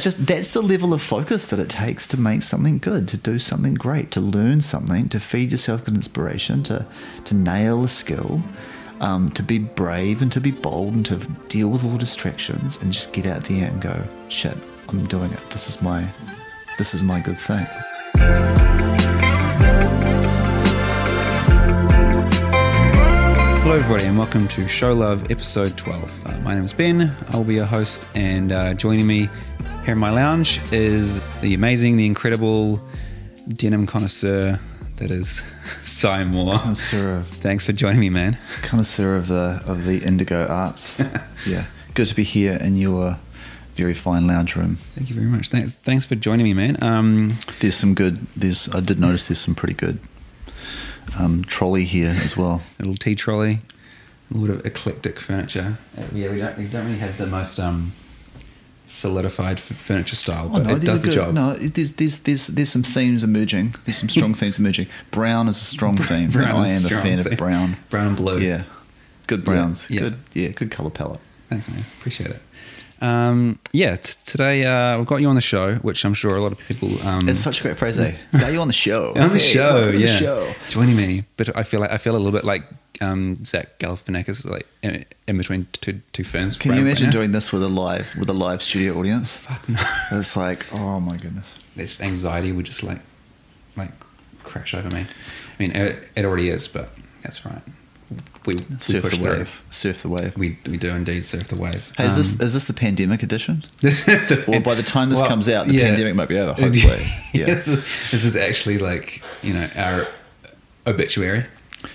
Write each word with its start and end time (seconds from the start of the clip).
It's 0.00 0.16
just 0.16 0.26
that's 0.26 0.54
the 0.54 0.62
level 0.62 0.94
of 0.94 1.02
focus 1.02 1.48
that 1.48 1.58
it 1.58 1.68
takes 1.68 2.08
to 2.08 2.16
make 2.16 2.42
something 2.42 2.78
good, 2.78 3.06
to 3.08 3.18
do 3.18 3.38
something 3.38 3.74
great, 3.74 4.10
to 4.12 4.20
learn 4.22 4.62
something, 4.62 5.10
to 5.10 5.20
feed 5.20 5.52
yourself 5.52 5.84
with 5.84 5.94
inspiration, 5.94 6.62
to 6.62 6.86
to 7.26 7.34
nail 7.34 7.84
a 7.84 7.88
skill, 7.90 8.42
um, 9.00 9.28
to 9.32 9.42
be 9.42 9.58
brave 9.58 10.22
and 10.22 10.32
to 10.32 10.40
be 10.40 10.52
bold 10.52 10.94
and 10.94 11.04
to 11.04 11.16
deal 11.50 11.68
with 11.68 11.84
all 11.84 11.98
distractions 11.98 12.78
and 12.80 12.94
just 12.94 13.12
get 13.12 13.26
out 13.26 13.44
there 13.44 13.66
and 13.66 13.82
go, 13.82 14.02
shit, 14.30 14.56
I'm 14.88 15.04
doing 15.04 15.30
it. 15.32 15.50
This 15.50 15.68
is 15.68 15.82
my 15.82 16.08
this 16.78 16.94
is 16.94 17.02
my 17.02 17.20
good 17.20 17.38
thing. 17.38 17.66
Hello, 23.62 23.74
everybody, 23.76 24.04
and 24.04 24.16
welcome 24.16 24.48
to 24.48 24.66
Show 24.66 24.94
Love 24.94 25.30
episode 25.30 25.76
12. 25.76 26.26
Uh, 26.26 26.38
my 26.40 26.54
name 26.54 26.64
is 26.64 26.72
Ben. 26.72 27.14
I'll 27.28 27.44
be 27.44 27.56
your 27.56 27.66
host, 27.66 28.06
and 28.14 28.50
uh, 28.50 28.72
joining 28.72 29.06
me 29.06 29.28
here 29.90 29.96
in 29.96 29.98
my 29.98 30.10
lounge 30.10 30.60
is 30.72 31.20
the 31.40 31.52
amazing, 31.52 31.96
the 31.96 32.06
incredible 32.06 32.78
denim 33.48 33.88
connoisseur 33.88 34.56
that 34.98 35.10
is 35.10 35.42
Sy 35.82 36.22
Moore. 36.22 36.58
Connoisseur 36.58 37.10
of, 37.10 37.26
Thanks 37.26 37.64
for 37.64 37.72
joining 37.72 37.98
me, 37.98 38.08
man. 38.08 38.38
connoisseur 38.62 39.16
of 39.16 39.26
the 39.26 39.60
of 39.66 39.86
the 39.86 39.98
indigo 39.98 40.46
arts. 40.46 40.96
yeah, 41.44 41.64
good 41.94 42.06
to 42.06 42.14
be 42.14 42.22
here 42.22 42.52
in 42.52 42.76
your 42.76 43.18
very 43.74 43.94
fine 43.94 44.28
lounge 44.28 44.54
room. 44.54 44.76
Thank 44.94 45.08
you 45.08 45.16
very 45.16 45.26
much. 45.26 45.48
Thanks, 45.48 45.80
thanks 45.80 46.06
for 46.06 46.14
joining 46.14 46.44
me, 46.44 46.54
man. 46.54 46.80
Um, 46.80 47.38
There's 47.58 47.74
some 47.74 47.94
good. 47.94 48.24
There's 48.36 48.68
I 48.68 48.78
did 48.78 49.00
notice 49.00 49.26
there's 49.26 49.40
some 49.40 49.56
pretty 49.56 49.74
good 49.74 49.98
um, 51.18 51.42
trolley 51.46 51.84
here 51.84 52.10
as 52.10 52.36
well. 52.36 52.62
little 52.78 52.94
tea 52.94 53.16
trolley, 53.16 53.58
a 54.30 54.34
little 54.34 54.54
bit 54.54 54.60
of 54.60 54.66
eclectic 54.66 55.18
furniture. 55.18 55.78
Uh, 55.98 56.02
yeah, 56.12 56.30
we 56.30 56.38
don't, 56.38 56.56
we 56.56 56.68
don't 56.68 56.86
really 56.86 56.98
have 56.98 57.18
the 57.18 57.26
most 57.26 57.58
um, 57.58 57.90
solidified 58.90 59.60
furniture 59.60 60.16
style, 60.16 60.46
Oh, 60.52 60.58
but 60.58 60.66
no, 60.66 60.76
it 60.76 60.84
does 60.84 61.00
the 61.00 61.06
good. 61.08 61.14
job. 61.14 61.34
No, 61.34 61.54
there's, 61.54 61.92
there's, 61.92 62.18
there's, 62.20 62.46
there's 62.48 62.70
some 62.70 62.82
themes 62.82 63.22
emerging. 63.22 63.74
There's 63.86 63.98
some 63.98 64.08
strong 64.08 64.34
themes 64.40 64.58
emerging. 64.58 64.88
Brown 65.10 65.48
is 65.48 65.56
a 65.60 65.64
strong 65.64 65.96
theme. 65.96 66.30
Brown 66.30 66.56
I 66.60 66.68
am 66.68 66.84
a 66.84 66.88
fan 66.88 67.22
theme. 67.22 67.32
of 67.32 67.38
brown. 67.38 67.76
Brown 67.88 68.06
and 68.08 68.16
blue. 68.16 68.38
Yeah, 68.40 68.64
good 69.26 69.44
browns. 69.44 69.86
yeah. 69.88 70.00
Good, 70.00 70.16
yeah, 70.34 70.48
good 70.48 70.70
color 70.70 70.90
palette. 70.90 71.20
Thanks, 71.48 71.68
man. 71.68 71.84
Appreciate 71.98 72.30
it. 72.30 72.42
Um, 73.02 73.58
yeah, 73.72 73.96
t- 73.96 74.12
today 74.26 74.64
uh, 74.66 74.98
we've 74.98 75.06
got 75.06 75.22
you 75.22 75.28
on 75.28 75.34
the 75.34 75.40
show, 75.40 75.76
which 75.76 76.04
I'm 76.04 76.12
sure 76.12 76.36
a 76.36 76.42
lot 76.42 76.52
of 76.52 76.58
people. 76.58 77.00
Um, 77.06 77.28
It's 77.30 77.40
such 77.40 77.60
a 77.60 77.62
great 77.62 77.78
phrase, 77.78 77.98
eh? 77.98 78.14
Got 78.38 78.52
you 78.52 78.60
on 78.60 78.66
the 78.68 78.74
show. 78.74 79.10
on 79.16 79.30
the 79.32 79.38
Hey, 79.38 79.52
show, 79.52 79.90
to 79.90 79.96
the 79.98 80.04
yeah, 80.04 80.18
show. 80.18 80.52
joining 80.68 80.96
me. 80.96 81.24
But 81.38 81.56
I 81.56 81.62
feel 81.62 81.80
like 81.80 81.90
I 81.90 81.96
feel 81.96 82.14
a 82.14 82.18
little 82.18 82.30
bit 82.32 82.44
like 82.44 82.64
um, 83.00 83.44
Zach 83.44 83.78
Galifianakis, 83.78 84.48
like 84.48 84.66
in, 84.82 85.04
in 85.26 85.38
between 85.38 85.66
two 85.72 86.00
two 86.12 86.24
ferns. 86.24 86.56
Can 86.56 86.70
right- 86.70 86.78
you 86.78 86.84
imagine 86.86 87.06
now. 87.06 87.12
doing 87.12 87.32
this 87.32 87.52
with 87.52 87.62
a 87.62 87.68
live 87.68 88.14
with 88.18 88.28
a 88.28 88.32
live 88.34 88.62
studio 88.62 88.98
audience? 88.98 89.30
Fuck 89.32 89.68
no. 89.68 89.80
It's 90.12 90.36
like, 90.36 90.72
oh 90.72 91.00
my 91.00 91.16
goodness. 91.16 91.46
This 91.76 92.00
anxiety 92.00 92.52
would 92.52 92.66
just 92.66 92.82
like 92.82 93.00
like 93.76 93.92
crash 94.42 94.74
over 94.74 94.90
me. 94.90 95.00
I 95.02 95.62
mean, 95.62 95.72
it, 95.72 96.08
it 96.16 96.24
already 96.24 96.48
is, 96.50 96.66
but 96.68 96.90
that's 97.22 97.44
right. 97.44 97.62
We, 98.44 98.56
we 98.56 98.64
Surf 98.80 99.02
push 99.04 99.18
the 99.18 99.22
through. 99.24 99.36
wave. 99.38 99.62
Surf 99.70 100.02
the 100.02 100.08
wave. 100.08 100.36
We 100.36 100.58
we 100.66 100.76
do 100.76 100.88
indeed 100.90 101.24
surf 101.24 101.46
the 101.48 101.56
wave. 101.56 101.92
Hey, 101.96 102.06
is 102.08 102.14
Um, 102.14 102.22
this 102.22 102.40
is 102.40 102.52
this 102.54 102.64
the 102.64 102.72
pandemic 102.72 103.22
edition? 103.22 103.64
This 103.82 104.08
is 104.08 104.28
the 104.28 104.56
Or 104.56 104.60
by 104.60 104.74
the 104.74 104.82
time 104.82 105.10
this 105.10 105.18
Well, 105.20 105.28
comes 105.28 105.48
out, 105.48 105.66
the 105.66 105.74
yeah. 105.74 105.88
pandemic 105.90 106.16
might 106.16 106.28
be 106.28 106.38
over. 106.38 106.52
Hopefully, 106.60 106.98
yeah. 107.34 107.46
this 107.54 107.68
is 108.24 108.34
actually 108.36 108.78
like 108.78 109.22
you 109.42 109.52
know 109.54 109.68
our 109.76 110.06
obituary. 110.86 111.44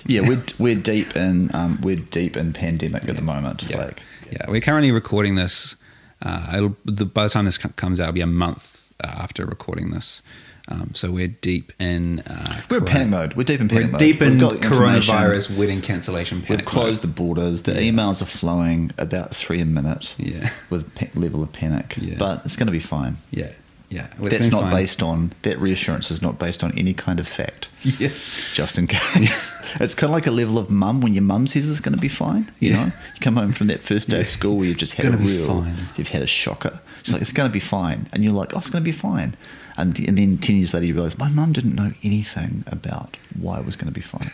Yeah, 0.07 0.21
we're 0.21 0.43
we're 0.59 0.75
deep 0.75 1.15
in 1.15 1.53
um, 1.55 1.79
we're 1.81 1.95
deep 1.95 2.37
in 2.37 2.53
pandemic 2.53 3.07
at 3.09 3.15
the 3.15 3.21
moment. 3.21 3.63
Yeah, 3.63 3.77
Like, 3.77 4.03
yeah. 4.31 4.49
We're 4.49 4.61
currently 4.61 4.91
recording 4.91 5.35
this. 5.35 5.75
Uh, 6.21 6.53
it'll, 6.55 6.75
the, 6.85 7.05
by 7.05 7.23
the 7.23 7.29
time 7.29 7.45
this 7.45 7.57
comes 7.57 7.99
out, 7.99 8.03
it'll 8.05 8.13
be 8.13 8.21
a 8.21 8.27
month 8.27 8.93
after 9.03 9.45
recording 9.45 9.91
this. 9.91 10.21
Um, 10.67 10.91
so 10.95 11.11
we're 11.11 11.27
deep 11.27 11.71
in. 11.79 12.21
Uh, 12.21 12.61
we're 12.71 12.77
in 12.77 12.83
corona- 12.85 12.85
panic 12.91 13.07
mode. 13.09 13.33
We're 13.35 13.43
deep 13.43 13.61
in 13.61 13.67
panic 13.69 13.85
We're 13.85 13.91
mode. 13.91 13.99
deep 13.99 14.21
in 14.21 14.37
We've 14.39 14.49
coronavirus 14.61 15.55
wedding 15.55 15.81
cancellation 15.81 16.39
We've 16.39 16.47
panic. 16.47 16.65
closed 16.65 17.01
the 17.03 17.07
borders. 17.07 17.63
The 17.63 17.73
emails 17.73 18.21
are 18.21 18.25
flowing 18.25 18.91
about 18.97 19.35
three 19.35 19.61
a 19.61 19.65
minute. 19.65 20.11
Yeah. 20.17 20.49
with 20.71 20.93
pa- 20.95 21.05
level 21.13 21.43
of 21.43 21.51
panic. 21.53 21.95
Yeah. 21.97 22.15
But 22.17 22.41
it's 22.45 22.55
going 22.55 22.65
to 22.67 22.71
be 22.71 22.79
fine. 22.79 23.17
Yeah, 23.29 23.51
yeah. 23.89 24.07
Well, 24.17 24.31
That's 24.31 24.47
not 24.49 24.61
fine. 24.63 24.71
based 24.71 25.03
on 25.03 25.33
that 25.43 25.59
reassurance 25.59 26.09
is 26.09 26.23
not 26.23 26.39
based 26.39 26.63
on 26.63 26.75
any 26.75 26.93
kind 26.95 27.19
of 27.19 27.27
fact. 27.27 27.67
Yeah. 27.99 28.09
Just 28.53 28.79
in 28.79 28.87
case. 28.87 29.51
it's 29.79 29.95
kind 29.95 30.09
of 30.09 30.13
like 30.13 30.27
a 30.27 30.31
level 30.31 30.57
of 30.57 30.69
mum 30.69 31.01
when 31.01 31.13
your 31.13 31.23
mum 31.23 31.47
says 31.47 31.69
it's 31.69 31.79
going 31.79 31.95
to 31.95 32.01
be 32.01 32.07
fine. 32.09 32.51
You 32.59 32.71
Yeah. 32.71 32.75
know, 32.77 32.85
you 33.13 33.21
come 33.21 33.35
home 33.35 33.53
from 33.53 33.67
that 33.67 33.81
first 33.81 34.09
day 34.09 34.21
of 34.21 34.27
school 34.29 34.57
where 34.57 34.65
you've 34.67 34.77
just 34.77 34.93
It's 34.95 35.03
had 35.03 35.13
a 35.13 35.17
real, 35.17 35.47
fine. 35.47 35.85
you've 35.97 36.09
had 36.09 36.21
a 36.21 36.27
shocker. 36.27 36.79
It's 37.01 37.11
like 37.11 37.21
it's 37.21 37.31
going 37.33 37.49
to 37.49 37.53
be 37.53 37.59
fine, 37.59 38.07
and 38.13 38.23
you're 38.23 38.33
like, 38.33 38.53
oh, 38.55 38.59
it's 38.59 38.69
going 38.69 38.83
to 38.83 38.91
be 38.91 38.97
fine. 38.97 39.35
And, 39.77 39.97
and 39.99 40.17
then 40.17 40.37
10 40.37 40.55
years 40.57 40.73
later, 40.73 40.85
you 40.85 40.93
realize 40.93 41.17
my 41.17 41.29
mum 41.29 41.51
didn't 41.53 41.75
know 41.75 41.91
anything 42.03 42.63
about 42.67 43.17
why 43.39 43.59
it 43.59 43.65
was 43.65 43.75
going 43.75 43.87
to 43.87 43.91
be 43.93 44.01
fine. 44.01 44.31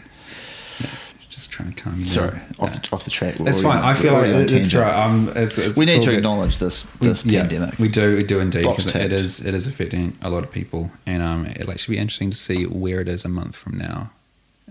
Just 1.29 1.49
trying 1.49 1.71
to 1.73 1.83
calm 1.83 1.99
you 2.01 2.07
Sorry, 2.07 2.29
down. 2.31 2.41
off, 2.59 2.73
Yeah. 2.73 2.79
the, 2.79 2.95
off 2.95 3.03
the 3.05 3.09
track. 3.09 3.39
We're 3.39 3.49
It's 3.49 3.61
fine. 3.61 3.77
on- 3.77 3.83
I 3.85 3.93
feel 3.93 4.13
like 4.13 4.25
it- 4.27 4.51
it's 4.51 4.73
right. 4.73 4.93
Um, 4.93 5.31
it's, 5.35 5.57
it's, 5.57 5.77
we 5.77 5.85
need 5.85 6.01
to 6.01 6.07
good. 6.07 6.15
acknowledge 6.17 6.57
this, 6.59 6.85
We- 6.99 7.07
this 7.07 7.25
yeah, 7.25 7.41
pandemic. 7.41 7.79
We 7.79 7.87
do, 7.87 8.17
we 8.17 8.23
do 8.23 8.39
indeed 8.41 8.65
it 8.67 9.13
is 9.13 9.39
it 9.39 9.53
is 9.53 9.65
affecting 9.65 10.17
a 10.21 10.29
lot 10.29 10.43
of 10.43 10.51
people, 10.51 10.91
and 11.07 11.23
um, 11.23 11.45
it'll 11.47 11.71
actually 11.71 11.95
be 11.95 11.99
interesting 12.01 12.29
to 12.31 12.37
see 12.37 12.65
where 12.65 12.99
it 12.99 13.07
is 13.07 13.23
a 13.25 13.29
month 13.29 13.55
from 13.55 13.77
now, 13.77 14.11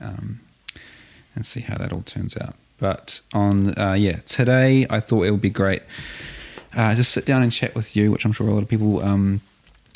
um, 0.03 0.41
and 1.35 1.47
see 1.47 1.61
how 1.61 1.77
that 1.79 1.93
all 1.93 2.03
turns 2.03 2.37
out. 2.37 2.55
But 2.79 3.21
on 3.35 3.79
uh, 3.79 3.95
yeah, 3.95 4.21
today 4.27 4.87
I 4.89 5.01
thought 5.01 5.25
it 5.25 5.31
would 5.31 5.41
be 5.41 5.51
great 5.51 5.83
uh, 6.77 6.95
just 6.95 7.13
sit 7.13 7.27
down 7.27 7.43
and 7.43 7.53
chat 7.53 7.75
with 7.75 7.97
you, 7.97 8.11
which 8.11 8.25
I'm 8.25 8.33
sure 8.33 8.49
a 8.49 8.53
lot 8.53 8.63
of 8.63 8.69
people 8.69 9.03
um, 9.03 9.41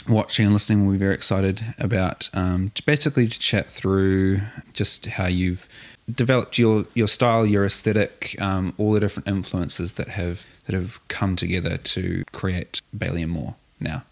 watching 0.08 0.46
and 0.46 0.54
listening 0.54 0.84
will 0.84 0.92
be 0.92 0.98
very 0.98 1.14
excited 1.14 1.62
about. 1.78 2.28
Um, 2.32 2.70
to 2.74 2.82
basically 2.84 3.28
to 3.28 3.38
chat 3.38 3.66
through 3.66 4.40
just 4.72 5.06
how 5.06 5.26
you've 5.26 5.68
developed 6.12 6.58
your 6.58 6.84
your 6.94 7.08
style, 7.08 7.46
your 7.46 7.64
aesthetic, 7.64 8.36
um, 8.40 8.74
all 8.76 8.92
the 8.92 9.00
different 9.00 9.28
influences 9.28 9.94
that 9.94 10.08
have 10.08 10.44
that 10.66 10.74
have 10.74 10.98
come 11.08 11.36
together 11.36 11.76
to 11.76 12.24
create 12.32 12.82
Bailey 12.96 13.22
and 13.22 13.32
Moore 13.32 13.54
now. 13.80 14.02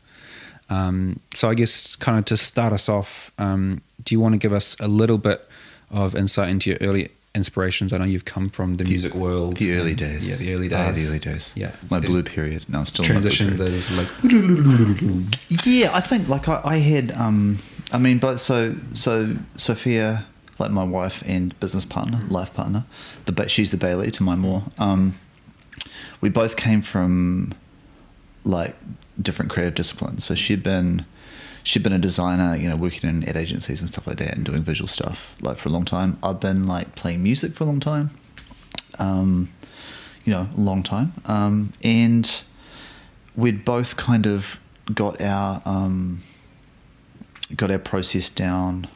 Um, 0.70 1.18
so 1.34 1.50
I 1.50 1.54
guess 1.54 1.96
kind 1.96 2.18
of 2.18 2.24
to 2.26 2.36
start 2.36 2.72
us 2.72 2.88
off, 2.88 3.30
um, 3.38 3.82
do 4.04 4.14
you 4.14 4.20
want 4.20 4.34
to 4.34 4.38
give 4.38 4.54
us 4.54 4.76
a 4.80 4.88
little 4.88 5.18
bit 5.18 5.46
of 5.92 6.14
insight 6.16 6.48
into 6.48 6.70
your 6.70 6.78
early 6.80 7.10
inspirations? 7.34 7.92
I 7.92 7.98
know 7.98 8.04
you've 8.04 8.24
come 8.24 8.48
from 8.50 8.76
the 8.76 8.84
music 8.84 9.14
world, 9.14 9.58
the 9.58 9.74
early 9.74 9.90
and- 9.90 9.98
days. 10.00 10.26
yeah, 10.26 10.36
the 10.36 10.52
early 10.54 10.68
days, 10.68 10.78
Ah, 10.78 10.92
the 10.92 11.06
early 11.06 11.18
days. 11.18 11.50
yeah, 11.54 11.72
My 11.90 12.00
blue 12.00 12.22
period. 12.22 12.64
No, 12.68 12.80
I'm 12.80 12.86
still 12.86 13.04
transition 13.04 13.56
that 13.56 13.72
is 13.72 13.90
like 13.90 14.08
Yeah, 15.64 15.90
I 15.94 16.00
think 16.00 16.28
like 16.28 16.48
I, 16.48 16.60
I 16.64 16.76
had 16.78 17.12
um 17.12 17.58
I 17.92 17.98
mean 17.98 18.18
but 18.18 18.38
so 18.38 18.74
so 18.94 19.36
Sophia 19.56 20.26
like 20.58 20.70
my 20.70 20.84
wife 20.84 21.22
and 21.26 21.58
business 21.60 21.84
partner, 21.84 22.20
life 22.28 22.52
partner, 22.54 22.84
the 23.24 23.32
ba- 23.32 23.48
she's 23.48 23.70
the 23.70 23.76
Bailey 23.76 24.10
to 24.12 24.22
my 24.22 24.34
more. 24.36 24.64
Um 24.78 25.14
we 26.20 26.28
both 26.28 26.56
came 26.56 26.82
from 26.82 27.54
like 28.44 28.76
different 29.20 29.50
creative 29.50 29.74
disciplines. 29.74 30.24
So 30.24 30.34
she'd 30.34 30.62
been 30.62 31.04
she'd 31.62 31.82
been 31.82 31.92
a 31.92 31.98
designer, 31.98 32.56
you 32.56 32.68
know, 32.68 32.76
working 32.76 33.08
in 33.08 33.28
ad 33.28 33.36
agencies 33.36 33.80
and 33.80 33.88
stuff 33.88 34.06
like 34.06 34.16
that 34.16 34.34
and 34.34 34.44
doing 34.44 34.62
visual 34.62 34.88
stuff 34.88 35.34
like 35.40 35.58
for 35.58 35.68
a 35.68 35.72
long 35.72 35.84
time. 35.84 36.18
I've 36.22 36.40
been 36.40 36.66
like 36.66 36.94
playing 36.94 37.22
music 37.22 37.54
for 37.54 37.64
a 37.64 37.66
long 37.66 37.80
time. 37.80 38.10
Um 38.98 39.52
you 40.24 40.32
know, 40.32 40.48
a 40.56 40.60
long 40.60 40.82
time. 40.82 41.14
Um 41.26 41.72
and 41.82 42.30
we'd 43.36 43.64
both 43.64 43.96
kind 43.96 44.26
of 44.26 44.58
got 44.92 45.20
our 45.20 45.62
um, 45.64 46.22
got 47.56 47.70
our 47.70 47.78
process 47.78 48.28
down 48.28 48.88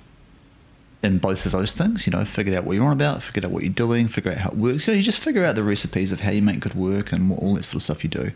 in 1.02 1.18
both 1.18 1.46
of 1.46 1.52
those 1.52 1.72
things. 1.72 2.06
You 2.06 2.12
know, 2.12 2.24
figured 2.24 2.56
out 2.56 2.64
what 2.64 2.74
you're 2.74 2.84
on 2.84 2.92
about, 2.92 3.22
figured 3.22 3.44
out 3.44 3.50
what 3.50 3.62
you're 3.62 3.72
doing, 3.72 4.08
figure 4.08 4.32
out 4.32 4.38
how 4.38 4.50
it 4.50 4.56
works. 4.56 4.86
You 4.86 4.92
know, 4.92 4.98
you 4.98 5.02
just 5.02 5.18
figure 5.18 5.44
out 5.44 5.54
the 5.54 5.62
recipes 5.62 6.12
of 6.12 6.20
how 6.20 6.30
you 6.30 6.42
make 6.42 6.60
good 6.60 6.74
work 6.74 7.12
and 7.12 7.32
all 7.32 7.54
that 7.54 7.64
sort 7.64 7.76
of 7.76 7.82
stuff 7.82 8.04
you 8.04 8.10
do. 8.10 8.32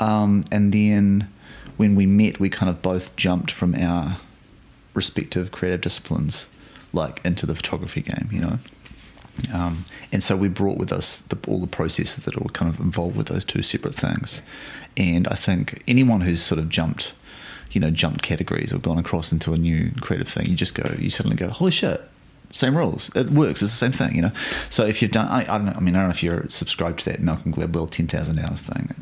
Um, 0.00 0.44
and 0.50 0.72
then 0.72 1.28
when 1.76 1.94
we 1.94 2.06
met, 2.06 2.40
we 2.40 2.50
kind 2.50 2.70
of 2.70 2.82
both 2.82 3.14
jumped 3.16 3.50
from 3.50 3.74
our 3.74 4.18
respective 4.94 5.50
creative 5.50 5.80
disciplines, 5.82 6.46
like 6.92 7.20
into 7.24 7.46
the 7.46 7.54
photography 7.54 8.02
game. 8.02 8.28
You 8.32 8.40
know. 8.40 8.58
Um, 9.52 9.84
and 10.10 10.24
so 10.24 10.34
we 10.34 10.48
brought 10.48 10.78
with 10.78 10.90
us 10.92 11.18
the, 11.18 11.38
all 11.46 11.60
the 11.60 11.66
processes 11.66 12.24
that 12.24 12.34
are 12.36 12.48
kind 12.54 12.72
of 12.72 12.80
involved 12.80 13.16
with 13.16 13.26
those 13.26 13.44
two 13.44 13.62
separate 13.62 13.94
things. 13.94 14.40
And 14.96 15.28
I 15.28 15.34
think 15.34 15.82
anyone 15.86 16.22
who's 16.22 16.42
sort 16.42 16.58
of 16.58 16.70
jumped, 16.70 17.12
you 17.70 17.80
know, 17.80 17.90
jumped 17.90 18.22
categories 18.22 18.72
or 18.72 18.78
gone 18.78 18.96
across 18.98 19.32
into 19.32 19.52
a 19.52 19.58
new 19.58 19.92
creative 20.00 20.28
thing, 20.28 20.46
you 20.46 20.56
just 20.56 20.74
go, 20.74 20.94
you 20.98 21.10
suddenly 21.10 21.36
go, 21.36 21.50
holy 21.50 21.70
shit, 21.70 22.00
same 22.48 22.76
rules. 22.76 23.10
It 23.14 23.30
works. 23.30 23.60
It's 23.60 23.72
the 23.72 23.76
same 23.76 23.92
thing, 23.92 24.16
you 24.16 24.22
know. 24.22 24.32
So 24.70 24.86
if 24.86 25.02
you've 25.02 25.10
done, 25.10 25.26
I, 25.28 25.42
I 25.42 25.58
don't 25.58 25.66
know. 25.66 25.74
I 25.76 25.80
mean, 25.80 25.94
I 25.94 25.98
don't 25.98 26.08
know 26.08 26.14
if 26.14 26.22
you're 26.22 26.48
subscribed 26.48 27.00
to 27.00 27.04
that 27.06 27.20
Malcolm 27.20 27.52
Gladwell 27.52 27.90
ten 27.90 28.06
thousand 28.06 28.38
hours 28.38 28.62
thing. 28.62 28.94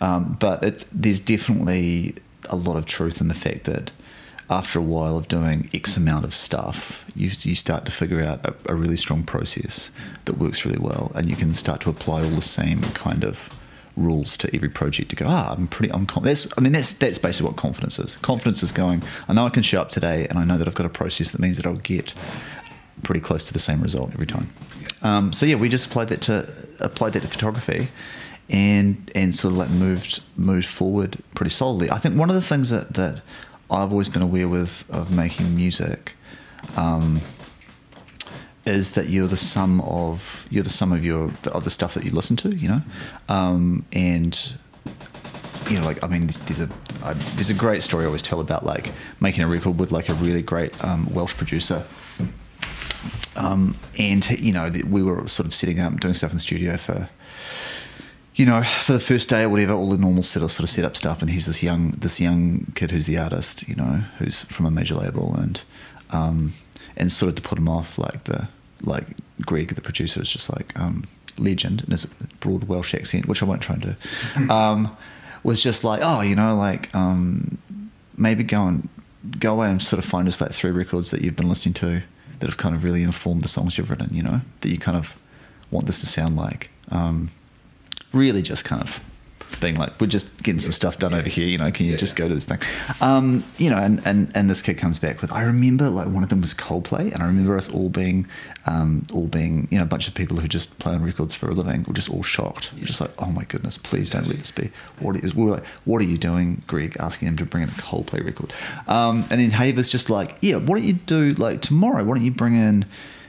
Um, 0.00 0.36
but 0.38 0.62
it, 0.62 0.84
there's 0.92 1.20
definitely 1.20 2.16
a 2.48 2.56
lot 2.56 2.76
of 2.76 2.86
truth 2.86 3.20
in 3.20 3.28
the 3.28 3.34
fact 3.34 3.64
that 3.64 3.90
after 4.50 4.78
a 4.78 4.82
while 4.82 5.16
of 5.16 5.28
doing 5.28 5.70
X 5.72 5.96
amount 5.96 6.24
of 6.24 6.34
stuff, 6.34 7.04
you 7.14 7.30
you 7.42 7.54
start 7.54 7.84
to 7.86 7.92
figure 7.92 8.22
out 8.22 8.44
a, 8.44 8.54
a 8.66 8.74
really 8.74 8.96
strong 8.96 9.22
process 9.22 9.90
that 10.24 10.38
works 10.38 10.64
really 10.64 10.78
well, 10.80 11.10
and 11.14 11.28
you 11.28 11.36
can 11.36 11.54
start 11.54 11.80
to 11.82 11.90
apply 11.90 12.24
all 12.24 12.36
the 12.36 12.42
same 12.42 12.82
kind 12.92 13.24
of 13.24 13.48
rules 13.96 14.36
to 14.38 14.54
every 14.54 14.68
project 14.68 15.10
to 15.10 15.16
go. 15.16 15.26
Ah, 15.28 15.52
I'm 15.52 15.68
pretty. 15.68 15.92
I'm. 15.92 16.06
Com-. 16.06 16.24
That's. 16.24 16.46
I 16.56 16.60
mean, 16.60 16.72
that's 16.72 16.92
that's 16.92 17.18
basically 17.18 17.48
what 17.48 17.56
confidence 17.56 17.98
is. 17.98 18.16
Confidence 18.22 18.62
is 18.62 18.72
going. 18.72 19.02
I 19.28 19.32
know 19.32 19.46
I 19.46 19.50
can 19.50 19.62
show 19.62 19.80
up 19.80 19.88
today, 19.88 20.26
and 20.28 20.38
I 20.38 20.44
know 20.44 20.58
that 20.58 20.68
I've 20.68 20.74
got 20.74 20.86
a 20.86 20.90
process 20.90 21.30
that 21.30 21.40
means 21.40 21.56
that 21.56 21.66
I'll 21.66 21.74
get 21.74 22.14
pretty 23.02 23.20
close 23.20 23.44
to 23.46 23.52
the 23.52 23.58
same 23.58 23.80
result 23.80 24.10
every 24.12 24.26
time. 24.26 24.52
Um, 25.02 25.32
so 25.32 25.46
yeah, 25.46 25.56
we 25.56 25.68
just 25.68 25.86
applied 25.86 26.08
that 26.08 26.20
to 26.22 26.52
applied 26.80 27.14
that 27.14 27.20
to 27.20 27.28
photography, 27.28 27.90
and 28.52 29.10
and 29.14 29.34
sort 29.34 29.52
of 29.52 29.58
like 29.58 29.70
moved 29.70 30.22
moved 30.36 30.68
forward 30.68 31.22
pretty 31.34 31.50
solidly. 31.50 31.90
I 31.90 31.98
think 31.98 32.16
one 32.16 32.30
of 32.30 32.36
the 32.36 32.42
things 32.42 32.70
that 32.70 32.94
that 32.94 33.22
I've 33.70 33.90
always 33.90 34.08
been 34.08 34.22
aware 34.22 34.48
with 34.48 34.84
of 34.88 35.10
making 35.10 35.56
music. 35.56 36.12
Um, 36.76 37.20
is 38.64 38.92
that 38.92 39.08
you're 39.08 39.26
the 39.26 39.36
sum 39.36 39.80
of 39.80 40.46
you're 40.48 40.62
the 40.62 40.70
sum 40.70 40.92
of 40.92 41.04
your 41.04 41.32
of 41.46 41.64
the 41.64 41.70
stuff 41.70 41.94
that 41.94 42.04
you 42.04 42.12
listen 42.12 42.36
to, 42.36 42.54
you 42.54 42.68
know, 42.68 42.82
um, 43.28 43.84
and 43.92 44.54
you 45.68 45.78
know, 45.78 45.84
like 45.84 46.02
I 46.02 46.06
mean, 46.06 46.30
there's 46.46 46.60
a 46.60 46.68
there's 47.34 47.50
a 47.50 47.54
great 47.54 47.82
story 47.82 48.04
I 48.04 48.06
always 48.06 48.22
tell 48.22 48.40
about 48.40 48.64
like 48.64 48.92
making 49.20 49.42
a 49.42 49.48
record 49.48 49.78
with 49.78 49.92
like 49.92 50.08
a 50.08 50.14
really 50.14 50.42
great 50.42 50.72
um, 50.84 51.12
Welsh 51.12 51.34
producer. 51.34 51.84
Um, 53.34 53.76
and 53.98 54.28
you 54.38 54.52
know, 54.52 54.70
we 54.86 55.02
were 55.02 55.26
sort 55.28 55.46
of 55.46 55.54
sitting 55.54 55.80
up 55.80 55.98
doing 56.00 56.14
stuff 56.14 56.30
in 56.30 56.36
the 56.36 56.42
studio 56.42 56.76
for, 56.76 57.08
you 58.34 58.46
know, 58.46 58.62
for 58.62 58.94
the 58.94 59.00
first 59.00 59.28
day 59.28 59.42
or 59.42 59.48
whatever, 59.48 59.74
all 59.74 59.90
the 59.90 59.98
normal 59.98 60.22
sort 60.22 60.42
of 60.42 60.50
sort 60.50 60.64
of 60.64 60.70
setup 60.70 60.96
stuff. 60.96 61.20
And 61.20 61.30
he's 61.30 61.46
this 61.46 61.62
young 61.62 61.90
this 61.92 62.20
young 62.20 62.72
kid 62.74 62.90
who's 62.90 63.06
the 63.06 63.18
artist, 63.18 63.68
you 63.68 63.74
know, 63.74 64.02
who's 64.18 64.44
from 64.44 64.66
a 64.66 64.70
major 64.70 64.94
label, 64.94 65.34
and 65.34 65.62
um, 66.10 66.54
and 66.96 67.12
sort 67.12 67.28
of 67.28 67.36
to 67.36 67.42
put 67.42 67.58
him 67.58 67.68
off, 67.68 67.98
like 67.98 68.24
the 68.24 68.48
like 68.82 69.04
Greg, 69.42 69.74
the 69.74 69.80
producer, 69.80 70.20
is 70.22 70.30
just 70.30 70.50
like 70.50 70.78
um, 70.78 71.04
legend 71.38 71.82
in 71.82 71.90
his 71.90 72.06
broad 72.40 72.64
Welsh 72.64 72.94
accent, 72.94 73.28
which 73.28 73.42
I 73.42 73.46
won't 73.46 73.62
try 73.62 73.76
and 73.76 73.82
do. 73.82 73.94
Um, 74.52 74.96
was 75.44 75.60
just 75.60 75.82
like, 75.82 76.00
oh, 76.02 76.20
you 76.20 76.36
know, 76.36 76.54
like 76.56 76.94
um, 76.94 77.58
maybe 78.16 78.44
go 78.44 78.66
and 78.66 78.88
go 79.40 79.54
away 79.54 79.68
and 79.68 79.82
sort 79.82 79.98
of 80.02 80.08
find 80.08 80.28
us 80.28 80.40
like 80.40 80.52
three 80.52 80.70
records 80.70 81.10
that 81.10 81.20
you've 81.22 81.34
been 81.34 81.48
listening 81.48 81.74
to 81.74 82.02
that 82.38 82.46
have 82.48 82.58
kind 82.58 82.76
of 82.76 82.84
really 82.84 83.02
informed 83.02 83.42
the 83.42 83.48
songs 83.48 83.76
you've 83.76 83.90
written. 83.90 84.14
You 84.14 84.22
know, 84.22 84.40
that 84.60 84.68
you 84.68 84.78
kind 84.78 84.96
of 84.96 85.12
want 85.70 85.86
this 85.86 85.98
to 86.00 86.06
sound 86.06 86.36
like. 86.36 86.70
Um, 86.90 87.30
really, 88.12 88.42
just 88.42 88.64
kind 88.64 88.82
of 88.82 89.00
being 89.60 89.76
like, 89.76 90.00
we're 90.00 90.06
just 90.06 90.42
getting 90.42 90.60
some 90.60 90.72
stuff 90.72 90.98
done 90.98 91.14
over 91.14 91.28
here. 91.28 91.46
You 91.46 91.58
know, 91.58 91.70
can 91.70 91.86
you 91.86 91.96
just 91.96 92.16
go 92.16 92.28
to 92.28 92.34
this 92.34 92.44
thing? 92.44 92.58
Um, 93.00 93.44
you 93.58 93.70
know, 93.70 93.78
and, 93.78 94.02
and 94.04 94.30
and 94.34 94.50
this 94.50 94.62
kid 94.62 94.78
comes 94.78 94.98
back 94.98 95.20
with. 95.22 95.32
I 95.32 95.42
remember 95.42 95.88
like 95.88 96.08
one 96.08 96.22
of 96.22 96.28
them 96.28 96.40
was 96.40 96.54
Coldplay, 96.54 97.12
and 97.12 97.22
I 97.22 97.26
remember 97.26 97.56
us 97.56 97.68
all 97.68 97.88
being, 97.88 98.26
um, 98.66 99.06
all 99.12 99.26
being 99.26 99.68
you 99.70 99.78
know 99.78 99.84
a 99.84 99.86
bunch 99.86 100.08
of 100.08 100.14
people 100.14 100.38
who 100.38 100.48
just 100.48 100.78
play 100.78 100.92
on 100.92 101.02
records 101.02 101.34
for 101.34 101.50
a 101.50 101.54
living 101.54 101.84
were 101.84 101.94
just 101.94 102.10
all 102.10 102.22
shocked. 102.22 102.70
We're 102.74 102.84
just 102.84 103.00
like, 103.00 103.10
oh 103.18 103.26
my 103.26 103.44
goodness, 103.44 103.78
please 103.78 104.10
don't 104.10 104.26
let 104.26 104.38
this 104.38 104.50
be. 104.50 104.70
What 104.98 105.16
is? 105.16 105.34
We 105.34 105.44
were 105.44 105.52
like, 105.52 105.66
what 105.84 106.00
are 106.00 106.06
you 106.06 106.18
doing, 106.18 106.62
Greg? 106.66 106.96
Asking 106.98 107.28
him 107.28 107.36
to 107.38 107.46
bring 107.46 107.62
in 107.62 107.68
a 107.68 107.72
Coldplay 107.72 108.24
record, 108.24 108.52
um, 108.88 109.24
and 109.30 109.40
then 109.40 109.50
Haver's 109.50 109.90
just 109.90 110.10
like, 110.10 110.36
yeah, 110.40 110.56
why 110.56 110.78
don't 110.78 110.84
you 110.84 110.94
do 110.94 111.34
like 111.34 111.62
tomorrow? 111.62 112.04
Why 112.04 112.16
don't 112.16 112.24
you 112.24 112.32
bring 112.32 112.54
in 112.54 112.84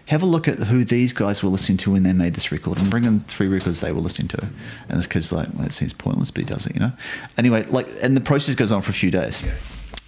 have 0.08 0.22
a 0.22 0.26
look 0.26 0.48
at 0.48 0.58
who 0.60 0.84
these 0.84 1.14
guys 1.14 1.42
were 1.42 1.50
listening 1.50 1.78
to 1.80 1.92
when 1.92 2.04
they 2.04 2.14
made 2.14 2.34
this 2.34 2.52
record 2.52 2.78
and 2.78 2.92
bring 2.92 3.06
in 3.06 3.22
three 3.22 3.48
records 3.48 3.80
they 3.80 3.92
were 3.92 4.02
listening 4.02 4.28
to. 4.30 4.50
And 4.90 5.00
this 5.00 5.08
kid's 5.08 5.32
like, 5.32 5.48
well, 5.54 5.66
it 5.66 5.74
seems 5.74 5.94
pointless, 5.94 6.30
but 6.30 6.44
he 6.44 6.46
does 6.46 6.66
it, 6.66 6.74
you 6.74 6.82
know? 6.82 6.92
Anyway, 7.38 7.64
like, 7.70 7.88
and 8.02 8.16
the 8.16 8.22
process 8.22 8.56
goes 8.56 8.72
on 8.72 8.82
for 8.82 8.92
a 8.92 8.94
few 8.94 9.12
days. 9.12 9.42
Yeah. 9.42 9.54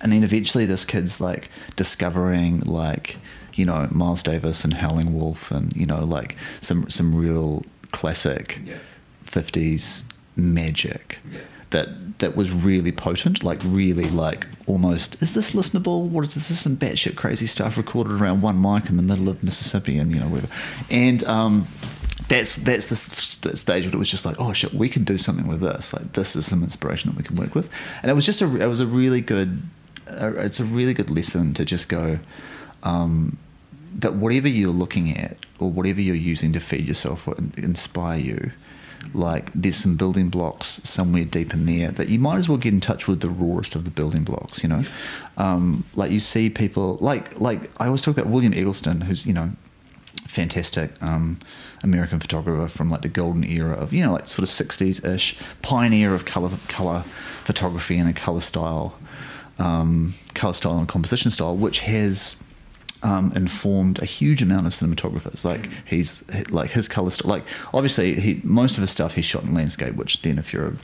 And 0.02 0.12
then 0.12 0.24
eventually 0.24 0.66
this 0.66 0.84
kid's 0.84 1.22
like 1.22 1.50
discovering 1.78 2.60
like, 2.62 3.18
you 3.54 3.66
know, 3.66 3.88
Miles 3.90 4.22
Davis 4.22 4.66
and 4.66 4.74
Howlin' 4.74 5.14
Wolf 5.14 5.50
and, 5.50 5.74
you 5.76 5.86
know, 5.86 6.04
like 6.04 6.36
some, 6.60 6.90
some 6.90 7.16
real 7.16 7.64
classic 7.92 8.62
yeah. 8.66 8.78
50s 9.26 10.04
magic. 10.36 11.20
Yeah 11.30 11.40
that 11.76 12.20
that 12.20 12.38
was 12.38 12.50
really 12.52 12.94
potent, 12.94 13.44
like 13.44 13.60
really 13.66 14.10
like 14.10 14.48
almost 14.66 15.22
is 15.22 15.34
this 15.34 15.52
listenable? 15.52 16.08
What 16.08 16.24
is 16.24 16.34
this? 16.34 16.48
This 16.48 16.58
is 16.58 16.64
some 16.64 16.78
batshit 16.78 17.16
crazy 17.18 17.48
stuff 17.48 17.76
recorded 17.76 18.14
around 18.14 18.42
one 18.42 18.62
mic 18.62 18.90
in 18.90 18.96
the 18.96 19.04
middle 19.04 19.28
of 19.28 19.44
Mississippi 19.44 19.98
and 19.98 20.12
you 20.14 20.20
know 20.22 20.30
whatever. 20.30 20.54
And 20.90 21.22
um, 21.26 21.68
that's 22.30 22.56
that's 22.56 22.88
the 22.88 23.58
stage 23.58 23.86
where 23.86 23.94
it 23.94 23.98
was 23.98 24.10
just 24.10 24.24
like, 24.24 24.40
oh 24.40 24.54
shit, 24.54 24.74
we 24.74 24.88
can 24.88 25.04
do 25.04 25.18
something 25.18 25.48
with 25.48 25.60
this. 25.60 25.92
Like 25.92 26.14
this 26.14 26.36
is 26.38 26.46
some 26.46 26.64
inspiration 26.64 27.12
that 27.12 27.18
we 27.18 27.24
can 27.24 27.36
work 27.36 27.54
with. 27.54 27.70
And 28.02 28.10
it 28.10 28.14
was 28.14 28.26
just 28.26 28.42
a 28.42 28.62
it 28.62 28.68
was 28.68 28.80
a 28.80 28.88
really 28.88 29.20
good 29.20 29.62
uh, 30.10 30.32
it's 30.38 30.62
a 30.62 30.64
really 30.64 30.94
good 30.94 31.10
lesson 31.10 31.54
to 31.56 31.66
just 31.66 31.90
go. 31.90 32.20
Um, 32.84 33.38
that 33.98 34.16
whatever 34.16 34.48
you're 34.48 34.72
looking 34.74 35.18
at 35.18 35.38
or 35.60 35.72
whatever 35.72 36.02
you're 36.02 36.16
using 36.16 36.54
to 36.54 36.60
feed 36.60 36.86
yourself 36.86 37.28
or 37.28 37.36
inspire 37.58 38.20
you, 38.20 38.52
like 39.14 39.52
there's 39.54 39.78
some 39.78 39.96
building 39.96 40.30
blocks 40.30 40.82
somewhere 40.84 41.26
deep 41.26 41.54
in 41.54 41.66
there 41.66 41.92
that 41.92 42.10
you 42.10 42.20
might 42.20 42.38
as 42.38 42.50
well 42.50 42.58
get 42.58 42.74
in 42.74 42.82
touch 42.82 43.08
with 43.08 43.22
the 43.22 43.30
rawest 43.30 43.76
of 43.76 43.86
the 43.86 43.92
building 43.92 44.24
blocks 44.24 44.62
you 44.64 44.70
know? 44.70 44.84
Um, 45.38 45.86
like 45.96 46.12
you 46.12 46.20
see 46.20 46.50
people 46.50 46.98
like 47.02 47.40
like 47.40 47.70
i 47.78 47.88
always 47.88 48.02
talk 48.02 48.18
about 48.18 48.32
william 48.32 48.54
eggleston 48.54 49.02
who's 49.02 49.26
you 49.26 49.34
know 49.34 49.52
fantastic 50.28 50.92
um, 51.02 51.40
american 51.84 52.20
photographer 52.20 52.68
from 52.68 52.90
like 52.90 53.02
the 53.02 53.10
golden 53.10 53.44
era 53.44 53.74
of 53.74 53.94
you 53.94 54.04
know 54.04 54.14
like 54.14 54.28
sort 54.28 54.48
of 54.48 54.68
60s-ish 54.68 55.38
pioneer 55.62 56.14
of 56.14 56.26
color 56.26 56.52
color 56.68 57.04
photography 57.46 57.98
and 57.98 58.10
a 58.10 58.14
color 58.14 58.42
style 58.42 58.98
um, 59.58 60.14
color 60.34 60.54
style 60.54 60.78
and 60.78 60.88
composition 60.88 61.32
style 61.32 61.56
which 61.56 61.80
has 61.80 62.36
um, 63.04 63.32
informed 63.36 64.00
a 64.02 64.06
huge 64.06 64.42
amount 64.42 64.68
of 64.68 64.74
cinematographers. 64.74 65.44
Like 65.44 65.70
he's 65.86 66.24
like 66.50 66.72
his 66.72 66.88
color, 66.88 67.10
st- 67.10 67.26
like 67.26 67.44
obviously 67.74 68.20
he 68.20 68.42
most 68.44 68.78
of 68.78 68.82
his 68.82 68.92
stuff 68.92 69.14
he's 69.14 69.26
shot 69.26 69.44
in 69.44 69.54
landscape. 69.54 69.96
Which 69.96 70.22
then 70.22 70.38
if 70.38 70.54
you're 70.54 70.76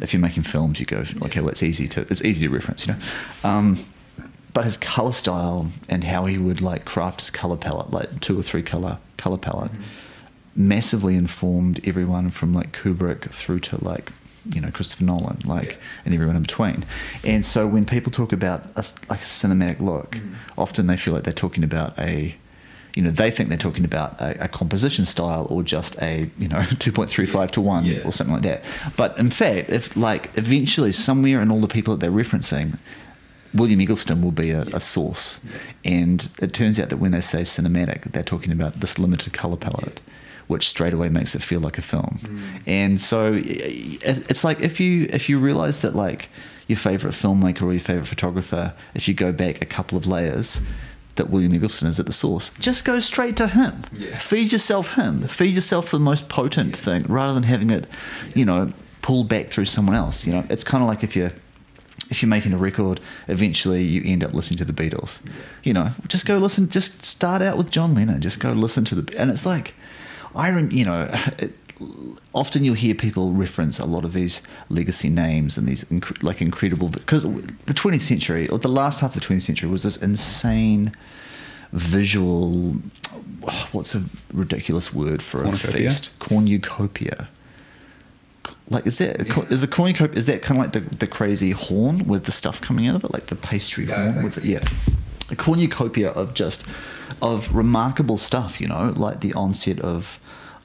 if 0.00 0.12
you're 0.12 0.20
making 0.20 0.44
films, 0.44 0.80
you 0.80 0.86
go 0.86 0.98
like, 0.98 1.22
okay, 1.22 1.40
well 1.40 1.50
it's 1.50 1.62
easy 1.62 1.88
to 1.88 2.02
it's 2.02 2.22
easy 2.22 2.46
to 2.46 2.52
reference, 2.52 2.86
you 2.86 2.94
know. 2.94 3.00
Um, 3.44 3.84
but 4.52 4.64
his 4.64 4.78
color 4.78 5.12
style 5.12 5.70
and 5.88 6.04
how 6.04 6.24
he 6.24 6.38
would 6.38 6.62
like 6.62 6.86
craft 6.86 7.20
his 7.20 7.30
color 7.30 7.56
palette, 7.56 7.90
like 7.90 8.20
two 8.20 8.38
or 8.38 8.42
three 8.42 8.62
color 8.62 8.98
color 9.18 9.36
palette, 9.36 9.72
mm-hmm. 9.72 9.82
massively 10.68 11.14
informed 11.14 11.86
everyone 11.86 12.30
from 12.30 12.54
like 12.54 12.72
Kubrick 12.72 13.30
through 13.32 13.60
to 13.60 13.84
like 13.84 14.12
you 14.54 14.60
know 14.60 14.70
Christopher 14.70 15.04
Nolan, 15.04 15.40
like, 15.44 15.72
yeah. 15.72 15.78
and 16.04 16.14
everyone 16.14 16.36
in 16.36 16.42
between. 16.42 16.84
And 17.24 17.44
so 17.44 17.66
when 17.66 17.84
people 17.84 18.12
talk 18.12 18.32
about 18.32 18.64
a, 18.76 18.84
like 19.08 19.20
a 19.20 19.24
cinematic 19.24 19.80
look, 19.80 20.12
mm. 20.12 20.34
often 20.56 20.86
they 20.86 20.96
feel 20.96 21.14
like 21.14 21.24
they're 21.24 21.32
talking 21.32 21.64
about 21.64 21.98
a, 21.98 22.34
you 22.94 23.02
know, 23.02 23.10
they 23.10 23.30
think 23.30 23.48
they're 23.48 23.58
talking 23.58 23.84
about 23.84 24.20
a, 24.20 24.44
a 24.44 24.48
composition 24.48 25.06
style 25.06 25.46
or 25.50 25.62
just 25.62 25.96
a, 26.00 26.30
you 26.38 26.48
know, 26.48 26.62
two 26.78 26.92
point 26.92 27.10
three 27.10 27.26
five 27.26 27.50
to 27.52 27.60
one 27.60 27.84
yeah. 27.84 28.00
or 28.04 28.12
something 28.12 28.34
like 28.34 28.42
that. 28.42 28.64
But 28.96 29.18
in 29.18 29.30
fact, 29.30 29.70
if 29.70 29.96
like 29.96 30.30
eventually 30.36 30.92
somewhere 30.92 31.40
in 31.40 31.50
all 31.50 31.60
the 31.60 31.68
people 31.68 31.96
that 31.96 32.00
they're 32.00 32.24
referencing. 32.24 32.78
William 33.54 33.80
Eggleston 33.80 34.20
will 34.20 34.32
be 34.32 34.50
a, 34.50 34.62
a 34.74 34.80
source, 34.80 35.38
and 35.82 36.28
it 36.42 36.52
turns 36.52 36.78
out 36.78 36.90
that 36.90 36.98
when 36.98 37.12
they 37.12 37.22
say 37.22 37.40
cinematic, 37.40 38.12
they're 38.12 38.22
talking 38.22 38.52
about 38.52 38.80
this 38.80 38.98
limited 38.98 39.32
color 39.32 39.56
palette 39.56 40.00
which 40.46 40.68
straight 40.68 40.92
away 40.92 41.08
makes 41.08 41.34
it 41.34 41.42
feel 41.42 41.60
like 41.60 41.78
a 41.78 41.82
film. 41.82 42.20
Mm. 42.22 42.60
And 42.66 43.00
so 43.00 43.40
it's 43.44 44.44
like 44.44 44.60
if 44.60 44.80
you 44.80 45.08
if 45.10 45.28
you 45.28 45.38
realize 45.38 45.80
that 45.80 45.94
like 45.94 46.28
your 46.66 46.78
favorite 46.78 47.14
filmmaker 47.14 47.62
or 47.62 47.72
your 47.72 47.80
favorite 47.80 48.08
photographer, 48.08 48.74
if 48.94 49.08
you 49.08 49.14
go 49.14 49.32
back 49.32 49.62
a 49.62 49.66
couple 49.66 49.96
of 49.96 50.06
layers, 50.06 50.58
that 51.16 51.30
William 51.30 51.54
Eggleston 51.54 51.88
is 51.88 51.98
at 51.98 52.06
the 52.06 52.12
source. 52.12 52.50
Just 52.58 52.84
go 52.84 53.00
straight 53.00 53.36
to 53.36 53.48
him. 53.48 53.82
Yeah. 53.92 54.18
Feed 54.18 54.52
yourself 54.52 54.94
him. 54.94 55.26
Feed 55.28 55.54
yourself 55.54 55.90
the 55.90 55.98
most 55.98 56.28
potent 56.28 56.70
yeah. 56.70 56.82
thing 56.82 57.04
rather 57.08 57.34
than 57.34 57.44
having 57.44 57.70
it, 57.70 57.86
you 58.34 58.44
know, 58.44 58.72
pulled 59.02 59.28
back 59.28 59.50
through 59.50 59.64
someone 59.66 59.96
else. 59.96 60.26
You 60.26 60.32
know, 60.32 60.46
it's 60.50 60.64
kind 60.64 60.82
of 60.82 60.88
like 60.88 61.02
if 61.02 61.16
you're 61.16 61.32
if 62.10 62.22
you're 62.22 62.28
making 62.28 62.52
a 62.52 62.58
record, 62.58 63.00
eventually 63.26 63.82
you 63.82 64.02
end 64.04 64.24
up 64.24 64.32
listening 64.32 64.58
to 64.58 64.64
the 64.64 64.72
Beatles. 64.72 65.18
You 65.64 65.72
know, 65.72 65.90
just 66.06 66.26
go 66.26 66.38
listen. 66.38 66.68
Just 66.68 67.04
start 67.04 67.42
out 67.42 67.56
with 67.56 67.70
John 67.70 67.94
Lennon. 67.94 68.20
Just 68.20 68.38
go 68.38 68.52
listen 68.52 68.84
to 68.86 68.94
the. 68.94 69.18
And 69.18 69.30
it's 69.30 69.46
like 69.46 69.74
I, 70.36 70.58
you 70.58 70.84
know, 70.84 71.10
it, 71.38 71.52
often 72.34 72.64
you'll 72.64 72.74
hear 72.74 72.94
people 72.94 73.32
reference 73.32 73.78
a 73.78 73.84
lot 73.84 74.04
of 74.04 74.12
these 74.12 74.40
legacy 74.68 75.08
names 75.08 75.56
and 75.56 75.68
these 75.68 75.84
inc- 75.84 76.22
like 76.22 76.40
incredible 76.40 76.88
because 76.88 77.22
the 77.22 77.74
20th 77.74 78.02
century 78.02 78.48
or 78.48 78.58
the 78.58 78.68
last 78.68 79.00
half 79.00 79.14
of 79.14 79.22
the 79.22 79.26
20th 79.26 79.42
century 79.42 79.68
was 79.68 79.82
this 79.82 79.96
insane 79.96 80.96
visual 81.72 82.76
what's 83.72 83.94
a 83.94 84.04
ridiculous 84.32 84.92
word 84.92 85.22
for 85.22 85.44
a 85.44 85.56
feast? 85.56 86.10
Cornucopia. 86.18 87.28
Like 88.68 88.86
is 88.86 88.98
that 88.98 89.26
yeah. 89.26 89.40
is 89.50 89.60
the 89.60 89.68
cornucopia 89.68 90.18
is 90.18 90.26
that 90.26 90.42
kind 90.42 90.58
of 90.60 90.74
like 90.74 90.90
the, 90.90 90.96
the 90.96 91.06
crazy 91.06 91.50
horn 91.50 92.06
with 92.06 92.24
the 92.24 92.32
stuff 92.32 92.60
coming 92.60 92.86
out 92.86 92.96
of 92.96 93.04
it? 93.04 93.12
Like 93.12 93.26
the 93.26 93.36
pastry 93.36 93.86
yeah, 93.86 94.12
horn 94.12 94.24
with 94.24 94.38
it 94.38 94.44
yeah. 94.44 94.64
A 95.30 95.36
cornucopia 95.36 96.10
of 96.10 96.34
just 96.34 96.64
of 97.22 97.54
remarkable 97.54 98.18
stuff 98.18 98.60
you 98.60 98.66
know 98.66 98.92
like 98.96 99.20
the 99.20 99.32
onset 99.34 99.78
of 99.80 100.18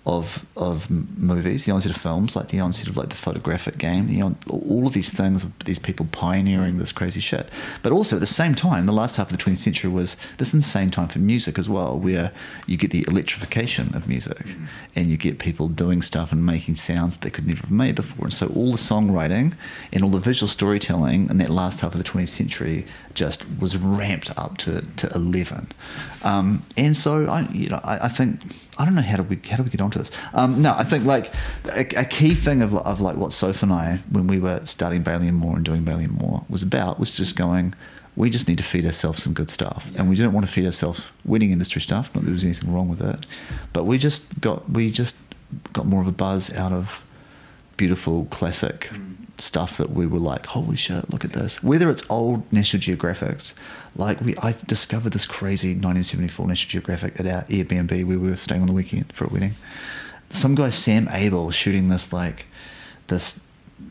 of 0.06 0.44
of 0.58 0.90
movies, 0.90 1.66
the 1.66 1.72
onset 1.72 1.92
of 1.92 2.02
films, 2.02 2.36
like 2.36 2.48
the 2.48 2.60
onset 2.60 2.88
of 2.88 2.98
like 2.98 3.10
the 3.10 3.16
photographic 3.16 3.78
game, 3.78 4.08
the 4.08 4.20
on, 4.22 4.36
all 4.50 4.88
of 4.88 4.94
these 4.94 5.12
things, 5.12 5.46
these 5.66 5.78
people 5.78 6.08
pioneering 6.12 6.80
this 6.80 6.92
crazy 6.92 7.20
shit. 7.20 7.48
But 7.84 7.92
also 7.92 8.16
at 8.16 8.20
the 8.20 8.28
same 8.28 8.56
time, 8.56 8.88
the 8.88 8.94
last 8.94 9.18
half 9.18 9.32
of 9.32 9.38
the 9.38 9.44
20th 9.44 9.60
century 9.60 9.92
was 9.92 10.16
this 10.40 10.54
insane 10.54 10.90
time 10.90 11.08
for 11.08 11.20
music 11.20 11.60
as 11.60 11.70
well, 11.70 12.00
where 12.00 12.32
you 12.66 12.78
get 12.78 12.90
the 12.90 13.06
electrification 13.08 13.96
of 13.96 14.08
music, 14.08 14.44
and 14.96 15.10
you 15.10 15.18
get 15.18 15.38
people 15.38 15.68
doing 15.68 16.02
stuff 16.02 16.32
and 16.32 16.44
making 16.44 16.78
sounds 16.78 17.16
that 17.16 17.22
they 17.22 17.30
could 17.30 17.46
never 17.46 17.62
have 17.62 17.72
made 17.72 17.94
before. 17.94 18.26
And 18.26 18.34
so 18.34 18.48
all 18.48 18.72
the 18.72 18.80
songwriting 18.80 19.54
and 19.94 20.04
all 20.04 20.10
the 20.10 20.20
visual 20.20 20.48
storytelling 20.48 21.30
in 21.30 21.38
that 21.38 21.52
last 21.52 21.82
half 21.82 21.94
of 21.94 22.04
the 22.04 22.10
20th 22.10 22.30
century 22.30 22.88
just 23.14 23.44
was 23.60 23.78
ramped 23.78 24.32
up 24.38 24.58
to, 24.58 24.84
to 24.98 25.12
11. 25.14 25.72
Um, 26.24 26.66
and 26.76 26.98
so 26.98 27.28
I, 27.28 27.42
you 27.52 27.70
know, 27.70 27.82
I, 27.84 28.06
I 28.06 28.08
think 28.08 28.42
I 28.78 28.86
don't 28.86 28.96
know 28.96 29.02
how 29.02 29.18
do 29.18 29.24
we 29.24 29.36
how 29.50 29.58
do 29.58 29.64
we 29.64 29.70
get 29.70 29.82
onto 29.82 30.00
this. 30.00 30.12
Um, 30.34 30.62
no, 30.62 30.74
I 30.74 30.84
think 30.84 31.06
like 31.06 31.34
a, 31.66 31.86
a 31.96 32.06
key 32.06 32.36
thing 32.36 32.62
of, 32.62 32.74
of 32.76 33.02
like 33.02 33.18
what 33.18 33.34
Soph 33.34 33.64
and 33.64 33.72
I 33.72 34.00
when 34.10 34.28
we 34.28 34.40
were 34.40 34.62
starting 34.66 35.04
Bailey 35.04 35.28
and 35.28 35.38
Moore 35.38 35.56
and 35.56 35.66
doing 35.66 35.84
Bailey 35.84 36.06
and 36.06 36.14
Moore 36.14 36.46
was 36.50 36.64
about 36.64 37.00
was 37.00 37.12
just 37.12 37.36
going. 37.36 37.74
We 38.14 38.30
just 38.30 38.48
need 38.50 38.58
to 38.58 38.64
feed 38.64 38.86
ourselves 38.86 39.24
some 39.24 39.34
good 39.34 39.50
stuff, 39.50 39.90
and 39.96 40.10
we 40.10 40.18
didn't 40.18 40.34
want 40.34 40.46
to 40.46 40.52
feed 40.52 40.66
ourselves 40.66 41.12
wedding 41.24 41.52
industry 41.52 41.82
stuff. 41.82 42.14
Not 42.14 42.22
that 42.22 42.26
there 42.26 42.34
was 42.34 42.44
anything 42.44 42.74
wrong 42.74 42.90
with 42.90 43.02
it, 43.02 43.26
but 43.72 43.86
we 43.86 43.98
just 43.98 44.42
got 44.42 44.70
we 44.70 44.92
just 44.92 45.16
got 45.74 45.86
more 45.86 46.02
of 46.02 46.08
a 46.08 46.12
buzz 46.12 46.50
out 46.52 46.74
of 46.74 47.02
beautiful 47.78 48.26
classic 48.26 48.90
stuff 49.38 49.78
that 49.78 49.92
we 49.92 50.06
were 50.06 50.20
like, 50.20 50.46
holy 50.46 50.78
shit, 50.78 51.10
look 51.10 51.26
at 51.26 51.34
this. 51.34 51.64
Whether 51.64 51.90
it's 51.90 52.04
old 52.10 52.52
National 52.52 52.82
Geographics, 52.82 53.54
like 53.96 54.22
we, 54.22 54.36
I 54.38 54.56
discovered 54.66 55.14
this 55.14 55.26
crazy 55.26 55.70
1974 55.70 56.48
National 56.48 56.72
Geographic 56.72 57.20
at 57.20 57.26
our 57.26 57.44
Airbnb 57.44 57.92
where 58.06 58.20
we 58.20 58.30
were 58.30 58.38
staying 58.38 58.62
on 58.62 58.68
the 58.68 58.74
weekend 58.74 59.12
for 59.14 59.26
a 59.26 59.28
wedding. 59.28 59.56
Some 60.30 60.56
guy, 60.56 60.70
Sam 60.70 61.08
Abell, 61.10 61.52
shooting 61.52 61.90
this 61.90 62.14
like 62.14 62.46
this 63.08 63.40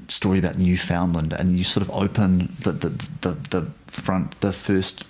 story 0.08 0.38
about 0.38 0.58
Newfoundland, 0.58 1.32
and 1.32 1.58
you 1.58 1.64
sort 1.64 1.82
of 1.82 1.90
open 1.90 2.56
the 2.60 2.72
the, 2.72 2.88
the, 3.20 3.36
the 3.50 3.70
front, 3.88 4.40
the 4.40 4.52
first 4.52 5.04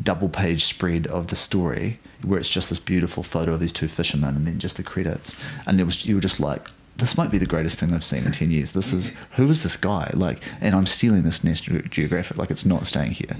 double 0.00 0.28
page 0.28 0.64
spread 0.64 1.06
of 1.08 1.28
the 1.28 1.36
story 1.36 1.98
where 2.22 2.38
it's 2.38 2.48
just 2.48 2.68
this 2.68 2.78
beautiful 2.78 3.22
photo 3.22 3.54
of 3.54 3.60
these 3.60 3.72
two 3.72 3.88
fishermen 3.88 4.36
and 4.36 4.46
then 4.46 4.58
just 4.58 4.76
the 4.76 4.82
credits 4.82 5.34
and 5.66 5.80
it 5.80 5.84
was 5.84 6.04
you 6.06 6.14
were 6.14 6.20
just 6.20 6.38
like 6.38 6.68
this 6.98 7.16
might 7.16 7.30
be 7.30 7.38
the 7.38 7.46
greatest 7.46 7.78
thing 7.78 7.94
I've 7.94 8.04
seen 8.04 8.24
in 8.24 8.32
10 8.32 8.50
years. 8.50 8.72
This 8.72 8.92
is, 8.92 9.12
who 9.36 9.48
is 9.50 9.62
this 9.62 9.76
guy? 9.76 10.10
Like, 10.14 10.42
and 10.60 10.74
I'm 10.74 10.86
stealing 10.86 11.22
this 11.22 11.44
National 11.44 11.80
Geographic, 11.82 12.36
like, 12.36 12.50
it's 12.50 12.64
not 12.64 12.86
staying 12.86 13.12
here. 13.12 13.36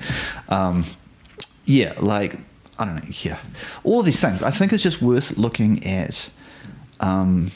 Um, 0.48 0.84
yeah, 1.64 1.94
like, 2.00 2.38
I 2.78 2.84
don't 2.84 2.94
know, 2.94 3.14
yeah. 3.22 3.40
All 3.82 4.00
of 4.00 4.06
these 4.06 4.20
things. 4.20 4.42
I 4.42 4.52
think 4.52 4.72
it's 4.72 4.82
just 4.82 5.02
worth 5.02 5.36
looking 5.36 5.84
at. 5.84 6.28
Um, 7.00 7.50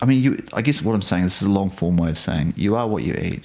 I 0.00 0.06
mean, 0.06 0.22
you. 0.22 0.38
I 0.52 0.62
guess 0.62 0.80
what 0.80 0.94
I'm 0.94 1.02
saying, 1.02 1.24
this 1.24 1.42
is 1.42 1.48
a 1.48 1.50
long 1.50 1.70
form 1.70 1.96
way 1.96 2.10
of 2.10 2.18
saying 2.18 2.54
you 2.56 2.76
are 2.76 2.86
what 2.86 3.02
you 3.02 3.14
eat. 3.14 3.44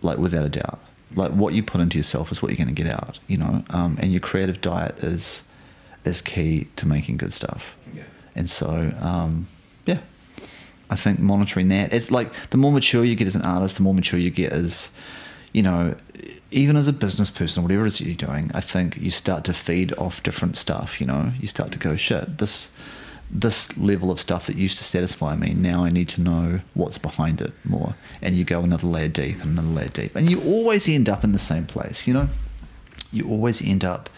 Like, 0.00 0.18
without 0.18 0.46
a 0.46 0.48
doubt. 0.48 0.80
Like, 1.14 1.32
what 1.32 1.52
you 1.52 1.62
put 1.62 1.82
into 1.82 1.98
yourself 1.98 2.32
is 2.32 2.40
what 2.40 2.50
you're 2.50 2.64
going 2.64 2.74
to 2.74 2.82
get 2.82 2.90
out, 2.90 3.18
you 3.26 3.36
know? 3.36 3.64
Um, 3.70 3.98
and 4.00 4.10
your 4.10 4.20
creative 4.20 4.60
diet 4.62 4.98
is 4.98 5.42
is 6.04 6.22
key 6.22 6.68
to 6.76 6.86
making 6.86 7.18
good 7.18 7.32
stuff. 7.32 7.74
Yeah. 7.92 8.04
And 8.34 8.48
so, 8.48 8.92
um, 9.00 9.48
I 10.90 10.96
think 10.96 11.18
monitoring 11.18 11.68
that. 11.68 11.92
It's 11.92 12.10
like 12.10 12.50
the 12.50 12.56
more 12.56 12.72
mature 12.72 13.04
you 13.04 13.16
get 13.16 13.26
as 13.26 13.34
an 13.34 13.42
artist, 13.42 13.76
the 13.76 13.82
more 13.82 13.94
mature 13.94 14.18
you 14.18 14.30
get 14.30 14.52
as, 14.52 14.88
you 15.52 15.62
know, 15.62 15.94
even 16.50 16.76
as 16.76 16.86
a 16.86 16.92
business 16.92 17.30
person, 17.30 17.62
whatever 17.62 17.84
it 17.84 17.88
is 17.88 18.00
you're 18.00 18.14
doing, 18.14 18.50
I 18.54 18.60
think 18.60 18.96
you 18.96 19.10
start 19.10 19.44
to 19.44 19.52
feed 19.52 19.92
off 19.98 20.22
different 20.22 20.56
stuff. 20.56 21.00
You 21.00 21.06
know, 21.06 21.32
you 21.40 21.48
start 21.48 21.72
to 21.72 21.78
go, 21.78 21.96
shit, 21.96 22.38
this 22.38 22.68
this 23.30 23.76
level 23.76 24.10
of 24.10 24.20
stuff 24.20 24.46
that 24.46 24.56
used 24.56 24.78
to 24.78 24.84
satisfy 24.84 25.34
me, 25.34 25.52
now 25.52 25.84
I 25.84 25.90
need 25.90 26.08
to 26.10 26.20
know 26.20 26.60
what's 26.74 26.98
behind 26.98 27.40
it 27.40 27.52
more. 27.64 27.94
And 28.22 28.36
you 28.36 28.44
go 28.44 28.60
another 28.60 28.86
layer 28.86 29.08
deep 29.08 29.40
and 29.42 29.58
another 29.58 29.68
layer 29.68 29.88
deep. 29.88 30.14
And 30.14 30.30
you 30.30 30.40
always 30.42 30.88
end 30.88 31.08
up 31.08 31.24
in 31.24 31.32
the 31.32 31.38
same 31.38 31.66
place, 31.66 32.06
you 32.06 32.14
know? 32.14 32.28
You 33.12 33.28
always 33.28 33.60
end 33.60 33.84
up 33.84 34.08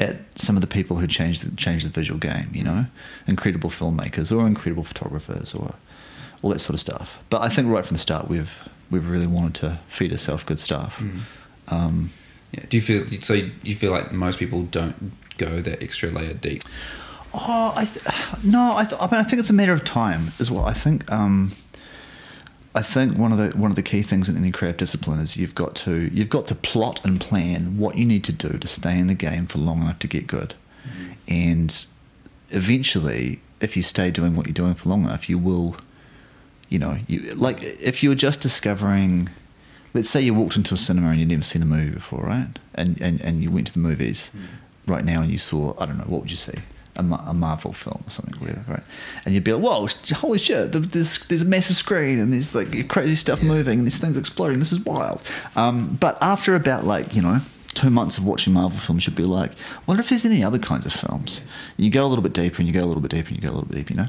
at 0.00 0.16
some 0.36 0.56
of 0.56 0.60
the 0.60 0.66
people 0.66 0.96
who 0.96 1.06
changed 1.06 1.44
the, 1.44 1.56
changed 1.56 1.86
the 1.86 1.90
visual 1.90 2.18
game, 2.18 2.50
you 2.52 2.64
know? 2.64 2.86
Incredible 3.26 3.70
filmmakers 3.70 4.36
or 4.36 4.46
incredible 4.46 4.84
photographers 4.84 5.54
or 5.54 5.74
all 6.42 6.50
that 6.50 6.60
sort 6.60 6.74
of 6.74 6.80
stuff. 6.80 7.16
But 7.30 7.42
I 7.42 7.48
think 7.48 7.68
right 7.68 7.84
from 7.84 7.96
the 7.96 8.02
start 8.02 8.28
we've 8.28 8.52
we've 8.90 9.08
really 9.08 9.26
wanted 9.26 9.54
to 9.56 9.78
feed 9.88 10.12
ourselves 10.12 10.44
good 10.44 10.58
stuff. 10.60 10.96
Mm. 10.98 11.20
Um, 11.68 12.10
Yeah. 12.52 12.64
Do 12.68 12.76
you 12.78 12.82
feel 12.82 13.02
so? 13.20 13.34
You 13.34 13.74
feel 13.74 13.90
like 13.92 14.12
most 14.12 14.38
people 14.38 14.62
don't 14.62 15.12
go 15.36 15.60
that 15.60 15.82
extra 15.82 16.10
layer 16.10 16.32
deep? 16.34 16.62
Oh, 17.34 17.72
I 17.76 17.84
th- 17.84 18.04
no, 18.42 18.74
I, 18.74 18.84
th- 18.86 18.98
I 19.00 19.04
mean, 19.10 19.20
I 19.20 19.22
think 19.22 19.38
it's 19.40 19.50
a 19.50 19.52
matter 19.52 19.74
of 19.74 19.84
time 19.84 20.32
as 20.40 20.50
well. 20.50 20.64
I 20.64 20.72
think, 20.72 21.10
um, 21.12 21.52
I 22.74 22.80
think 22.80 23.18
one 23.18 23.32
of 23.32 23.38
the 23.38 23.50
one 23.58 23.70
of 23.70 23.76
the 23.76 23.82
key 23.82 24.02
things 24.02 24.30
in 24.30 24.36
any 24.38 24.50
creative 24.50 24.78
discipline 24.78 25.20
is 25.20 25.36
you've 25.36 25.54
got 25.54 25.74
to 25.84 26.08
you've 26.10 26.30
got 26.30 26.46
to 26.46 26.54
plot 26.54 27.04
and 27.04 27.20
plan 27.20 27.76
what 27.76 27.98
you 27.98 28.06
need 28.06 28.24
to 28.24 28.32
do 28.32 28.56
to 28.58 28.66
stay 28.66 28.98
in 28.98 29.08
the 29.08 29.14
game 29.14 29.46
for 29.46 29.58
long 29.58 29.82
enough 29.82 29.98
to 29.98 30.06
get 30.06 30.26
good, 30.26 30.54
and 31.28 31.84
eventually, 32.50 33.40
if 33.60 33.76
you 33.76 33.82
stay 33.82 34.10
doing 34.10 34.34
what 34.36 34.46
you're 34.46 34.54
doing 34.54 34.74
for 34.74 34.88
long 34.88 35.04
enough, 35.04 35.28
you 35.28 35.36
will, 35.38 35.76
you 36.68 36.78
know, 36.78 36.98
you 37.06 37.34
like 37.34 37.62
if 37.62 38.02
you're 38.02 38.14
just 38.14 38.40
discovering. 38.40 39.30
Let's 39.94 40.10
say 40.10 40.20
you 40.20 40.34
walked 40.34 40.54
into 40.54 40.74
a 40.74 40.76
cinema 40.76 41.08
and 41.08 41.18
you'd 41.18 41.28
never 41.30 41.42
seen 41.42 41.62
a 41.62 41.64
movie 41.64 41.90
before, 41.90 42.22
right? 42.22 42.48
And 42.74 43.00
and, 43.00 43.20
and 43.22 43.42
you 43.42 43.50
went 43.50 43.68
to 43.68 43.72
the 43.72 43.78
movies 43.78 44.30
right 44.86 45.04
now 45.04 45.22
and 45.22 45.30
you 45.30 45.38
saw 45.38 45.74
I 45.78 45.86
don't 45.86 45.96
know 45.98 46.04
what 46.04 46.20
would 46.22 46.30
you 46.30 46.36
say 46.36 46.54
a, 46.96 47.00
a 47.02 47.34
Marvel 47.34 47.72
film 47.72 48.02
or 48.06 48.10
something 48.10 48.34
whatever 48.38 48.62
right? 48.68 48.82
And 49.24 49.34
you'd 49.34 49.44
be 49.44 49.52
like 49.54 49.62
whoa 49.62 49.88
holy 50.14 50.38
shit 50.38 50.72
there's 50.72 51.24
there's 51.26 51.42
a 51.42 51.46
massive 51.46 51.76
screen 51.76 52.18
and 52.18 52.32
there's 52.34 52.54
like 52.54 52.88
crazy 52.88 53.14
stuff 53.16 53.38
Yeah. 53.40 53.48
moving 53.48 53.78
and 53.78 53.86
these 53.86 53.96
things 53.98 54.16
exploding. 54.16 54.58
This 54.58 54.72
is 54.72 54.80
wild. 54.80 55.22
Um, 55.56 55.96
but 56.00 56.18
after 56.20 56.54
about 56.54 56.84
like 56.84 57.14
you 57.14 57.22
know 57.22 57.40
two 57.74 57.88
months 57.90 58.18
of 58.18 58.24
watching 58.26 58.52
Marvel 58.52 58.78
films 58.78 59.06
you'd 59.06 59.16
be 59.16 59.24
like 59.24 59.52
wonder 59.86 60.02
if 60.02 60.10
there's 60.10 60.26
any 60.26 60.44
other 60.44 60.58
kinds 60.58 60.84
of 60.84 60.92
films? 60.92 61.40
You 61.78 61.90
go 61.90 62.04
a 62.04 62.08
little 62.08 62.22
bit 62.22 62.34
deeper 62.34 62.58
and 62.58 62.66
you 62.68 62.74
go 62.74 62.84
a 62.84 62.88
little 62.88 63.02
bit 63.02 63.10
deeper 63.10 63.28
and 63.28 63.36
you 63.38 63.42
go 63.42 63.48
a 63.48 63.56
little 63.56 63.68
bit 63.68 63.78
deeper 63.78 63.92
you 63.94 63.96
know 63.96 64.08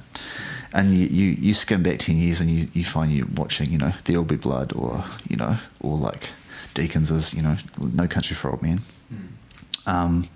and 0.74 0.94
you, 0.94 1.08
you, 1.08 1.26
you 1.32 1.54
skim 1.54 1.82
back 1.82 2.00
10 2.00 2.18
years 2.18 2.40
and 2.40 2.50
you, 2.50 2.68
you 2.74 2.86
find 2.86 3.12
you're 3.12 3.26
watching 3.36 3.72
you 3.72 3.78
know 3.78 3.94
There'll 4.06 4.24
Be 4.24 4.36
Blood 4.36 4.74
or 4.76 5.04
you 5.28 5.36
know 5.36 5.58
or 5.80 5.98
like 5.98 6.30
Deakins' 6.76 7.34
you 7.34 7.42
know 7.42 7.58
No 7.94 8.08
Country 8.08 8.36
for 8.36 8.52
Old 8.52 8.62
Men 8.62 8.82
um, 9.90 10.30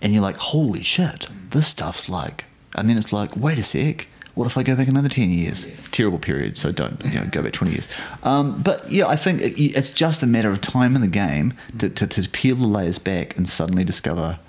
and 0.00 0.12
you're 0.12 0.22
like, 0.22 0.36
holy 0.36 0.82
shit, 0.82 1.28
this 1.50 1.66
stuff's 1.66 2.08
like, 2.08 2.44
and 2.74 2.88
then 2.88 2.96
it's 2.96 3.12
like, 3.12 3.36
wait 3.36 3.58
a 3.58 3.62
sec, 3.62 4.06
what 4.34 4.46
if 4.46 4.56
I 4.56 4.62
go 4.62 4.76
back 4.76 4.86
another 4.86 5.08
10 5.08 5.30
years? 5.30 5.64
Yeah. 5.64 5.74
Terrible 5.90 6.18
period, 6.18 6.56
so 6.56 6.70
don't 6.70 7.02
you 7.04 7.18
know, 7.18 7.26
go 7.26 7.42
back 7.42 7.52
20 7.52 7.72
years. 7.72 7.88
Um, 8.22 8.60
but 8.60 8.90
yeah, 8.90 9.06
I 9.06 9.14
think 9.14 9.40
it, 9.40 9.60
it's 9.60 9.90
just 9.90 10.20
a 10.20 10.26
matter 10.26 10.50
of 10.50 10.60
time 10.60 10.96
in 10.96 11.00
the 11.00 11.08
game 11.08 11.54
to, 11.78 11.88
to, 11.88 12.08
to 12.08 12.28
peel 12.28 12.56
the 12.56 12.66
layers 12.66 12.98
back 12.98 13.36
and 13.36 13.48
suddenly 13.48 13.84
discover 13.84 14.40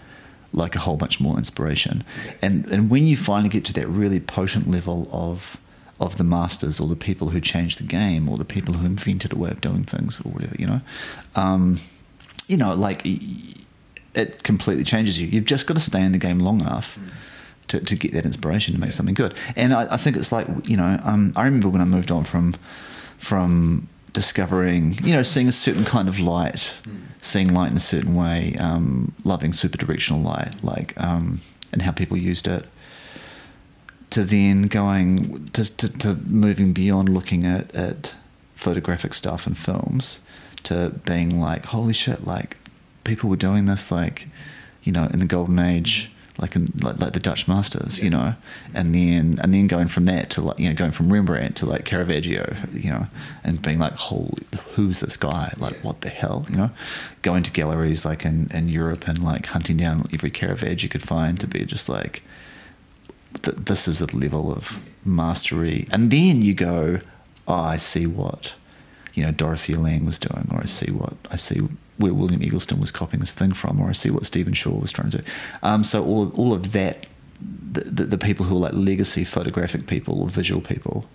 like 0.54 0.76
a 0.76 0.80
whole 0.80 0.96
bunch 0.98 1.20
more 1.20 1.38
inspiration. 1.38 2.04
And, 2.42 2.66
and 2.68 2.90
when 2.90 3.06
you 3.08 3.18
finally 3.18 3.50
get 3.50 3.66
to 3.66 3.74
that 3.74 3.88
really 3.88 4.20
potent 4.20 4.70
level 4.70 5.08
of, 5.12 5.58
of 6.00 6.18
the 6.18 6.24
masters 6.24 6.80
or 6.80 6.88
the 6.88 6.96
people 6.96 7.30
who 7.30 7.42
changed 7.42 7.80
the 7.80 7.84
game 7.84 8.30
or 8.30 8.38
the 8.38 8.46
people 8.46 8.76
who 8.76 8.86
invented 8.86 9.34
a 9.34 9.36
way 9.36 9.50
of 9.52 9.62
doing 9.62 9.84
things 9.84 10.20
or 10.24 10.32
whatever, 10.32 10.56
you 10.58 10.66
know, 10.68 10.82
um, 11.36 11.80
you 12.48 12.56
know, 12.58 12.74
like 12.74 13.02
it 14.16 14.42
completely 14.44 14.84
changes 14.84 15.20
you. 15.20 15.28
You've 15.28 15.46
just 15.46 15.68
got 15.68 15.74
to 15.76 15.80
stay 15.82 16.02
in 16.02 16.12
the 16.12 16.18
game 16.18 16.40
long 16.40 16.62
enough 16.62 16.98
to, 17.68 17.80
to 17.82 17.96
get 17.96 18.14
that 18.14 18.26
inspiration 18.26 18.74
to 18.74 18.80
make 18.80 18.92
Yeah. 18.92 18.96
something 18.96 19.16
good. 19.16 19.36
And 19.56 19.74
I, 19.74 19.94
I 19.96 19.98
think 19.98 20.16
it's 20.16 20.32
like 20.32 20.48
you 20.64 20.78
know, 20.78 21.00
um, 21.04 21.34
I 21.36 21.44
remember 21.44 21.70
when 21.70 21.82
I 21.82 21.86
moved 21.86 22.10
on 22.12 22.24
from 22.24 22.56
from 23.18 23.88
discovering, 24.18 24.94
you 25.04 25.14
know, 25.14 25.22
seeing 25.22 25.48
a 25.48 25.52
certain 25.52 25.86
kind 25.86 26.10
of 26.10 26.18
light, 26.18 26.72
seeing 27.22 27.54
light 27.54 27.70
in 27.70 27.78
a 27.78 27.80
certain 27.80 28.16
way, 28.16 28.56
um, 28.60 29.14
loving 29.24 29.54
super 29.54 29.78
directional 29.78 30.24
light, 30.24 30.56
like 30.64 31.00
um, 31.00 31.40
and 31.72 31.84
how 31.84 31.92
people 31.92 32.18
used 32.18 32.48
it. 32.48 32.66
To 34.10 34.24
then 34.24 34.64
going 34.64 35.50
to, 35.54 35.64
to, 35.78 35.90
to 36.00 36.16
moving 36.16 36.74
beyond 36.74 37.10
looking 37.10 37.46
at, 37.46 37.76
at 37.76 38.14
photographic 38.56 39.14
stuff 39.14 39.46
and 39.46 39.56
films 39.56 40.18
to 40.64 40.90
being 41.06 41.40
like, 41.40 41.66
holy 41.66 41.94
shit, 41.94 42.26
like 42.26 42.58
people 43.04 43.30
were 43.30 43.36
doing 43.36 43.68
this 43.68 43.92
like, 43.92 44.30
you 44.82 44.92
know, 44.92 45.06
in 45.14 45.20
the 45.20 45.26
golden 45.26 45.60
age, 45.60 46.10
like 46.40 46.56
in 46.56 46.72
like, 46.82 47.00
like 47.00 47.14
the 47.14 47.20
Dutch 47.20 47.48
masters, 47.48 48.00
you 48.00 48.10
know, 48.10 48.36
and 48.74 48.94
then 48.94 49.40
and 49.42 49.54
then 49.54 49.68
going 49.68 49.88
from 49.88 50.06
that 50.06 50.30
to 50.32 50.42
like 50.42 50.60
you 50.60 50.70
know 50.70 50.76
going 50.76 50.92
from 50.92 51.12
Rembrandt 51.12 51.56
to 51.58 51.66
like 51.66 51.84
Caravaggio, 51.86 52.56
you 52.74 52.90
know, 52.92 53.08
and 53.44 53.62
being 53.62 53.80
like, 53.80 53.94
holy, 53.94 54.44
who's 54.76 55.00
this 55.00 55.18
guy? 55.18 55.54
Like, 55.58 55.74
Yeah. 55.74 55.80
what 55.82 56.02
the 56.02 56.10
hell, 56.10 56.46
you 56.50 56.56
know? 56.58 56.70
Going 57.22 57.44
to 57.44 57.52
galleries 57.52 58.06
like 58.06 58.24
in, 58.26 58.50
in 58.54 58.70
Europe 58.70 59.08
and 59.08 59.24
like 59.24 59.48
hunting 59.48 59.78
down 59.78 60.08
every 60.14 60.30
Caravaggio 60.32 60.84
you 60.84 60.90
could 60.90 61.02
find 61.04 61.40
to 61.40 61.48
be 61.48 61.66
just 61.66 61.90
like, 61.90 62.22
th- 63.42 63.58
this 63.58 63.88
is 63.88 64.00
a 64.02 64.06
level 64.16 64.52
of 64.52 64.78
mastery, 65.04 65.88
and 65.92 66.12
then 66.12 66.42
you 66.42 66.54
go, 66.54 67.00
oh, 67.48 67.54
I 67.54 67.78
see 67.78 68.06
what 68.06 68.54
you 69.14 69.24
know 69.24 69.32
Dorothea 69.32 69.80
Lange 69.80 70.06
was 70.06 70.20
doing, 70.20 70.48
or 70.52 70.62
I 70.62 70.66
see 70.66 70.92
what 70.92 71.16
I 71.32 71.36
see 71.36 71.62
where 71.98 72.14
William 72.14 72.42
Eggleston 72.42 72.80
was 72.80 72.92
copying 72.92 73.22
this 73.22 73.34
thing 73.34 73.54
from, 73.54 73.80
or 73.80 73.90
I 73.90 73.94
see 73.94 74.10
what 74.10 74.26
Stephen 74.26 74.54
Shore 74.54 74.80
was 74.80 74.92
trying 74.92 75.10
to 75.12 75.18
do. 75.20 75.24
Um, 75.64 75.84
so 75.84 76.04
all 76.04 76.30
all 76.36 76.54
of 76.54 76.72
that 76.72 77.06
the, 77.72 77.82
the, 77.82 78.04
the 78.06 78.18
people 78.18 78.46
who 78.46 78.56
are 78.58 78.60
like 78.60 78.74
legacy 78.74 79.24
photographic 79.24 79.88
people 79.88 80.22
or 80.22 80.30
visual 80.30 80.62
people 80.62 81.06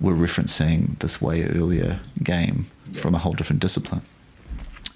were 0.00 0.14
referencing 0.14 0.98
this 0.98 1.20
way 1.20 1.44
earlier 1.44 2.00
game 2.22 2.70
from 2.94 3.14
a 3.14 3.18
whole 3.18 3.32
different 3.32 3.60
discipline. 3.60 4.02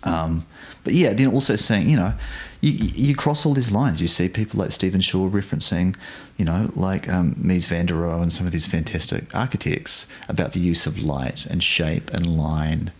Um, 0.02 0.46
but 0.84 0.94
yeah, 0.94 1.12
then 1.12 1.28
also 1.28 1.56
saying, 1.56 1.88
you 1.88 1.96
know, 1.96 2.14
you, 2.60 2.70
you 2.72 3.16
cross 3.16 3.44
all 3.44 3.54
these 3.54 3.72
lines. 3.72 4.00
You 4.00 4.08
see 4.08 4.28
people 4.28 4.60
like 4.60 4.72
Stephen 4.72 5.00
Shore 5.00 5.28
referencing, 5.28 5.96
you 6.36 6.44
know, 6.44 6.70
like 6.74 7.08
um, 7.08 7.34
Mies 7.34 7.66
van 7.66 7.86
der 7.86 7.94
Rohe 7.94 8.22
and 8.22 8.32
some 8.32 8.46
of 8.46 8.52
these 8.52 8.66
fantastic 8.66 9.34
architects 9.34 10.06
about 10.28 10.52
the 10.52 10.60
use 10.60 10.86
of 10.86 10.98
light 10.98 11.44
and 11.46 11.62
shape 11.62 12.10
and 12.12 12.38
line 12.38 12.92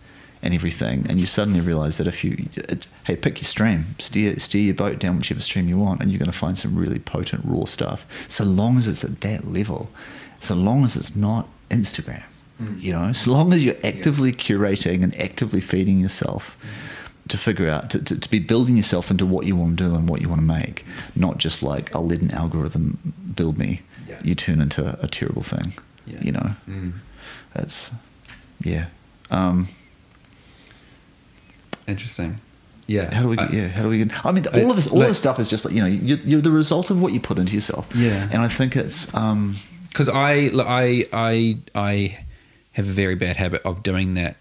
and 0.47 0.55
everything. 0.55 1.05
And 1.09 1.19
you 1.19 1.25
suddenly 1.25 1.59
realize 1.59 1.97
that 1.97 2.07
if 2.07 2.23
you, 2.23 2.47
it, 2.55 2.87
hey, 3.03 3.17
pick 3.17 3.41
your 3.41 3.47
stream, 3.47 3.95
steer, 3.99 4.39
steer 4.39 4.61
your 4.61 4.75
boat 4.75 4.97
down 4.97 5.17
whichever 5.17 5.41
stream 5.41 5.67
you 5.67 5.77
want, 5.77 6.01
and 6.01 6.09
you're 6.09 6.19
going 6.19 6.31
to 6.31 6.37
find 6.37 6.57
some 6.57 6.75
really 6.75 6.99
potent 6.99 7.43
raw 7.43 7.65
stuff. 7.65 8.05
So 8.29 8.45
long 8.45 8.77
as 8.77 8.87
it's 8.87 9.03
at 9.03 9.19
that 9.21 9.51
level, 9.51 9.89
so 10.39 10.55
long 10.55 10.85
as 10.85 10.95
it's 10.95 11.17
not 11.17 11.49
Instagram, 11.69 12.23
mm. 12.61 12.81
you 12.81 12.93
know, 12.93 13.11
so 13.11 13.29
long 13.29 13.51
as 13.51 13.63
you're 13.65 13.75
actively 13.83 14.29
yeah. 14.29 14.37
curating 14.37 15.03
and 15.03 15.19
actively 15.21 15.61
feeding 15.61 15.99
yourself. 15.99 16.57
Mm 16.63 16.93
to 17.27 17.37
figure 17.37 17.69
out 17.69 17.89
to, 17.89 17.99
to, 17.99 18.17
to, 18.17 18.29
be 18.29 18.39
building 18.39 18.77
yourself 18.77 19.11
into 19.11 19.25
what 19.25 19.45
you 19.45 19.53
want 19.53 19.77
to 19.77 19.83
do 19.83 19.95
and 19.95 20.07
what 20.07 20.21
you 20.21 20.29
want 20.29 20.39
to 20.39 20.47
make 20.47 20.85
not 21.13 21.39
just 21.39 21.61
like 21.61 21.93
i'll 21.93 22.07
let 22.07 22.21
an 22.21 22.31
algorithm 22.33 23.13
build 23.35 23.57
me 23.57 23.81
yeah. 24.07 24.17
you 24.23 24.33
turn 24.33 24.61
into 24.61 24.97
a 25.03 25.09
terrible 25.09 25.43
thing 25.43 25.73
yeah. 26.05 26.21
you 26.21 26.31
know 26.31 26.55
mm. 26.69 26.93
that's 27.53 27.91
yeah 28.61 28.85
um, 29.29 29.67
interesting. 31.87 32.39
Yeah. 32.85 33.13
How 33.13 33.23
do 33.23 33.27
we 33.27 33.37
I, 33.37 33.49
yeah 33.49 33.67
how 33.67 33.83
do 33.83 33.89
we 33.89 33.97
get 34.05 34.25
i 34.25 34.31
mean 34.31 34.47
all 34.47 34.55
I, 34.55 34.69
of 34.69 34.75
this 34.77 34.87
all 34.87 34.99
like, 34.99 35.09
this 35.09 35.17
stuff 35.17 35.39
is 35.39 35.49
just 35.49 35.65
like 35.65 35.73
you 35.73 35.81
know 35.81 35.87
you're, 35.87 36.19
you're, 36.19 36.39
the 36.39 36.51
result 36.51 36.89
of 36.89 37.01
what 37.01 37.11
you 37.11 37.19
put 37.19 37.37
into 37.37 37.53
yourself. 37.53 37.85
Yeah. 37.93 38.29
And 38.31 38.41
i 38.41 38.47
think 38.47 38.77
it's 38.77 39.13
um 39.13 39.57
because 39.89 40.07
i 40.07 40.49
i 40.57 41.05
i 41.11 41.57
i 41.75 42.25
have 42.71 42.87
a 42.87 42.91
very 42.91 43.15
bad 43.15 43.35
habit 43.35 43.61
of 43.63 43.83
doing 43.83 44.13
that 44.13 44.37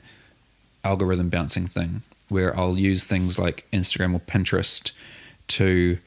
algorithm 0.85 1.29
bouncing 1.29 1.67
thing 1.67 2.03
where 2.29 2.59
I'll 2.59 2.79
use 2.79 3.05
things 3.05 3.39
like 3.39 3.67
Instagram 3.73 4.15
or 4.15 4.21
Pinterest 4.21 4.93
to 5.49 5.99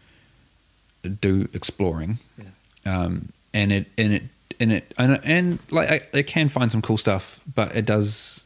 do 1.22 1.48
exploring, 1.53 2.19
yeah. 2.38 3.01
um, 3.01 3.29
and 3.53 3.72
it 3.72 3.88
and 3.98 4.13
it 4.13 4.24
and 4.60 4.74
it 4.74 4.93
and, 4.98 5.19
and 5.24 5.60
like 5.72 5.89
I, 5.89 6.01
I, 6.13 6.22
can 6.24 6.50
find 6.50 6.72
some 6.72 6.81
cool 6.81 6.98
stuff, 6.98 7.39
but 7.53 7.75
it 7.75 7.86
does 7.86 8.43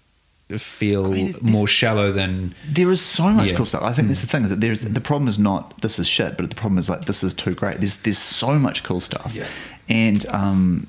feel 0.57 1.07
I 1.07 1.15
mean, 1.15 1.35
more 1.41 1.67
shallow 1.67 2.11
than 2.11 2.55
there 2.67 2.91
is 2.91 3.01
so 3.01 3.29
much 3.29 3.51
yeah. 3.51 3.57
cool 3.57 3.65
stuff. 3.65 3.83
I 3.83 3.93
think 3.93 4.05
mm. 4.05 4.09
that's 4.09 4.21
the 4.21 4.27
thing 4.27 4.43
is 4.43 4.49
that 4.49 4.61
there's 4.61 4.81
the 4.81 5.01
problem 5.01 5.27
is 5.27 5.39
not 5.39 5.81
this 5.81 5.99
is 5.99 6.07
shit, 6.07 6.37
but 6.37 6.49
the 6.49 6.55
problem 6.55 6.77
is 6.77 6.89
like 6.89 7.05
this 7.05 7.23
is 7.23 7.33
too 7.33 7.53
great. 7.53 7.79
There's 7.79 7.97
there's 7.97 8.19
so 8.19 8.59
much 8.59 8.83
cool 8.83 8.99
stuff, 8.99 9.33
yeah. 9.33 9.47
and 9.89 10.25
um, 10.27 10.87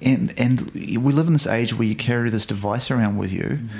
and 0.00 0.34
and 0.36 0.70
we 0.72 1.12
live 1.12 1.26
in 1.26 1.32
this 1.32 1.46
age 1.46 1.74
where 1.74 1.86
you 1.86 1.96
carry 1.96 2.30
this 2.30 2.46
device 2.46 2.90
around 2.90 3.18
with 3.18 3.32
you. 3.32 3.44
Mm-hmm 3.44 3.78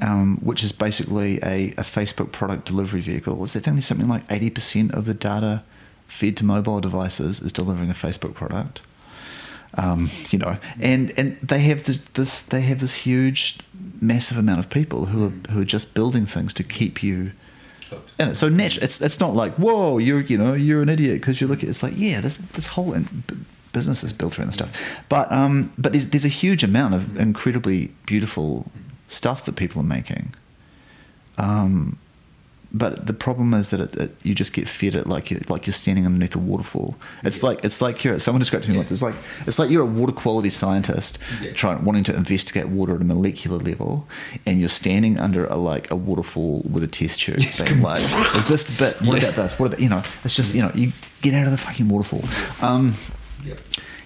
um, 0.00 0.38
which 0.38 0.64
is 0.64 0.72
basically 0.72 1.38
a, 1.44 1.68
a, 1.78 1.84
Facebook 1.84 2.32
product 2.32 2.66
delivery 2.66 3.00
vehicle. 3.00 3.40
Is 3.44 3.52
there 3.52 3.62
think 3.62 3.76
there's 3.76 3.86
something 3.86 4.08
like 4.08 4.26
80% 4.26 4.92
of 4.92 5.04
the 5.04 5.14
data 5.14 5.62
fed 6.06 6.36
to 6.38 6.44
mobile 6.44 6.80
devices 6.80 7.40
is 7.40 7.52
delivering 7.52 7.90
a 7.90 7.94
Facebook 7.94 8.34
product. 8.34 8.80
Um, 9.76 10.10
you 10.30 10.38
know, 10.38 10.56
and 10.78 11.12
and 11.16 11.36
they 11.42 11.60
have 11.60 11.84
this, 11.84 12.00
this 12.14 12.42
they 12.42 12.60
have 12.62 12.80
this 12.80 12.92
huge, 12.92 13.58
massive 14.00 14.36
amount 14.38 14.60
of 14.60 14.70
people 14.70 15.06
who 15.06 15.26
are 15.26 15.50
who 15.50 15.62
are 15.62 15.64
just 15.64 15.94
building 15.94 16.26
things 16.26 16.54
to 16.54 16.62
keep 16.62 17.02
you. 17.02 17.32
in 18.18 18.28
it. 18.28 18.34
So 18.36 18.48
naturally, 18.48 18.84
it's 18.84 19.00
it's 19.00 19.18
not 19.18 19.34
like 19.34 19.54
whoa, 19.54 19.98
you're 19.98 20.20
you 20.20 20.38
know 20.38 20.54
you're 20.54 20.82
an 20.82 20.88
idiot 20.88 21.20
because 21.20 21.40
you 21.40 21.48
look 21.48 21.58
at 21.58 21.64
it, 21.64 21.70
it's 21.70 21.82
like 21.82 21.94
yeah, 21.96 22.20
this 22.20 22.36
this 22.52 22.66
whole 22.66 22.92
in, 22.92 23.24
business 23.72 24.04
is 24.04 24.12
built 24.12 24.38
around 24.38 24.48
this 24.48 24.54
stuff, 24.54 24.70
but 25.08 25.30
um, 25.32 25.72
but 25.76 25.92
there's 25.92 26.08
there's 26.10 26.24
a 26.24 26.28
huge 26.28 26.62
amount 26.62 26.94
of 26.94 27.16
incredibly 27.16 27.88
beautiful 28.06 28.70
stuff 29.08 29.44
that 29.44 29.56
people 29.56 29.80
are 29.80 29.84
making. 29.84 30.34
Um, 31.36 31.98
but 32.74 33.06
the 33.06 33.14
problem 33.14 33.54
is 33.54 33.70
that 33.70 33.78
it, 33.78 33.94
it, 33.94 34.16
you 34.24 34.34
just 34.34 34.52
get 34.52 34.68
fed 34.68 34.96
it 34.96 35.06
like 35.06 35.30
you're, 35.30 35.40
like 35.48 35.66
you're 35.66 35.72
standing 35.72 36.04
underneath 36.04 36.34
a 36.34 36.40
waterfall. 36.40 36.96
It's 37.22 37.38
yeah. 37.38 37.46
like 37.46 37.64
it's 37.64 37.80
like 37.80 38.02
you're 38.02 38.18
someone 38.18 38.40
described 38.40 38.64
to 38.64 38.70
me 38.70 38.74
yeah. 38.74 38.80
once. 38.80 38.90
It's 38.90 39.00
like 39.00 39.14
it's 39.46 39.60
like 39.60 39.70
you're 39.70 39.84
a 39.84 39.86
water 39.86 40.12
quality 40.12 40.50
scientist 40.50 41.18
yeah. 41.40 41.52
trying 41.52 41.84
wanting 41.84 42.02
to 42.04 42.14
investigate 42.14 42.68
water 42.68 42.96
at 42.96 43.00
a 43.00 43.04
molecular 43.04 43.58
level, 43.58 44.08
and 44.44 44.58
you're 44.58 44.68
standing 44.68 45.18
under 45.18 45.46
a 45.46 45.54
like 45.54 45.88
a 45.92 45.96
waterfall 45.96 46.62
with 46.68 46.82
a 46.82 46.88
test 46.88 47.20
tube. 47.20 47.40
Saying, 47.40 47.80
like, 47.80 48.00
is 48.34 48.48
this 48.48 48.64
the 48.64 48.76
bit? 48.76 49.00
What 49.02 49.18
about 49.18 49.34
this? 49.34 49.58
What 49.58 49.66
about 49.66 49.78
you 49.78 49.88
know? 49.88 50.02
It's 50.24 50.34
just 50.34 50.52
you 50.52 50.62
know 50.62 50.72
you 50.74 50.92
get 51.22 51.32
out 51.32 51.46
of 51.46 51.52
the 51.52 51.58
fucking 51.58 51.88
waterfall. 51.88 52.24
Um, 52.60 52.96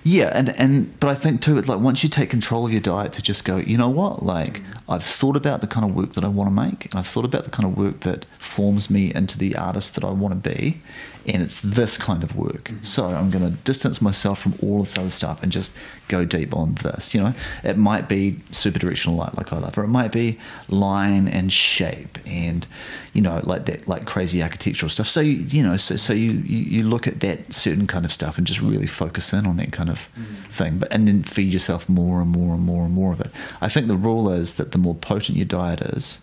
yeah, 0.09 0.31
and 0.33 0.49
and 0.59 0.99
but 1.01 1.11
I 1.11 1.15
think 1.15 1.43
too, 1.43 1.61
like 1.61 1.81
once 1.81 2.03
you 2.03 2.09
take 2.09 2.31
control 2.31 2.65
of 2.65 2.73
your 2.73 2.81
diet 2.81 3.13
to 3.13 3.23
just 3.23 3.45
go, 3.45 3.59
you 3.59 3.77
know 3.77 3.91
what, 3.91 4.25
like 4.25 4.63
mm. 4.63 4.65
I've 4.89 5.05
thought 5.05 5.37
about 5.37 5.61
the 5.61 5.67
kind 5.67 5.85
of 5.89 5.95
work 5.95 6.15
that 6.15 6.25
I 6.25 6.29
want 6.29 6.49
to 6.49 6.51
make, 6.51 6.87
and 6.87 6.95
I've 6.95 7.07
thought 7.07 7.27
about 7.27 7.45
the 7.45 7.51
kind 7.51 7.69
of 7.69 7.77
work 7.77 8.01
that 8.01 8.25
forms 8.39 8.89
me 8.89 9.13
into 9.15 9.37
the 9.37 9.55
artist 9.55 9.95
that 9.97 10.05
I 10.05 10.11
want 10.11 10.33
to 10.43 10.51
be, 10.51 10.81
and 11.29 11.43
it's 11.43 11.61
this 11.61 11.97
kind 11.97 12.23
of 12.23 12.35
work. 12.35 12.65
Mm-hmm. 12.65 12.85
So 12.85 13.07
I'm 13.07 13.31
going 13.31 13.45
to 13.45 13.51
distance 13.63 14.01
myself 14.01 14.41
from 14.41 14.55
all 14.63 14.83
this 14.83 14.97
other 14.97 15.11
stuff 15.11 15.43
and 15.43 15.53
just 15.53 15.71
go 16.09 16.25
deep 16.25 16.55
on 16.57 16.75
this. 16.77 17.13
You 17.13 17.21
know, 17.21 17.35
it 17.63 17.77
might 17.77 18.09
be 18.09 18.41
super 18.51 18.79
directional 18.79 19.17
light 19.17 19.37
like 19.37 19.53
I 19.53 19.59
love, 19.59 19.77
or 19.77 19.85
it 19.85 19.89
might 19.89 20.11
be 20.11 20.39
line 20.69 21.29
and 21.29 21.53
shape 21.53 22.19
and 22.27 22.67
you 23.13 23.21
know 23.21 23.41
like 23.45 23.67
that 23.67 23.87
like 23.87 24.07
crazy 24.07 24.43
architectural 24.43 24.89
stuff. 24.89 25.07
So 25.07 25.21
you, 25.21 25.33
you 25.33 25.63
know, 25.63 25.77
so 25.77 25.97
so 25.97 26.15
you, 26.15 26.33
you 26.33 26.83
look 26.83 27.07
at 27.07 27.21
that 27.21 27.53
certain 27.53 27.87
kind 27.87 28.05
of 28.05 28.13
stuff 28.13 28.39
and 28.39 28.47
just 28.47 28.61
really 28.61 28.87
focus 28.87 29.33
in 29.33 29.47
on 29.47 29.59
that 29.59 29.73
kind 29.73 29.91
of 29.91 30.01
mm. 30.19 30.51
thing, 30.51 30.79
but 30.79 30.91
and 30.91 31.07
then 31.07 31.23
feed 31.23 31.53
yourself 31.53 31.89
more 31.89 32.21
and 32.23 32.31
more 32.31 32.55
and 32.55 32.63
more 32.63 32.85
and 32.85 32.95
more 32.95 33.13
of 33.13 33.21
it. 33.21 33.31
I 33.61 33.69
think 33.69 33.89
the 33.89 33.97
rule 33.97 34.31
is 34.31 34.55
that 34.55 34.73
the 34.73 34.79
more 34.79 34.95
potent 34.95 35.37
your 35.37 35.47
diet 35.47 35.83
is 35.83 36.19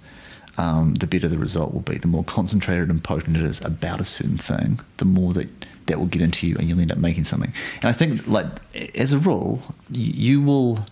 um, 0.58 0.96
the 0.96 1.08
better 1.08 1.28
the 1.28 1.38
result 1.38 1.74
will 1.74 1.82
be. 1.82 1.98
The 1.98 2.08
more 2.08 2.24
concentrated 2.24 2.90
and 2.90 3.04
potent 3.04 3.38
it 3.38 3.44
is 3.44 3.60
about 3.62 4.02
a 4.02 4.06
certain 4.06 4.38
thing, 4.38 4.80
the 4.98 5.06
more 5.06 5.34
that 5.34 5.50
that 5.88 6.00
will 6.00 6.08
get 6.08 6.22
into 6.22 6.48
you, 6.48 6.56
and 6.58 6.68
you'll 6.68 6.80
end 6.80 6.92
up 6.92 6.98
making 6.98 7.26
something. 7.26 7.54
And 7.82 7.90
I 7.90 7.94
think, 7.94 8.28
like 8.28 8.48
as 8.96 9.14
a 9.14 9.20
rule, 9.20 9.62
you 9.90 10.42
will. 10.42 10.86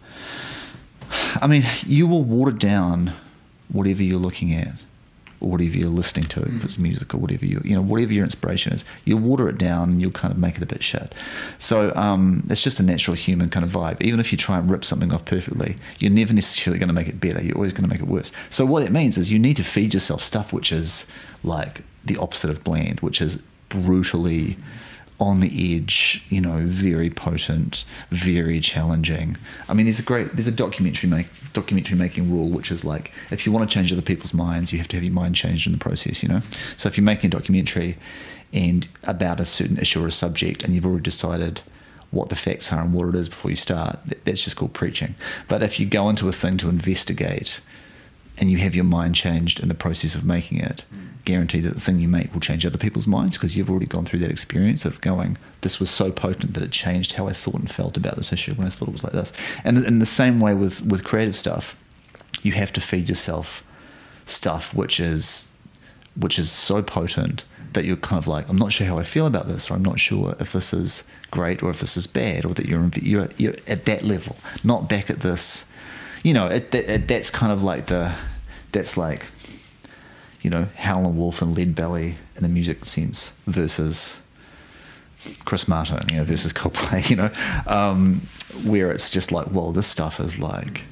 I 1.35 1.47
mean, 1.47 1.65
you 1.85 2.07
will 2.07 2.23
water 2.23 2.51
down 2.51 3.13
whatever 3.71 4.01
you're 4.01 4.19
looking 4.19 4.53
at 4.53 4.73
or 5.43 5.51
whatever 5.51 5.77
you're 5.77 5.89
listening 5.89 6.25
to, 6.25 6.41
mm. 6.41 6.57
if 6.57 6.63
it's 6.63 6.77
music 6.77 7.13
or 7.13 7.17
whatever 7.17 7.45
you, 7.45 7.61
you 7.63 7.75
know, 7.75 7.81
whatever 7.81 8.13
your 8.13 8.23
inspiration 8.23 8.73
is, 8.73 8.83
you'll 9.05 9.19
water 9.19 9.49
it 9.49 9.57
down 9.57 9.89
and 9.89 10.01
you'll 10.01 10.11
kind 10.11 10.31
of 10.31 10.37
make 10.37 10.55
it 10.55 10.63
a 10.63 10.65
bit 10.65 10.83
shit. 10.83 11.13
So 11.59 11.93
um, 11.95 12.47
it's 12.49 12.61
just 12.61 12.79
a 12.79 12.83
natural 12.83 13.15
human 13.15 13.49
kind 13.49 13.65
of 13.65 13.71
vibe. 13.71 14.01
Even 14.01 14.19
if 14.19 14.31
you 14.31 14.37
try 14.37 14.57
and 14.57 14.69
rip 14.69 14.85
something 14.85 15.13
off 15.13 15.25
perfectly, 15.25 15.77
you're 15.99 16.11
never 16.11 16.33
necessarily 16.33 16.79
going 16.79 16.87
to 16.87 16.93
make 16.93 17.07
it 17.07 17.19
better. 17.19 17.43
You're 17.43 17.55
always 17.55 17.73
going 17.73 17.83
to 17.83 17.89
make 17.89 18.01
it 18.01 18.07
worse. 18.07 18.31
So 18.49 18.65
what 18.65 18.83
it 18.83 18.91
means 18.91 19.17
is 19.17 19.31
you 19.31 19.39
need 19.39 19.57
to 19.57 19.63
feed 19.63 19.93
yourself 19.93 20.21
stuff 20.21 20.53
which 20.53 20.71
is 20.71 21.05
like 21.43 21.81
the 22.05 22.17
opposite 22.17 22.49
of 22.49 22.63
bland, 22.63 22.99
which 23.01 23.21
is 23.21 23.37
brutally 23.69 24.57
on 25.19 25.39
the 25.39 25.75
edge, 25.75 26.23
you 26.29 26.41
know, 26.41 26.63
very 26.65 27.09
potent, 27.09 27.85
very 28.09 28.59
challenging. 28.59 29.37
I 29.69 29.73
mean, 29.73 29.85
there's 29.85 29.99
a 29.99 30.03
great, 30.03 30.35
there's 30.35 30.47
a 30.47 30.51
documentary 30.51 31.09
make 31.09 31.27
documentary 31.53 31.97
making 31.97 32.31
rule, 32.31 32.49
which 32.49 32.71
is 32.71 32.83
like, 32.83 33.11
if 33.29 33.45
you 33.45 33.51
want 33.51 33.69
to 33.69 33.73
change 33.73 33.93
other 33.93 34.01
people's 34.01 34.33
minds, 34.33 34.73
you 34.73 34.79
have 34.79 34.87
to 34.89 34.97
have 34.97 35.03
your 35.03 35.13
mind 35.13 35.35
changed 35.35 35.67
in 35.67 35.71
the 35.71 35.77
process, 35.77 36.23
you 36.23 36.29
know. 36.29 36.41
So 36.77 36.89
if 36.89 36.97
you're 36.97 37.05
making 37.05 37.27
a 37.27 37.31
documentary 37.31 37.97
and 38.51 38.87
about 39.03 39.39
a 39.39 39.45
certain 39.45 39.77
issue 39.77 40.03
or 40.03 40.07
a 40.07 40.11
subject, 40.11 40.63
and 40.63 40.73
you've 40.73 40.85
already 40.85 41.03
decided 41.03 41.61
what 42.11 42.29
the 42.29 42.35
facts 42.35 42.71
are 42.71 42.81
and 42.81 42.93
what 42.93 43.07
it 43.07 43.15
is 43.15 43.29
before 43.29 43.51
you 43.51 43.57
start, 43.57 43.99
that's 44.25 44.41
just 44.41 44.55
called 44.55 44.73
preaching. 44.73 45.15
But 45.47 45.63
if 45.63 45.79
you 45.79 45.85
go 45.85 46.09
into 46.09 46.27
a 46.27 46.33
thing 46.33 46.57
to 46.57 46.69
investigate, 46.69 47.59
and 48.37 48.49
you 48.51 48.57
have 48.57 48.75
your 48.75 48.83
mind 48.83 49.15
changed 49.15 49.59
in 49.59 49.67
the 49.67 49.75
process 49.75 50.15
of 50.15 50.25
making 50.25 50.59
it, 50.59 50.83
mm. 50.93 51.09
Guarantee 51.25 51.59
that 51.61 51.73
the 51.73 51.79
thing 51.79 51.99
you 51.99 52.07
make 52.07 52.33
will 52.33 52.41
change 52.41 52.65
other 52.65 52.77
people's 52.77 53.07
minds 53.07 53.33
because 53.33 53.55
you've 53.55 53.69
already 53.69 53.85
gone 53.85 54.05
through 54.05 54.19
that 54.19 54.31
experience 54.31 54.85
of 54.85 54.99
going, 55.01 55.37
this 55.61 55.79
was 55.79 55.89
so 55.89 56.11
potent 56.11 56.53
that 56.53 56.63
it 56.63 56.71
changed 56.71 57.13
how 57.13 57.27
I 57.27 57.33
thought 57.33 57.55
and 57.55 57.71
felt 57.71 57.97
about 57.97 58.15
this 58.15 58.33
issue 58.33 58.53
when 58.53 58.67
I 58.67 58.69
thought 58.69 58.89
it 58.89 58.93
was 58.93 59.03
like 59.03 59.13
this. 59.13 59.31
And 59.63 59.77
in 59.85 59.99
the 59.99 60.05
same 60.05 60.39
way 60.39 60.53
with, 60.53 60.81
with 60.81 61.03
creative 61.03 61.35
stuff, 61.35 61.75
you 62.41 62.51
have 62.53 62.73
to 62.73 62.81
feed 62.81 63.09
yourself 63.09 63.63
stuff 64.25 64.73
which 64.73 65.01
is 65.01 65.45
which 66.15 66.37
is 66.39 66.51
so 66.51 66.81
potent 66.81 67.43
that 67.73 67.85
you're 67.85 67.97
kind 67.97 68.19
of 68.19 68.27
like, 68.27 68.47
I'm 68.47 68.57
not 68.57 68.71
sure 68.71 68.85
how 68.85 68.99
I 68.99 69.03
feel 69.03 69.25
about 69.25 69.47
this, 69.47 69.71
or 69.71 69.73
I'm 69.73 69.83
not 69.83 69.99
sure 69.99 70.35
if 70.39 70.53
this 70.53 70.71
is 70.71 71.01
great 71.31 71.63
or 71.63 71.71
if 71.71 71.79
this 71.79 71.97
is 71.97 72.05
bad, 72.05 72.45
or 72.45 72.53
that 72.53 72.67
you're 72.67 72.87
you're, 73.01 73.29
you're 73.37 73.55
at 73.67 73.85
that 73.85 74.03
level, 74.03 74.35
not 74.63 74.87
back 74.87 75.09
at 75.09 75.21
this 75.21 75.63
you 76.23 76.33
know, 76.33 76.47
it, 76.47 76.73
it, 76.73 77.07
that's 77.07 77.29
kind 77.29 77.51
of 77.51 77.61
like 77.61 77.87
the, 77.87 78.15
that's 78.71 78.97
like, 78.97 79.25
you 80.43 80.49
know, 80.49 80.67
Howlin' 80.75 81.17
Wolf 81.17 81.41
and 81.41 81.55
Lead 81.55 81.73
Belly 81.73 82.15
in 82.35 82.45
a 82.45 82.49
music 82.49 82.85
sense 82.85 83.29
versus 83.47 84.13
Chris 85.45 85.67
Martin, 85.67 86.07
you 86.09 86.17
know, 86.17 86.25
versus 86.25 86.51
Coldplay, 86.51 87.09
you 87.09 87.15
know, 87.15 87.31
um, 87.65 88.27
where 88.63 88.91
it's 88.91 89.09
just 89.09 89.31
like, 89.31 89.51
well, 89.51 89.71
this 89.71 89.87
stuff 89.87 90.19
is 90.19 90.37
like 90.37 90.83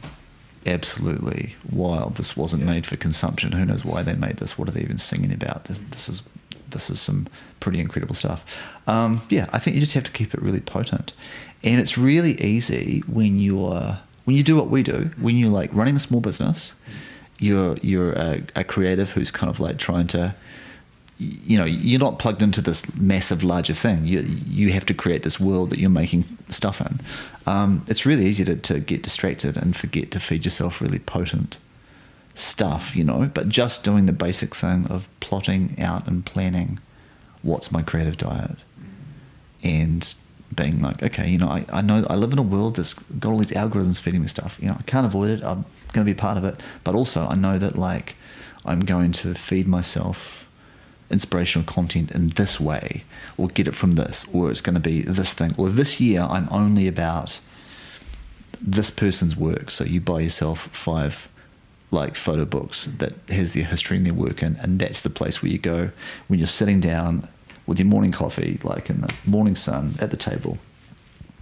absolutely 0.66 1.56
wild. 1.70 2.16
This 2.16 2.38
wasn't 2.38 2.64
yeah. 2.64 2.70
made 2.70 2.88
for 2.88 2.96
consumption. 2.96 3.52
Who 3.52 3.66
knows 3.66 3.84
why 3.84 4.04
they 4.04 4.16
made 4.16 4.38
this? 4.38 4.58
What 4.58 4.70
are 4.70 4.72
they 4.72 4.82
even 4.82 4.98
singing 4.98 5.34
about? 5.34 5.66
This, 5.66 5.80
this 5.92 6.10
is 6.10 6.22
this 6.70 6.90
is 6.90 7.02
some 7.02 7.28
pretty 7.60 7.82
incredible 7.82 8.16
stuff. 8.16 8.46
Um, 8.88 9.22
yeah, 9.30 9.48
I 9.52 9.60
think 9.60 9.76
you 9.76 9.82
just 9.82 9.92
have 9.92 10.06
to 10.06 10.12
keep 10.12 10.34
it 10.34 10.42
really 10.42 10.62
potent, 10.62 11.12
and 11.66 11.82
it's 11.82 11.98
really 11.98 12.42
easy 12.42 13.04
when 13.08 13.40
you're 13.40 14.00
when 14.24 14.38
you 14.38 14.44
do 14.44 14.56
what 14.56 14.70
we 14.70 14.84
do, 14.84 15.12
when 15.20 15.36
you're 15.36 15.50
like 15.50 15.70
running 15.74 15.98
a 15.98 16.00
small 16.00 16.22
business, 16.22 16.74
you're 17.42 17.76
you're 17.82 18.14
a, 18.14 18.44
a 18.56 18.64
creative 18.64 19.12
who's 19.12 19.32
kind 19.32 19.50
of 19.50 19.60
like 19.60 19.78
trying 19.78 20.08
to 20.08 20.36
you 21.18 21.58
know 21.58 21.66
you're 21.66 22.00
not 22.00 22.20
plugged 22.20 22.42
into 22.42 22.62
this 22.62 22.82
massive 22.96 23.44
larger 23.44 23.74
thing. 23.74 24.06
You 24.06 24.22
you 24.22 24.72
have 24.72 24.86
to 24.86 24.94
create 24.94 25.24
this 25.24 25.40
world 25.40 25.72
that 25.72 25.80
you're 25.80 25.90
making 25.90 26.38
stuff 26.50 26.80
in. 26.80 27.02
Um, 27.46 27.84
it's 27.88 28.06
really 28.06 28.28
easy 28.28 28.46
to, 28.46 28.56
to 28.56 28.80
get 28.80 29.02
distracted 29.02 29.58
and 29.58 29.76
forget 29.76 30.12
to 30.12 30.20
feed 30.20 30.46
yourself 30.46 30.80
really 30.80 31.00
potent 31.00 31.58
stuff 32.36 32.96
you 32.96 33.04
know? 33.04 33.30
But 33.34 33.50
just 33.50 33.84
doing 33.84 34.06
the 34.06 34.14
basic 34.14 34.56
thing 34.56 34.86
of 34.88 35.08
plotting 35.20 35.76
out 35.80 36.08
and 36.08 36.26
planning 36.26 36.80
what's 37.42 37.72
my 37.72 37.82
creative 37.82 38.18
diet 38.18 38.58
and 39.64 40.14
being 40.54 40.80
like 40.80 41.02
okay 41.02 41.30
you 41.30 41.38
know 41.38 41.48
I, 41.48 41.66
I 41.72 41.82
know 41.82 42.06
I 42.10 42.16
live 42.16 42.34
in 42.34 42.40
a 42.40 42.44
world 42.44 42.76
that's 42.76 42.94
got 42.94 43.32
all 43.32 43.40
these 43.40 43.52
algorithms 43.52 44.00
feeding 44.00 44.22
me 44.22 44.28
stuff. 44.28 44.58
You 44.60 44.68
know 44.68 44.78
I 44.80 44.84
can't 44.84 45.06
avoid 45.06 45.30
it. 45.30 45.44
I'm 45.44 45.66
going 45.94 46.06
to 46.06 46.14
be 46.14 46.14
part 46.14 46.38
of 46.38 46.44
it. 46.44 46.60
But 46.84 46.96
also 46.96 47.28
I 47.28 47.36
know 47.36 47.58
that 47.58 47.76
like 47.76 48.16
I'm 48.66 48.82
going 48.82 49.12
to 49.14 49.34
feed 49.34 49.68
myself 49.68 50.46
inspirational 51.10 51.66
content 51.66 52.12
in 52.12 52.30
this 52.30 52.60
way 52.60 53.04
or 53.38 53.48
get 53.50 53.68
it 53.68 53.76
from 53.76 53.96
this 53.96 54.26
or 54.32 54.50
it's 54.50 54.62
going 54.62 54.76
to 54.76 54.80
be 54.80 55.02
this 55.02 55.34
thing. 55.34 55.54
Or 55.58 55.70
this 55.70 56.00
year 56.00 56.22
I'm 56.22 56.48
only 56.52 56.88
about 56.88 57.40
this 58.62 58.90
person's 58.90 59.36
work. 59.36 59.72
So 59.72 59.84
you 59.84 60.00
buy 60.00 60.22
yourself 60.22 60.70
five 60.72 61.28
like 61.94 62.16
photo 62.16 62.46
books 62.46 62.88
that 63.00 63.14
has 63.28 63.52
their 63.52 63.66
history 63.66 63.98
and 63.98 64.06
their 64.06 64.14
work 64.14 64.42
in 64.42 64.56
and 64.58 64.80
that's 64.80 65.02
the 65.02 65.10
place 65.10 65.42
where 65.42 65.52
you 65.52 65.58
go. 65.58 65.92
When 66.28 66.40
you're 66.40 66.48
sitting 66.48 66.80
down 66.80 67.28
with 67.72 67.80
your 67.80 67.88
morning 67.88 68.12
coffee 68.12 68.60
like 68.64 68.90
in 68.90 69.00
the 69.00 69.14
morning 69.26 69.56
sun 69.56 69.96
at 70.00 70.12
the 70.12 70.18
table 70.18 70.58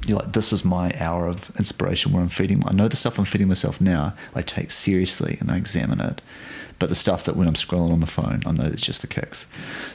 you're 0.06 0.20
like 0.20 0.34
this 0.34 0.54
is 0.54 0.64
my 0.64 0.94
hour 1.00 1.28
of 1.28 1.50
inspiration 1.58 2.12
where 2.12 2.22
I'm 2.22 2.30
feeding 2.30 2.62
I 2.68 2.72
know 2.72 2.88
the 2.88 2.96
stuff 2.96 3.18
I'm 3.18 3.26
feeding 3.26 3.48
myself 3.48 3.82
now 3.82 4.14
I 4.36 4.44
take 4.44 4.70
seriously 4.70 5.38
and 5.40 5.50
I 5.50 5.58
examine 5.58 6.00
it 6.00 6.22
but 6.78 6.88
the 6.88 6.96
stuff 6.96 7.26
that 7.26 7.36
when 7.36 7.48
I'm 7.48 7.56
scrolling 7.56 7.92
on 7.92 8.00
the 8.00 8.08
phone, 8.08 8.42
I 8.46 8.52
know 8.52 8.64
it's 8.64 8.82
just 8.82 9.00
for 9.00 9.08
kicks. 9.08 9.46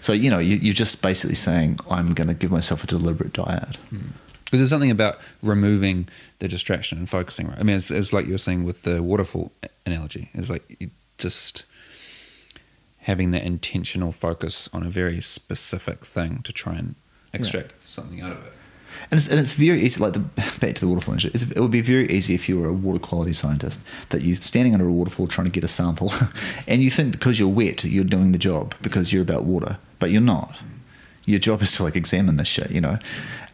So, 0.02 0.12
you 0.12 0.28
know, 0.28 0.38
you, 0.38 0.70
are 0.70 0.74
just 0.74 1.00
basically 1.00 1.34
saying, 1.34 1.78
I'm 1.88 2.12
going 2.12 2.28
to 2.28 2.34
give 2.34 2.50
myself 2.50 2.84
a 2.84 2.86
deliberate 2.86 3.32
diet. 3.32 3.78
Mm. 3.90 4.12
Because 4.44 4.58
there's 4.60 4.68
something 4.68 4.90
about 4.90 5.18
removing 5.42 6.08
the 6.40 6.46
distraction 6.46 6.98
and 6.98 7.08
focusing, 7.08 7.48
right? 7.48 7.58
I 7.58 7.62
mean, 7.62 7.76
it's, 7.76 7.90
it's 7.90 8.12
like 8.12 8.26
you 8.26 8.32
were 8.32 8.38
saying 8.38 8.64
with 8.64 8.82
the 8.82 9.02
waterfall 9.02 9.50
analogy. 9.86 10.28
It's 10.34 10.50
like 10.50 10.76
you 10.78 10.90
just 11.16 11.64
having 13.04 13.30
that 13.32 13.42
intentional 13.42 14.12
focus 14.12 14.68
on 14.72 14.82
a 14.82 14.90
very 14.90 15.20
specific 15.20 16.04
thing 16.04 16.40
to 16.42 16.52
try 16.52 16.74
and 16.74 16.94
extract 17.32 17.72
yeah. 17.72 17.76
something 17.80 18.20
out 18.20 18.32
of 18.32 18.44
it. 18.46 18.52
And 19.10 19.18
it's, 19.18 19.28
and 19.28 19.38
it's 19.38 19.52
very 19.52 19.82
easy, 19.82 20.00
like 20.00 20.14
the, 20.14 20.20
back 20.20 20.76
to 20.76 20.80
the 20.80 20.88
waterfall 20.88 21.14
industry, 21.14 21.48
it 21.54 21.60
would 21.60 21.70
be 21.70 21.82
very 21.82 22.10
easy 22.10 22.34
if 22.34 22.48
you 22.48 22.58
were 22.58 22.68
a 22.68 22.72
water 22.72 22.98
quality 22.98 23.34
scientist 23.34 23.80
that 24.10 24.22
you're 24.22 24.36
standing 24.36 24.72
under 24.72 24.88
a 24.88 24.92
waterfall 24.92 25.26
trying 25.26 25.46
to 25.46 25.50
get 25.50 25.64
a 25.64 25.68
sample 25.68 26.12
and 26.66 26.82
you 26.82 26.90
think 26.90 27.12
because 27.12 27.38
you're 27.38 27.48
wet, 27.48 27.84
you're 27.84 28.04
doing 28.04 28.32
the 28.32 28.38
job 28.38 28.74
because 28.80 29.12
you're 29.12 29.22
about 29.22 29.44
water, 29.44 29.76
but 29.98 30.10
you're 30.10 30.22
not. 30.22 30.56
Your 31.26 31.38
job 31.38 31.62
is 31.62 31.72
to 31.72 31.82
like 31.82 31.96
examine 31.96 32.36
this 32.36 32.48
shit, 32.48 32.70
you 32.70 32.80
know, 32.80 32.98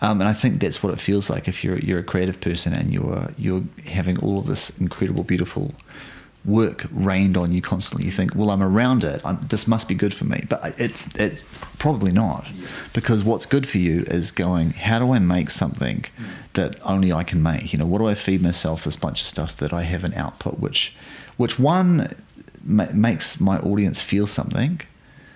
um, 0.01 0.21
and 0.21 0.29
I 0.29 0.33
think 0.33 0.61
that's 0.61 0.83
what 0.83 0.93
it 0.93 1.01
feels 1.01 1.31
like 1.31 1.47
if 1.47 1.63
you're 1.63 1.79
you're 1.79 2.01
a 2.01 2.05
creative 2.05 2.41
person 2.41 2.73
and 2.73 2.93
you're 2.93 3.33
you're 3.39 3.63
having 3.87 4.19
all 4.19 4.41
of 4.41 4.47
this 4.47 4.71
incredible, 4.81 5.23
beautiful 5.23 5.73
work 6.45 6.87
rained 6.91 7.37
on 7.37 7.53
you 7.53 7.61
constantly. 7.61 8.07
You 8.07 8.13
think, 8.13 8.35
well, 8.35 8.51
I'm 8.51 8.63
around 8.63 9.05
it. 9.05 9.21
I'm, 9.25 9.47
this 9.49 9.67
must 9.67 9.89
be 9.89 9.95
good 9.95 10.15
for 10.15 10.25
me, 10.25 10.47
but 10.49 10.75
it's 10.79 11.09
it's 11.15 11.43
probably 11.79 12.13
not, 12.13 12.47
because 12.93 13.23
what's 13.25 13.47
good 13.47 13.69
for 13.69 13.79
you 13.79 14.05
is 14.05 14.31
going. 14.31 14.71
How 14.71 14.99
do 14.99 15.13
I 15.13 15.19
make 15.19 15.51
something 15.51 16.05
that 16.55 16.77
only 16.83 17.13
I 17.13 17.25
can 17.25 17.43
make? 17.43 17.73
You 17.73 17.79
know, 17.79 17.87
what 17.87 17.99
do 17.99 18.07
I 18.07 18.15
feed 18.15 18.43
myself 18.43 18.85
this 18.85 18.97
bunch 18.97 19.21
of 19.23 19.29
stuff 19.29 19.57
that 19.59 19.73
I 19.73 19.83
have 19.83 20.05
an 20.05 20.15
output, 20.15 20.59
which 20.59 20.95
which 21.37 21.59
one 21.59 22.15
ma- 22.65 22.93
makes 22.93 23.41
my 23.41 23.59
audience 23.59 24.01
feel 24.01 24.27
something. 24.27 24.81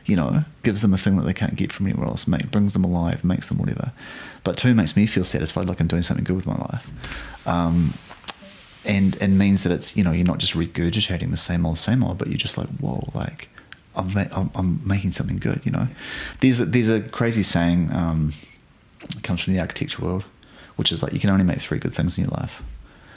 You 0.06 0.16
know, 0.16 0.44
gives 0.62 0.82
them 0.82 0.92
a 0.92 0.98
thing 0.98 1.16
that 1.16 1.24
they 1.24 1.32
can't 1.32 1.56
get 1.56 1.72
from 1.72 1.86
anywhere 1.86 2.06
else, 2.06 2.26
make, 2.26 2.50
brings 2.50 2.74
them 2.74 2.84
alive, 2.84 3.24
makes 3.24 3.48
them 3.48 3.56
whatever. 3.56 3.92
But 4.42 4.58
two, 4.58 4.74
makes 4.74 4.96
me 4.96 5.06
feel 5.06 5.24
satisfied, 5.24 5.66
like 5.66 5.80
I'm 5.80 5.86
doing 5.86 6.02
something 6.02 6.24
good 6.24 6.36
with 6.36 6.44
my 6.44 6.56
life. 6.56 6.86
Um, 7.46 7.94
and 8.85 9.16
and 9.20 9.38
means 9.38 9.62
that 9.62 9.73
it's 9.73 9.97
you 9.97 10.05
know 10.05 10.12
you're 10.12 10.27
not 10.27 10.38
just 10.38 10.55
regurgitating 10.55 11.31
the 11.31 11.37
same 11.37 11.64
old 11.66 11.79
same 11.79 12.05
old, 12.05 12.18
but 12.18 12.29
you're 12.29 12.38
just 12.38 12.59
like 12.59 12.68
whoa, 12.79 13.11
like 13.14 13.49
I'm 13.97 14.16
I'm, 14.16 14.51
I'm 14.55 14.81
making 14.85 15.12
something 15.12 15.38
good. 15.38 15.61
You 15.64 15.73
know, 15.73 15.88
there's 16.40 16.61
a, 16.61 16.64
there's 16.64 16.88
a 16.88 17.01
crazy 17.01 17.42
saying 17.42 17.92
um, 17.92 18.33
comes 19.23 19.42
from 19.42 19.55
the 19.55 19.61
architecture 19.61 20.03
world, 20.03 20.25
which 20.77 20.92
is 20.92 21.03
like 21.03 21.12
you 21.12 21.20
can 21.20 21.31
only 21.31 21.44
make 21.44 21.61
three 21.61 21.79
good 21.79 21.94
things 21.94 22.18
in 22.18 22.25
your 22.25 22.33
life, 22.33 22.62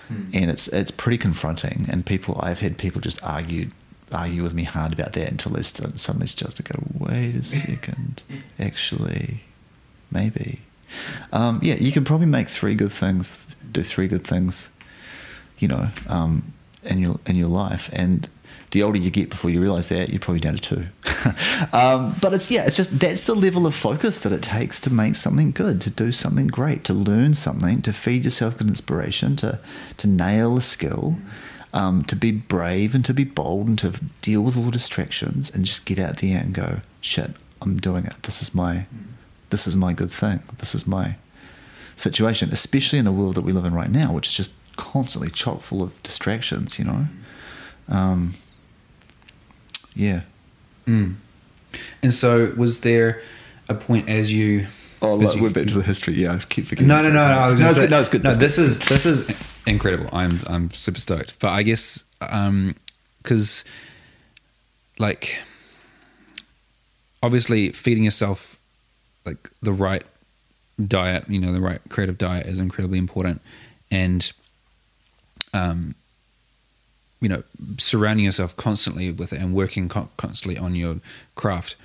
hmm. 0.07 0.29
and 0.33 0.49
it's 0.49 0.67
it's 0.69 0.91
pretty 0.91 1.17
confronting. 1.17 1.87
And 1.89 2.05
people 2.05 2.39
I've 2.41 2.59
had 2.59 2.77
people 2.77 3.01
just 3.01 3.21
argue 3.23 3.71
argue 4.11 4.43
with 4.43 4.53
me 4.53 4.63
hard 4.63 4.93
about 4.93 5.13
that 5.13 5.29
until 5.29 5.51
they 5.51 5.63
suddenly 5.63 6.27
starts 6.27 6.55
to 6.55 6.63
go, 6.63 6.79
wait 6.93 7.35
a 7.35 7.43
second, 7.43 8.23
actually, 8.59 9.41
maybe. 10.11 10.61
Um, 11.33 11.59
yeah, 11.61 11.75
you 11.75 11.91
can 11.91 12.05
probably 12.05 12.27
make 12.27 12.47
three 12.47 12.73
good 12.73 12.93
things, 12.93 13.47
do 13.69 13.83
three 13.83 14.07
good 14.07 14.25
things 14.25 14.67
you 15.59 15.67
know, 15.67 15.89
um, 16.07 16.53
in 16.83 16.99
your 16.99 17.19
in 17.25 17.35
your 17.35 17.49
life. 17.49 17.89
And 17.91 18.29
the 18.71 18.83
older 18.83 18.97
you 18.97 19.11
get, 19.11 19.29
before 19.29 19.49
you 19.49 19.61
realize 19.61 19.89
that, 19.89 20.09
you're 20.09 20.19
probably 20.19 20.41
down 20.41 20.57
to 20.57 20.61
two. 20.61 20.85
um, 21.73 22.15
but 22.21 22.33
it's 22.33 22.49
yeah, 22.49 22.65
it's 22.65 22.75
just 22.75 22.99
that's 22.99 23.25
the 23.25 23.35
level 23.35 23.65
of 23.65 23.75
focus 23.75 24.19
that 24.21 24.31
it 24.31 24.41
takes 24.41 24.81
to 24.81 24.89
make 24.89 25.15
something 25.15 25.51
good, 25.51 25.81
to 25.81 25.89
do 25.89 26.11
something 26.11 26.47
great, 26.47 26.83
to 26.85 26.93
learn 26.93 27.33
something, 27.33 27.81
to 27.83 27.93
feed 27.93 28.25
yourself 28.25 28.57
with 28.57 28.67
inspiration, 28.67 29.35
to 29.37 29.59
to 29.97 30.07
nail 30.07 30.57
a 30.57 30.61
skill. 30.61 31.17
Um, 31.73 32.01
to 32.03 32.15
be 32.15 32.31
brave 32.31 32.95
and 32.95 33.03
to 33.05 33.13
be 33.13 33.25
bold 33.25 33.67
and 33.67 33.77
to 33.79 33.99
deal 34.21 34.41
with 34.41 34.57
all 34.57 34.71
distractions 34.71 35.51
and 35.53 35.65
just 35.65 35.85
get 35.85 35.99
out 35.99 36.19
there 36.19 36.39
and 36.39 36.53
go, 36.53 36.79
shit, 37.01 37.31
I'm 37.61 37.77
doing 37.77 38.05
it. 38.05 38.23
This 38.23 38.41
is 38.41 38.55
my, 38.55 38.87
this 39.49 39.67
is 39.67 39.75
my 39.75 39.93
good 39.93 40.09
thing. 40.09 40.41
This 40.57 40.73
is 40.73 40.87
my 40.87 41.17
situation, 41.97 42.51
especially 42.51 42.99
in 42.99 43.05
the 43.05 43.11
world 43.11 43.35
that 43.35 43.41
we 43.41 43.51
live 43.51 43.65
in 43.65 43.73
right 43.73 43.91
now, 43.91 44.13
which 44.13 44.27
is 44.27 44.33
just 44.33 44.51
constantly 44.77 45.29
chock 45.29 45.61
full 45.61 45.83
of 45.83 46.01
distractions, 46.03 46.79
you 46.79 46.85
know. 46.85 47.07
Um, 47.89 48.35
yeah. 49.93 50.21
Mm. 50.85 51.15
And 52.01 52.13
so, 52.13 52.53
was 52.55 52.81
there 52.81 53.21
a 53.67 53.75
point 53.75 54.09
as 54.09 54.33
you? 54.33 54.67
Oh, 55.01 55.15
like, 55.15 55.35
you, 55.35 55.43
we're 55.43 55.49
back 55.49 55.67
to 55.67 55.73
the 55.75 55.81
history. 55.81 56.15
Yeah, 56.15 56.35
I 56.35 56.39
keep 56.39 56.67
forgetting. 56.67 56.87
No, 56.87 57.01
no, 57.01 57.09
no, 57.09 57.53
no. 57.53 57.55
No, 57.55 57.71
say, 57.71 57.87
no, 57.87 57.99
it's 57.99 58.09
good. 58.09 58.23
No, 58.23 58.33
this 58.33 58.57
is 58.57 58.79
this 58.79 59.05
is 59.05 59.23
incredible. 59.65 60.09
I'm 60.13 60.39
I'm 60.47 60.71
super 60.71 60.99
stoked. 60.99 61.39
But 61.39 61.49
I 61.49 61.63
guess 61.63 62.03
because 62.19 63.65
um, 63.65 63.71
like 64.97 65.39
obviously 67.21 67.71
feeding 67.71 68.03
yourself 68.03 68.61
like 69.25 69.49
the 69.61 69.73
right 69.73 70.03
diet, 70.85 71.29
you 71.29 71.39
know, 71.39 71.51
the 71.51 71.61
right 71.61 71.81
creative 71.89 72.17
diet 72.17 72.47
is 72.47 72.59
incredibly 72.59 72.97
important, 72.97 73.41
and 73.91 74.31
um, 75.53 75.95
you 77.19 77.29
know, 77.29 77.43
surrounding 77.77 78.25
yourself 78.25 78.55
constantly 78.57 79.11
with 79.11 79.33
it 79.33 79.39
and 79.39 79.53
working 79.53 79.89
co- 79.89 80.09
constantly 80.17 80.57
on 80.57 80.75
your 80.75 80.97
craft. 81.35 81.75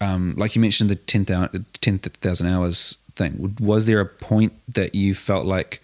Um, 0.00 0.34
like 0.36 0.54
you 0.54 0.60
mentioned, 0.60 0.90
the 0.90 0.96
10,000 0.96 1.64
10, 1.80 2.46
hours 2.46 2.96
thing. 3.16 3.56
Was 3.60 3.86
there 3.86 4.00
a 4.00 4.06
point 4.06 4.52
that 4.68 4.94
you 4.94 5.14
felt 5.14 5.46
like, 5.46 5.82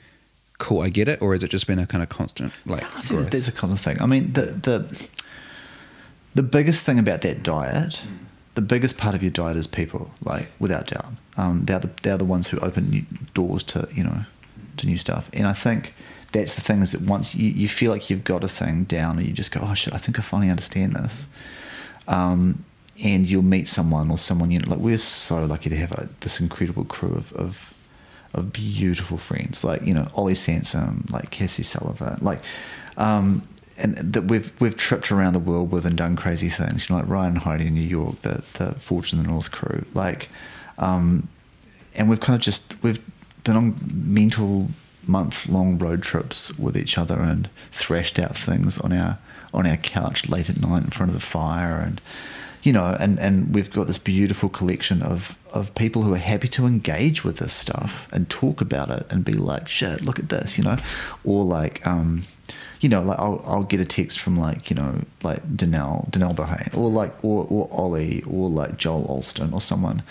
cool, 0.58 0.80
I 0.80 0.88
get 0.88 1.08
it, 1.08 1.20
or 1.22 1.32
has 1.32 1.42
it 1.42 1.48
just 1.48 1.66
been 1.66 1.78
a 1.78 1.86
kind 1.86 2.02
of 2.02 2.08
constant 2.08 2.52
like 2.66 2.84
I 2.84 3.00
think 3.00 3.08
growth? 3.08 3.30
There's 3.30 3.48
a 3.48 3.52
common 3.52 3.76
thing. 3.76 4.00
I 4.00 4.06
mean, 4.06 4.32
the 4.32 4.42
the 4.42 5.08
the 6.34 6.42
biggest 6.42 6.84
thing 6.84 6.98
about 6.98 7.22
that 7.22 7.42
diet, 7.42 8.00
the 8.54 8.60
biggest 8.60 8.96
part 8.96 9.14
of 9.14 9.22
your 9.22 9.30
diet 9.30 9.56
is 9.56 9.66
people, 9.66 10.10
like 10.22 10.48
without 10.58 10.88
doubt. 10.88 11.12
Um, 11.36 11.64
they're 11.64 11.80
the 11.80 11.90
they're 12.02 12.18
the 12.18 12.24
ones 12.24 12.48
who 12.48 12.58
open 12.60 12.90
new 12.90 13.04
doors 13.34 13.62
to 13.64 13.88
you 13.92 14.04
know 14.04 14.24
to 14.78 14.86
new 14.86 14.98
stuff, 14.98 15.28
and 15.32 15.46
I 15.46 15.52
think 15.52 15.94
that's 16.32 16.54
the 16.54 16.60
thing 16.60 16.82
is 16.82 16.92
that 16.92 17.00
once 17.00 17.34
you, 17.34 17.50
you 17.50 17.68
feel 17.68 17.90
like 17.90 18.10
you've 18.10 18.24
got 18.24 18.44
a 18.44 18.48
thing 18.48 18.84
down 18.84 19.18
and 19.18 19.26
you 19.26 19.32
just 19.32 19.50
go, 19.50 19.60
oh 19.62 19.74
shit, 19.74 19.94
I 19.94 19.98
think 19.98 20.18
I 20.18 20.22
finally 20.22 20.50
understand 20.50 20.94
this. 20.94 21.26
Um, 22.06 22.64
and 23.00 23.26
you'll 23.26 23.42
meet 23.42 23.68
someone 23.68 24.10
or 24.10 24.18
someone, 24.18 24.50
you 24.50 24.58
know, 24.58 24.70
like 24.70 24.80
we're 24.80 24.98
so 24.98 25.44
lucky 25.44 25.70
to 25.70 25.76
have 25.76 25.92
a, 25.92 26.08
this 26.20 26.40
incredible 26.40 26.84
crew 26.84 27.14
of, 27.14 27.32
of, 27.34 27.74
of 28.34 28.52
beautiful 28.52 29.16
friends, 29.16 29.64
like, 29.64 29.82
you 29.82 29.94
know, 29.94 30.08
Ollie 30.14 30.34
Sansom, 30.34 31.06
like 31.08 31.30
Cassie 31.30 31.62
Sullivan, 31.62 32.18
like, 32.20 32.40
um, 32.96 33.46
and 33.78 33.96
that 34.12 34.24
we've 34.24 34.50
we've 34.60 34.76
tripped 34.76 35.12
around 35.12 35.34
the 35.34 35.38
world 35.38 35.70
with 35.70 35.86
and 35.86 35.96
done 35.96 36.16
crazy 36.16 36.50
things. 36.50 36.88
You 36.88 36.96
know, 36.96 37.00
like 37.00 37.08
Ryan 37.08 37.36
Heidi 37.36 37.68
in 37.68 37.74
New 37.74 37.80
York, 37.80 38.20
the 38.22 38.42
the 38.54 38.72
Fortune 38.74 39.20
of 39.20 39.24
the 39.24 39.30
North 39.30 39.52
crew, 39.52 39.84
like, 39.94 40.28
um, 40.78 41.28
and 41.94 42.10
we've 42.10 42.18
kind 42.18 42.34
of 42.34 42.40
just 42.40 42.74
we've 42.82 42.98
done 43.44 43.56
on 43.56 43.76
mental 43.88 44.68
month 45.08 45.48
long 45.48 45.78
road 45.78 46.02
trips 46.02 46.56
with 46.58 46.76
each 46.76 46.96
other 46.98 47.20
and 47.20 47.48
thrashed 47.72 48.18
out 48.18 48.36
things 48.36 48.78
on 48.78 48.92
our 48.92 49.18
on 49.52 49.66
our 49.66 49.78
couch 49.78 50.28
late 50.28 50.50
at 50.50 50.60
night 50.60 50.84
in 50.84 50.90
front 50.90 51.10
of 51.10 51.14
the 51.14 51.26
fire 51.26 51.78
and 51.80 52.00
you 52.62 52.72
know, 52.72 52.96
and 52.98 53.18
and 53.18 53.54
we've 53.54 53.70
got 53.70 53.86
this 53.86 53.98
beautiful 53.98 54.48
collection 54.48 55.02
of 55.02 55.36
of 55.52 55.74
people 55.74 56.02
who 56.02 56.12
are 56.12 56.18
happy 56.18 56.48
to 56.48 56.66
engage 56.66 57.24
with 57.24 57.38
this 57.38 57.52
stuff 57.52 58.06
and 58.12 58.28
talk 58.28 58.60
about 58.60 58.90
it 58.90 59.06
and 59.08 59.24
be 59.24 59.32
like, 59.32 59.68
shit, 59.68 60.02
look 60.02 60.18
at 60.18 60.28
this, 60.28 60.58
you 60.58 60.64
know, 60.64 60.76
or 61.24 61.44
like, 61.44 61.84
um, 61.86 62.24
you 62.80 62.88
know, 62.88 63.02
like 63.02 63.18
I'll, 63.18 63.42
I'll 63.46 63.62
get 63.62 63.80
a 63.80 63.86
text 63.86 64.18
from 64.18 64.38
like, 64.38 64.68
you 64.68 64.76
know, 64.76 65.02
like 65.22 65.42
Danelle, 65.56 66.10
Danelle 66.10 66.34
Bohane, 66.34 66.76
or 66.76 66.90
like, 66.90 67.24
or, 67.24 67.46
or 67.48 67.68
Ollie, 67.70 68.22
or 68.24 68.50
like 68.50 68.76
Joel 68.76 69.06
Alston 69.06 69.54
or 69.54 69.60
someone, 69.60 70.02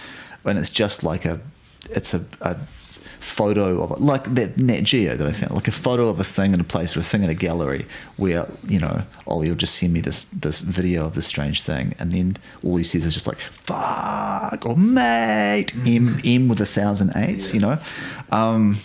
and 0.43 0.57
it's 0.57 0.71
just 0.71 1.03
like 1.03 1.25
a, 1.25 1.39
it's 1.91 2.13
a, 2.15 2.25
a 2.41 2.57
photo 3.19 3.81
of 3.81 3.91
it, 3.91 3.99
like 3.99 4.33
that 4.35 4.57
Nat 4.57 4.81
Geo 4.81 5.15
that 5.15 5.27
I 5.27 5.31
found, 5.31 5.53
like 5.53 5.67
a 5.67 5.71
photo 5.71 6.09
of 6.09 6.19
a 6.19 6.23
thing 6.23 6.53
in 6.53 6.59
a 6.59 6.63
place 6.63 6.95
or 6.95 6.99
a 6.99 7.03
thing 7.03 7.23
in 7.23 7.29
a 7.29 7.35
gallery 7.35 7.87
where, 8.15 8.47
you 8.67 8.79
know, 8.79 9.03
Ollie 9.25 9.49
will 9.49 9.55
just 9.55 9.75
send 9.75 9.93
me 9.93 10.01
this 10.01 10.25
this 10.31 10.59
video 10.59 11.05
of 11.05 11.15
this 11.15 11.27
strange 11.27 11.61
thing 11.61 11.95
and 11.99 12.11
then 12.11 12.37
all 12.63 12.77
he 12.77 12.83
says 12.83 13.05
is 13.05 13.13
just 13.13 13.27
like, 13.27 13.39
fuck 13.39 14.65
or 14.65 14.75
mate, 14.77 15.73
M 15.85 16.21
M 16.23 16.47
with 16.47 16.61
a 16.61 16.65
thousand 16.65 17.13
eights, 17.15 17.53
you 17.53 17.59
know? 17.59 17.79
Um, 18.31 18.77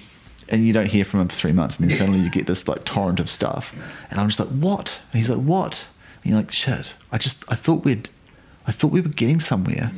and 0.48 0.66
you 0.66 0.72
don't 0.72 0.86
hear 0.86 1.04
from 1.04 1.20
him 1.20 1.28
for 1.28 1.36
three 1.36 1.52
months 1.52 1.78
and 1.78 1.88
then 1.88 1.96
suddenly 1.96 2.20
you 2.20 2.30
get 2.30 2.46
this 2.46 2.68
like 2.68 2.84
torrent 2.84 3.20
of 3.20 3.30
stuff. 3.30 3.72
And 4.10 4.20
I'm 4.20 4.28
just 4.28 4.38
like, 4.40 4.48
what? 4.48 4.96
And 5.12 5.18
he's 5.18 5.30
like, 5.30 5.42
what? 5.42 5.84
And 6.22 6.32
you're 6.32 6.40
like, 6.40 6.52
shit, 6.52 6.94
I 7.10 7.18
just 7.18 7.44
I 7.48 7.54
thought 7.54 7.84
we'd 7.84 8.08
I 8.66 8.72
thought 8.72 8.92
we 8.92 9.00
were 9.00 9.08
getting 9.08 9.40
somewhere 9.40 9.90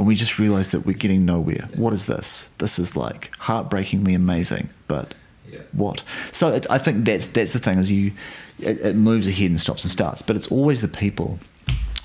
and 0.00 0.06
we 0.06 0.14
just 0.14 0.38
realized 0.38 0.70
that 0.70 0.86
we're 0.86 0.96
getting 0.96 1.26
nowhere. 1.26 1.68
What 1.74 1.92
is 1.92 2.06
this? 2.06 2.46
This 2.56 2.78
is 2.78 2.96
like 2.96 3.30
heartbreakingly 3.36 4.14
amazing, 4.14 4.70
but 4.88 5.12
Yeah. 5.52 5.58
what? 5.72 6.02
So 6.32 6.48
it, 6.54 6.66
I 6.70 6.78
think 6.78 7.04
that's 7.04 7.26
that's 7.26 7.52
the 7.52 7.58
thing 7.58 7.78
is 7.78 7.90
you 7.90 8.12
it, 8.58 8.80
it 8.80 8.96
moves 8.96 9.28
ahead 9.28 9.50
and 9.50 9.60
stops 9.60 9.84
and 9.84 9.92
starts, 9.92 10.22
but 10.22 10.36
it's 10.36 10.48
always 10.48 10.80
the 10.80 10.88
people 10.88 11.38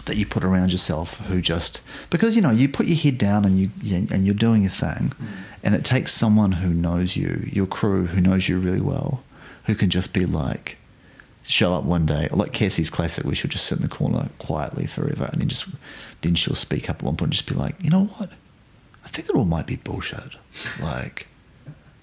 that 0.07 0.17
you 0.17 0.25
put 0.25 0.43
around 0.43 0.73
yourself 0.73 1.19
who 1.29 1.41
just 1.41 1.79
because 2.09 2.35
you 2.35 2.41
know 2.41 2.51
you 2.51 2.67
put 2.67 2.85
your 2.85 2.97
head 2.97 3.17
down 3.17 3.45
and 3.45 3.57
you, 3.61 3.69
you 3.81 4.07
and 4.11 4.25
you're 4.25 4.35
doing 4.35 4.63
your 4.63 4.71
thing, 4.71 5.13
mm. 5.17 5.27
and 5.63 5.73
it 5.73 5.85
takes 5.85 6.13
someone 6.13 6.51
who 6.51 6.73
knows 6.73 7.15
you, 7.15 7.49
your 7.49 7.65
crew 7.65 8.07
who 8.07 8.19
knows 8.19 8.49
you 8.49 8.59
really 8.59 8.81
well, 8.81 9.23
who 9.67 9.73
can 9.73 9.89
just 9.89 10.11
be 10.11 10.25
like 10.25 10.75
show 11.47 11.73
up 11.73 11.83
one 11.83 12.05
day, 12.05 12.27
like 12.31 12.51
Cassie's 12.51 12.89
classic, 12.89 13.23
we 13.23 13.35
should 13.35 13.51
just 13.51 13.65
sit 13.65 13.77
in 13.77 13.83
the 13.83 13.87
corner 13.87 14.29
quietly 14.39 14.85
forever, 14.87 15.29
and 15.31 15.41
then 15.41 15.47
just 15.47 15.67
then 16.25 16.35
she'll 16.35 16.55
speak 16.55 16.89
up 16.89 16.97
at 16.97 17.03
one 17.03 17.15
point, 17.15 17.27
and 17.27 17.33
just 17.33 17.47
be 17.47 17.55
like, 17.55 17.75
you 17.81 17.89
know 17.89 18.05
what, 18.05 18.31
I 19.03 19.07
think 19.09 19.29
it 19.29 19.35
all 19.35 19.45
might 19.45 19.67
be 19.67 19.75
bullshit. 19.75 20.35
Like, 20.81 21.27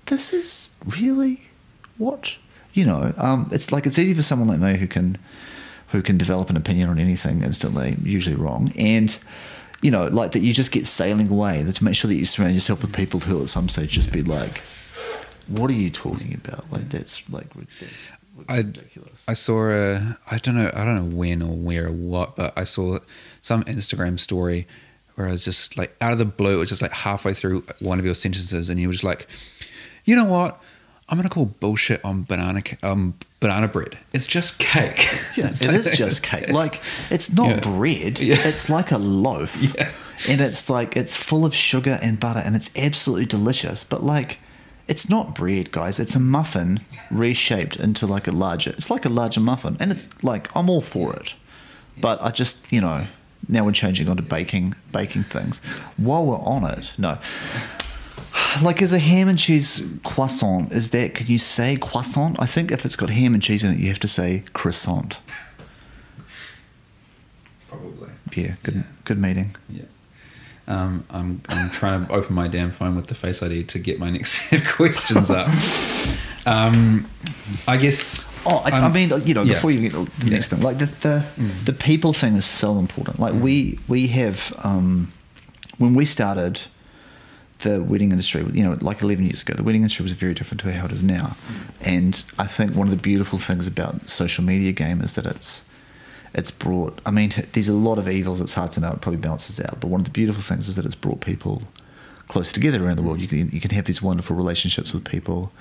this 0.07 0.33
is 0.33 0.71
really 0.87 1.43
what 1.99 2.37
you 2.73 2.85
know. 2.85 3.13
Um, 3.17 3.49
it's 3.53 3.73
like 3.73 3.87
it's 3.87 3.99
easy 3.99 4.15
for 4.15 4.23
someone 4.23 4.49
like 4.49 4.61
me 4.61 4.79
who 4.79 4.87
can 4.87 5.19
who 5.89 6.03
can 6.03 6.17
develop 6.17 6.49
an 6.49 6.57
opinion 6.57 6.89
on 6.89 6.99
anything 6.99 7.43
instantly, 7.43 7.97
usually 8.03 8.37
wrong, 8.37 8.73
and 8.77 9.17
you 9.83 9.91
know, 9.91 10.07
like 10.07 10.33
that 10.33 10.41
you 10.41 10.55
just 10.55 10.71
get 10.71 10.87
sailing 10.87 11.29
away. 11.29 11.63
That 11.63 11.77
to 11.77 11.85
make 11.85 11.97
sure 11.97 12.09
that 12.09 12.15
you 12.15 12.25
surround 12.25 12.55
yourself 12.55 12.83
with 12.83 12.93
people 12.95 13.21
who 13.21 13.43
at 13.43 13.49
some 13.49 13.69
stage 13.69 13.91
just 13.91 14.13
be 14.13 14.23
like, 14.23 14.63
"What 15.49 15.71
are 15.71 15.75
you 15.75 15.91
talking 15.91 16.35
about? 16.35 16.71
Like 16.73 16.89
that's 16.89 17.23
like 17.29 17.53
that's 17.81 18.13
I, 18.49 18.59
ridiculous." 18.59 19.23
I 19.29 19.35
saw 19.35 19.68
a 19.71 20.16
I 20.31 20.38
don't 20.38 20.55
know 20.57 20.71
I 20.75 20.85
don't 20.85 20.97
know 21.11 21.16
when 21.16 21.42
or 21.42 21.55
where 21.57 21.87
or 21.88 21.92
what, 21.92 22.37
but 22.37 22.53
I 22.57 22.64
saw 22.64 22.99
some 23.42 23.62
Instagram 23.64 24.18
story 24.18 24.66
where 25.14 25.29
I 25.29 25.33
was 25.33 25.45
just 25.45 25.77
like 25.77 25.95
out 26.01 26.12
of 26.12 26.18
the 26.18 26.25
blue, 26.25 26.57
it 26.57 26.61
was 26.61 26.68
just 26.71 26.83
like 26.83 26.92
halfway 26.92 27.35
through 27.35 27.64
one 27.81 27.99
of 27.99 28.05
your 28.05 28.14
sentences, 28.14 28.68
and 28.71 28.81
you 28.81 28.88
were 28.88 28.92
just 28.92 29.05
like, 29.05 29.27
you 30.05 30.16
know 30.16 30.25
what? 30.25 30.61
I'm 31.09 31.18
gonna 31.18 31.29
call 31.29 31.47
bullshit 31.47 32.03
on 32.05 32.23
banana 32.23 32.62
um 32.83 33.14
banana 33.40 33.68
bread. 33.68 33.99
It's 34.14 34.25
just 34.27 34.59
cake. 34.59 35.07
Yeah, 35.37 35.49
It's 35.49 35.61
it 35.62 35.68
like- 35.68 35.77
is 35.87 35.92
just 35.99 36.23
cake. 36.23 36.45
it's- 36.45 36.55
Like 36.55 36.81
it's 37.11 37.31
not 37.33 37.49
Yeah. 37.51 37.61
bread. 37.61 38.18
Yeah. 38.18 38.37
It's 38.49 38.71
like 38.71 38.90
a 38.92 38.99
loaf. 38.99 39.55
Yeah. 39.79 39.90
And 40.29 40.40
it's 40.40 40.71
like 40.71 40.97
it's 40.97 41.16
full 41.16 41.45
of 41.45 41.55
sugar 41.55 41.99
and 42.01 42.18
butter 42.21 42.38
and 42.40 42.55
it's 42.57 42.71
absolutely 42.77 43.27
delicious. 43.27 43.83
But 43.85 44.03
like 44.05 44.38
it's 44.88 45.09
not 45.09 45.35
bread, 45.35 45.71
guys. 45.73 45.99
It's 45.99 46.14
a 46.14 46.21
muffin 46.21 46.81
reshaped 47.11 47.77
into 47.77 48.07
like 48.07 48.27
a 48.27 48.33
larger 48.33 48.71
it's 48.71 48.90
like 48.90 49.05
a 49.05 49.09
larger 49.09 49.40
muffin. 49.40 49.77
And 49.81 49.92
it's 49.92 50.07
like 50.23 50.55
I'm 50.57 50.68
all 50.68 50.81
for 50.81 51.14
it. 51.16 51.35
But 52.01 52.21
I 52.23 52.31
just, 52.31 52.57
you 52.73 52.81
know, 52.81 53.07
now 53.49 53.64
we're 53.64 53.73
changing 53.73 54.09
on 54.09 54.16
to 54.16 54.23
baking 54.23 54.75
baking 54.92 55.25
things. 55.25 55.59
While 55.97 56.25
we're 56.27 56.38
on 56.38 56.64
it, 56.64 56.92
no. 56.99 57.18
Like 58.62 58.81
is 58.83 58.92
a 58.92 58.99
ham 58.99 59.29
and 59.29 59.38
cheese 59.38 59.83
croissant, 60.05 60.73
is 60.73 60.90
that 60.90 61.14
can 61.14 61.27
you 61.27 61.38
say 61.38 61.77
croissant? 61.77 62.37
I 62.40 62.47
think 62.47 62.71
if 62.71 62.85
it's 62.85 62.97
got 62.97 63.11
ham 63.11 63.35
and 63.35 63.42
cheese 63.42 63.62
in 63.62 63.73
it 63.73 63.79
you 63.79 63.88
have 63.88 64.01
to 64.01 64.09
say 64.09 64.45
croissant. 64.53 65.18
Probably. 67.68 68.11
Yeah, 68.35 68.55
good 68.62 68.75
Yeah. 68.77 68.83
good 69.05 69.18
meeting. 69.18 69.55
Yeah. 69.68 69.85
Um, 70.68 71.05
I'm 71.11 71.42
I'm 71.48 71.70
trying 71.70 72.07
to 72.07 72.12
open 72.12 72.35
my 72.35 72.48
damn 72.48 72.70
phone 72.70 72.94
with 72.96 73.09
the 73.09 73.14
Face 73.14 73.42
ID 73.42 73.64
to 73.64 73.79
get 73.79 73.98
my 73.98 74.11
next 74.11 74.33
set 74.51 74.61
of 74.61 74.68
questions 74.68 75.31
up. 75.31 75.48
Um, 76.46 77.09
I 77.68 77.77
guess. 77.77 78.27
Oh, 78.44 78.57
I, 78.64 78.70
I 78.70 78.92
mean, 78.92 79.11
you 79.25 79.35
know, 79.35 79.42
yeah. 79.42 79.55
before 79.55 79.70
you 79.70 79.81
get 79.81 79.92
to 79.92 80.05
the 80.25 80.31
next 80.31 80.51
Yeah. 80.51 80.57
thing, 80.59 80.62
like 80.62 80.79
the 80.79 80.87
the, 80.87 81.25
the 81.64 81.72
people 81.72 82.12
thing 82.12 82.35
is 82.37 82.44
so 82.44 82.79
important. 82.79 83.20
Like 83.20 83.35
we 83.35 83.79
we 83.88 84.09
have 84.09 84.53
um, 84.64 85.12
when 85.79 85.94
we 85.94 86.05
started 86.07 86.61
the 87.61 87.81
wedding 87.81 88.11
industry, 88.11 88.44
you 88.53 88.64
know, 88.64 88.77
like 88.81 89.03
eleven 89.03 89.25
years 89.25 89.42
ago, 89.42 89.55
the 89.55 89.62
wedding 89.62 89.83
industry 89.83 90.03
was 90.03 90.12
very 90.14 90.35
different 90.35 90.61
to 90.62 90.72
how 90.72 90.87
it 90.87 90.92
is 90.92 91.03
now. 91.03 91.37
And 91.81 92.22
I 92.38 92.46
think 92.48 92.75
one 92.75 92.88
of 92.88 92.90
the 92.90 92.96
beautiful 93.01 93.38
things 93.38 93.66
about 93.68 94.09
social 94.09 94.42
media 94.42 94.72
game 94.72 95.01
is 95.01 95.12
that 95.14 95.27
it's 95.27 95.62
it's 96.35 96.51
brought. 96.51 97.01
I 97.05 97.11
mean, 97.11 97.33
there's 97.53 97.68
a 97.68 97.75
lot 97.75 97.99
of 97.99 98.09
evils. 98.09 98.40
It's 98.40 98.55
hard 98.55 98.73
to 98.73 98.81
know. 98.81 98.92
It 98.92 99.01
probably 99.01 99.21
balances 99.21 99.61
out. 99.61 99.81
But 99.81 99.88
one 99.88 100.01
of 100.01 100.05
the 100.05 100.11
beautiful 100.11 100.42
things 100.42 100.68
is 100.68 100.77
that 100.77 100.87
it's 100.87 100.95
brought 100.95 101.21
people 101.21 101.62
close 102.29 102.53
together 102.53 102.85
around 102.85 102.97
the 102.97 103.03
world. 103.03 103.21
You 103.21 103.29
can 103.29 103.51
you 103.51 103.61
can 103.61 103.71
have 103.73 103.85
these 103.85 104.01
wonderful 104.01 104.35
relationships 104.35 104.95
with 104.95 105.05
people, 105.05 105.53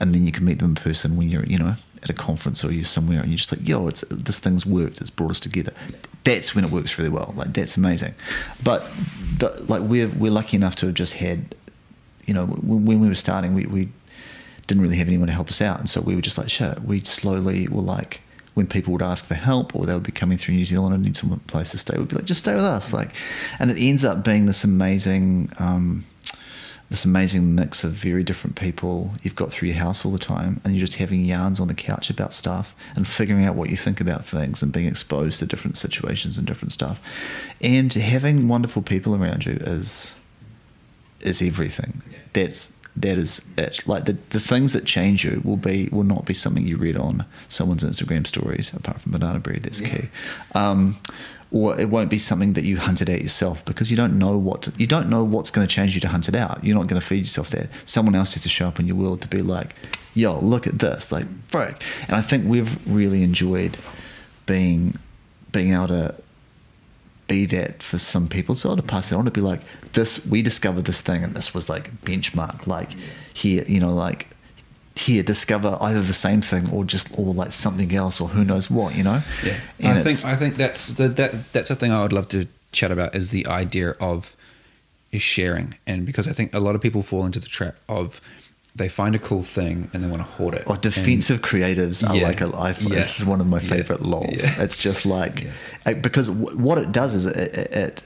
and 0.00 0.14
then 0.14 0.26
you 0.26 0.32
can 0.32 0.44
meet 0.44 0.58
them 0.58 0.70
in 0.70 0.74
person 0.74 1.16
when 1.16 1.28
you're 1.28 1.44
you 1.46 1.58
know 1.58 1.74
at 2.02 2.10
a 2.10 2.14
conference 2.14 2.64
or 2.64 2.72
you're 2.72 2.84
somewhere, 2.84 3.20
and 3.20 3.30
you're 3.30 3.38
just 3.38 3.52
like, 3.52 3.66
yo, 3.66 3.86
it's 3.88 4.04
this 4.10 4.38
thing's 4.38 4.66
worked. 4.66 5.00
It's 5.00 5.10
brought 5.10 5.30
us 5.30 5.40
together. 5.40 5.72
That's 6.24 6.54
when 6.54 6.64
it 6.64 6.70
works 6.70 6.98
really 6.98 7.10
well. 7.10 7.32
Like 7.36 7.52
that's 7.52 7.76
amazing. 7.76 8.14
But 8.62 8.86
the, 9.38 9.50
like 9.68 9.82
we're 9.82 10.08
we're 10.08 10.32
lucky 10.32 10.56
enough 10.56 10.74
to 10.76 10.86
have 10.86 10.94
just 10.94 11.14
had, 11.14 11.54
you 12.26 12.34
know, 12.34 12.46
when, 12.46 12.84
when 12.84 13.00
we 13.00 13.08
were 13.08 13.14
starting, 13.14 13.54
we 13.54 13.66
we 13.66 13.88
didn't 14.66 14.82
really 14.82 14.96
have 14.96 15.08
anyone 15.08 15.28
to 15.28 15.32
help 15.32 15.48
us 15.48 15.62
out, 15.62 15.78
and 15.78 15.88
so 15.88 16.00
we 16.00 16.16
were 16.16 16.20
just 16.20 16.36
like, 16.36 16.50
shit. 16.50 16.82
We 16.82 17.02
slowly 17.02 17.68
were 17.68 17.82
like. 17.82 18.20
When 18.58 18.66
people 18.66 18.92
would 18.94 19.02
ask 19.02 19.24
for 19.24 19.34
help, 19.34 19.76
or 19.76 19.86
they 19.86 19.94
would 19.94 20.02
be 20.02 20.10
coming 20.22 20.36
through 20.36 20.56
New 20.56 20.64
Zealand 20.64 20.92
and 20.92 21.04
need 21.04 21.16
some 21.16 21.38
place 21.46 21.70
to 21.70 21.78
stay, 21.78 21.96
we'd 21.96 22.08
be 22.08 22.16
like, 22.16 22.24
"Just 22.24 22.40
stay 22.40 22.54
with 22.56 22.64
us." 22.64 22.92
Like, 22.92 23.10
and 23.60 23.70
it 23.70 23.78
ends 23.80 24.04
up 24.04 24.24
being 24.24 24.46
this 24.46 24.64
amazing, 24.64 25.50
um, 25.58 26.04
this 26.90 27.04
amazing 27.04 27.54
mix 27.54 27.84
of 27.84 27.92
very 27.92 28.24
different 28.24 28.56
people 28.56 29.14
you've 29.22 29.36
got 29.36 29.52
through 29.52 29.68
your 29.68 29.78
house 29.78 30.04
all 30.04 30.10
the 30.10 30.18
time, 30.18 30.60
and 30.64 30.74
you're 30.74 30.84
just 30.86 30.98
having 30.98 31.24
yarns 31.24 31.60
on 31.60 31.68
the 31.68 31.74
couch 31.74 32.10
about 32.10 32.34
stuff 32.34 32.74
and 32.96 33.06
figuring 33.06 33.44
out 33.44 33.54
what 33.54 33.70
you 33.70 33.76
think 33.76 34.00
about 34.00 34.26
things 34.26 34.60
and 34.60 34.72
being 34.72 34.86
exposed 34.86 35.38
to 35.38 35.46
different 35.46 35.76
situations 35.76 36.36
and 36.36 36.44
different 36.44 36.72
stuff, 36.72 36.98
and 37.60 37.92
having 37.92 38.48
wonderful 38.48 38.82
people 38.82 39.14
around 39.14 39.46
you 39.46 39.52
is 39.60 40.14
is 41.20 41.40
everything. 41.40 42.02
Yeah. 42.10 42.18
That's 42.32 42.72
that 43.02 43.18
is 43.18 43.40
it. 43.56 43.82
Like 43.86 44.04
the 44.06 44.16
the 44.30 44.40
things 44.40 44.72
that 44.72 44.84
change 44.84 45.24
you 45.24 45.40
will 45.44 45.56
be 45.56 45.88
will 45.92 46.04
not 46.04 46.24
be 46.24 46.34
something 46.34 46.66
you 46.66 46.76
read 46.76 46.96
on 46.96 47.24
someone's 47.48 47.84
Instagram 47.84 48.26
stories, 48.26 48.72
apart 48.74 49.00
from 49.02 49.12
banana 49.12 49.38
bread. 49.38 49.62
That's 49.62 49.80
Yeah. 49.80 49.88
key. 49.88 50.08
Um, 50.54 50.96
or 51.50 51.80
it 51.80 51.88
won't 51.88 52.10
be 52.10 52.18
something 52.18 52.52
that 52.52 52.64
you 52.64 52.76
hunted 52.76 53.08
out 53.08 53.22
yourself 53.22 53.64
because 53.64 53.90
you 53.90 53.96
don't 53.96 54.18
know 54.18 54.36
what 54.36 54.60
to, 54.62 54.72
you 54.76 54.86
don't 54.86 55.08
know 55.08 55.24
what's 55.24 55.50
going 55.50 55.66
to 55.66 55.74
change 55.74 55.94
you 55.94 56.00
to 56.02 56.08
hunt 56.08 56.28
it 56.28 56.34
out. 56.34 56.62
You're 56.62 56.76
not 56.76 56.88
going 56.88 57.00
to 57.00 57.06
feed 57.06 57.20
yourself 57.20 57.48
that. 57.50 57.70
Someone 57.86 58.14
else 58.14 58.34
has 58.34 58.42
to 58.42 58.50
show 58.50 58.68
up 58.68 58.78
in 58.78 58.86
your 58.86 58.96
world 58.96 59.22
to 59.22 59.28
be 59.28 59.40
like, 59.40 59.74
"Yo, 60.12 60.38
look 60.40 60.66
at 60.66 60.78
this!" 60.78 61.10
Like, 61.10 61.26
frick. 61.48 61.82
And 62.06 62.16
I 62.16 62.20
think 62.22 62.46
we've 62.46 62.76
really 62.86 63.22
enjoyed 63.22 63.78
being 64.44 64.98
being 65.50 65.72
able 65.72 65.88
to 65.88 66.14
be 67.28 67.46
that 67.46 67.82
for 67.82 67.98
some 67.98 68.26
people 68.26 68.54
as 68.54 68.64
well 68.64 68.74
to 68.74 68.82
pass 68.82 69.12
it 69.12 69.14
on 69.14 69.24
to 69.24 69.30
be 69.30 69.40
like 69.40 69.60
this 69.92 70.24
we 70.26 70.42
discovered 70.42 70.86
this 70.86 71.00
thing 71.00 71.22
and 71.22 71.34
this 71.34 71.54
was 71.54 71.68
like 71.68 71.94
benchmark 72.04 72.66
like 72.66 72.90
here 73.34 73.62
you 73.68 73.78
know 73.78 73.94
like 73.94 74.26
here 74.98 75.22
discover 75.22 75.78
either 75.80 76.02
the 76.02 76.14
same 76.14 76.42
thing 76.42 76.68
or 76.70 76.84
just 76.84 77.08
or 77.16 77.32
like 77.32 77.52
something 77.52 77.94
else 77.94 78.20
or 78.20 78.28
who 78.28 78.44
knows 78.44 78.70
what 78.70 78.94
you 78.94 79.02
know? 79.02 79.22
Yeah, 79.44 79.60
And 79.78 79.98
I 79.98 80.00
think 80.00 80.24
I 80.24 80.34
think 80.34 80.56
that's 80.56 80.88
the, 80.88 81.08
that 81.08 81.52
that's 81.52 81.68
the 81.68 81.76
thing 81.76 81.92
I 81.92 82.02
would 82.02 82.12
love 82.12 82.28
to 82.28 82.46
chat 82.72 82.90
about 82.90 83.14
is 83.14 83.30
the 83.30 83.46
idea 83.46 83.90
of 84.00 84.36
is 85.10 85.22
sharing, 85.22 85.74
and 85.86 86.04
because 86.04 86.28
I 86.28 86.32
think 86.32 86.54
a 86.54 86.60
lot 86.60 86.74
of 86.74 86.82
people 86.82 87.02
fall 87.02 87.24
into 87.24 87.40
the 87.40 87.46
trap 87.46 87.76
of 87.88 88.20
they 88.78 88.88
find 88.88 89.14
a 89.14 89.18
cool 89.18 89.42
thing 89.42 89.90
and 89.92 90.02
they 90.02 90.08
want 90.08 90.22
to 90.22 90.28
hoard 90.36 90.54
it. 90.54 90.64
or 90.66 90.76
defensive 90.76 91.40
creatives 91.42 92.02
are 92.08 92.16
Yeah. 92.16 92.28
like 92.28 92.40
a 92.40 92.48
I, 92.48 92.70
Yeah. 92.70 92.88
this 93.00 93.18
is 93.18 93.24
one 93.26 93.40
of 93.40 93.46
my 93.46 93.60
Yeah. 93.60 93.68
favorite 93.74 94.02
lols 94.02 94.30
Yeah. 94.42 94.62
it's 94.64 94.76
just 94.78 95.04
like 95.04 95.36
Yeah. 95.86 95.94
because 95.94 96.26
w- 96.28 96.56
what 96.56 96.78
it 96.78 96.90
does 96.92 97.12
is 97.14 97.26
it, 97.26 97.36
it, 97.36 97.70
it 97.84 98.02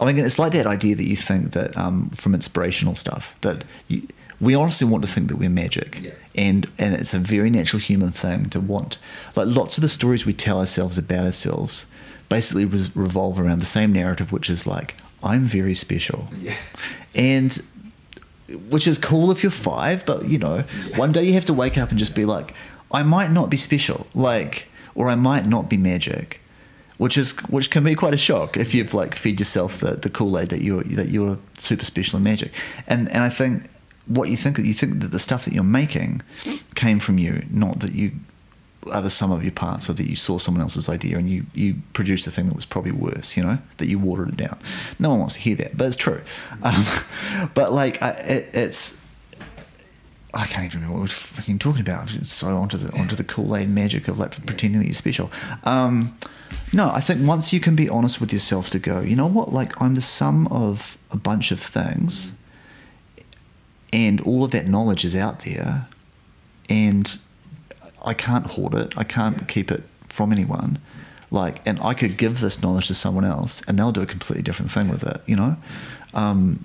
I 0.00 0.04
mean 0.06 0.18
it's 0.18 0.38
like 0.38 0.52
that 0.52 0.66
idea 0.66 0.94
that 0.96 1.06
you 1.12 1.16
think 1.16 1.52
that 1.52 1.76
um, 1.76 2.10
from 2.10 2.34
inspirational 2.34 2.94
stuff 2.94 3.24
that 3.40 3.64
you, 3.88 3.98
we 4.40 4.54
honestly 4.54 4.86
want 4.86 5.04
to 5.06 5.10
think 5.14 5.28
that 5.28 5.36
we're 5.36 5.50
magic 5.64 5.90
Yeah. 6.02 6.10
and 6.34 6.66
and 6.78 6.94
it's 6.94 7.12
a 7.14 7.18
very 7.18 7.50
natural 7.50 7.80
human 7.80 8.10
thing 8.12 8.48
to 8.50 8.60
want 8.60 8.98
like 9.36 9.48
lots 9.60 9.76
of 9.78 9.82
the 9.82 9.88
stories 9.88 10.24
we 10.26 10.32
tell 10.32 10.58
ourselves 10.58 10.96
about 10.98 11.24
ourselves 11.24 11.84
basically 12.28 12.64
re- 12.64 12.92
revolve 12.94 13.38
around 13.40 13.58
the 13.58 13.66
same 13.78 13.92
narrative, 13.92 14.30
which 14.32 14.48
is 14.50 14.66
like 14.66 14.94
I'm 15.22 15.44
very 15.48 15.74
special, 15.74 16.28
Yeah. 16.40 16.54
and 17.14 17.60
which 18.68 18.86
is 18.86 18.98
cool 18.98 19.30
if 19.30 19.42
you're 19.42 19.52
five, 19.52 20.04
but 20.06 20.28
you 20.28 20.38
know, 20.38 20.64
Yeah. 20.88 20.96
one 20.96 21.12
day 21.12 21.24
you 21.24 21.32
have 21.34 21.44
to 21.46 21.54
wake 21.54 21.78
up 21.78 21.90
and 21.90 21.98
just 21.98 22.14
be 22.14 22.24
like, 22.24 22.54
I 22.92 23.02
might 23.02 23.30
not 23.30 23.50
be 23.50 23.56
special, 23.56 24.06
like, 24.14 24.66
or 24.94 25.08
I 25.08 25.14
might 25.14 25.46
not 25.46 25.68
be 25.70 25.76
magic, 25.76 26.40
which 26.98 27.16
is 27.16 27.30
which 27.48 27.70
can 27.70 27.84
be 27.84 27.94
quite 27.94 28.14
a 28.14 28.18
shock 28.18 28.56
if 28.56 28.74
you've 28.74 28.92
like 28.94 29.14
fed 29.14 29.38
yourself 29.38 29.78
the, 29.80 29.92
the 29.96 30.10
Kool 30.10 30.38
Aid 30.38 30.48
that 30.50 30.62
you're 30.62 30.82
that 30.84 31.08
you're 31.10 31.38
super 31.58 31.84
special 31.84 32.16
and 32.16 32.24
magic, 32.24 32.52
and 32.86 33.10
and 33.12 33.22
I 33.22 33.28
think 33.28 33.64
what 34.06 34.28
you 34.28 34.36
think 34.36 34.58
you 34.58 34.74
think 34.74 35.00
that 35.00 35.12
the 35.12 35.18
stuff 35.20 35.44
that 35.44 35.54
you're 35.54 35.62
making 35.62 36.22
came 36.74 36.98
from 36.98 37.18
you, 37.18 37.44
not 37.50 37.78
that 37.80 37.92
you 37.94 38.12
the 38.86 39.10
sum 39.10 39.30
of 39.30 39.42
your 39.42 39.52
parts, 39.52 39.88
or 39.88 39.92
that 39.92 40.08
you 40.08 40.16
saw 40.16 40.38
someone 40.38 40.62
else's 40.62 40.88
idea 40.88 41.18
and 41.18 41.28
you 41.28 41.46
you 41.54 41.76
produced 41.92 42.26
a 42.26 42.30
thing 42.30 42.46
that 42.46 42.56
was 42.56 42.64
probably 42.64 42.92
worse, 42.92 43.36
you 43.36 43.42
know, 43.42 43.58
that 43.78 43.88
you 43.88 43.98
watered 43.98 44.30
it 44.30 44.36
down. 44.36 44.58
No 44.98 45.10
one 45.10 45.18
wants 45.20 45.34
to 45.34 45.40
hear 45.40 45.56
that, 45.56 45.76
but 45.76 45.86
it's 45.86 45.96
true. 45.96 46.22
Um, 46.62 46.86
but 47.54 47.72
like, 47.72 48.00
I, 48.02 48.10
it, 48.10 48.50
it's 48.54 48.94
I 50.32 50.46
can't 50.46 50.64
even 50.66 50.80
remember 50.80 51.00
what 51.00 51.08
we 51.08 51.14
we're 51.14 51.14
fucking 51.14 51.58
talking 51.58 51.80
about. 51.80 52.12
It's 52.12 52.32
so 52.32 52.56
onto 52.56 52.76
the 52.76 52.96
onto 52.98 53.16
the 53.16 53.24
Kool 53.24 53.56
Aid 53.56 53.68
magic 53.68 54.08
of 54.08 54.18
like 54.18 54.44
pretending 54.46 54.80
that 54.80 54.86
you're 54.86 54.94
special. 54.94 55.30
Um, 55.64 56.16
no, 56.72 56.90
I 56.90 57.00
think 57.00 57.26
once 57.26 57.52
you 57.52 57.60
can 57.60 57.76
be 57.76 57.88
honest 57.88 58.20
with 58.20 58.32
yourself 58.32 58.70
to 58.70 58.78
go, 58.78 59.00
you 59.00 59.16
know 59.16 59.26
what, 59.26 59.52
like 59.52 59.80
I'm 59.80 59.94
the 59.94 60.00
sum 60.00 60.46
of 60.48 60.96
a 61.10 61.16
bunch 61.16 61.50
of 61.50 61.60
things, 61.60 62.30
and 63.92 64.20
all 64.22 64.44
of 64.44 64.52
that 64.52 64.68
knowledge 64.68 65.04
is 65.04 65.14
out 65.14 65.44
there, 65.44 65.88
and 66.68 67.18
I 68.02 68.14
can't 68.14 68.46
hoard 68.46 68.74
it. 68.74 68.92
I 68.96 69.04
can't 69.04 69.46
keep 69.48 69.70
it 69.70 69.84
from 70.08 70.32
anyone. 70.32 70.78
Like, 71.30 71.60
and 71.64 71.78
I 71.80 71.94
could 71.94 72.16
give 72.16 72.40
this 72.40 72.60
knowledge 72.60 72.88
to 72.88 72.94
someone 72.94 73.24
else, 73.24 73.62
and 73.68 73.78
they'll 73.78 73.92
do 73.92 74.02
a 74.02 74.06
completely 74.06 74.42
different 74.42 74.70
thing 74.70 74.88
with 74.88 75.04
it. 75.04 75.20
You 75.26 75.36
know. 75.36 75.56
Um, 76.12 76.64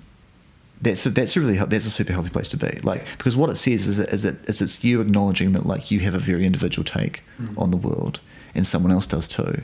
that's 0.82 1.06
a, 1.06 1.10
that's 1.10 1.36
a 1.36 1.40
really 1.40 1.56
that's 1.56 1.86
a 1.86 1.90
super 1.90 2.12
healthy 2.12 2.30
place 2.30 2.50
to 2.50 2.56
be. 2.56 2.78
Like 2.82 3.06
because 3.16 3.36
what 3.36 3.48
it 3.50 3.56
says 3.56 3.86
is 3.86 3.96
that, 3.96 4.10
is 4.10 4.22
that 4.24 4.44
is 4.48 4.60
it's 4.60 4.84
you 4.84 5.00
acknowledging 5.00 5.52
that 5.52 5.66
like 5.66 5.90
you 5.90 6.00
have 6.00 6.14
a 6.14 6.18
very 6.18 6.44
individual 6.44 6.84
take 6.84 7.22
on 7.56 7.70
the 7.70 7.76
world, 7.76 8.20
and 8.54 8.66
someone 8.66 8.92
else 8.92 9.06
does 9.06 9.28
too. 9.28 9.62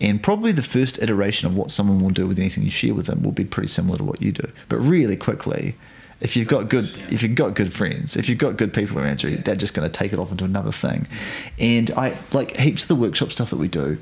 And 0.00 0.22
probably 0.22 0.52
the 0.52 0.62
first 0.62 0.98
iteration 1.00 1.48
of 1.48 1.54
what 1.54 1.70
someone 1.70 2.00
will 2.00 2.10
do 2.10 2.26
with 2.26 2.38
anything 2.38 2.64
you 2.64 2.70
share 2.70 2.94
with 2.94 3.06
them 3.06 3.22
will 3.22 3.32
be 3.32 3.44
pretty 3.44 3.68
similar 3.68 3.98
to 3.98 4.04
what 4.04 4.20
you 4.20 4.32
do. 4.32 4.50
But 4.68 4.78
really 4.78 5.16
quickly, 5.16 5.76
if 6.20 6.36
you've 6.36 6.48
got 6.48 6.68
good 6.68 6.92
if 7.10 7.22
you've 7.22 7.34
got 7.34 7.54
good 7.54 7.72
friends, 7.72 8.16
if 8.16 8.28
you've 8.28 8.38
got 8.38 8.56
good 8.56 8.72
people 8.72 8.98
around 8.98 9.22
you, 9.22 9.36
they're 9.38 9.56
just 9.56 9.74
going 9.74 9.90
to 9.90 9.98
take 9.98 10.12
it 10.12 10.18
off 10.18 10.30
into 10.30 10.44
another 10.44 10.72
thing. 10.72 11.06
And 11.58 11.90
I 11.92 12.16
like 12.32 12.56
heaps 12.56 12.82
of 12.82 12.88
the 12.88 12.96
workshop 12.96 13.32
stuff 13.32 13.50
that 13.50 13.58
we 13.58 13.68
do 13.68 13.98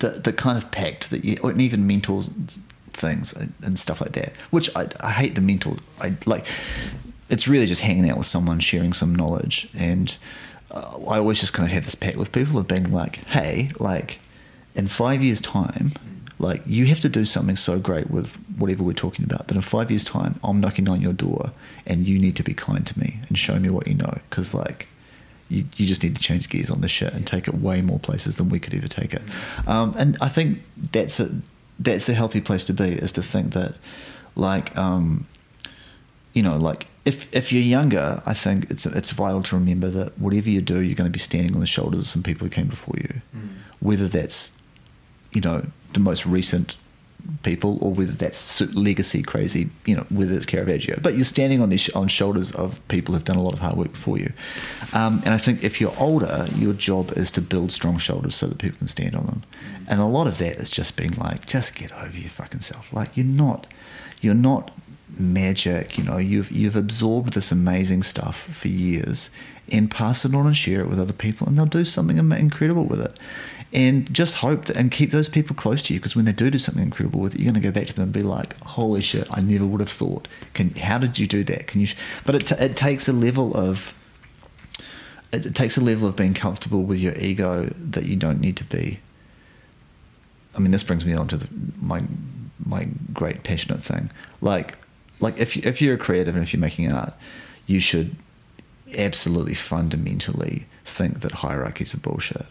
the 0.00 0.10
the 0.10 0.32
kind 0.32 0.58
of 0.58 0.70
pact 0.70 1.10
that 1.10 1.24
you 1.24 1.36
and 1.44 1.60
even 1.60 1.86
mentors 1.86 2.28
things 2.92 3.32
and, 3.34 3.54
and 3.62 3.78
stuff 3.78 4.00
like 4.00 4.12
that 4.12 4.32
which 4.50 4.68
I, 4.74 4.88
I 4.98 5.12
hate 5.12 5.36
the 5.36 5.40
mentor 5.40 5.76
I 6.00 6.16
like 6.26 6.46
it's 7.28 7.46
really 7.46 7.66
just 7.66 7.80
hanging 7.80 8.10
out 8.10 8.18
with 8.18 8.26
someone 8.26 8.58
sharing 8.58 8.92
some 8.92 9.14
knowledge. 9.14 9.68
And 9.72 10.16
uh, 10.72 10.98
I 11.06 11.18
always 11.18 11.38
just 11.38 11.52
kind 11.52 11.64
of 11.68 11.72
have 11.72 11.84
this 11.84 11.94
pact 11.94 12.16
with 12.16 12.32
people 12.32 12.58
of 12.58 12.66
being 12.66 12.90
like 12.90 13.16
hey 13.26 13.70
like 13.78 14.18
in 14.74 14.88
five 14.88 15.22
years 15.22 15.40
time 15.40 15.92
like 16.40 16.62
you 16.64 16.86
have 16.86 17.00
to 17.00 17.08
do 17.08 17.26
something 17.26 17.56
so 17.56 17.78
great 17.78 18.10
with 18.10 18.34
whatever 18.56 18.82
we're 18.82 18.94
talking 18.94 19.26
about 19.26 19.46
that 19.48 19.54
in 19.54 19.60
five 19.60 19.90
years 19.90 20.04
time 20.04 20.40
I'm 20.42 20.58
knocking 20.58 20.88
on 20.88 21.00
your 21.02 21.12
door 21.12 21.52
and 21.86 22.06
you 22.06 22.18
need 22.18 22.34
to 22.36 22.42
be 22.42 22.54
kind 22.54 22.86
to 22.86 22.98
me 22.98 23.18
and 23.28 23.38
show 23.38 23.58
me 23.58 23.68
what 23.68 23.86
you 23.86 23.94
know. 23.94 24.18
Because 24.28 24.54
like 24.54 24.88
you, 25.50 25.66
you 25.76 25.86
just 25.86 26.02
need 26.02 26.16
to 26.16 26.20
change 26.20 26.48
gears 26.48 26.70
on 26.70 26.80
this 26.80 26.90
shit 26.90 27.12
and 27.12 27.26
take 27.26 27.46
it 27.46 27.54
way 27.54 27.82
more 27.82 27.98
places 27.98 28.38
than 28.38 28.48
we 28.48 28.58
could 28.58 28.72
ever 28.72 28.88
take 28.88 29.12
it. 29.12 29.22
Um, 29.66 29.94
and 29.98 30.16
I 30.22 30.30
think 30.30 30.62
that's 30.92 31.20
a 31.20 31.30
that's 31.78 32.08
a 32.08 32.14
healthy 32.14 32.40
place 32.40 32.64
to 32.64 32.72
be 32.72 32.88
is 32.88 33.12
to 33.12 33.22
think 33.22 33.52
that 33.52 33.74
like 34.34 34.74
um, 34.78 35.26
you 36.32 36.42
know 36.42 36.56
like 36.56 36.86
if 37.04 37.28
if 37.34 37.52
you're 37.52 37.62
younger, 37.62 38.22
I 38.24 38.32
think 38.32 38.70
it's 38.70 38.86
it's 38.86 39.10
vital 39.10 39.42
to 39.42 39.56
remember 39.56 39.90
that 39.90 40.18
whatever 40.18 40.48
you 40.48 40.62
do, 40.62 40.80
you're 40.80 40.96
going 40.96 41.10
to 41.10 41.12
be 41.12 41.18
standing 41.18 41.54
on 41.54 41.60
the 41.60 41.66
shoulders 41.66 42.00
of 42.00 42.06
some 42.06 42.22
people 42.22 42.46
who 42.46 42.50
came 42.50 42.68
before 42.68 42.94
you, 42.96 43.20
whether 43.80 44.08
that's 44.08 44.52
you 45.32 45.40
know 45.40 45.64
the 45.92 46.00
most 46.00 46.26
recent 46.26 46.76
people 47.42 47.78
or 47.82 47.92
whether 47.92 48.12
that's 48.12 48.60
legacy 48.74 49.22
crazy 49.22 49.70
you 49.84 49.94
know 49.94 50.06
whether 50.10 50.34
it's 50.34 50.46
Caravaggio. 50.46 50.98
But 51.02 51.14
you're 51.14 51.24
standing 51.24 51.60
on 51.60 51.70
these 51.70 51.88
on 51.90 52.08
shoulders 52.08 52.50
of 52.52 52.80
people 52.88 53.14
who've 53.14 53.24
done 53.24 53.36
a 53.36 53.42
lot 53.42 53.52
of 53.52 53.60
hard 53.60 53.76
work 53.76 53.92
before 53.92 54.18
you. 54.18 54.32
Um, 54.92 55.22
and 55.24 55.34
I 55.34 55.38
think 55.38 55.62
if 55.62 55.80
you're 55.80 55.94
older 55.98 56.48
your 56.56 56.72
job 56.72 57.12
is 57.16 57.30
to 57.32 57.40
build 57.40 57.72
strong 57.72 57.98
shoulders 57.98 58.34
so 58.34 58.46
that 58.46 58.58
people 58.58 58.78
can 58.78 58.88
stand 58.88 59.14
on 59.14 59.26
them. 59.26 59.42
And 59.88 60.00
a 60.00 60.04
lot 60.04 60.26
of 60.26 60.38
that 60.38 60.56
is 60.56 60.70
just 60.70 60.96
being 60.96 61.12
like 61.12 61.46
just 61.46 61.74
get 61.74 61.92
over 61.92 62.16
your 62.16 62.30
fucking 62.30 62.60
self. 62.60 62.92
Like 62.92 63.16
you're 63.16 63.26
not 63.26 63.66
you're 64.20 64.34
not 64.34 64.70
magic 65.08 65.98
you 65.98 66.04
know. 66.04 66.18
You've 66.18 66.50
you've 66.50 66.76
absorbed 66.76 67.34
this 67.34 67.52
amazing 67.52 68.02
stuff 68.02 68.48
for 68.52 68.68
years 68.68 69.30
and 69.72 69.90
pass 69.90 70.24
it 70.24 70.34
on 70.34 70.46
and 70.46 70.56
share 70.56 70.80
it 70.80 70.88
with 70.88 70.98
other 70.98 71.12
people 71.12 71.46
and 71.46 71.56
they'll 71.56 71.66
do 71.66 71.84
something 71.84 72.18
incredible 72.18 72.84
with 72.84 73.00
it 73.00 73.16
and 73.72 74.12
just 74.12 74.36
hope 74.36 74.64
that, 74.64 74.76
and 74.76 74.90
keep 74.90 75.12
those 75.12 75.28
people 75.28 75.54
close 75.54 75.82
to 75.84 75.94
you 75.94 76.00
because 76.00 76.16
when 76.16 76.24
they 76.24 76.32
do 76.32 76.50
do 76.50 76.58
something 76.58 76.82
incredible 76.82 77.20
with 77.20 77.34
it, 77.34 77.40
you're 77.40 77.52
going 77.52 77.62
to 77.62 77.68
go 77.68 77.72
back 77.72 77.86
to 77.88 77.94
them 77.94 78.04
and 78.04 78.12
be 78.12 78.22
like, 78.22 78.58
"Holy 78.60 79.00
shit! 79.00 79.28
I 79.30 79.40
never 79.40 79.66
would 79.66 79.80
have 79.80 79.90
thought. 79.90 80.26
Can 80.54 80.70
how 80.70 80.98
did 80.98 81.18
you 81.18 81.26
do 81.26 81.44
that? 81.44 81.68
Can 81.68 81.80
you?" 81.80 81.86
Sh-? 81.86 81.96
But 82.26 82.34
it, 82.34 82.46
t- 82.48 82.54
it 82.56 82.76
takes 82.76 83.06
a 83.06 83.12
level 83.12 83.56
of 83.56 83.94
it, 85.32 85.46
it 85.46 85.54
takes 85.54 85.76
a 85.76 85.80
level 85.80 86.08
of 86.08 86.16
being 86.16 86.34
comfortable 86.34 86.82
with 86.82 86.98
your 86.98 87.14
ego 87.14 87.72
that 87.76 88.06
you 88.06 88.16
don't 88.16 88.40
need 88.40 88.56
to 88.56 88.64
be. 88.64 89.00
I 90.54 90.58
mean, 90.58 90.72
this 90.72 90.82
brings 90.82 91.04
me 91.04 91.14
on 91.14 91.28
to 91.28 91.36
the, 91.36 91.48
my 91.80 92.02
my 92.64 92.88
great 93.12 93.44
passionate 93.44 93.84
thing. 93.84 94.10
Like 94.40 94.76
like 95.20 95.38
if 95.38 95.56
you, 95.56 95.62
if 95.64 95.80
you're 95.80 95.94
a 95.94 95.98
creative 95.98 96.34
and 96.34 96.42
if 96.42 96.52
you're 96.52 96.60
making 96.60 96.90
art, 96.90 97.12
you 97.66 97.78
should 97.78 98.16
absolutely 98.96 99.54
fundamentally 99.54 100.66
think 100.84 101.20
that 101.20 101.30
hierarchies 101.32 101.94
are 101.94 101.98
bullshit. 101.98 102.46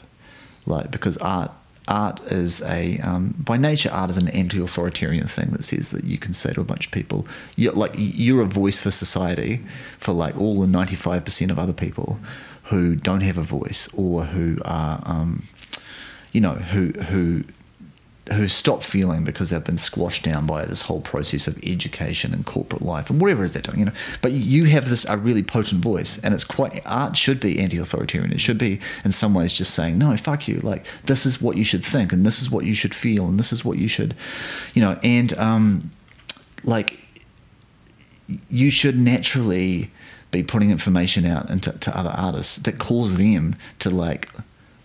Like 0.66 0.92
because 0.92 1.18
art 1.18 1.52
art 1.88 2.20
is 2.32 2.62
a 2.62 3.00
um, 3.00 3.34
by 3.40 3.58
nature 3.58 3.90
art 3.92 4.12
is 4.12 4.18
an 4.18 4.28
anti-authoritarian 4.30 5.28
thing 5.28 5.50
that 5.52 5.66
says 5.66 5.90
that 5.90 6.04
you 6.04 6.18
can 6.18 6.34
say 6.34 6.54
to 6.54 6.62
a 6.62 6.64
bunch 6.64 6.86
of 6.86 6.92
people 6.92 7.28
you're 7.56 7.74
like 7.74 7.92
you're 7.96 8.42
a 8.42 8.46
voice 8.46 8.80
for 8.80 8.92
society 8.92 9.60
for 9.98 10.14
like 10.14 10.38
all 10.38 10.62
the 10.62 10.68
95% 10.68 11.50
of 11.50 11.58
other 11.58 11.74
people 11.74 12.20
who 12.66 12.96
don't 12.96 13.22
have 13.22 13.38
a 13.38 13.44
voice 13.44 13.90
or 13.94 14.26
who 14.26 14.60
are 14.64 15.02
um, 15.04 15.48
you 16.32 16.40
know 16.40 16.54
who 16.54 16.92
who 17.02 17.44
who 18.34 18.48
stop 18.48 18.84
feeling 18.84 19.24
because 19.24 19.50
they've 19.50 19.64
been 19.64 19.78
squashed 19.78 20.24
down 20.24 20.46
by 20.46 20.66
this 20.66 20.84
whole 20.84 21.02
process 21.02 21.48
of 21.48 21.58
education 21.64 22.34
and 22.34 22.46
corporate 22.46 22.82
life 22.82 23.10
and 23.10 23.20
whatever 23.20 23.44
is 23.44 23.54
they're 23.54 23.62
doing, 23.62 23.80
you 23.80 23.86
know. 23.86 23.92
But 24.22 24.34
you 24.34 24.66
have 24.66 24.90
this 24.90 25.06
a 25.06 25.18
really 25.18 25.44
potent 25.44 25.84
voice, 25.84 26.20
and 26.22 26.34
it's 26.34 26.44
quite 26.44 26.82
art 26.86 27.18
should 27.18 27.40
be 27.40 27.60
anti-authoritarian. 27.60 28.32
It 28.32 28.42
should 28.42 28.58
be 28.58 28.80
in 29.04 29.12
some 29.12 29.34
ways 29.34 29.54
just 29.54 29.74
saying 29.74 29.98
no, 29.98 30.16
fuck 30.18 30.48
you. 30.48 30.60
Like 30.62 30.86
this 31.06 31.26
is 31.26 31.42
what 31.42 31.58
you 31.58 31.64
should 31.64 31.84
think, 31.84 32.14
and 32.14 32.26
this 32.26 32.42
is 32.42 32.52
what 32.52 32.66
you 32.66 32.76
should 32.76 32.94
feel, 32.94 33.28
and 33.28 33.40
this 33.40 33.52
is 33.52 33.66
what 33.66 33.78
you 33.78 33.88
should, 33.88 34.16
you 34.74 34.82
know. 34.82 35.00
And 35.04 35.34
um, 35.38 35.92
like 36.64 37.00
you 38.50 38.70
should 38.70 39.00
naturally 39.00 39.92
be 40.32 40.44
putting 40.44 40.70
information 40.70 41.26
out 41.26 41.50
into 41.50 41.72
to 41.72 41.98
other 41.98 42.12
artists 42.12 42.58
that 42.58 42.78
cause 42.78 43.16
them 43.16 43.56
to 43.80 43.90
like 43.90 44.30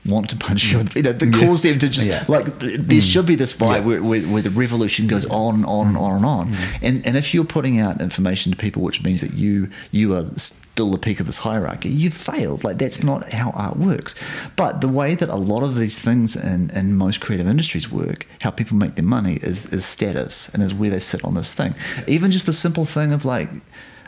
want 0.06 0.30
to 0.30 0.36
punch 0.36 0.64
you, 0.64 0.78
you 0.94 1.02
know, 1.02 1.12
that 1.12 1.22
Yeah. 1.26 1.46
cause 1.46 1.62
them 1.62 1.78
to 1.78 1.88
just 1.88 2.06
Yeah. 2.06 2.24
like 2.28 2.58
th- 2.60 2.80
there 2.80 3.00
mm. 3.00 3.02
should 3.02 3.26
be 3.26 3.36
this 3.36 3.52
vibe 3.52 3.68
Yeah. 3.68 3.80
where, 3.80 4.02
where, 4.02 4.20
where 4.22 4.42
the 4.42 4.50
revolution 4.50 5.06
goes 5.06 5.24
on 5.26 5.54
and 5.56 5.66
on 5.66 5.88
and 5.88 5.96
on 5.96 6.16
and 6.16 6.26
on. 6.26 6.48
Mm. 6.48 6.56
And 6.82 7.06
and 7.06 7.16
if 7.16 7.32
you're 7.34 7.44
putting 7.44 7.80
out 7.80 8.00
information 8.00 8.52
to 8.52 8.56
people, 8.56 8.82
which 8.82 9.02
means 9.02 9.20
that 9.20 9.34
you 9.34 9.68
you 9.90 10.14
are 10.14 10.26
still 10.36 10.90
the 10.90 10.98
peak 10.98 11.20
of 11.20 11.26
this 11.26 11.38
hierarchy, 11.38 11.88
you've 11.88 12.14
failed. 12.14 12.64
Like 12.64 12.78
that's 12.78 13.02
not 13.02 13.32
how 13.32 13.50
art 13.50 13.76
works. 13.78 14.14
But 14.56 14.80
the 14.80 14.88
way 14.88 15.14
that 15.14 15.28
a 15.28 15.36
lot 15.36 15.62
of 15.62 15.76
these 15.76 15.98
things 15.98 16.34
in, 16.34 16.70
in 16.70 16.96
most 16.96 17.20
creative 17.20 17.46
industries 17.46 17.90
work, 17.90 18.26
how 18.40 18.50
people 18.50 18.76
make 18.76 18.96
their 18.96 19.04
money 19.04 19.36
is 19.36 19.66
is 19.66 19.84
status 19.84 20.50
and 20.52 20.62
is 20.62 20.74
where 20.74 20.90
they 20.90 21.00
sit 21.00 21.24
on 21.24 21.34
this 21.34 21.52
thing. 21.54 21.74
Even 22.06 22.30
just 22.32 22.46
the 22.46 22.52
simple 22.52 22.84
thing 22.86 23.12
of 23.12 23.24
like 23.24 23.48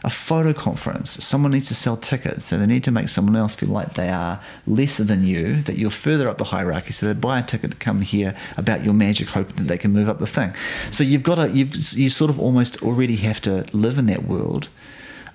a 0.07 0.11
photo 0.11 0.53
conference. 0.53 1.23
Someone 1.23 1.51
needs 1.51 1.66
to 1.66 1.75
sell 1.75 1.97
tickets, 1.97 2.45
so 2.45 2.57
they 2.57 2.66
need 2.66 2.85
to 2.85 2.92
make 2.92 3.09
someone 3.09 3.35
else 3.35 3.57
feel 3.57 3.71
like 3.71 3.95
they 3.95 4.09
are 4.09 4.40
lesser 4.64 5.03
than 5.03 5.25
you, 5.25 5.62
that 5.62 5.77
you're 5.77 5.90
further 5.90 6.29
up 6.29 6.38
the 6.38 6.45
hierarchy, 6.45 6.92
so 6.92 7.07
they 7.07 7.12
buy 7.12 7.40
a 7.40 7.42
ticket 7.42 7.73
to 7.73 7.77
come 7.77 8.03
here 8.03 8.35
about 8.57 8.85
your 8.85 8.95
magic, 8.95 9.29
hoping 9.29 9.57
that 9.57 9.66
they 9.66 9.77
can 9.77 9.92
move 9.92 10.09
up 10.09 10.21
the 10.21 10.27
thing. 10.27 10.55
So 10.92 11.03
you've 11.03 11.25
got 11.25 11.35
to, 11.35 11.51
you've, 11.51 11.92
you 11.92 12.09
sort 12.09 12.31
of 12.31 12.38
almost 12.38 12.81
already 12.85 13.16
have 13.16 13.40
to 13.42 13.66
live 13.73 13.99
in 13.99 14.07
that 14.07 14.23
world. 14.23 14.69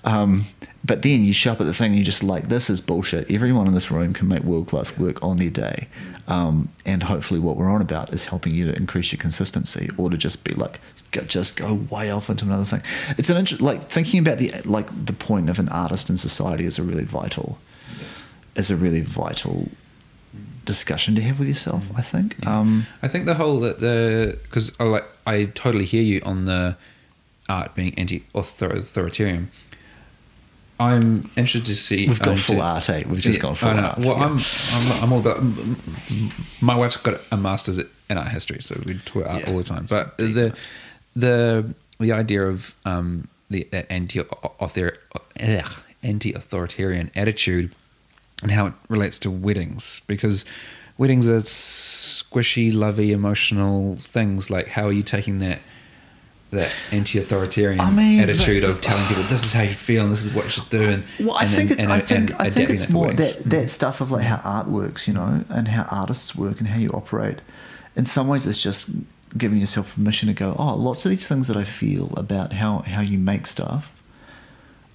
Um, 0.06 0.46
but 0.84 1.02
then 1.02 1.26
you 1.26 1.34
show 1.34 1.52
up 1.52 1.62
at 1.62 1.68
the 1.68 1.74
thing 1.74 1.88
and 1.88 1.96
you're 1.98 2.06
just 2.06 2.24
like, 2.24 2.48
this 2.48 2.70
is 2.70 2.80
bullshit. 2.80 3.30
Everyone 3.30 3.68
in 3.68 3.74
this 3.74 3.91
room 3.91 4.14
can 4.14 4.30
make 4.30 4.43
world 4.43 4.68
class 4.68 4.98
work 4.98 5.22
on 5.22 5.38
their 5.38 5.50
day. 5.50 5.89
Um, 6.28 6.70
and 6.86 7.04
hopefully, 7.04 7.39
what 7.39 7.58
we're 7.58 7.70
on 7.70 7.82
about 7.82 8.14
is 8.14 8.24
helping 8.24 8.56
you 8.56 8.66
to 8.66 8.76
increase 8.76 9.12
your 9.12 9.20
consistency 9.20 9.89
or 9.98 10.10
to 10.10 10.18
just 10.18 10.43
be 10.43 10.56
like, 10.56 10.80
just 11.28 11.55
go 11.55 11.74
way 11.74 12.09
off 12.12 12.30
into 12.30 12.45
another 12.45 12.66
thing. 12.66 12.82
It's 13.18 13.30
an 13.30 13.38
interest, 13.38 13.62
like 13.62 13.89
thinking 13.91 14.20
about 14.20 14.38
the 14.38 14.53
like 14.66 14.88
the 15.05 15.14
point 15.14 15.49
of 15.49 15.59
an 15.59 15.70
artist 15.70 16.09
in 16.09 16.18
society 16.18 16.66
is 16.66 16.80
a 16.80 16.84
really 16.84 17.03
vital, 17.03 17.57
is 18.55 18.72
a 18.72 18.76
really 18.76 19.01
vital 19.01 19.70
discussion 20.66 21.16
to 21.16 21.22
have 21.22 21.39
with 21.39 21.47
yourself. 21.47 21.84
I 21.95 22.01
think. 22.01 22.36
Yeah. 22.43 22.59
Um, 22.59 22.86
I 23.01 23.07
think 23.07 23.26
the 23.26 23.34
whole 23.36 23.59
the 23.59 24.38
because 24.43 24.72
I 24.80 24.84
like 24.86 25.05
I 25.28 25.45
totally 25.45 25.86
hear 25.86 26.03
you 26.03 26.22
on 26.24 26.45
the 26.45 26.78
art 27.49 27.76
being 27.76 27.93
anti-authoritarian. 27.97 29.51
I'm 30.80 31.30
interested 31.36 31.66
to 31.66 31.76
see. 31.76 32.07
we've 32.07 32.20
gone 32.20 32.30
um, 32.30 32.38
full 32.38 32.55
to- 32.55 32.62
art, 32.62 32.89
eh? 32.89 33.03
We've 33.07 33.22
just 33.22 33.38
Yeah, 33.38 33.41
gone 33.43 33.55
full 33.55 33.70
art. 33.70 33.99
Well, 33.99 34.18
yeah. 34.18 34.26
I'm, 34.26 34.39
I'm 34.74 35.03
I'm 35.03 35.14
all 35.14 35.20
about. 35.20 35.43
My 36.62 36.76
wife's 36.76 36.97
got 36.97 37.22
a 37.32 37.38
master's 37.38 37.78
in 38.09 38.18
art 38.18 38.30
history, 38.30 38.62
so 38.62 38.82
we 38.86 38.95
talk 39.05 39.28
art 39.28 39.41
Yeah. 39.43 39.51
all 39.51 39.57
the 39.59 39.64
time. 39.64 39.86
But 39.88 40.18
the 40.18 40.55
the 41.16 41.74
the 41.99 42.12
idea 42.12 42.43
of 42.43 42.76
um 42.86 43.28
the 43.49 43.68
that 43.72 43.91
anti 43.91 44.22
author 44.22 44.93
anti 46.03 46.34
authoritarian 46.34 47.12
attitude 47.16 47.74
and 48.43 48.51
how 48.51 48.66
it 48.68 48.74
relates 48.89 49.20
to 49.20 49.30
weddings 49.30 50.01
because 50.07 50.45
weddings 50.97 51.28
are 51.30 51.41
squishy, 51.41 52.74
lovey, 52.74 53.12
emotional 53.12 53.95
things. 53.97 54.49
Like 54.49 54.68
how 54.68 54.86
are 54.88 54.93
you 54.93 55.03
taking 55.03 55.39
that? 55.39 55.59
That 56.51 56.70
anti-authoritarian 56.91 57.80
I 57.80 57.91
mean, 57.91 58.20
attitude 58.20 58.66
of 58.66 58.82
telling 58.82 59.07
people 59.07 59.24
this 59.24 59.45
is 59.45 59.53
how 59.53 59.62
you 59.62 59.72
feel 59.72 60.03
and 60.03 60.12
this 60.12 60.26
is 60.26 60.34
what 60.34 60.43
you 60.43 60.49
should 60.49 60.68
do, 60.70 60.89
and 60.89 61.03
Well, 61.22 61.38
I 61.38 61.43
and 61.45 61.49
think 61.55 61.72
it's, 61.72 61.82
and- 61.82 61.93
I 61.93 62.01
think, 62.01 62.34
I 62.41 62.49
think 62.49 62.70
it's 62.72 62.82
that 62.88 62.91
more 62.91 63.07
weddings. 63.07 63.36
that, 63.36 63.43
that 63.45 63.70
stuff 63.70 64.01
of 64.01 64.12
like 64.12 64.26
how 64.26 64.41
art 64.43 64.68
works, 64.68 65.07
you 65.07 65.14
know, 65.14 65.45
and 65.47 65.70
how 65.70 65.84
artists 65.89 66.36
work 66.36 66.59
and 66.59 66.68
how 66.68 66.78
you 66.78 66.89
operate. 66.89 67.39
In 67.95 68.05
some 68.05 68.28
ways, 68.28 68.45
it's 68.45 68.62
just 68.62 68.89
giving 69.38 69.60
yourself 69.60 69.94
permission 69.94 70.28
to 70.28 70.34
go, 70.34 70.56
oh, 70.58 70.76
lots 70.76 71.06
of 71.06 71.12
these 71.12 71.28
things 71.28 71.48
that 71.48 71.58
I 71.58 71.64
feel 71.64 72.14
about 72.18 72.54
how, 72.54 72.80
how 72.80 73.02
you 73.02 73.18
make 73.18 73.48
stuff 73.48 73.88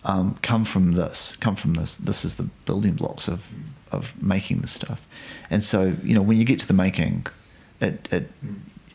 um, 0.04 0.38
come 0.42 0.64
from 0.64 0.92
this, 0.92 1.36
come 1.40 1.56
from 1.56 1.74
this. 1.74 1.96
This 1.96 2.24
is 2.24 2.36
the 2.36 2.44
building 2.64 2.94
blocks 2.94 3.28
of, 3.28 3.42
of 3.90 4.20
making 4.22 4.60
the 4.60 4.68
stuff. 4.68 5.00
And 5.50 5.64
so, 5.64 5.96
you 6.02 6.14
know, 6.14 6.22
when 6.22 6.38
you 6.38 6.44
get 6.44 6.60
to 6.60 6.66
the 6.66 6.74
making, 6.74 7.26
it, 7.80 8.08
it, 8.12 8.30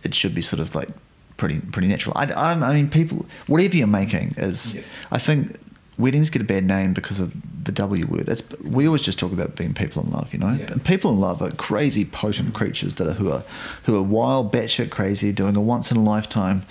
it 0.04 0.16
should 0.16 0.34
be 0.34 0.42
sort 0.42 0.60
of 0.60 0.74
like 0.74 0.89
pretty 1.38 1.60
pretty 1.60 1.88
natural. 1.88 2.14
I, 2.16 2.32
I, 2.32 2.52
I 2.52 2.74
mean, 2.74 2.89
people, 2.89 3.26
whatever 3.48 3.76
you're 3.76 3.88
making 3.88 4.36
is, 4.38 4.76
Yeah. 4.76 4.82
I 5.12 5.18
think 5.18 5.58
weddings 5.98 6.30
get 6.30 6.42
a 6.42 6.46
bad 6.46 6.66
name 6.66 6.94
because 6.94 7.20
of 7.20 7.34
the 7.64 7.72
W 7.72 8.06
word. 8.08 8.30
It's 8.30 8.44
we 8.62 8.86
always 8.88 9.02
just 9.02 9.20
talk 9.20 9.32
about 9.32 9.56
being 9.56 9.74
people 9.74 10.04
in 10.04 10.12
love, 10.12 10.34
you 10.34 10.39
know. 10.39 10.54
Yeah. 10.54 10.72
And 10.72 10.84
people 10.84 11.12
in 11.12 11.20
love 11.20 11.42
are 11.42 11.52
crazy, 11.52 12.06
potent 12.06 12.54
creatures 12.54 12.96
that 12.96 13.08
are 13.08 13.14
who 13.14 13.32
are 13.32 13.44
who 13.84 13.96
are 13.96 14.04
wild, 14.04 14.52
batshit 14.52 14.89
crazy, 14.89 15.32
doing 15.32 15.56
a 15.56 15.62
once 15.62 15.92
in 15.92 15.98
a 15.98 16.04
lifetime 16.04 16.66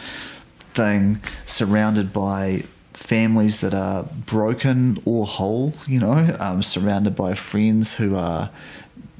thing, 0.75 1.21
surrounded 1.47 2.12
by 2.12 2.64
families 2.93 3.61
that 3.61 3.75
are 3.75 4.05
broken 4.05 5.01
or 5.05 5.27
whole, 5.27 5.75
you 5.87 5.99
know, 5.99 6.37
um, 6.39 6.62
surrounded 6.62 7.16
by 7.16 7.35
friends 7.35 7.95
who 7.95 8.14
are 8.14 8.51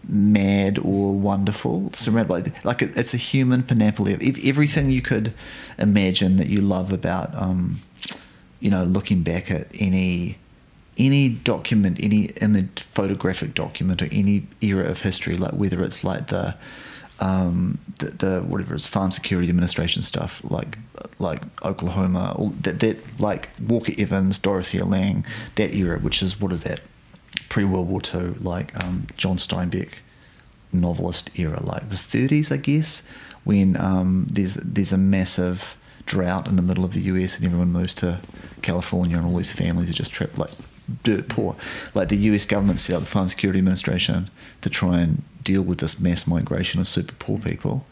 mad 0.07 0.79
or 0.79 1.13
wonderful, 1.13 1.91
surrounded 1.93 2.29
by 2.29 2.53
like 2.65 2.83
it, 2.83 2.97
it's 2.97 3.15
a 3.15 3.17
human 3.17 3.63
panoply 3.63 4.13
of 4.13 4.23
everything 4.45 4.91
you 4.91 5.03
could 5.03 5.33
imagine 5.79 6.37
that 6.37 6.49
you 6.49 6.61
love 6.61 6.93
about, 6.93 7.35
um, 7.35 7.81
you 8.61 8.71
know, 8.71 8.85
looking 8.85 9.23
back 9.23 9.51
at 9.51 9.69
any 9.75 10.39
any 10.97 11.31
document, 11.31 11.97
any 12.01 12.25
image, 12.43 12.85
photographic 12.93 13.55
document, 13.55 14.03
or 14.03 14.09
any 14.13 14.47
era 14.61 14.85
of 14.85 15.01
history, 15.01 15.37
like 15.37 15.53
whether 15.53 15.83
it's 15.83 16.05
like 16.05 16.29
the 16.29 16.55
um, 17.21 17.79
the, 17.99 18.07
the 18.07 18.41
whatever 18.41 18.75
it's 18.75 18.87
Farm 18.87 19.11
Security 19.11 19.49
Administration 19.49 20.03
stuff, 20.03 20.41
like 20.45 20.79
like 21.19 21.43
Oklahoma, 21.65 22.35
that 22.63 22.81
that 22.81 22.99
like 23.21 23.51
Walker 23.61 23.93
Evans, 23.99 24.39
Dorothea 24.39 24.85
Lange, 24.85 25.25
that 25.57 25.75
era, 25.75 25.99
which 25.99 26.23
is 26.23 26.41
what 26.41 26.53
is 26.53 26.63
that? 26.63 26.81
Pre 27.49 27.65
World 27.65 27.89
War 27.89 28.01
Two, 28.01 28.37
like 28.41 28.77
um, 28.83 29.07
John 29.17 29.37
Steinbeck 29.37 29.91
novelist 30.73 31.31
era, 31.35 31.61
like 31.63 31.89
the 31.91 31.97
30s, 31.97 32.53
I 32.53 32.57
guess, 32.57 33.03
when 33.45 33.77
um, 33.77 34.27
there's 34.31 34.55
there's 34.55 34.93
a 34.93 34.99
massive 34.99 35.75
drought 36.07 36.49
in 36.49 36.57
the 36.57 36.63
middle 36.63 36.85
of 36.85 36.95
the 36.95 37.03
US 37.03 37.37
and 37.37 37.45
everyone 37.45 37.73
moves 37.73 37.95
to 37.97 38.21
California 38.63 39.17
and 39.17 39.27
all 39.27 39.37
these 39.37 39.53
families 39.53 39.91
are 39.91 39.95
just 39.95 40.13
trapped 40.13 40.39
like 40.39 40.51
dirt 41.03 41.29
poor. 41.29 41.57
Like 41.95 42.09
the 42.09 42.17
US 42.17 42.45
government 42.45 42.81
set 42.81 42.97
up 42.97 43.03
the 43.03 43.07
Farm 43.07 43.29
Security 43.29 43.59
Administration 43.59 44.31
to 44.63 44.71
try 44.71 45.01
and 45.01 45.23
deal 45.43 45.63
with 45.63 45.79
this 45.79 45.99
mass 45.99 46.27
migration 46.27 46.81
of 46.81 46.89
super 46.89 47.15
poor 47.19 47.39
people. 47.39 47.87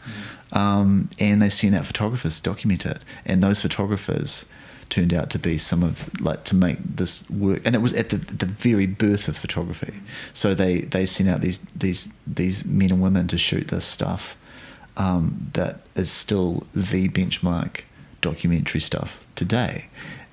Um, 0.51 1.09
and 1.19 1.41
they 1.41 1.49
sent 1.49 1.75
out 1.75 1.85
photographers 1.85 2.37
to 2.37 2.43
document 2.43 2.85
it. 2.85 2.99
And 3.25 3.41
those 3.41 3.61
photographers 3.61 4.45
turned 4.89 5.13
out 5.13 5.29
to 5.29 5.39
be 5.39 5.57
some 5.57 5.83
of 5.83 6.19
like 6.19 6.43
to 6.43 6.55
make 6.55 6.79
this 6.83 7.27
work 7.29 7.61
and 7.63 7.75
it 7.75 7.79
was 7.79 7.93
at 7.93 8.09
the, 8.09 8.17
the 8.17 8.47
very 8.47 8.87
birth 8.87 9.27
of 9.27 9.37
photography 9.37 9.93
so 10.33 10.55
they 10.55 10.81
they 10.81 11.05
sent 11.05 11.29
out 11.29 11.41
these 11.41 11.59
these 11.75 12.09
these 12.25 12.65
men 12.65 12.91
and 12.91 12.99
women 12.99 13.27
to 13.27 13.37
shoot 13.37 13.67
this 13.67 13.85
stuff 13.85 14.35
um, 14.97 15.51
that 15.53 15.81
is 15.95 16.11
still 16.11 16.63
the 16.73 17.07
benchmark 17.07 17.81
documentary 18.21 18.81
stuff 18.81 19.25
today 19.35 19.87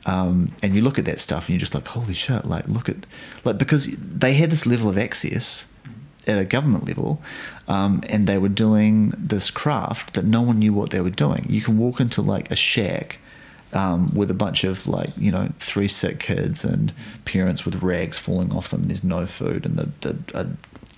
um, 0.07 0.53
and 0.63 0.75
you 0.75 0.83
look 0.83 0.99
at 0.99 1.05
that 1.05 1.21
stuff 1.21 1.45
and 1.45 1.51
you're 1.51 1.61
just 1.61 1.75
like 1.75 1.87
holy 1.87 2.15
shit 2.15 2.45
like 2.45 2.67
look 2.69 2.89
at 2.89 3.07
like 3.45 3.59
because 3.59 3.87
they 3.97 4.35
had 4.35 4.51
this 4.51 4.67
level 4.67 4.89
of 4.89 4.97
access 4.97 5.65
at 6.27 6.39
a 6.39 6.45
government 6.45 6.87
level, 6.87 7.23
um, 7.69 8.03
and 8.09 8.27
they 8.27 8.39
were 8.39 8.49
doing 8.49 9.13
this 9.17 9.51
craft 9.51 10.15
that 10.15 10.25
no 10.25 10.43
one 10.43 10.59
knew 10.59 10.73
what 10.73 10.91
they 10.91 11.01
were 11.01 11.11
doing. 11.11 11.47
You 11.49 11.63
can 11.63 11.79
walk 11.79 12.01
into 12.01 12.21
like 12.21 12.51
a 12.51 12.57
shack 12.57 13.19
um, 13.73 14.15
with 14.15 14.31
a 14.31 14.35
bunch 14.35 14.65
of 14.65 14.87
like 14.87 15.11
you 15.17 15.31
know 15.31 15.53
three 15.59 15.89
sick 15.89 16.19
kids 16.19 16.65
and 16.65 16.93
parents 17.25 17.65
with 17.65 17.83
rags 17.83 18.19
falling 18.19 18.53
off 18.53 18.71
them. 18.71 18.89
There's 18.89 19.05
no 19.05 19.27
food, 19.27 19.65
and 19.65 19.77
the 19.77 19.91
the 20.01 20.37
uh, 20.37 20.47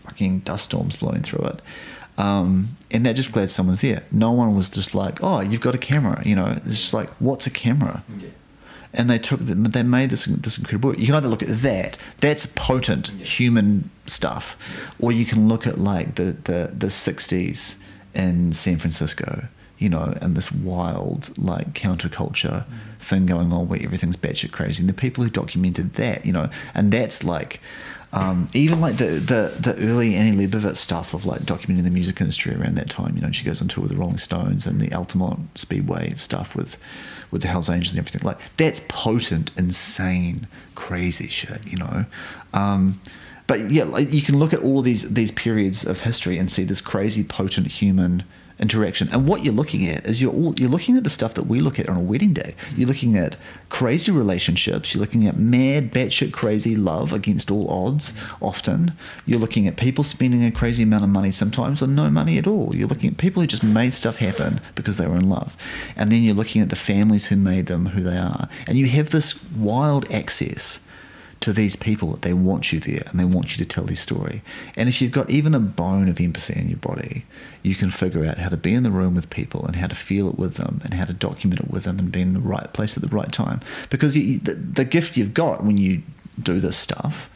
fucking 0.05 0.41
dust 0.41 0.66
storms 0.66 0.97
blowing 0.97 1.22
through 1.22 1.47
it. 1.47 1.61
Um, 2.18 2.76
and 2.90 3.06
they're 3.06 3.14
just 3.14 3.32
glad 3.32 3.50
someone's 3.50 3.80
there. 3.80 4.02
No 4.10 4.32
one 4.32 4.54
was 4.54 4.68
just 4.68 4.94
like, 4.94 5.22
"Oh, 5.22 5.40
you've 5.40 5.60
got 5.60 5.74
a 5.74 5.78
camera," 5.78 6.20
you 6.26 6.34
know. 6.34 6.60
It's 6.66 6.80
just 6.80 6.92
like, 6.94 7.08
"What's 7.20 7.46
a 7.46 7.50
camera?" 7.50 8.02
and 8.92 9.08
they 9.10 9.18
took 9.18 9.40
them, 9.44 9.64
they 9.64 9.82
made 9.82 10.10
this 10.10 10.24
this 10.24 10.58
incredible 10.58 10.90
work. 10.90 10.98
You 10.98 11.06
can 11.06 11.14
either 11.14 11.28
look 11.28 11.42
at 11.42 11.62
that, 11.62 11.96
that's 12.20 12.46
potent 12.54 13.08
human 13.08 13.90
stuff, 14.06 14.56
or 14.98 15.12
you 15.12 15.24
can 15.24 15.48
look 15.48 15.66
at 15.66 15.78
like 15.78 16.16
the 16.16 16.36
the 16.44 16.72
the 16.76 16.88
'60s 16.88 17.74
in 18.14 18.52
San 18.52 18.78
Francisco, 18.78 19.46
you 19.78 19.88
know, 19.88 20.16
and 20.20 20.36
this 20.36 20.50
wild 20.50 21.36
like 21.38 21.74
counterculture 21.74 22.64
thing 22.98 23.26
going 23.26 23.52
on 23.52 23.68
where 23.68 23.82
everything's 23.82 24.16
batshit 24.16 24.52
crazy, 24.52 24.80
and 24.80 24.88
the 24.88 24.94
people 24.94 25.22
who 25.22 25.30
documented 25.30 25.94
that, 25.94 26.24
you 26.26 26.32
know, 26.32 26.50
and 26.74 26.92
that's 26.92 27.22
like. 27.22 27.60
Um, 28.11 28.48
even 28.54 28.80
like 28.80 28.96
the, 28.96 29.04
the, 29.04 29.54
the 29.61 29.76
early 29.86 30.14
Annie 30.14 30.46
Leibovitz 30.46 30.78
stuff 30.78 31.12
of 31.12 31.26
like 31.26 31.42
documenting 31.42 31.84
the 31.84 31.90
music 31.90 32.20
industry 32.20 32.54
around 32.54 32.76
that 32.76 32.88
time, 32.88 33.14
you 33.14 33.20
know, 33.20 33.30
she 33.30 33.44
goes 33.44 33.61
on 33.61 33.68
tour 33.68 33.82
with 33.82 33.90
the 33.90 33.98
Rolling 33.98 34.18
Stones 34.18 34.66
and 34.66 34.80
the 34.80 34.92
Altamont 34.94 35.59
Speedway 35.59 36.14
stuff 36.16 36.56
with, 36.56 36.78
with 37.30 37.42
the 37.42 37.48
Hells 37.48 37.68
Angels 37.68 37.94
and 37.94 37.98
everything. 37.98 38.22
Like 38.24 38.38
that's 38.56 38.80
potent, 38.88 39.50
insane, 39.59 40.46
crazy 40.74 41.28
shit, 41.28 41.66
you 41.66 41.76
know. 41.76 42.06
Um, 42.54 43.00
but 43.46 43.70
yeah, 43.70 43.84
like, 43.84 44.12
you 44.12 44.22
can 44.22 44.38
look 44.38 44.52
at 44.52 44.61
all 44.61 44.82
these 44.82 45.11
these 45.11 45.30
periods 45.30 45.84
of 45.84 46.00
history 46.00 46.38
and 46.38 46.50
see 46.50 46.64
this 46.64 46.80
crazy, 46.80 47.24
potent 47.24 47.66
human 47.66 48.24
interaction. 48.59 49.09
And 49.12 49.26
what 49.26 49.44
you're 49.44 49.54
looking 49.54 49.88
at 49.88 50.06
is 50.06 50.20
you're 50.20 50.32
all, 50.32 50.54
you're 50.59 50.68
looking 50.68 50.96
at 50.96 51.04
the 51.04 51.11
stuff 51.11 51.34
that 51.34 51.44
we 51.44 51.61
look 51.61 51.78
at 51.78 51.88
on 51.88 51.96
a 51.96 52.00
wedding 52.00 52.32
day. 52.32 52.54
You're 52.76 52.88
looking 52.88 53.16
at 53.16 53.36
crazy 53.68 54.11
relationships. 54.11 54.94
You're 54.94 55.00
looking 55.00 55.26
at 55.26 55.38
mad, 55.38 55.92
batshit 55.92 56.32
crazy 56.32 56.76
love 56.76 57.12
against 57.12 57.50
all 57.50 57.68
odds. 57.70 58.12
Often, 58.40 58.92
you're 59.26 59.40
looking 59.40 59.66
at 59.66 59.76
people 59.76 60.04
spending 60.04 60.44
a 60.44 60.50
crazy 60.50 60.82
amount 60.82 61.04
of 61.04 61.11
money 61.11 61.32
sometimes 61.32 61.82
or 61.82 61.86
no 61.86 62.11
money 62.11 62.38
at 62.38 62.46
all. 62.46 62.74
You're 62.74 62.88
looking 62.88 63.11
at 63.11 63.16
people 63.16 63.42
who 63.42 63.46
just 63.46 63.62
made 63.62 63.94
stuff 63.94 64.16
happen 64.16 64.61
because 64.74 64.96
they 64.96 65.06
were 65.06 65.16
in 65.16 65.28
love, 65.28 65.56
and 65.96 66.11
then 66.11 66.22
you're 66.22 66.34
looking 66.34 66.62
at 66.62 66.70
the 66.70 66.76
families 66.76 67.26
who 67.26 67.36
made 67.36 67.66
them 67.66 67.86
who 67.86 68.02
they 68.02 68.16
are, 68.16 68.48
and 68.66 68.78
you 68.78 68.86
have 68.88 69.11
this 69.11 69.34
wild 69.52 70.11
access 70.11 70.78
to 71.41 71.53
these 71.53 71.76
people 71.76 72.11
that 72.11 72.22
they 72.22 72.32
want 72.32 72.72
you 72.72 72.80
there 72.80 73.05
and 73.07 73.18
they 73.18 73.24
want 73.24 73.53
you 73.57 73.64
to 73.64 73.64
tell 73.64 73.84
their 73.84 73.97
story. 73.97 74.43
And 74.74 74.89
if 74.89 75.01
you've 75.01 75.12
got 75.12 75.30
even 75.30 75.55
a 75.55 75.61
bone 75.61 76.09
of 76.09 76.20
empathy 76.20 76.59
in 76.59 76.68
your 76.68 76.78
body, 76.78 77.24
you 77.62 77.74
can 77.74 77.91
figure 77.91 78.24
out 78.24 78.39
how 78.39 78.49
to 78.49 78.57
be 78.57 78.74
in 78.74 78.82
the 78.82 78.91
room 78.91 79.14
with 79.14 79.30
people 79.30 79.64
and 79.64 79.76
how 79.76 79.86
to 79.86 79.95
feel 79.95 80.28
it 80.28 80.39
with 80.39 80.55
them 80.55 80.80
and 80.84 80.95
how 80.95 81.05
to 81.05 81.12
document 81.12 81.61
it 81.61 81.70
with 81.70 81.84
them 81.84 81.99
and 81.99 82.11
be 82.11 82.20
in 82.20 82.32
the 82.32 82.41
right 82.41 82.72
place 82.72 82.97
at 82.97 83.03
the 83.03 83.09
right 83.09 83.32
time. 83.32 83.61
Because 83.89 84.16
you, 84.16 84.41
the, 84.41 84.55
the 84.55 84.84
gift 84.84 85.16
you've 85.16 85.34
got 85.34 85.62
when 85.62 85.78
you 85.78 86.03
do 86.43 86.61
this 86.61 86.76
stuff, 86.76 87.28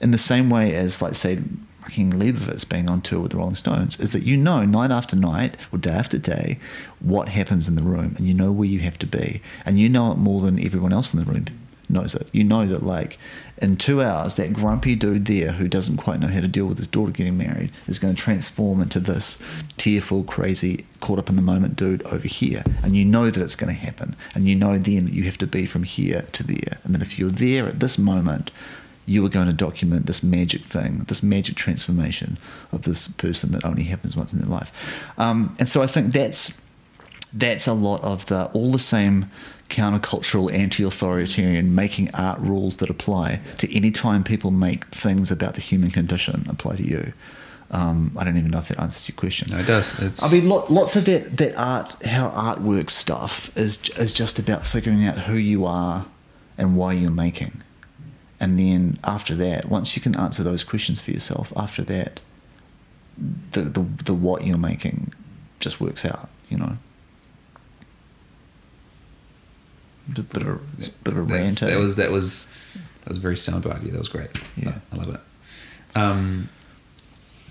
in 0.00 0.10
the 0.10 0.18
same 0.18 0.50
way 0.50 0.74
as, 0.74 1.02
like, 1.02 1.14
say, 1.14 1.38
fucking 1.82 2.12
Leibovitz 2.12 2.68
being 2.68 2.88
on 2.88 3.02
tour 3.02 3.20
with 3.20 3.32
the 3.32 3.36
Rolling 3.36 3.54
Stones, 3.54 3.98
is 4.00 4.12
that 4.12 4.22
you 4.22 4.36
know 4.36 4.64
night 4.64 4.90
after 4.90 5.14
night 5.14 5.56
or 5.72 5.78
day 5.78 5.90
after 5.90 6.16
day 6.16 6.58
what 7.00 7.28
happens 7.28 7.68
in 7.68 7.74
the 7.74 7.82
room 7.82 8.14
and 8.16 8.26
you 8.26 8.34
know 8.34 8.50
where 8.50 8.68
you 8.68 8.80
have 8.80 8.98
to 8.98 9.06
be. 9.06 9.42
And 9.66 9.78
you 9.78 9.88
know 9.88 10.12
it 10.12 10.16
more 10.16 10.40
than 10.40 10.64
everyone 10.64 10.92
else 10.92 11.12
in 11.12 11.18
the 11.18 11.30
room 11.30 11.46
knows 11.92 12.14
it. 12.14 12.26
You 12.32 12.44
know 12.44 12.66
that 12.66 12.84
like 12.84 13.18
in 13.58 13.76
two 13.76 14.02
hours, 14.02 14.34
that 14.34 14.52
grumpy 14.52 14.96
dude 14.96 15.26
there 15.26 15.52
who 15.52 15.68
doesn't 15.68 15.98
quite 15.98 16.18
know 16.18 16.26
how 16.26 16.40
to 16.40 16.48
deal 16.48 16.66
with 16.66 16.78
his 16.78 16.88
daughter 16.88 17.12
getting 17.12 17.38
married 17.38 17.70
is 17.86 17.98
going 17.98 18.14
to 18.14 18.20
transform 18.20 18.80
into 18.80 18.98
this 18.98 19.38
tearful, 19.76 20.24
crazy, 20.24 20.84
caught 21.00 21.18
up 21.18 21.28
in 21.28 21.36
the 21.36 21.42
moment 21.42 21.76
dude 21.76 22.02
over 22.04 22.26
here. 22.26 22.64
And 22.82 22.96
you 22.96 23.04
know 23.04 23.30
that 23.30 23.42
it's 23.42 23.54
going 23.54 23.72
to 23.72 23.80
happen. 23.80 24.16
And 24.34 24.48
you 24.48 24.56
know 24.56 24.78
then 24.78 25.04
that 25.04 25.14
you 25.14 25.24
have 25.24 25.38
to 25.38 25.46
be 25.46 25.66
from 25.66 25.84
here 25.84 26.26
to 26.32 26.42
there. 26.42 26.78
And 26.82 26.94
then 26.94 27.02
if 27.02 27.18
you're 27.18 27.30
there 27.30 27.66
at 27.66 27.80
this 27.80 27.98
moment, 27.98 28.50
you 29.06 29.24
are 29.26 29.28
going 29.28 29.48
to 29.48 29.52
document 29.52 30.06
this 30.06 30.22
magic 30.22 30.64
thing, 30.64 31.04
this 31.08 31.22
magic 31.22 31.56
transformation 31.56 32.38
of 32.70 32.82
this 32.82 33.08
person 33.08 33.52
that 33.52 33.64
only 33.64 33.84
happens 33.84 34.16
once 34.16 34.32
in 34.32 34.38
their 34.38 34.48
life. 34.48 34.70
Um, 35.18 35.56
and 35.58 35.68
so 35.68 35.82
I 35.82 35.86
think 35.86 36.12
that's 36.12 36.52
that's 37.32 37.66
a 37.66 37.72
lot 37.72 38.02
of 38.02 38.26
the 38.26 38.46
all 38.46 38.72
the 38.72 38.78
same 38.78 39.30
countercultural, 39.72 40.52
anti-authoritarian, 40.52 41.74
making 41.74 42.14
art 42.14 42.38
rules 42.40 42.76
that 42.76 42.90
apply 42.90 43.40
to 43.58 43.74
any 43.74 43.90
time 43.90 44.22
people 44.22 44.50
make 44.50 44.84
things 44.94 45.30
about 45.30 45.54
the 45.54 45.60
human 45.60 45.90
condition 45.90 46.46
apply 46.48 46.76
to 46.76 46.82
you. 46.82 47.12
Um, 47.72 48.12
I 48.18 48.24
don't 48.24 48.36
even 48.36 48.50
know 48.50 48.58
if 48.58 48.68
that 48.68 48.78
answers 48.78 49.08
your 49.08 49.16
question. 49.16 49.48
No, 49.50 49.58
it 49.58 49.66
does. 49.66 49.94
It's, 49.98 50.22
I 50.22 50.30
mean, 50.30 50.46
lo- 50.48 50.66
lots 50.68 50.94
of 50.94 51.06
that, 51.06 51.38
that 51.38 51.56
art, 51.56 52.04
how 52.04 52.28
art 52.28 52.60
works 52.60 52.94
stuff 52.94 53.50
is 53.56 53.78
is 53.96 54.12
just 54.12 54.38
about 54.38 54.66
figuring 54.66 55.06
out 55.06 55.20
who 55.20 55.36
you 55.36 55.64
are 55.64 56.04
and 56.58 56.76
why 56.76 56.92
you're 56.92 57.10
making, 57.10 57.62
and 58.38 58.58
then 58.58 58.98
after 59.04 59.34
that, 59.36 59.70
once 59.70 59.96
you 59.96 60.02
can 60.02 60.14
answer 60.16 60.42
those 60.42 60.62
questions 60.64 61.00
for 61.00 61.12
yourself, 61.12 61.50
after 61.56 61.82
that, 61.84 62.20
the 63.52 63.62
the, 63.62 63.82
the 64.04 64.14
what 64.14 64.44
you're 64.46 64.58
making 64.58 65.14
just 65.58 65.80
works 65.80 66.04
out, 66.04 66.28
you 66.50 66.58
know. 66.58 66.76
A 70.18 70.22
bit 70.22 70.42
of, 70.42 70.48
a 70.48 70.90
bit 71.04 71.14
of 71.14 71.18
a 71.18 71.22
rant. 71.22 71.62
eh? 71.62 71.66
that 71.66 71.78
was 71.78 71.96
that 71.96 72.10
was 72.10 72.46
that 73.00 73.08
was 73.08 73.18
very 73.18 73.34
soundbite. 73.34 73.82
That 73.90 73.98
was 73.98 74.08
great. 74.08 74.30
Yeah. 74.56 74.74
I 74.92 74.96
love 74.96 75.14
it. 75.14 75.20
Um, 75.94 76.48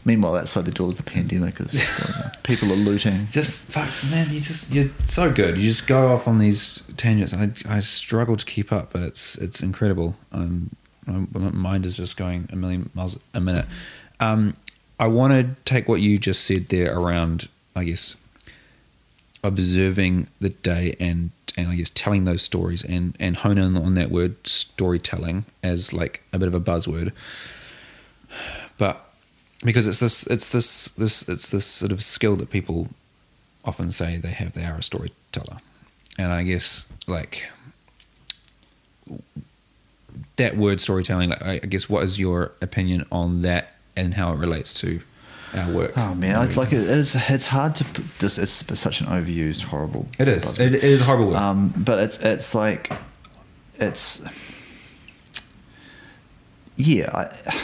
Meanwhile, 0.04 0.38
outside 0.38 0.66
the 0.66 0.72
doors, 0.72 0.96
the 0.96 1.04
pandemic 1.04 1.60
is 1.60 1.72
going 1.72 2.26
on. 2.26 2.32
People 2.44 2.72
are 2.72 2.76
looting. 2.76 3.28
just 3.30 3.66
fuck, 3.68 3.92
man. 4.10 4.32
You 4.34 4.40
just 4.40 4.72
you're 4.74 4.90
so 5.06 5.32
good. 5.32 5.60
You 5.60 5.66
just 5.66 5.86
go 5.86 6.12
off 6.12 6.28
on 6.28 6.40
these 6.40 6.82
tangents. 6.98 7.36
I 7.36 7.52
I 7.70 7.82
struggle 7.82 8.36
to 8.36 8.44
keep 8.44 8.72
up, 8.72 8.94
but 8.94 9.04
it's 9.04 9.36
it's 9.36 9.62
incredible. 9.62 10.16
Um, 10.32 10.76
my, 11.06 11.40
my 11.40 11.52
mind 11.52 11.86
is 11.86 11.98
just 11.98 12.18
going 12.18 12.50
a 12.52 12.56
million 12.56 12.90
miles 12.96 13.20
a 13.36 13.40
minute. 13.40 13.68
Um, 14.20 14.56
I 15.00 15.06
want 15.06 15.34
to 15.34 15.56
take 15.66 15.88
what 15.88 16.02
you 16.02 16.18
just 16.18 16.46
said 16.46 16.70
there 16.70 16.98
around, 16.98 17.48
I 17.76 17.84
guess, 17.84 18.16
observing 19.44 20.28
the 20.40 20.50
day 20.50 20.96
and 21.00 21.32
and 21.58 21.68
I 21.68 21.76
guess 21.76 21.92
telling 21.94 22.24
those 22.26 22.42
stories 22.42 22.84
and 22.84 23.16
and 23.20 23.38
hone 23.38 23.58
in 23.58 23.78
on 23.78 23.94
that 23.96 24.12
word 24.12 24.36
storytelling 24.48 25.46
as 25.64 25.94
like 25.94 26.24
a 26.34 26.40
bit 26.40 26.48
of 26.48 26.56
a 26.56 26.62
buzzword. 26.62 27.12
But 28.78 29.06
because 29.64 29.88
it's 29.88 30.00
this 30.00 30.26
it's 30.28 30.50
this 30.52 30.90
this 30.90 31.24
it's 31.28 31.50
this 31.50 31.66
sort 31.66 31.92
of 31.92 32.02
skill 32.04 32.36
that 32.38 32.50
people 32.50 32.90
often 33.64 33.92
say 33.92 34.18
they 34.18 34.30
have 34.30 34.54
they 34.54 34.66
are 34.66 34.78
a 34.78 34.84
storyteller 34.84 35.58
and 36.18 36.32
i 36.32 36.42
guess 36.42 36.86
like 37.08 37.46
that 40.38 40.58
word 40.58 40.82
storytelling 40.82 41.34
I 41.34 41.60
guess 41.60 41.90
what 41.90 42.04
is 42.04 42.20
your 42.20 42.54
opinion 42.62 43.06
on 43.12 43.42
that 43.42 43.76
and 43.96 44.14
how 44.14 44.34
it 44.34 44.38
relates 44.38 44.74
to 44.76 45.02
our 45.54 45.72
work 45.72 45.94
Oh 45.98 46.16
man, 46.16 46.48
it's 46.48 46.58
like 46.58 46.72
it 46.74 46.80
is. 46.90 47.16
It's 47.16 47.48
hard 47.48 47.76
to. 47.76 47.84
put 47.86 48.06
This 48.20 48.38
it's 48.38 48.80
such 48.80 49.02
an 49.02 49.08
overused, 49.08 49.64
horrible. 49.64 50.08
it 50.18 50.28
is 50.28 50.46
buzzword. 50.46 50.60
it, 50.60 50.84
is 50.84 51.02
a 51.02 51.06
horrible 51.06 51.36
Um, 51.36 51.74
but 51.78 52.00
it's 52.00 52.20
it's 52.20 52.56
like, 52.56 52.92
it's. 53.80 54.22
Yeah, 56.78 57.10
I, 57.14 57.62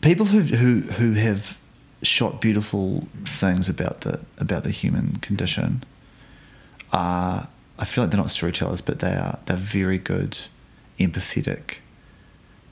people 0.00 0.26
who 0.26 0.40
who 0.42 0.80
who 0.92 1.12
have 1.12 1.56
shot 2.02 2.40
beautiful 2.40 3.08
things 3.24 3.68
about 3.68 4.02
the 4.02 4.24
about 4.38 4.62
the 4.64 4.70
human 4.70 5.16
condition 5.16 5.84
are. 6.92 7.48
I 7.78 7.84
feel 7.86 8.04
like 8.04 8.10
they're 8.10 8.20
not 8.20 8.30
storytellers, 8.30 8.82
but 8.82 8.98
they 8.98 9.14
are. 9.14 9.38
They're 9.46 9.56
very 9.56 9.96
good, 9.96 10.36
empathetic. 10.98 11.76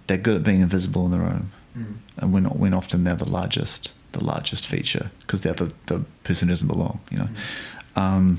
They're 0.06 0.18
good 0.18 0.36
at 0.36 0.42
being 0.44 0.60
invisible 0.60 1.06
in 1.06 1.12
the 1.12 1.18
room, 1.18 1.52
and 2.16 2.32
when 2.32 2.44
when 2.44 2.74
often 2.74 3.04
they're 3.04 3.14
the 3.14 3.28
largest 3.28 3.92
the 4.12 4.24
largest 4.24 4.66
feature 4.66 5.10
because 5.20 5.42
they're 5.42 5.52
the 5.52 5.72
the 5.86 6.04
person 6.24 6.48
who 6.48 6.52
doesn't 6.52 6.68
belong. 6.68 7.00
You 7.10 7.18
know. 7.18 7.28
Um, 7.96 8.38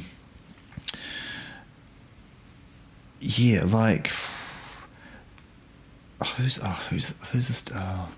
yeah, 3.20 3.64
like 3.64 4.12
oh, 6.22 6.26
who's 6.38 6.60
oh, 6.62 6.80
who's 6.90 7.14
who's 7.32 7.48
this? 7.48 7.64
Oh, 7.74 8.10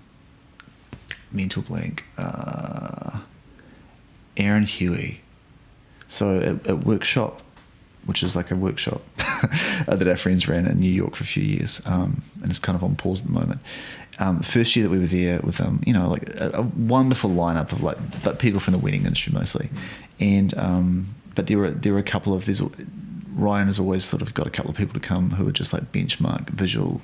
mental 1.30 1.62
blank. 1.62 2.04
Uh, 2.16 3.20
Aaron 4.36 4.64
Huey. 4.64 5.20
So 6.08 6.38
at, 6.38 6.66
at 6.66 6.84
workshop, 6.84 7.42
which 8.04 8.22
is 8.22 8.36
like 8.36 8.50
a 8.50 8.56
workshop 8.56 9.02
that 9.86 10.06
our 10.06 10.16
friends 10.16 10.46
ran 10.46 10.66
in 10.66 10.78
New 10.78 10.92
York 10.92 11.16
for 11.16 11.24
a 11.24 11.26
few 11.26 11.42
years, 11.42 11.80
um, 11.84 12.22
and 12.42 12.50
it's 12.50 12.58
kind 12.58 12.76
of 12.76 12.84
on 12.84 12.96
pause 12.96 13.20
at 13.20 13.26
the 13.26 13.32
moment. 13.32 13.60
Um, 14.22 14.40
first 14.40 14.76
year 14.76 14.84
that 14.84 14.90
we 14.90 15.00
were 15.00 15.06
there 15.06 15.40
with 15.42 15.56
them, 15.56 15.82
you 15.84 15.92
know, 15.92 16.08
like 16.08 16.28
a, 16.36 16.50
a 16.54 16.62
wonderful 16.62 17.28
lineup 17.28 17.72
of 17.72 17.82
like, 17.82 17.98
but 18.22 18.38
people 18.38 18.60
from 18.60 18.72
the 18.72 18.78
wedding 18.78 19.04
industry 19.04 19.32
mostly, 19.32 19.68
and 20.20 20.56
um, 20.56 21.14
but 21.34 21.48
there 21.48 21.58
were 21.58 21.72
there 21.72 21.92
were 21.92 21.98
a 21.98 22.04
couple 22.04 22.32
of 22.32 22.46
these. 22.46 22.62
Ryan 23.34 23.66
has 23.66 23.78
always 23.80 24.04
sort 24.04 24.22
of 24.22 24.32
got 24.32 24.46
a 24.46 24.50
couple 24.50 24.70
of 24.70 24.76
people 24.76 24.94
to 24.94 25.00
come 25.00 25.30
who 25.30 25.48
are 25.48 25.52
just 25.52 25.72
like 25.72 25.90
benchmark 25.90 26.50
visual 26.50 27.00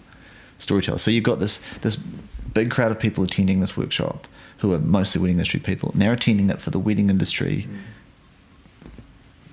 storytellers. 0.59 1.03
So 1.03 1.11
you've 1.11 1.25
got 1.25 1.41
this 1.41 1.59
this 1.83 1.97
big 1.97 2.71
crowd 2.71 2.93
of 2.93 3.01
people 3.01 3.25
attending 3.25 3.59
this 3.59 3.77
workshop 3.77 4.29
who 4.59 4.73
are 4.73 4.79
mostly 4.79 5.21
wedding 5.21 5.39
industry 5.39 5.59
people, 5.59 5.91
and 5.91 6.01
they're 6.01 6.13
attending 6.13 6.51
it 6.51 6.61
for 6.61 6.71
the 6.71 6.79
wedding 6.79 7.11
industry 7.11 7.67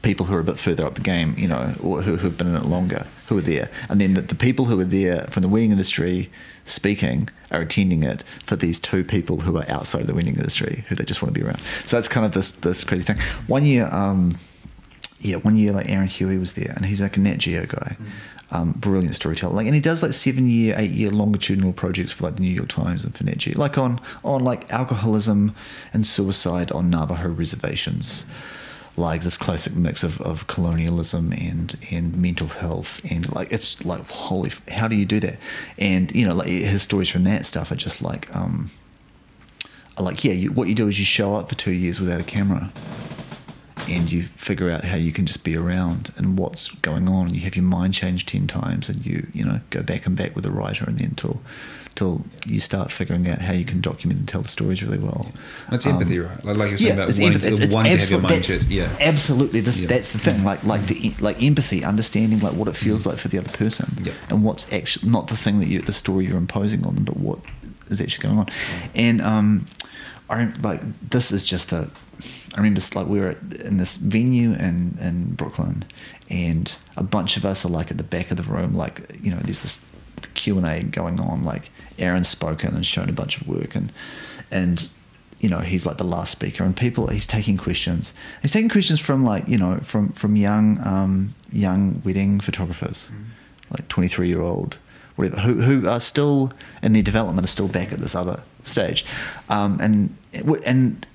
people 0.05 0.27
who 0.27 0.35
are 0.35 0.39
a 0.39 0.43
bit 0.43 0.59
further 0.59 0.85
up 0.85 0.93
the 0.93 1.01
game, 1.01 1.33
you 1.35 1.47
know, 1.47 1.73
or 1.81 2.03
who, 2.03 2.15
who 2.15 2.27
have 2.27 2.37
been 2.37 2.47
in 2.47 2.55
it 2.55 2.65
longer, 2.65 3.07
who 3.27 3.39
are 3.39 3.41
there. 3.41 3.71
And 3.89 3.99
then 3.99 4.13
the, 4.13 4.21
the 4.21 4.35
people 4.35 4.65
who 4.65 4.79
are 4.79 4.85
there 4.85 5.25
from 5.31 5.41
the 5.41 5.49
wedding 5.49 5.71
industry 5.71 6.29
speaking 6.63 7.27
are 7.49 7.61
attending 7.61 8.03
it 8.03 8.23
for 8.45 8.55
these 8.55 8.79
two 8.79 9.03
people 9.03 9.41
who 9.41 9.57
are 9.57 9.65
outside 9.67 10.01
of 10.01 10.07
the 10.07 10.13
wedding 10.13 10.35
industry, 10.35 10.85
who 10.87 10.95
they 10.95 11.03
just 11.03 11.23
want 11.23 11.33
to 11.33 11.39
be 11.39 11.45
around. 11.45 11.59
So 11.87 11.97
that's 11.97 12.07
kind 12.07 12.23
of 12.23 12.33
this 12.33 12.51
this 12.51 12.83
crazy 12.83 13.03
thing. 13.03 13.17
One 13.47 13.65
year, 13.65 13.87
um, 13.91 14.37
yeah, 15.19 15.37
one 15.37 15.57
year 15.57 15.71
like 15.71 15.89
Aaron 15.89 16.07
Huey 16.07 16.37
was 16.37 16.53
there, 16.53 16.73
and 16.75 16.85
he's 16.85 17.01
like 17.01 17.17
a 17.17 17.19
Nat 17.19 17.39
Geo 17.39 17.65
guy. 17.65 17.97
Um, 18.51 18.73
brilliant 18.73 19.15
storyteller, 19.15 19.55
like, 19.55 19.65
and 19.65 19.73
he 19.73 19.81
does 19.81 20.03
like 20.03 20.13
seven 20.13 20.47
year, 20.47 20.75
eight 20.77 20.91
year 20.91 21.09
longitudinal 21.09 21.73
projects 21.73 22.11
for 22.11 22.25
like 22.25 22.35
the 22.35 22.43
New 22.43 22.53
York 22.53 22.69
Times 22.69 23.03
and 23.03 23.17
for 23.17 23.23
Nat 23.23 23.39
Geo, 23.39 23.57
like 23.57 23.79
on 23.79 23.99
on 24.23 24.43
like 24.43 24.71
alcoholism 24.71 25.55
and 25.93 26.05
suicide 26.05 26.71
on 26.71 26.91
Navajo 26.91 27.29
reservations 27.29 28.23
like 28.97 29.23
this 29.23 29.37
classic 29.37 29.75
mix 29.75 30.03
of, 30.03 30.21
of 30.21 30.47
colonialism 30.47 31.33
and 31.33 31.77
and 31.91 32.15
mental 32.15 32.47
health 32.47 33.01
and 33.09 33.31
like 33.33 33.51
it's 33.51 33.83
like 33.83 34.09
holy 34.09 34.51
how 34.69 34.87
do 34.87 34.95
you 34.95 35.05
do 35.05 35.19
that? 35.19 35.37
And 35.77 36.13
you 36.13 36.25
know 36.25 36.33
like 36.33 36.47
his 36.47 36.81
stories 36.81 37.09
from 37.09 37.23
that 37.25 37.45
stuff 37.45 37.71
are 37.71 37.75
just 37.75 38.01
like 38.01 38.33
um 38.35 38.71
are 39.97 40.03
like 40.03 40.23
yeah 40.23 40.33
you, 40.33 40.51
what 40.51 40.67
you 40.67 40.75
do 40.75 40.87
is 40.87 40.99
you 40.99 41.05
show 41.05 41.35
up 41.35 41.49
for 41.49 41.55
two 41.55 41.71
years 41.71 41.99
without 41.99 42.21
a 42.21 42.23
camera 42.23 42.71
and 43.87 44.11
you 44.11 44.23
figure 44.23 44.69
out 44.69 44.85
how 44.85 44.95
you 44.95 45.11
can 45.11 45.25
just 45.25 45.43
be 45.43 45.55
around 45.55 46.11
and 46.17 46.37
what's 46.37 46.69
going 46.69 47.07
on. 47.07 47.27
And 47.27 47.35
you 47.35 47.41
have 47.41 47.55
your 47.55 47.65
mind 47.65 47.93
changed 47.93 48.27
10 48.29 48.47
times 48.47 48.89
and 48.89 49.05
you 49.05 49.27
you 49.33 49.45
know 49.45 49.61
go 49.69 49.81
back 49.81 50.05
and 50.05 50.15
back 50.15 50.35
with 50.35 50.45
a 50.45 50.51
writer 50.51 50.85
and 50.85 50.97
then 50.97 51.13
till 51.15 51.41
till 51.95 52.25
you 52.45 52.59
start 52.59 52.91
figuring 52.91 53.27
out 53.29 53.39
how 53.39 53.53
you 53.53 53.63
can 53.63 53.79
document 53.79 54.19
and 54.19 54.27
tell 54.27 54.41
the 54.41 54.49
stories 54.49 54.83
really 54.83 54.97
well 54.97 55.31
That's 55.69 55.85
Um, 55.85 55.93
empathy, 55.93 56.19
right? 56.19 56.43
Like, 56.43 56.57
like 56.57 56.69
you're 56.69 56.77
saying 56.77 56.91
about 56.93 57.09
it's 57.09 57.19
wanting. 57.19 57.37
It's- 57.41 57.59
it's 57.61 57.73
wanting 57.73 57.93
to 57.93 57.99
have 57.99 58.11
your 58.11 58.19
mind 58.19 58.65
yeah. 58.69 58.89
absolutely. 58.99 59.61
This 59.61 59.79
Yeah. 59.79 59.87
that's 59.87 60.11
the 60.11 60.19
thing. 60.19 60.43
Like 60.43 60.63
like 60.65 60.85
the 60.87 61.13
like 61.19 61.41
empathy, 61.41 61.83
understanding 61.85 62.39
like 62.39 62.53
what 62.53 62.67
it 62.67 62.75
feels 62.75 63.05
like 63.05 63.17
for 63.17 63.29
the 63.29 63.37
other 63.39 63.51
person, 63.51 63.97
Yeah. 64.03 64.13
and 64.29 64.43
what's 64.43 64.65
actually 64.71 65.09
not 65.09 65.27
the 65.29 65.37
thing 65.37 65.59
that 65.59 65.67
you 65.69 65.81
the 65.81 65.93
story 65.93 66.25
you're 66.27 66.37
imposing 66.37 66.85
on 66.85 66.95
them, 66.95 67.03
but 67.05 67.17
what 67.17 67.39
is 67.89 68.01
actually 68.01 68.23
going 68.27 68.39
on. 68.39 68.47
And 68.93 69.21
um, 69.21 69.67
I 70.29 70.49
like 70.61 70.81
this 71.09 71.31
is 71.31 71.43
just 71.45 71.69
the. 71.69 71.89
I 72.53 72.57
remember 72.57 72.81
like 72.93 73.07
we 73.07 73.19
were 73.19 73.35
in 73.63 73.77
this 73.77 73.95
venue 73.95 74.51
in 74.53 74.97
in 75.01 75.33
Brooklyn, 75.35 75.85
and 76.29 76.73
a 76.97 77.03
bunch 77.03 77.37
of 77.37 77.45
us 77.45 77.65
are 77.65 77.69
like 77.69 77.89
at 77.91 77.97
the 77.97 78.03
back 78.03 78.31
of 78.31 78.37
the 78.37 78.43
room, 78.43 78.73
like 78.75 79.17
you 79.23 79.31
know, 79.31 79.39
there's 79.43 79.61
this 79.61 79.79
Q 80.33 80.57
and 80.57 80.65
A 80.65 80.81
going 80.83 81.19
on. 81.19 81.43
Like 81.43 81.69
Aaron's 81.97 82.27
spoken 82.27 82.75
and 82.75 82.85
shown 82.85 83.09
a 83.09 83.13
bunch 83.13 83.39
of 83.39 83.47
work, 83.47 83.75
and 83.75 83.91
and 84.51 84.89
you 85.39 85.49
know 85.49 85.59
he's 85.59 85.85
like 85.85 85.97
the 85.97 86.03
last 86.03 86.31
speaker, 86.31 86.63
and 86.63 86.75
people 86.75 87.07
he's 87.07 87.27
taking 87.27 87.57
questions. 87.57 88.13
He's 88.41 88.51
taking 88.51 88.69
questions 88.69 88.99
from 88.99 89.23
like 89.23 89.47
you 89.47 89.57
know 89.57 89.79
from 89.79 90.09
from 90.13 90.35
young 90.35 90.79
um, 90.85 91.35
young 91.51 92.01
wedding 92.05 92.39
photographers, 92.39 93.09
like 93.69 93.87
twenty 93.87 94.07
three 94.07 94.27
year 94.27 94.41
old 94.41 94.77
whatever, 95.15 95.41
who 95.41 95.61
who 95.61 95.87
are 95.87 95.99
still 95.99 96.51
in 96.81 96.93
their 96.93 97.03
development 97.03 97.45
are 97.45 97.51
still 97.51 97.67
back 97.67 97.91
at 97.91 97.99
this 97.99 98.15
other 98.15 98.41
stage, 98.63 99.05
um, 99.49 99.79
and 99.79 100.15
and 100.63 101.05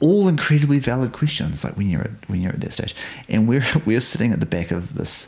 all 0.00 0.28
incredibly 0.28 0.78
valid 0.78 1.12
questions 1.12 1.62
like 1.62 1.76
when 1.76 1.88
you're 1.88 2.02
at 2.02 2.28
when 2.28 2.40
you're 2.40 2.52
at 2.52 2.60
that 2.60 2.72
stage. 2.72 2.94
And 3.28 3.48
we're 3.48 3.66
we're 3.84 4.00
sitting 4.00 4.32
at 4.32 4.40
the 4.40 4.46
back 4.46 4.70
of 4.70 4.94
this 4.94 5.26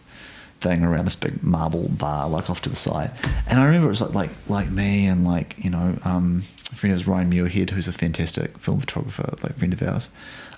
thing 0.63 0.83
around 0.83 1.05
this 1.05 1.17
big 1.17 1.43
marble 1.43 1.89
bar 1.89 2.29
like 2.29 2.49
off 2.49 2.63
to 2.63 2.69
the 2.69 2.77
side 2.77 3.11
and 3.47 3.61
i 3.61 3.65
remember 3.65 3.87
it 3.87 3.91
was 3.91 4.01
like 4.01 4.15
like 4.15 4.31
like 4.49 4.71
me 4.71 5.07
and 5.07 5.25
like 5.25 5.55
you 5.59 5.71
know 5.71 5.99
um 6.05 6.45
a 6.71 6.77
friend 6.77 6.99
of 6.99 7.09
ryan 7.09 7.31
muirhead 7.31 7.71
who's 7.71 7.89
a 7.89 7.93
fantastic 7.93 8.59
film 8.59 8.81
photographer 8.81 9.35
like 9.43 9.57
friend 9.59 9.73
of 9.73 9.83
ours 9.83 10.09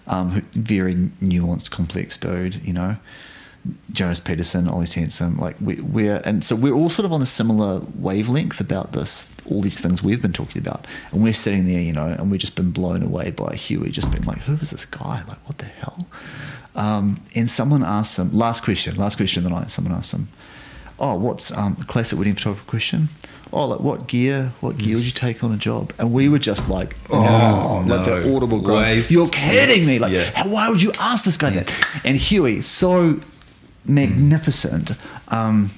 um 0.07 0.31
who, 0.31 0.41
very 0.53 0.95
nuanced 1.23 1.71
complex 1.71 2.19
dude 2.19 2.63
you 2.65 2.73
know 2.73 2.97
Jonas 3.93 4.21
Peterson, 4.21 4.69
Ollie 4.69 4.87
Sansom, 4.87 5.39
like 5.39 5.57
we, 5.61 5.77
we're 5.77 6.17
and 6.25 6.45
so 6.45 6.55
we're 6.55 6.75
all 6.75 6.91
sort 6.91 7.07
of 7.07 7.13
on 7.13 7.23
a 7.23 7.27
similar 7.27 7.81
wavelength 7.95 8.61
about 8.61 8.93
this, 8.93 9.31
all 9.47 9.63
these 9.63 9.79
things 9.79 10.03
we've 10.03 10.21
been 10.21 10.35
talking 10.35 10.61
about, 10.61 10.87
and 11.13 11.23
we're 11.23 11.33
sitting 11.33 11.65
there, 11.67 11.81
you 11.81 11.93
know, 11.93 12.09
and 12.09 12.31
we've 12.31 12.41
just 12.41 12.57
been 12.57 12.73
blown 12.73 13.03
away 13.03 13.31
by 13.31 13.55
Huey, 13.55 13.91
just 13.91 14.11
being 14.11 14.25
like, 14.25 14.39
who 14.41 14.57
is 14.57 14.71
this 14.71 14.85
guy? 14.85 15.23
Like, 15.27 15.39
what 15.49 15.59
the 15.59 15.65
hell? 15.65 16.07
Um, 16.75 17.23
and 17.35 17.49
someone 17.51 17.85
asked 17.85 18.17
him 18.19 18.33
last 18.37 18.63
question, 18.65 18.97
last 18.97 19.17
question 19.17 19.45
of 19.45 19.51
the 19.51 19.57
night. 19.59 19.71
Someone 19.71 19.95
asked 19.95 20.11
him, 20.13 20.29
"Oh, 20.99 21.17
what's 21.17 21.51
um, 21.53 21.77
a 21.81 21.85
classic 21.85 22.19
wedding 22.19 22.35
photographer 22.35 22.65
question? 22.69 23.09
Oh, 23.53 23.67
like 23.67 23.81
what 23.81 24.09
gear? 24.09 24.53
What 24.61 24.79
gear 24.79 24.97
would 24.97 25.05
you 25.05 25.13
take 25.13 25.45
on 25.45 25.53
a 25.53 25.57
job?" 25.57 25.93
And 25.99 26.13
we 26.13 26.29
were 26.29 26.41
just 26.41 26.69
like, 26.69 26.97
"Oh, 27.11 27.83
No, 27.87 27.97
like 27.97 28.07
the 28.07 28.35
audible 28.35 28.61
groan. 28.61 29.03
You're 29.09 29.29
kidding 29.29 29.87
me! 29.87 29.99
Like, 30.01 30.13
Yeah. 30.13 30.31
how, 30.33 30.49
why 30.49 30.69
would 30.69 30.83
you 30.83 30.93
ask 30.99 31.25
this 31.25 31.37
guy 31.37 31.51
that?" 31.51 31.71
And 32.05 32.17
Huey, 32.17 32.61
so 32.63 33.21
magnificent. 33.85 34.93
Um, 35.29 35.71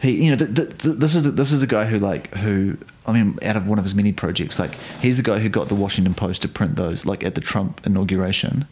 he, 0.00 0.24
you 0.24 0.30
know, 0.30 0.36
th- 0.44 0.54
th- 0.54 0.78
th- 0.78 0.96
this 0.98 1.14
is 1.14 1.22
the, 1.24 1.30
this 1.30 1.52
is 1.52 1.60
the 1.60 1.66
guy 1.66 1.86
who 1.86 1.98
like 1.98 2.32
who 2.34 2.76
I 3.06 3.12
mean, 3.12 3.38
out 3.42 3.56
of 3.56 3.66
one 3.66 3.78
of 3.78 3.84
his 3.84 3.94
many 3.94 4.12
projects, 4.12 4.58
like 4.58 4.76
he's 5.00 5.16
the 5.16 5.22
guy 5.22 5.40
who 5.40 5.48
got 5.48 5.68
the 5.68 5.74
Washington 5.74 6.14
Post 6.14 6.42
to 6.42 6.48
print 6.48 6.76
those, 6.76 7.04
like 7.04 7.24
at 7.24 7.34
the 7.34 7.40
Trump 7.40 7.80
inauguration, 7.84 8.66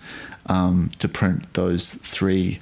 um, 0.47 0.91
to 1.01 1.09
print 1.09 1.53
those 1.55 1.91
three 1.95 2.61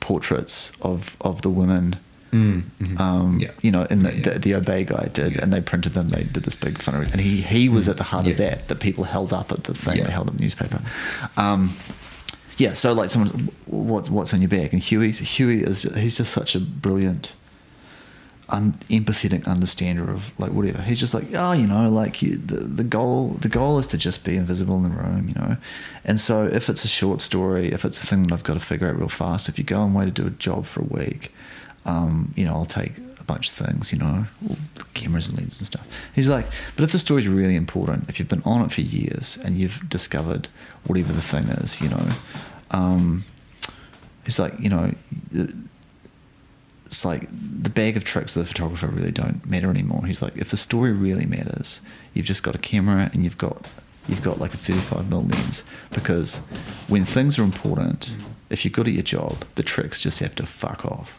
portraits 0.00 0.72
of 0.82 1.16
of 1.20 1.42
the 1.42 1.50
women. 1.50 1.96
Mm, 2.32 3.00
Um, 3.00 3.38
Yeah. 3.38 3.50
You 3.62 3.70
know, 3.70 3.86
and 3.88 4.02
the, 4.02 4.10
Yeah, 4.12 4.16
yeah. 4.18 4.32
the, 4.34 4.38
the 4.40 4.54
Obey 4.54 4.84
guy 4.84 5.08
did, 5.12 5.36
and 5.38 5.52
they 5.52 5.60
printed 5.60 5.94
them. 5.94 6.08
They 6.08 6.24
did 6.24 6.42
this 6.42 6.56
big 6.56 6.78
fun, 6.82 6.94
and 7.12 7.20
he 7.20 7.40
he 7.40 7.68
was 7.68 7.88
at 7.88 7.96
the 7.96 8.04
heart 8.04 8.26
of 8.26 8.36
that. 8.38 8.68
That 8.68 8.80
people 8.80 9.04
held 9.04 9.32
up 9.32 9.52
at 9.52 9.64
the 9.64 9.74
thing. 9.74 10.02
They 10.04 10.10
held 10.10 10.28
up 10.28 10.36
the 10.36 10.42
newspaper. 10.42 10.80
Um, 11.36 11.76
yeah, 12.58 12.74
so 12.74 12.92
like 12.92 13.10
someone's 13.10 13.50
what's 13.66 14.10
what's 14.10 14.32
on 14.34 14.40
your 14.42 14.48
bag, 14.48 14.72
and 14.72 14.82
Huey's 14.82 15.18
Huey 15.18 15.62
is 15.62 15.82
he's 15.82 16.16
just 16.16 16.32
such 16.32 16.54
a 16.54 16.60
brilliant, 16.60 17.32
un, 18.48 18.78
empathetic 18.88 19.46
understander 19.46 20.10
of 20.10 20.38
like 20.38 20.52
whatever. 20.52 20.82
He's 20.82 21.00
just 21.00 21.14
like 21.14 21.26
oh 21.34 21.52
you 21.52 21.66
know 21.66 21.90
like 21.90 22.22
you, 22.22 22.36
the 22.36 22.56
the 22.56 22.84
goal 22.84 23.36
the 23.40 23.48
goal 23.48 23.78
is 23.78 23.86
to 23.88 23.98
just 23.98 24.24
be 24.24 24.36
invisible 24.36 24.76
in 24.76 24.84
the 24.84 24.88
room, 24.90 25.28
you 25.28 25.34
know, 25.34 25.56
and 26.04 26.20
so 26.20 26.44
if 26.44 26.68
it's 26.68 26.84
a 26.84 26.88
short 26.88 27.20
story, 27.20 27.72
if 27.72 27.84
it's 27.84 28.02
a 28.02 28.06
thing 28.06 28.24
that 28.24 28.32
I've 28.32 28.44
got 28.44 28.54
to 28.54 28.60
figure 28.60 28.88
out 28.88 28.98
real 28.98 29.08
fast, 29.08 29.48
if 29.48 29.58
you 29.58 29.64
go 29.64 29.82
away 29.82 30.04
to 30.04 30.10
do 30.10 30.26
a 30.26 30.30
job 30.30 30.66
for 30.66 30.80
a 30.80 30.84
week, 30.84 31.32
um, 31.84 32.32
you 32.36 32.44
know 32.44 32.52
I'll 32.52 32.66
take 32.66 32.98
a 33.18 33.24
bunch 33.24 33.50
of 33.50 33.66
things, 33.66 33.92
you 33.92 33.98
know, 33.98 34.26
cameras 34.94 35.26
and 35.26 35.36
lenses 35.36 35.58
and 35.58 35.66
stuff. 35.66 35.86
He's 36.14 36.28
like, 36.28 36.46
but 36.76 36.84
if 36.84 36.92
the 36.92 36.98
story's 36.98 37.26
really 37.26 37.56
important, 37.56 38.08
if 38.08 38.20
you've 38.20 38.28
been 38.28 38.42
on 38.44 38.64
it 38.64 38.70
for 38.72 38.82
years 38.82 39.36
and 39.42 39.58
you've 39.58 39.88
discovered 39.88 40.48
whatever 40.84 41.12
the 41.12 41.22
thing 41.22 41.48
is, 41.48 41.80
you 41.80 41.88
know, 41.88 42.08
um, 42.70 43.24
it's 44.24 44.38
like 44.38 44.58
you 44.60 44.68
know, 44.68 44.94
it's 46.96 47.04
like 47.04 47.28
the 47.30 47.68
bag 47.68 47.94
of 47.94 48.04
tricks 48.04 48.34
of 48.34 48.42
the 48.42 48.48
photographer 48.48 48.86
really 48.86 49.12
don't 49.12 49.44
matter 49.44 49.68
anymore. 49.68 50.06
He's 50.06 50.22
like, 50.22 50.34
if 50.38 50.50
the 50.50 50.56
story 50.56 50.92
really 50.92 51.26
matters, 51.26 51.80
you've 52.14 52.24
just 52.24 52.42
got 52.42 52.54
a 52.54 52.58
camera 52.58 53.10
and 53.12 53.22
you've 53.22 53.36
got 53.36 53.66
you've 54.08 54.22
got 54.22 54.40
like 54.40 54.54
a 54.54 54.56
35 54.56 55.10
mil 55.10 55.24
lens 55.24 55.62
because 55.90 56.36
when 56.88 57.04
things 57.04 57.38
are 57.38 57.42
important, 57.42 58.12
if 58.48 58.64
you're 58.64 58.70
good 58.70 58.86
at 58.86 58.94
your 58.94 59.02
job, 59.02 59.44
the 59.56 59.62
tricks 59.62 60.00
just 60.00 60.20
have 60.20 60.34
to 60.36 60.46
fuck 60.46 60.86
off. 60.86 61.12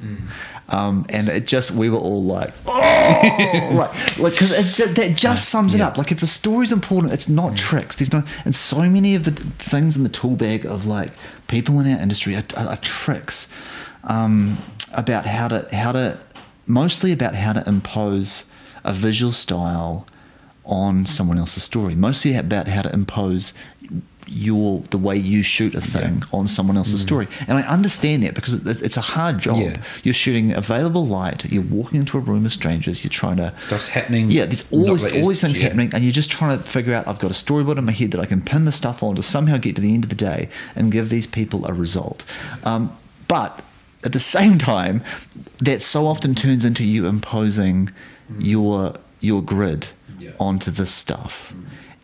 Um, 0.69 1.05
and 1.09 1.29
it 1.29 1.45
just 1.45 1.69
we 1.69 1.91
were 1.91 1.99
all 1.99 2.23
like, 2.23 2.55
oh, 2.65 3.69
like 3.73 4.17
like 4.17 4.33
because 4.33 4.51
it's 4.51 4.77
just, 4.77 4.95
that 4.95 5.15
just 5.15 5.47
sums 5.47 5.75
it 5.75 5.81
up. 5.81 5.95
Like 5.95 6.11
if 6.11 6.21
the 6.21 6.27
story's 6.27 6.71
important, 6.71 7.13
it's 7.13 7.29
not 7.29 7.55
tricks. 7.55 7.97
There's 7.97 8.11
no 8.11 8.23
and 8.45 8.55
so 8.55 8.89
many 8.89 9.13
of 9.13 9.25
the 9.25 9.31
things 9.59 9.95
in 9.95 10.01
the 10.01 10.09
tool 10.09 10.37
bag 10.37 10.65
of 10.65 10.87
like 10.87 11.11
people 11.47 11.79
in 11.79 11.91
our 11.91 11.99
industry 11.99 12.35
are, 12.35 12.45
are, 12.55 12.69
are 12.69 12.77
tricks 12.77 13.45
um, 14.07 14.57
about 14.93 15.25
how 15.25 15.47
to 15.47 15.67
how 15.71 15.91
to 15.91 16.19
mostly 16.65 17.11
about 17.11 17.35
how 17.35 17.53
to 17.53 17.67
impose 17.67 18.43
a 18.83 18.93
visual 18.93 19.31
style 19.31 20.07
on 20.65 21.05
someone 21.05 21.37
else's 21.37 21.63
story. 21.63 21.95
Mostly 21.95 22.35
about 22.35 22.67
how 22.67 22.81
to 22.81 22.91
impose 22.91 23.53
your 24.29 24.81
the 24.91 24.97
way 24.97 25.15
you 25.15 25.41
shoot 25.41 25.73
a 25.73 25.79
thing 25.79 26.17
Yeah. 26.17 26.37
on 26.39 26.47
someone 26.49 26.75
else's 26.75 27.01
story. 27.01 27.29
And 27.47 27.57
I 27.57 27.61
understand 27.61 28.23
that 28.23 28.33
because 28.33 28.65
it's 28.65 28.97
a 28.97 29.01
hard 29.01 29.39
job. 29.39 29.57
Yeah. 29.57 29.77
You're 30.03 30.13
shooting 30.13 30.53
available 30.53 31.07
light. 31.07 31.45
You're 31.45 31.63
walking 31.63 32.01
into 32.01 32.17
a 32.17 32.21
room 32.21 32.45
of 32.45 32.51
strangers. 32.51 33.03
You're 33.05 33.11
trying 33.11 33.37
to 33.37 33.53
Stuff's 33.61 33.87
happening. 33.87 34.29
yeah, 34.29 34.45
there's 34.45 34.65
all, 34.69 34.83
these, 34.95 35.03
all 35.13 35.29
these 35.29 35.39
things 35.39 35.57
yeah. 35.57 35.63
happening, 35.65 35.91
and 35.93 36.03
you're 36.03 36.11
just 36.11 36.29
trying 36.29 36.57
to 36.57 36.63
figure 36.63 36.93
out. 36.93 37.07
I've 37.07 37.19
got 37.19 37.31
a 37.31 37.33
storyboard 37.33 37.77
in 37.77 37.85
my 37.85 37.93
head 37.93 38.11
that 38.11 38.19
I 38.19 38.25
can 38.25 38.41
pin 38.41 38.65
the 38.65 38.73
stuff 38.73 39.01
on 39.01 39.15
to 39.15 39.23
somehow 39.23 39.57
get 39.57 39.75
to 39.77 39.81
the 39.81 39.93
end 39.93 40.03
of 40.03 40.09
the 40.09 40.15
day 40.15 40.49
and 40.75 40.91
give 40.91 41.09
these 41.09 41.25
people 41.27 41.65
a 41.65 41.71
result. 41.73 42.25
Um, 42.63 42.97
but 43.29 43.63
at 44.07 44.13
the 44.13 44.19
same 44.21 44.57
time, 44.57 45.03
that 45.59 45.81
so 45.81 46.07
often 46.07 46.33
turns 46.33 46.63
into 46.63 46.85
you 46.85 47.05
imposing 47.05 47.91
mm. 48.31 48.45
your 48.53 48.95
your 49.19 49.41
grid 49.41 49.87
Yeah. 50.17 50.31
onto 50.39 50.71
this 50.71 50.91
stuff. 50.91 51.53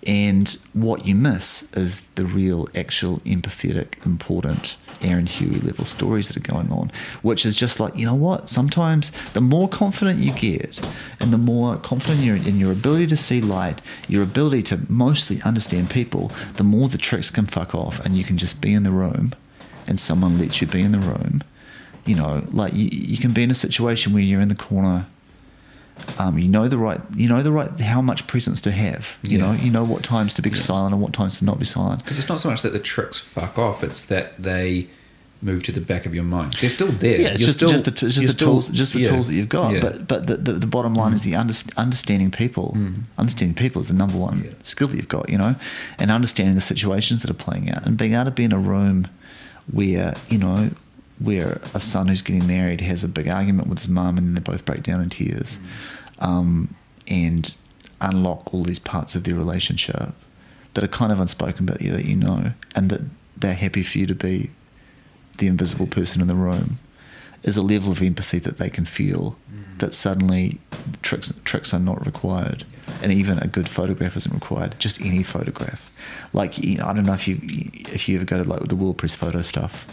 And 0.06 0.58
what 0.74 1.06
you 1.06 1.16
miss 1.16 1.64
is 1.74 2.02
the 2.16 2.26
real, 2.26 2.68
actual, 2.76 3.20
empathetic, 3.20 4.06
important 4.06 4.76
Aaron 5.02 5.28
Huey 5.28 5.60
level 5.60 5.86
stories 5.86 6.28
that 6.28 6.36
are 6.36 6.52
going 6.54 6.72
on, 6.74 6.92
which 7.22 7.46
is 7.46 7.56
just 7.56 7.80
like, 7.80 7.96
you 7.96 8.06
know 8.06 8.22
what? 8.28 8.50
Sometimes 8.50 9.12
the 9.32 9.40
more 9.40 9.70
confident 9.70 10.20
you 10.20 10.34
get 10.34 10.82
and 11.22 11.32
the 11.32 11.38
more 11.38 11.78
confident 11.78 12.22
you're 12.22 12.36
in 12.36 12.60
your 12.60 12.74
ability 12.74 13.08
to 13.08 13.18
see 13.18 13.40
light, 13.40 13.82
your 14.10 14.24
ability 14.24 14.64
to 14.64 14.82
mostly 14.90 15.42
understand 15.44 15.90
people, 15.90 16.34
the 16.58 16.66
more 16.66 16.90
the 16.90 16.98
tricks 16.98 17.30
can 17.30 17.46
fuck 17.46 17.74
off 17.74 18.02
and 18.02 18.18
you 18.18 18.26
can 18.26 18.38
just 18.38 18.60
be 18.60 18.74
in 18.74 18.84
the 18.84 18.92
room 18.92 19.34
and 19.88 20.02
someone 20.02 20.38
lets 20.38 20.60
you 20.60 20.68
be 20.68 20.82
in 20.82 20.92
the 20.92 21.00
room. 21.00 21.42
You 22.06 22.16
know, 22.16 22.46
like 22.52 22.74
you, 22.74 22.90
you 22.92 23.18
can 23.18 23.32
be 23.34 23.44
in 23.44 23.52
a 23.52 23.56
situation 23.56 24.12
where 24.14 24.22
you're 24.22 24.42
in 24.42 24.50
the 24.50 24.56
corner 24.56 25.06
um, 26.18 26.38
you 26.40 26.50
know 26.50 26.68
the 26.68 26.78
right 26.78 27.00
you 27.16 27.28
know 27.30 27.44
the 27.44 27.52
right 27.52 27.80
how 27.80 28.02
much 28.02 28.26
presence 28.28 28.60
to 28.62 28.72
have 28.72 29.08
you 29.22 29.38
Yeah. 29.38 29.46
know 29.46 29.52
you 29.54 29.70
know 29.70 29.84
what 29.84 30.04
times 30.04 30.34
to 30.34 30.42
be 30.42 30.54
silent 30.56 30.92
and 30.94 31.02
what 31.02 31.14
times 31.14 31.38
to 31.38 31.46
not 31.46 31.60
be 31.60 31.66
silent 31.66 32.04
Because 32.04 32.18
it's 32.18 32.28
not 32.28 32.40
so 32.40 32.50
much 32.50 32.62
that 32.64 32.74
the 32.74 32.80
tricks 32.80 33.20
fuck 33.20 33.58
off; 33.60 33.84
it's 33.84 34.04
that 34.06 34.42
they 34.42 34.88
move 35.44 35.62
to 35.64 35.72
the 35.72 35.80
back 35.82 36.06
of 36.06 36.16
your 36.16 36.24
mind. 36.24 36.58
They're 36.60 36.70
still 36.70 36.92
there. 36.92 37.22
yeah 37.22 37.28
it's 37.30 37.40
You're 37.42 37.48
just, 37.48 37.60
still, 37.60 37.72
just 37.72 37.86
the, 37.86 37.92
just 37.92 38.20
the 38.22 38.28
still- 38.30 38.48
tools 38.54 38.70
just 38.70 38.94
the 38.94 39.02
yeah. 39.02 39.10
tools 39.12 39.28
that 39.28 39.36
you've 39.36 39.50
got 39.50 39.74
Yeah. 39.74 39.82
but 39.82 40.08
but 40.08 40.28
the, 40.28 40.38
the, 40.38 40.54
the 40.54 40.68
bottom 40.68 40.96
line 40.96 41.14
is 41.14 41.22
the 41.22 41.36
under, 41.36 41.54
understanding 41.78 42.32
people 42.32 42.76
understanding 43.18 43.54
people 43.56 43.82
is 43.82 43.88
the 43.88 43.94
number 43.94 44.18
one 44.18 44.44
Yeah. 44.46 44.52
skill 44.64 44.88
that 44.88 44.96
you've 44.98 45.08
got 45.08 45.30
you 45.30 45.38
know 45.38 45.56
and 46.00 46.10
understanding 46.12 46.56
the 46.56 46.62
situations 46.62 47.22
that 47.22 47.30
are 47.30 47.36
playing 47.46 47.70
out 47.70 47.86
and 47.86 47.98
being 47.98 48.14
able 48.14 48.26
to 48.26 48.32
be 48.32 48.44
in 48.46 48.52
a 48.52 48.60
room 48.60 49.08
where 49.72 50.16
you 50.28 50.38
know 50.40 50.72
where 51.24 51.62
a 51.74 51.80
son 51.80 52.08
who's 52.08 52.22
getting 52.22 52.46
married 52.46 52.82
has 52.82 53.04
a 53.04 53.08
big 53.08 53.28
argument 53.28 53.68
with 53.68 53.80
his 53.80 53.88
mum 53.88 54.18
and 54.18 54.36
they 54.36 54.42
both 54.42 54.66
break 54.66 54.84
down 54.84 55.02
in 55.02 55.10
tears 55.10 55.58
um, 56.20 56.74
and 57.08 57.54
unlock 58.02 58.54
all 58.54 58.64
these 58.64 58.80
parts 58.80 59.16
of 59.16 59.24
their 59.24 59.36
relationship 59.36 60.14
that 60.74 60.84
are 60.84 60.88
kind 60.88 61.12
of 61.12 61.20
unspoken 61.20 61.66
but 61.66 61.80
that 61.80 62.06
you 62.06 62.16
know 62.16 62.52
and 62.76 62.90
that 62.90 63.02
they're 63.38 63.54
happy 63.54 63.84
for 63.84 63.98
you 63.98 64.06
to 64.06 64.16
be 64.16 64.50
the 65.38 65.48
invisible 65.48 65.88
person 65.88 66.22
in 66.22 66.28
the 66.28 66.36
room 66.36 66.80
is 67.44 67.58
a 67.58 67.62
level 67.62 67.92
of 67.92 68.02
empathy 68.02 68.40
that 68.40 68.58
they 68.58 68.70
can 68.70 68.86
feel 68.86 69.38
that 69.80 69.94
suddenly 69.94 70.60
tricks 71.02 71.34
tricks 71.44 71.74
are 71.74 71.80
not 71.80 72.06
required. 72.06 72.66
And 73.02 73.12
even 73.12 73.38
a 73.40 73.48
good 73.48 73.68
photograph 73.68 74.16
isn't 74.16 74.34
required 74.34 74.76
just 74.80 75.00
any 75.02 75.24
photograph. 75.24 75.82
Like 76.32 76.58
I 76.60 76.94
don't 76.94 77.06
know 77.06 77.14
if 77.14 77.28
you 77.28 77.40
if 77.44 78.08
you 78.08 78.18
ever 78.18 78.26
go 78.26 78.42
to 78.42 78.50
like 78.50 78.68
the 78.68 78.76
World 78.76 78.98
Press 78.98 79.16
photo 79.16 79.42
stuff 79.42 79.86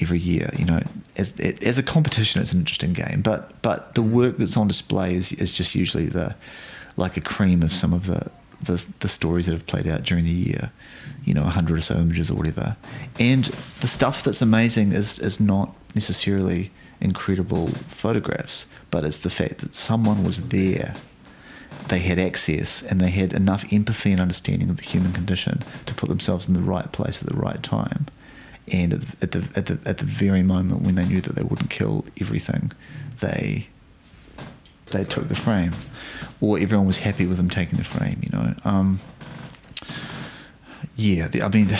every 0.00 0.18
year 0.18 0.50
you 0.58 0.64
know 0.64 0.82
as 1.16 1.32
as 1.62 1.78
a 1.78 1.82
competition 1.82 2.40
it's 2.42 2.52
an 2.52 2.58
interesting 2.58 2.92
game 2.92 3.20
but 3.22 3.60
but 3.62 3.94
the 3.94 4.02
work 4.02 4.36
that's 4.38 4.56
on 4.56 4.66
display 4.66 5.14
is, 5.14 5.32
is 5.32 5.50
just 5.50 5.74
usually 5.74 6.06
the 6.06 6.34
like 6.96 7.16
a 7.16 7.20
cream 7.20 7.62
of 7.62 7.72
some 7.72 7.92
of 7.92 8.06
the 8.06 8.30
the, 8.62 8.84
the 9.00 9.08
stories 9.08 9.46
that 9.46 9.52
have 9.52 9.66
played 9.66 9.86
out 9.86 10.02
during 10.04 10.24
the 10.24 10.30
year 10.30 10.70
you 11.24 11.34
know 11.34 11.44
a 11.44 11.50
hundred 11.50 11.78
or 11.78 11.80
so 11.80 11.96
images 11.96 12.30
or 12.30 12.34
whatever. 12.34 12.76
And 13.18 13.54
the 13.80 13.88
stuff 13.88 14.22
that's 14.22 14.42
amazing 14.42 14.92
is 14.92 15.18
is 15.18 15.40
not 15.40 15.74
necessarily 15.94 16.70
incredible 17.00 17.70
photographs 17.88 18.66
but 18.90 19.04
it's 19.04 19.18
the 19.18 19.30
fact 19.30 19.58
that 19.58 19.74
someone 19.74 20.24
was 20.24 20.38
there 20.48 20.96
they 21.88 21.98
had 21.98 22.18
access 22.18 22.82
and 22.82 23.00
they 23.00 23.10
had 23.10 23.32
enough 23.32 23.64
empathy 23.70 24.12
and 24.12 24.20
understanding 24.20 24.70
of 24.70 24.76
the 24.76 24.82
human 24.82 25.12
condition 25.12 25.62
to 25.84 25.94
put 25.94 26.08
themselves 26.08 26.48
in 26.48 26.54
the 26.54 26.60
right 26.60 26.92
place 26.92 27.20
at 27.20 27.28
the 27.28 27.36
right 27.36 27.62
time 27.62 28.06
and 28.72 28.92
at 28.92 29.00
the, 29.00 29.08
at 29.22 29.30
the 29.32 29.48
at 29.56 29.66
the 29.66 29.88
at 29.88 29.98
the 29.98 30.04
very 30.04 30.42
moment 30.42 30.82
when 30.82 30.94
they 30.94 31.04
knew 31.04 31.20
that 31.20 31.34
they 31.34 31.42
wouldn't 31.42 31.70
kill 31.70 32.04
everything 32.20 32.72
they 33.20 33.68
they 34.86 35.04
took 35.04 35.28
the 35.28 35.34
frame 35.34 35.74
or 36.40 36.58
everyone 36.58 36.86
was 36.86 36.98
happy 36.98 37.26
with 37.26 37.36
them 37.36 37.50
taking 37.50 37.78
the 37.78 37.84
frame 37.84 38.20
you 38.22 38.30
know 38.30 38.54
um, 38.64 39.00
yeah 40.96 41.28
the, 41.28 41.42
I 41.42 41.48
mean 41.48 41.76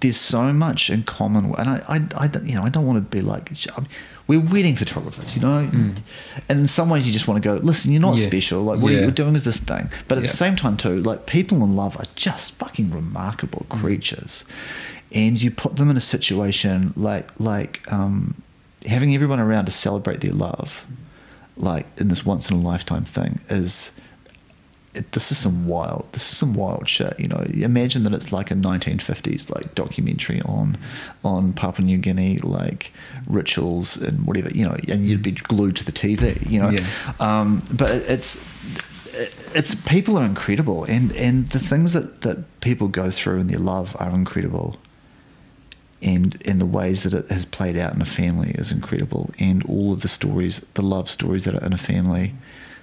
there's 0.00 0.18
so 0.20 0.52
much 0.52 0.90
in 0.90 1.02
common 1.04 1.54
and 1.56 1.68
I, 1.68 1.82
I, 1.88 2.24
I 2.24 2.26
don't, 2.28 2.46
you 2.46 2.54
know 2.54 2.62
I 2.62 2.68
don't 2.68 2.86
want 2.86 2.96
to 2.98 3.16
be 3.16 3.22
like 3.22 3.50
I'm- 3.74 3.86
we're 4.28 4.40
wedding 4.40 4.74
photographers 4.76 5.34
you 5.36 5.40
know 5.42 5.58
and 5.58 6.02
in 6.48 6.66
some 6.68 6.90
ways 6.90 7.06
you 7.06 7.12
just 7.12 7.28
want 7.28 7.40
to 7.42 7.48
go 7.48 7.54
listen 7.64 7.92
you're 7.92 8.00
not 8.00 8.16
Yeah. 8.16 8.26
special 8.26 8.62
like 8.64 8.80
what 8.80 8.92
Yeah. 8.92 9.02
you're 9.02 9.10
doing 9.12 9.36
is 9.36 9.44
this 9.44 9.56
thing 9.56 9.88
but 10.08 10.18
at 10.18 10.24
Yeah. 10.24 10.30
the 10.30 10.36
same 10.36 10.56
time 10.56 10.76
too 10.76 11.00
like 11.00 11.26
people 11.26 11.62
in 11.62 11.76
love 11.76 11.96
are 11.96 12.06
just 12.16 12.52
fucking 12.52 12.90
remarkable 12.90 13.66
creatures 13.68 14.44
and 15.12 15.40
you 15.40 15.50
put 15.50 15.76
them 15.76 15.90
in 15.90 15.96
a 15.96 16.00
situation 16.00 16.92
like 16.96 17.28
like 17.40 17.80
um, 17.92 18.42
having 18.84 19.14
everyone 19.14 19.40
around 19.40 19.66
to 19.66 19.72
celebrate 19.72 20.20
their 20.20 20.32
love, 20.32 20.82
like 21.56 21.86
in 21.96 22.08
this 22.08 22.24
once 22.24 22.50
in 22.50 22.56
a 22.56 22.60
lifetime 22.60 23.04
thing, 23.04 23.40
is 23.48 23.90
it, 24.94 25.12
this 25.12 25.30
is 25.30 25.36
some 25.36 25.66
wild 25.66 26.06
this 26.12 26.30
is 26.32 26.38
some 26.38 26.54
wild 26.54 26.88
shit 26.88 27.18
you 27.20 27.28
know? 27.28 27.44
Imagine 27.52 28.02
that 28.04 28.14
it's 28.14 28.32
like 28.32 28.50
a 28.50 28.54
1950s 28.54 29.50
like 29.54 29.74
documentary 29.74 30.40
on 30.42 30.78
on 31.22 31.52
Papua 31.52 31.84
New 31.84 31.98
Guinea 31.98 32.38
like 32.38 32.92
rituals 33.28 33.96
and 33.98 34.26
whatever 34.26 34.48
you 34.50 34.64
know 34.64 34.76
and 34.88 35.06
you'd 35.06 35.22
be 35.22 35.32
glued 35.32 35.76
to 35.76 35.84
the 35.84 35.92
TV 35.92 36.48
you 36.50 36.60
know? 36.60 36.70
Yeah. 36.70 36.86
um, 37.20 37.62
but 37.72 37.90
it- 37.90 38.10
it's 38.10 38.38
it's 39.54 39.74
people 39.74 40.18
are 40.18 40.24
incredible 40.24 40.84
and 40.84 41.10
and 41.12 41.48
the 41.50 41.58
things 41.58 41.92
that 41.94 42.20
that 42.22 42.60
people 42.60 42.88
go 42.88 43.10
through 43.10 43.38
in 43.40 43.46
their 43.48 43.58
love 43.58 43.94
are 43.98 44.10
incredible 44.10 44.76
and 46.02 46.40
and 46.44 46.60
the 46.60 46.66
ways 46.66 47.02
that 47.02 47.14
it 47.14 47.28
has 47.28 47.44
played 47.44 47.76
out 47.76 47.94
in 47.94 48.02
a 48.02 48.06
family 48.06 48.50
is 48.52 48.70
incredible 48.70 49.30
and 49.38 49.64
all 49.64 49.92
of 49.92 50.02
the 50.02 50.08
stories 50.08 50.64
the 50.74 50.82
love 50.82 51.10
stories 51.10 51.44
that 51.44 51.54
are 51.54 51.64
in 51.64 51.72
a 51.72 51.78
family 51.78 52.34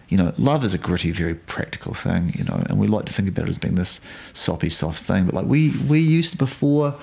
you 0.09 0.18
know 0.18 0.34
love 0.38 0.64
is 0.64 0.74
a 0.74 0.78
gritty 0.78 1.11
very 1.11 1.36
practical 1.36 1.93
thing 1.93 2.34
you 2.36 2.43
know 2.43 2.64
and 2.68 2.80
we 2.80 2.88
like 2.88 3.05
to 3.05 3.14
think 3.14 3.28
about 3.28 3.45
it 3.45 3.49
as 3.49 3.57
being 3.57 3.76
this 3.76 3.99
soppy 4.34 4.70
soft 4.70 5.03
thing 5.03 5.26
but 5.26 5.34
like 5.34 5.45
we 5.45 5.70
we 5.88 5.99
used 5.99 6.38
before 6.38 6.95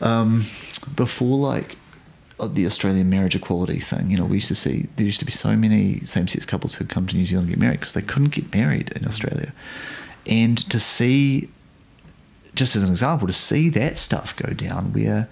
um 0.00 0.44
before 0.94 1.38
like 1.38 1.76
uh, 2.40 2.46
the 2.46 2.64
Australian 2.64 3.10
marriage 3.10 3.34
equality 3.34 3.78
thing. 3.78 4.10
You 4.10 4.16
know, 4.16 4.24
we 4.24 4.36
used 4.36 4.48
to 4.48 4.54
see 4.54 4.88
there 4.96 5.04
used 5.04 5.18
to 5.18 5.26
be 5.26 5.32
so 5.32 5.56
many 5.56 6.00
same-sex 6.06 6.46
couples 6.46 6.74
who'd 6.74 6.88
come 6.88 7.06
to 7.06 7.16
New 7.16 7.26
Zealand 7.26 7.48
and 7.48 7.56
get 7.56 7.60
married 7.60 7.80
because 7.80 7.92
they 7.92 8.00
couldn't 8.00 8.30
get 8.30 8.54
married 8.54 8.92
in 8.96 9.06
Australia, 9.06 9.52
and 10.26 10.56
to 10.70 10.80
see, 10.80 11.50
just 12.54 12.76
as 12.76 12.82
an 12.82 12.90
example, 12.90 13.26
to 13.26 13.32
see 13.32 13.68
that 13.70 13.98
stuff 13.98 14.34
go 14.36 14.52
down 14.52 14.92
where 14.92 15.28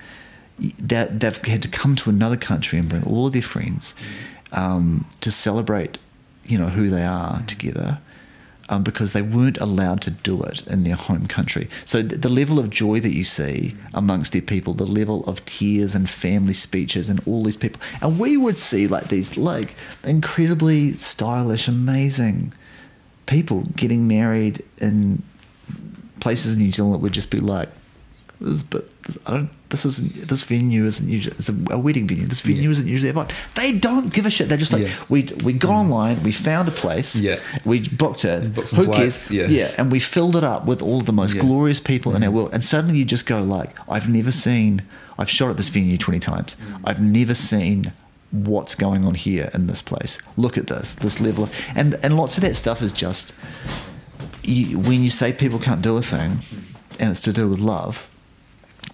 that 0.79 1.21
they've 1.21 1.45
had 1.45 1.63
to 1.63 1.69
come 1.69 1.95
to 1.97 2.11
another 2.11 2.37
country 2.37 2.79
and 2.79 2.89
bring 2.89 3.05
all 3.05 3.27
of 3.27 3.33
their 3.33 3.43
friends 3.43 3.95
um, 4.53 5.07
to 5.21 5.31
celebrate, 5.31 5.99
you 6.45 6.59
know, 6.59 6.69
who 6.69 6.91
they 6.91 7.05
are 7.05 7.43
together. 7.47 7.99
Um, 8.71 8.83
because 8.83 9.15
they 9.15 9.23
weren't 9.23 9.57
allowed 9.57 10.03
to 10.03 10.11
do 10.11 10.43
it 10.43 10.61
in 10.67 10.85
their 10.85 10.95
home 10.95 11.27
country. 11.27 11.71
So 11.87 12.03
th- 12.03 12.21
the 12.21 12.29
level 12.29 12.59
of 12.59 12.69
joy 12.69 13.01
that 13.01 13.15
you 13.15 13.25
see 13.25 13.75
amongst 13.95 14.33
their 14.33 14.43
people, 14.43 14.75
the 14.75 14.85
level 14.85 15.25
of 15.25 15.43
tears 15.47 15.95
and 15.95 16.07
family 16.11 16.53
speeches 16.53 17.09
and 17.09 17.23
all 17.25 17.45
these 17.45 17.57
people, 17.57 17.81
and 18.03 18.19
we 18.19 18.37
would 18.37 18.59
see 18.59 18.87
like 18.87 19.09
these 19.09 19.39
like 19.39 19.75
incredibly 20.05 20.99
stylish, 20.99 21.67
amazing 21.67 22.53
people 23.25 23.63
getting 23.75 24.07
married 24.07 24.63
in 24.77 25.23
places 26.21 26.53
in 26.55 26.59
New 26.59 26.73
Zealand 26.73 26.95
that 26.95 26.99
would 26.99 27.13
just 27.13 27.31
be 27.31 27.41
like, 27.41 27.69
this, 28.41 28.63
but 28.63 28.89
I 29.27 29.33
don't. 29.33 29.51
This 29.71 29.85
isn't. 29.85 30.29
This 30.29 30.43
venue 30.43 30.85
isn't 30.85 31.09
usually. 31.09 31.35
It's 31.39 31.49
a, 31.49 31.57
a 31.71 31.79
wedding 31.79 32.07
venue. 32.07 32.25
This 32.27 32.39
venue 32.41 32.63
Yeah. 32.63 32.71
isn't 32.71 32.87
usually 32.87 33.11
about. 33.11 33.33
They 33.57 33.73
don't 33.77 34.13
give 34.13 34.27
a 34.27 34.31
shit. 34.31 34.49
They're 34.49 34.57
just 34.57 34.73
like 34.73 34.83
Yeah. 34.83 34.95
we. 35.09 35.25
We 35.43 35.53
got 35.55 35.71
online. 35.73 36.23
We 36.23 36.31
found 36.31 36.69
a 36.69 36.71
place. 36.71 37.17
Yeah. 37.17 37.41
We 37.65 37.89
booked 37.89 38.25
it. 38.25 38.55
Booked 38.55 38.69
some 38.69 38.79
Who 38.79 38.85
flights, 38.85 39.27
cares? 39.29 39.31
yeah. 39.33 39.49
Yeah. 39.49 39.75
And 39.77 39.91
we 39.91 39.99
filled 39.99 40.37
it 40.37 40.45
up 40.45 40.67
with 40.67 40.81
all 40.83 41.01
of 41.01 41.07
the 41.07 41.13
most 41.13 41.35
Yeah. 41.35 41.41
Mm-hmm. 41.41 41.49
glorious 41.49 41.81
people 41.81 42.15
in 42.15 42.23
our 42.23 42.31
world. 42.31 42.51
And 42.53 42.65
suddenly 42.65 42.99
you 42.99 43.05
just 43.05 43.27
go 43.27 43.43
like, 43.43 43.71
I've 43.89 44.09
never 44.09 44.31
seen. 44.31 44.83
I've 45.19 45.29
shot 45.29 45.51
at 45.51 45.57
this 45.57 45.67
venue 45.69 45.99
twenty 45.99 46.21
times. 46.21 46.55
Mm. 46.65 46.81
I've 46.85 47.01
never 47.01 47.35
seen 47.35 47.93
what's 48.31 48.77
going 48.77 49.05
on 49.05 49.15
here 49.15 49.51
in 49.53 49.67
this 49.67 49.83
place. 49.83 50.17
Look 50.37 50.57
at 50.57 50.69
this. 50.69 50.95
This 50.95 51.19
level 51.19 51.45
of 51.45 51.51
and 51.75 51.99
and 52.05 52.17
lots 52.17 52.37
of 52.39 52.43
that 52.45 52.57
stuff 52.57 52.83
is 52.83 52.93
just 52.93 53.33
you, 54.49 54.79
when 54.79 55.03
you 55.03 55.11
say 55.11 55.33
people 55.33 55.59
can't 55.59 55.83
do 55.83 55.97
a 55.97 56.03
thing, 56.03 56.41
and 56.99 57.11
it's 57.11 57.21
to 57.23 57.33
do 57.33 57.49
with 57.49 57.59
love. 57.59 58.09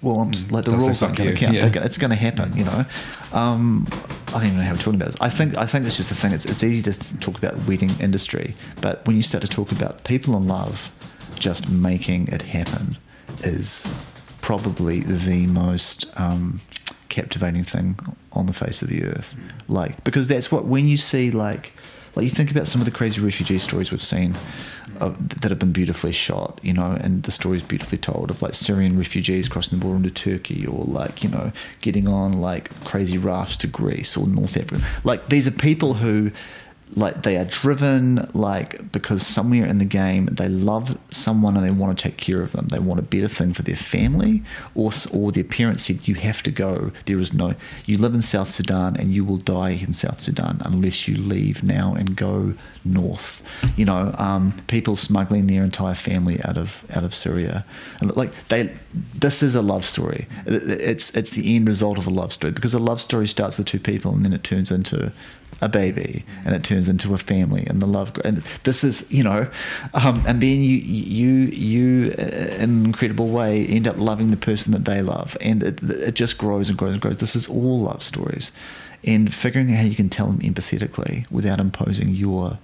Well, 0.02 0.20
I'm 0.20 0.32
just, 0.32 0.52
like 0.52 0.64
the 0.66 0.72
rules 0.72 1.02
aren't 1.02 1.16
going 1.16 1.30
to 1.30 1.36
count. 1.36 1.54
yeah. 1.54 1.70
It's 1.82 1.96
going 1.96 2.10
to 2.10 2.16
happen, 2.16 2.54
you 2.56 2.64
know. 2.64 2.84
Um, 3.32 3.88
I 4.28 4.32
don't 4.32 4.44
even 4.44 4.58
know 4.58 4.64
how 4.64 4.72
we're 4.72 4.78
talking 4.78 4.96
about 4.96 5.12
this. 5.12 5.20
I 5.20 5.30
think 5.30 5.56
I 5.56 5.66
think 5.66 5.86
it's 5.86 5.96
just 5.96 6.08
the 6.10 6.14
thing. 6.14 6.32
It's 6.32 6.44
it's 6.44 6.62
easy 6.62 6.82
to 6.82 6.92
th- 6.92 7.20
talk 7.20 7.38
about 7.38 7.66
wedding 7.66 7.98
industry, 8.00 8.54
but 8.80 9.06
when 9.06 9.16
you 9.16 9.22
start 9.22 9.42
to 9.42 9.48
talk 9.48 9.72
about 9.72 10.04
people 10.04 10.36
in 10.36 10.46
love, 10.46 10.90
just 11.38 11.68
making 11.68 12.28
it 12.28 12.42
happen 12.42 12.98
is 13.42 13.86
probably 14.40 15.00
the 15.00 15.46
most 15.46 16.06
um, 16.16 16.60
captivating 17.08 17.64
thing 17.64 17.98
on 18.32 18.46
the 18.46 18.52
face 18.52 18.82
of 18.82 18.88
the 18.88 19.04
earth. 19.04 19.34
Like 19.68 20.04
because 20.04 20.28
that's 20.28 20.50
what 20.52 20.66
when 20.66 20.86
you 20.86 20.98
see 20.98 21.30
like 21.30 21.72
like 22.14 22.24
you 22.24 22.30
think 22.30 22.50
about 22.50 22.68
some 22.68 22.80
of 22.80 22.84
the 22.84 22.90
crazy 22.90 23.20
refugee 23.20 23.58
stories 23.58 23.90
we've 23.90 24.02
seen 24.02 24.38
of, 25.00 25.40
that 25.40 25.50
have 25.50 25.58
been 25.58 25.72
beautifully 25.72 26.12
shot, 26.12 26.60
you 26.62 26.72
know, 26.72 26.92
and 27.00 27.24
the 27.24 27.32
stories 27.32 27.62
beautifully 27.62 27.98
told 27.98 28.30
of 28.30 28.42
like 28.42 28.54
Syrian 28.54 28.96
refugees 28.96 29.48
crossing 29.48 29.78
the 29.78 29.84
border 29.84 29.96
into 29.96 30.10
Turkey 30.10 30.66
or 30.66 30.84
like, 30.84 31.22
you 31.22 31.28
know, 31.28 31.52
getting 31.80 32.06
on 32.06 32.34
like 32.34 32.84
crazy 32.84 33.18
rafts 33.18 33.56
to 33.58 33.66
Greece 33.66 34.16
or 34.16 34.26
North 34.26 34.56
Africa. 34.56 34.84
Like 35.02 35.28
these 35.28 35.46
are 35.46 35.52
people 35.52 35.94
who 35.94 36.30
like 36.96 37.22
they 37.22 37.36
are 37.36 37.44
driven 37.44 38.28
like 38.34 38.92
because 38.92 39.26
somewhere 39.26 39.66
in 39.66 39.78
the 39.78 39.84
game 39.84 40.26
they 40.26 40.48
love 40.48 40.98
someone 41.10 41.56
and 41.56 41.64
they 41.64 41.70
want 41.70 41.96
to 41.98 42.02
take 42.02 42.16
care 42.16 42.42
of 42.42 42.52
them. 42.52 42.68
They 42.68 42.78
want 42.78 43.00
a 43.00 43.02
better 43.02 43.28
thing 43.28 43.52
for 43.54 43.62
their 43.62 43.76
family 43.76 44.42
or 44.74 44.90
or 45.12 45.32
their 45.32 45.44
parents. 45.44 45.86
Said 45.86 46.06
you 46.08 46.14
have 46.16 46.42
to 46.44 46.50
go. 46.50 46.92
There 47.06 47.18
is 47.18 47.32
no 47.32 47.54
you 47.86 47.98
live 47.98 48.14
in 48.14 48.22
South 48.22 48.50
Sudan 48.50 48.96
and 48.96 49.12
you 49.12 49.24
will 49.24 49.38
die 49.38 49.70
in 49.70 49.92
South 49.92 50.20
Sudan 50.20 50.60
unless 50.64 51.08
you 51.08 51.16
leave 51.16 51.62
now 51.62 51.94
and 51.94 52.16
go 52.16 52.54
north. 52.84 53.42
You 53.76 53.84
know 53.86 54.14
um, 54.18 54.54
people 54.66 54.96
smuggling 54.96 55.46
their 55.46 55.64
entire 55.64 55.94
family 55.94 56.40
out 56.44 56.56
of 56.58 56.84
out 56.90 57.04
of 57.04 57.14
Syria. 57.14 57.64
And 58.00 58.16
like 58.16 58.32
they 58.48 58.72
this 59.14 59.42
is 59.42 59.54
a 59.54 59.62
love 59.62 59.84
story. 59.84 60.26
It- 60.46 60.62
it- 60.70 60.80
it's 60.94 61.10
it's 61.10 61.30
the 61.32 61.56
end 61.56 61.66
result 61.66 61.98
of 61.98 62.06
a 62.06 62.10
love 62.10 62.32
story 62.32 62.52
because 62.52 62.74
a 62.74 62.78
love 62.78 63.00
story 63.00 63.26
starts 63.26 63.58
with 63.58 63.66
two 63.66 63.80
people 63.80 64.12
and 64.14 64.24
then 64.24 64.32
it 64.32 64.44
turns 64.44 64.70
into 64.70 65.12
a 65.60 65.68
baby 65.68 66.24
and 66.44 66.54
it 66.54 66.64
turns 66.64 66.88
into 66.88 67.14
a 67.14 67.18
family 67.18 67.64
and 67.66 67.80
the 67.80 67.86
love 67.86 68.12
and 68.24 68.42
this 68.64 68.82
is 68.84 69.04
you 69.10 69.22
know 69.22 69.46
um, 69.94 70.22
and 70.26 70.42
then 70.42 70.62
you 70.62 70.76
you 70.78 71.28
you 71.46 72.14
uh, 72.18 72.22
in 72.22 72.62
an 72.70 72.84
incredible 72.84 73.28
way 73.28 73.64
end 73.66 73.86
up 73.86 73.96
loving 73.96 74.30
the 74.30 74.36
person 74.36 74.72
that 74.72 74.84
they 74.84 75.00
love 75.00 75.36
and 75.40 75.62
it, 75.62 75.82
it 75.84 76.14
just 76.14 76.36
grows 76.38 76.68
and 76.68 76.76
grows 76.76 76.92
and 76.94 77.00
grows. 77.02 77.18
This 77.18 77.36
is 77.36 77.46
all 77.48 77.80
love 77.80 78.02
stories 78.02 78.50
and 79.04 79.34
figuring 79.34 79.70
out 79.72 79.78
how 79.78 79.84
you 79.84 79.94
can 79.94 80.08
tell 80.08 80.26
them 80.26 80.40
empathetically 80.40 81.30
without 81.30 81.60
imposing 81.60 82.08
your 82.10 82.58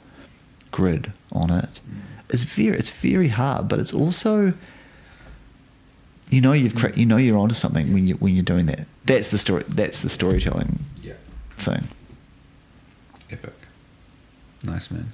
grid 0.71 1.13
on 1.33 1.51
it 1.51 1.81
is 2.31 2.45
very 2.45 2.79
it's 2.79 2.91
very 2.91 3.29
hard 3.29 3.69
but 3.69 3.79
it's 3.79 3.93
also 3.93 4.53
you 6.31 6.41
know 6.41 6.53
you've 6.53 6.77
cra- 6.77 6.97
you 6.97 7.05
know 7.07 7.17
you're 7.17 7.37
onto 7.39 7.55
something 7.55 7.93
when 7.93 8.07
you 8.07 8.15
when 8.17 8.35
you're 8.35 8.45
doing 8.45 8.67
that. 8.67 8.87
That's 9.05 9.31
the 9.31 9.39
story 9.39 9.65
that's 9.69 10.01
the 10.03 10.09
storytelling 10.09 10.79
Yeah. 11.03 11.15
thing 11.59 11.89
Epic. 13.31 13.55
Nice 14.63 14.91
man. 14.91 15.13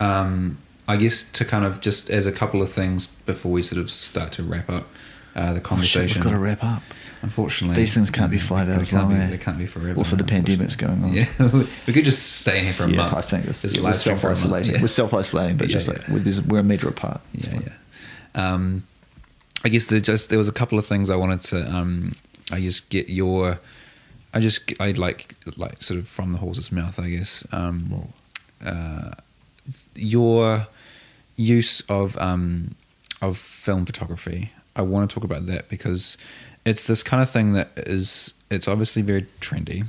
Um, 0.00 0.58
I 0.88 0.96
guess 0.96 1.22
to 1.34 1.44
kind 1.44 1.64
of 1.64 1.80
just 1.80 2.10
as 2.10 2.26
a 2.26 2.32
couple 2.32 2.62
of 2.62 2.70
things 2.70 3.08
before 3.26 3.52
we 3.52 3.62
sort 3.62 3.80
of 3.80 3.90
start 3.90 4.32
to 4.32 4.42
wrap 4.42 4.68
up 4.68 4.86
uh, 5.34 5.46
the 5.46 5.50
Oh, 5.50 5.54
shit, 5.54 5.62
conversation. 5.64 6.20
we've 6.20 6.24
got 6.24 6.30
to 6.36 6.38
wrap 6.38 6.62
up. 6.64 6.82
Unfortunately, 7.22 7.76
These 7.76 7.94
things 7.94 8.10
can't 8.10 8.32
be 8.32 8.38
five 8.38 8.68
hours 8.68 8.92
long, 8.92 9.10
Be, 9.10 9.14
eh? 9.14 9.28
they 9.30 9.38
can't 9.38 9.56
be 9.56 9.66
forever. 9.66 9.96
Also, 9.96 10.16
the 10.16 10.24
pandemic's 10.24 10.74
going 10.74 11.04
on. 11.04 11.12
Yeah, 11.12 11.26
we 11.86 11.92
could 11.92 12.04
just 12.04 12.40
stay 12.40 12.58
in 12.58 12.64
here 12.64 12.72
for 12.74 12.82
a 12.84 12.88
yeah, 12.90 12.96
month. 12.96 13.14
I 13.14 13.20
think 13.20 13.46
it's, 13.46 13.62
Just 13.62 13.80
we're 13.80 13.92
self-isolating. 13.94 14.74
Yeah. 14.74 14.82
We're 14.82 14.88
self 14.88 15.14
isolating, 15.14 15.56
but 15.56 15.68
Yeah, 15.68 15.74
just 15.78 15.86
like 15.88 16.06
we're, 16.08 16.24
we're 16.48 16.58
a 16.58 16.64
meter 16.64 16.88
apart. 16.88 17.20
It's 17.32 17.44
yeah, 17.44 17.52
fine. 17.52 17.72
yeah. 18.34 18.52
Um, 18.54 18.86
I 19.64 19.68
guess 19.68 19.86
there 19.86 20.00
just 20.00 20.30
there 20.30 20.38
was 20.38 20.48
a 20.48 20.52
couple 20.52 20.78
of 20.78 20.84
things 20.84 21.10
I 21.10 21.16
wanted 21.16 21.40
to. 21.42 21.72
Um, 21.72 22.12
I 22.50 22.60
just 22.60 22.88
get 22.88 23.08
your. 23.08 23.60
I 24.34 24.40
just 24.40 24.72
I'd 24.80 24.98
like 24.98 25.36
like 25.56 25.82
sort 25.82 25.98
of 26.00 26.08
from 26.08 26.32
the 26.32 26.38
horse's 26.38 26.72
mouth, 26.72 26.98
I 26.98 27.10
guess. 27.10 27.46
Um, 27.52 28.12
uh, 28.64 29.10
your 29.94 30.66
use 31.36 31.80
of 31.82 32.16
um, 32.18 32.74
of 33.20 33.38
film 33.38 33.84
photography. 33.84 34.52
I 34.74 34.82
want 34.82 35.08
to 35.08 35.14
talk 35.14 35.24
about 35.24 35.46
that 35.46 35.68
because 35.68 36.16
it's 36.64 36.86
this 36.86 37.02
kind 37.02 37.22
of 37.22 37.28
thing 37.28 37.52
that 37.52 37.70
is 37.76 38.34
it's 38.50 38.68
obviously 38.68 39.02
very 39.02 39.26
trendy, 39.40 39.86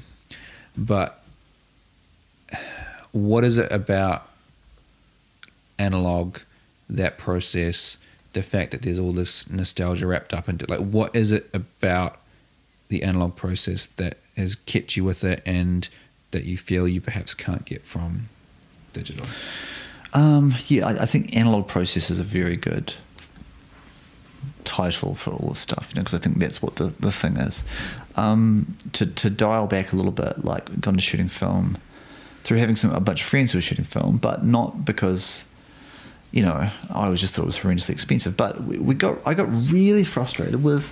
but 0.77 1.23
what 3.11 3.43
is 3.43 3.57
it 3.57 3.71
about 3.71 4.27
analog 5.79 6.39
that 6.89 7.17
process 7.17 7.97
the 8.33 8.41
fact 8.41 8.71
that 8.71 8.81
there's 8.81 8.99
all 8.99 9.11
this 9.11 9.49
nostalgia 9.49 10.07
wrapped 10.07 10.33
up 10.33 10.49
into 10.49 10.65
like 10.69 10.79
what 10.79 11.15
is 11.15 11.31
it 11.31 11.49
about 11.53 12.19
the 12.89 13.03
analog 13.03 13.35
process 13.35 13.85
that 13.85 14.17
has 14.35 14.55
kept 14.55 14.95
you 14.95 15.03
with 15.03 15.23
it 15.23 15.41
and 15.45 15.89
that 16.31 16.45
you 16.45 16.57
feel 16.57 16.87
you 16.87 16.99
perhaps 17.01 17.33
can't 17.33 17.65
get 17.65 17.85
from 17.85 18.29
digital 18.93 19.25
Um, 20.13 20.55
yeah, 20.67 20.87
I, 20.87 21.03
I 21.03 21.05
think 21.05 21.35
analog 21.35 21.67
process 21.67 22.09
is 22.09 22.19
a 22.19 22.23
very 22.23 22.55
good 22.55 22.93
title 24.63 25.15
for 25.15 25.31
all 25.31 25.49
this 25.49 25.59
stuff, 25.59 25.87
you 25.89 25.95
know, 25.95 26.01
because 26.01 26.13
I 26.13 26.21
think 26.21 26.37
that's 26.39 26.61
what 26.61 26.75
the, 26.75 26.93
the 26.99 27.11
thing 27.11 27.37
is. 27.37 27.63
Um, 28.15 28.77
to, 28.93 29.05
to 29.05 29.29
dial 29.29 29.67
back 29.67 29.91
a 29.91 29.95
little 29.95 30.11
bit, 30.11 30.45
like 30.45 30.79
gone 30.79 30.95
to 30.95 31.01
shooting 31.01 31.29
film 31.29 31.77
through 32.43 32.57
having 32.57 32.75
some 32.75 32.91
a 32.91 32.99
bunch 32.99 33.21
of 33.21 33.27
friends 33.27 33.51
who 33.51 33.57
were 33.57 33.61
shooting 33.61 33.85
film, 33.85 34.17
but 34.17 34.45
not 34.45 34.85
because, 34.85 35.43
you 36.31 36.43
know, 36.43 36.69
I 36.89 37.05
always 37.05 37.21
just 37.21 37.33
thought 37.33 37.43
it 37.43 37.47
was 37.47 37.57
horrendously 37.57 37.89
expensive. 37.89 38.37
But 38.37 38.63
we, 38.63 38.77
we 38.77 38.95
got 38.95 39.19
I 39.25 39.33
got 39.33 39.49
really 39.51 40.03
frustrated 40.03 40.63
with 40.63 40.91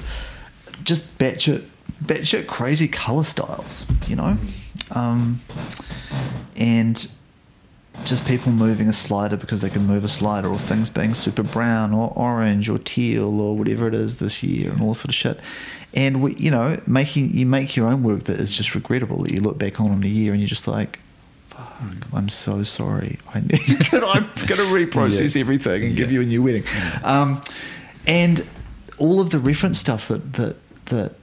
just 0.84 1.18
batshit, 1.18 1.66
batshit 2.04 2.48
crazy 2.48 2.88
color 2.88 3.24
styles, 3.24 3.86
you 4.08 4.16
know, 4.16 4.38
um, 4.92 5.42
and 6.56 7.08
just 8.06 8.26
people 8.26 8.52
moving 8.52 8.88
a 8.90 8.94
slider 8.94 9.38
because 9.38 9.62
they 9.62 9.70
can 9.70 9.86
move 9.86 10.04
a 10.04 10.10
slider, 10.10 10.48
or 10.50 10.58
things 10.58 10.90
being 10.90 11.14
super 11.14 11.44
brown 11.44 11.94
or 11.94 12.12
orange 12.16 12.70
or 12.70 12.78
teal 12.80 13.40
or 13.40 13.56
whatever 13.56 13.88
it 13.88 13.94
is 13.94 14.18
this 14.18 14.42
year, 14.42 14.72
and 14.72 14.82
all 14.82 14.94
sort 14.94 15.10
of 15.10 15.16
shit. 15.16 15.40
And 15.94 16.22
we, 16.22 16.36
you 16.36 16.50
know, 16.52 16.80
making 16.88 17.34
you 17.38 17.46
make 17.46 17.76
your 17.76 17.88
own 17.88 18.02
work 18.02 18.24
that 18.24 18.40
is 18.40 18.52
just 18.54 18.74
regrettable 18.76 19.24
that 19.24 19.32
you 19.32 19.42
look 19.42 19.58
back 19.58 19.80
on 19.82 19.92
in 19.92 20.04
a 20.04 20.08
year 20.08 20.32
and 20.32 20.42
you're 20.42 20.48
just 20.48 20.66
like, 20.68 21.00
fuck, 21.50 21.70
I'm 22.14 22.30
so 22.30 22.64
sorry. 22.64 23.20
I 23.34 23.42
need 23.42 23.50
to, 23.92 23.98
I'm 24.08 24.24
going 24.48 24.62
to 24.62 24.72
reprocess 24.74 25.36
Yeah. 25.36 25.42
everything 25.42 25.84
and 25.84 25.96
give 25.96 26.10
you 26.12 26.22
a 26.22 26.26
new 26.26 26.42
wedding. 26.42 26.64
Um, 27.04 27.44
and 28.08 28.48
all 28.98 29.20
of 29.20 29.32
the 29.32 29.40
reference 29.40 29.80
stuff 29.80 30.08
that 30.08 30.34
that 30.34 30.56
that 30.92 31.16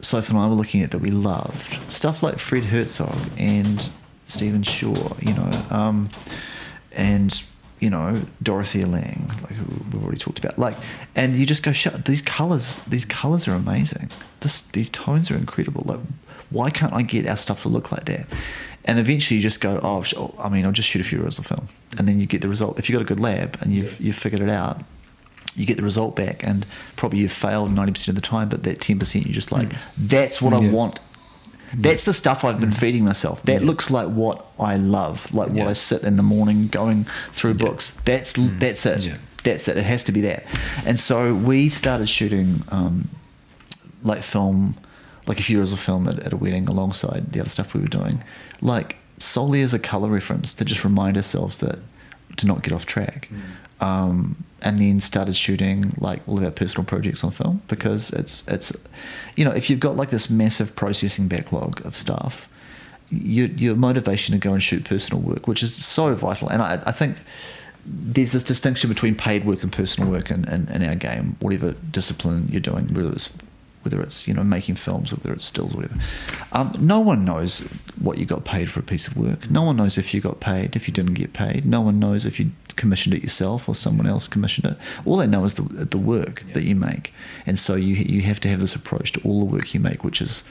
Sophie 0.00 0.30
and 0.30 0.38
I 0.38 0.46
were 0.48 0.54
looking 0.54 0.82
at 0.82 0.90
that 0.90 0.98
we 0.98 1.10
loved 1.10 1.78
stuff 1.88 2.22
like 2.22 2.38
Fred 2.38 2.66
Herzog 2.66 3.18
and 3.38 3.90
Stephen 4.28 4.62
Shore, 4.62 5.16
you 5.20 5.32
know, 5.32 5.64
um, 5.70 6.10
and 6.92 7.42
you 7.80 7.88
know 7.90 8.22
Dorothea 8.42 8.86
Lange, 8.86 9.26
like 9.42 9.52
who 9.52 9.64
we've 9.92 10.02
already 10.02 10.18
talked 10.18 10.38
about. 10.38 10.58
Like, 10.58 10.76
and 11.14 11.36
you 11.38 11.46
just 11.46 11.62
go, 11.62 11.72
shut. 11.72 12.04
These 12.04 12.22
colors, 12.22 12.76
these 12.86 13.04
colors 13.04 13.48
are 13.48 13.54
amazing. 13.54 14.10
This, 14.40 14.60
these 14.60 14.88
tones 14.90 15.30
are 15.30 15.36
incredible. 15.36 15.82
Like, 15.86 16.00
why 16.50 16.70
can't 16.70 16.92
I 16.92 17.02
get 17.02 17.26
our 17.26 17.36
stuff 17.36 17.62
to 17.62 17.68
look 17.68 17.90
like 17.90 18.04
that? 18.06 18.26
And 18.86 18.98
eventually, 18.98 19.36
you 19.36 19.42
just 19.42 19.60
go, 19.62 19.80
oh, 19.82 20.04
I 20.38 20.50
mean, 20.50 20.66
I'll 20.66 20.72
just 20.72 20.88
shoot 20.88 21.00
a 21.00 21.04
few 21.04 21.20
rolls 21.20 21.38
of 21.38 21.46
film, 21.46 21.68
and 21.96 22.06
then 22.06 22.20
you 22.20 22.26
get 22.26 22.42
the 22.42 22.48
result. 22.50 22.78
If 22.78 22.88
you've 22.88 22.94
got 22.98 23.02
a 23.02 23.06
good 23.06 23.20
lab 23.20 23.56
and 23.62 23.74
you've 23.74 23.98
Yeah. 23.98 24.06
you've 24.06 24.16
figured 24.16 24.42
it 24.42 24.50
out, 24.50 24.82
you 25.56 25.66
get 25.66 25.76
the 25.76 25.82
result 25.82 26.16
back, 26.16 26.42
and 26.44 26.66
probably 26.96 27.20
you've 27.20 27.32
failed 27.32 27.72
ninety 27.72 27.92
percent 27.92 28.08
of 28.08 28.14
the 28.16 28.20
time, 28.28 28.48
but 28.48 28.62
that 28.64 28.80
ten 28.80 28.98
percent, 28.98 29.26
you're 29.26 29.34
just 29.34 29.52
like, 29.52 29.68
that's 29.96 30.40
what 30.42 30.52
I 30.54 30.68
want. 30.68 31.00
That's 31.76 32.04
the 32.04 32.12
stuff 32.12 32.44
I've 32.44 32.60
been 32.60 32.70
feeding 32.70 33.04
myself. 33.04 33.42
That 33.44 33.60
Yeah. 33.60 33.66
looks 33.66 33.90
like 33.90 34.08
what 34.08 34.46
I 34.60 34.76
love, 34.76 35.32
like 35.34 35.52
what 35.52 35.66
I 35.66 35.72
sit 35.72 36.02
in 36.02 36.16
the 36.16 36.22
morning 36.22 36.68
going 36.68 37.06
through 37.32 37.54
Yeah. 37.58 37.66
books. 37.66 37.92
That's 38.04 38.32
that's 38.36 38.86
it. 38.86 39.00
Yeah. 39.04 39.16
That's 39.42 39.66
it. 39.68 39.76
It 39.76 39.84
has 39.84 40.04
to 40.04 40.12
be 40.12 40.20
that. 40.22 40.44
And 40.86 40.98
so 41.00 41.34
we 41.34 41.68
started 41.68 42.08
shooting 42.08 42.62
um, 42.68 43.08
like 44.04 44.22
film, 44.22 44.76
like 45.26 45.40
a 45.40 45.42
few 45.42 45.56
years 45.58 45.72
of 45.72 45.80
film 45.80 46.06
at, 46.08 46.20
at 46.20 46.32
a 46.32 46.36
wedding 46.36 46.68
alongside 46.68 47.32
the 47.32 47.40
other 47.40 47.50
stuff 47.50 47.74
we 47.74 47.80
were 47.80 47.88
doing, 47.88 48.22
like 48.60 48.96
solely 49.18 49.60
as 49.62 49.74
a 49.74 49.78
color 49.78 50.08
reference 50.08 50.54
to 50.54 50.64
just 50.64 50.84
remind 50.84 51.16
ourselves 51.16 51.58
that 51.58 51.78
to 52.36 52.46
not 52.46 52.62
get 52.62 52.72
off 52.72 52.86
track. 52.86 53.28
Um, 53.80 54.44
and 54.64 54.78
then 54.78 55.00
started 55.00 55.36
shooting 55.36 55.94
like 55.98 56.26
all 56.26 56.38
of 56.38 56.44
our 56.44 56.50
personal 56.50 56.84
projects 56.84 57.22
on 57.22 57.30
film 57.30 57.62
because 57.68 58.10
it's 58.10 58.42
it's 58.48 58.72
you 59.36 59.44
know 59.44 59.52
if 59.52 59.70
you've 59.70 59.80
got 59.80 59.96
like 59.96 60.10
this 60.10 60.28
massive 60.28 60.74
processing 60.74 61.28
backlog 61.28 61.84
of 61.86 61.94
stuff 61.94 62.48
your, 63.10 63.46
your 63.48 63.76
motivation 63.76 64.32
to 64.32 64.38
go 64.38 64.52
and 64.52 64.62
shoot 64.62 64.84
personal 64.84 65.20
work, 65.22 65.46
which 65.46 65.62
is 65.62 65.74
so 65.74 66.14
vital. 66.14 66.48
And 66.48 66.62
I, 66.62 66.82
I 66.86 66.92
think 66.92 67.18
there's 67.84 68.32
this 68.32 68.44
distinction 68.44 68.88
between 68.88 69.14
paid 69.14 69.44
work 69.44 69.62
and 69.62 69.70
personal 69.70 70.10
work 70.10 70.30
in, 70.30 70.48
in, 70.48 70.68
in 70.68 70.88
our 70.88 70.94
game, 70.94 71.36
whatever 71.40 71.72
discipline 71.90 72.48
you're 72.50 72.60
doing, 72.60 72.92
whether 72.94 73.12
it's 73.12 73.30
whether 73.84 74.00
it's 74.02 74.26
you 74.26 74.34
know 74.34 74.42
making 74.44 74.74
films 74.76 75.12
or 75.12 75.16
whether 75.16 75.34
it's 75.34 75.44
stills 75.44 75.72
or 75.74 75.76
whatever. 75.78 75.96
Um, 76.52 76.74
no 76.80 77.00
one 77.00 77.24
knows 77.24 77.60
what 78.00 78.18
you 78.18 78.26
got 78.26 78.44
paid 78.44 78.70
for 78.70 78.80
a 78.80 78.82
piece 78.82 79.06
of 79.06 79.16
work. 79.16 79.50
No 79.50 79.62
one 79.62 79.76
knows 79.76 79.98
if 79.98 80.12
you 80.14 80.20
got 80.20 80.40
paid, 80.40 80.74
if 80.76 80.88
you 80.88 80.94
didn't 80.94 81.14
get 81.14 81.32
paid. 81.32 81.66
No 81.66 81.80
one 81.80 81.98
knows 81.98 82.24
if 82.26 82.38
you 82.40 82.50
commissioned 82.76 83.14
it 83.14 83.22
yourself 83.22 83.68
or 83.68 83.74
someone 83.74 84.06
else 84.06 84.26
commissioned 84.26 84.66
it. 84.72 84.78
All 85.04 85.16
they 85.16 85.26
know 85.26 85.44
is 85.44 85.54
the 85.54 85.62
the 85.62 85.98
work 85.98 86.42
Yeah. 86.48 86.54
that 86.54 86.64
you 86.64 86.74
make, 86.74 87.12
and 87.46 87.58
so 87.58 87.74
you 87.74 87.94
you 87.94 88.22
have 88.22 88.40
to 88.40 88.48
have 88.48 88.60
this 88.60 88.74
approach 88.74 89.12
to 89.12 89.20
all 89.22 89.40
the 89.40 89.46
work 89.46 89.74
you 89.74 89.80
make, 89.80 90.02
which 90.04 90.20
is 90.22 90.42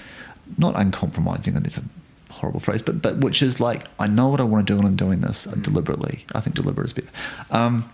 not 0.58 0.76
uncompromising, 0.80 1.56
and 1.56 1.66
it's 1.66 1.78
a 1.78 1.84
horrible 2.30 2.60
phrase, 2.60 2.82
but 2.82 3.02
but 3.02 3.18
which 3.20 3.42
is 3.42 3.60
like 3.60 3.88
I 4.00 4.08
know 4.08 4.28
what 4.28 4.40
I 4.40 4.44
want 4.44 4.66
to 4.68 4.74
do 4.74 4.78
and 4.80 4.88
I'm 4.88 4.96
doing 4.96 5.22
this 5.22 5.46
uh, 5.48 5.52
deliberately. 5.62 6.26
I 6.34 6.42
think 6.42 6.56
deliberate 6.56 6.86
is 6.86 6.94
better. 6.94 7.08
Um, 7.52 7.90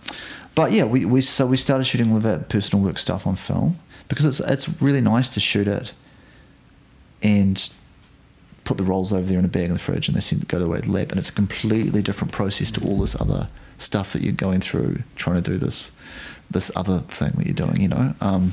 but 0.60 0.72
yeah, 0.72 0.84
we, 0.84 1.06
we 1.06 1.22
so 1.22 1.46
we 1.46 1.56
started 1.56 1.84
shooting 1.84 2.12
our 2.12 2.38
personal 2.40 2.84
work 2.84 2.98
stuff 2.98 3.26
on 3.26 3.34
film 3.34 3.78
because 4.08 4.26
it's 4.26 4.40
it's 4.40 4.68
really 4.82 5.00
nice 5.00 5.30
to 5.30 5.40
shoot 5.40 5.66
it 5.66 5.92
and 7.22 7.70
put 8.64 8.76
the 8.76 8.84
rolls 8.84 9.10
over 9.10 9.26
there 9.26 9.38
in 9.38 9.46
a 9.46 9.48
bag 9.48 9.64
in 9.64 9.72
the 9.72 9.78
fridge 9.78 10.06
and 10.06 10.14
they 10.14 10.20
send 10.20 10.46
go 10.48 10.58
to 10.58 10.66
the 10.66 10.92
lab 10.92 11.12
and 11.12 11.18
it's 11.18 11.30
a 11.30 11.32
completely 11.32 12.02
different 12.02 12.30
process 12.30 12.70
to 12.72 12.84
all 12.84 12.98
this 12.98 13.18
other 13.18 13.48
stuff 13.78 14.12
that 14.12 14.20
you're 14.20 14.34
going 14.34 14.60
through 14.60 15.02
trying 15.16 15.42
to 15.42 15.50
do 15.50 15.56
this 15.56 15.92
this 16.50 16.70
other 16.76 16.98
thing 17.08 17.32
that 17.38 17.46
you're 17.46 17.54
doing 17.54 17.80
you 17.80 17.88
know? 17.88 18.12
Um, 18.20 18.52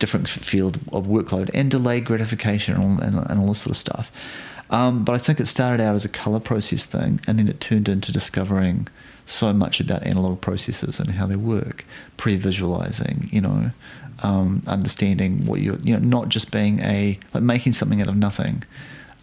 different 0.00 0.28
field 0.28 0.80
of 0.90 1.06
workload 1.06 1.48
and 1.54 1.70
delayed 1.70 2.06
gratification 2.06 2.74
and 2.74 2.82
all, 2.82 3.06
and, 3.06 3.30
and 3.30 3.38
all 3.38 3.46
this 3.46 3.58
sort 3.58 3.70
of 3.70 3.76
stuff. 3.76 4.10
Um, 4.68 5.04
but 5.04 5.12
I 5.12 5.18
think 5.18 5.38
it 5.38 5.46
started 5.46 5.80
out 5.80 5.94
as 5.94 6.04
a 6.04 6.08
color 6.08 6.40
process 6.40 6.84
thing 6.84 7.20
and 7.24 7.38
then 7.38 7.46
it 7.46 7.60
turned 7.60 7.88
into 7.88 8.10
discovering 8.10 8.88
so 9.26 9.52
much 9.52 9.80
about 9.80 10.02
analog 10.04 10.40
processes 10.40 10.98
and 11.00 11.10
how 11.10 11.26
they 11.26 11.36
work 11.36 11.84
pre-visualizing 12.16 13.28
you 13.32 13.40
know 13.40 13.70
um, 14.22 14.62
understanding 14.66 15.44
what 15.44 15.60
you're 15.60 15.78
you 15.80 15.92
know 15.92 16.00
not 16.00 16.28
just 16.28 16.50
being 16.50 16.80
a 16.80 17.18
like 17.34 17.42
making 17.42 17.72
something 17.72 18.00
out 18.00 18.08
of 18.08 18.16
nothing 18.16 18.62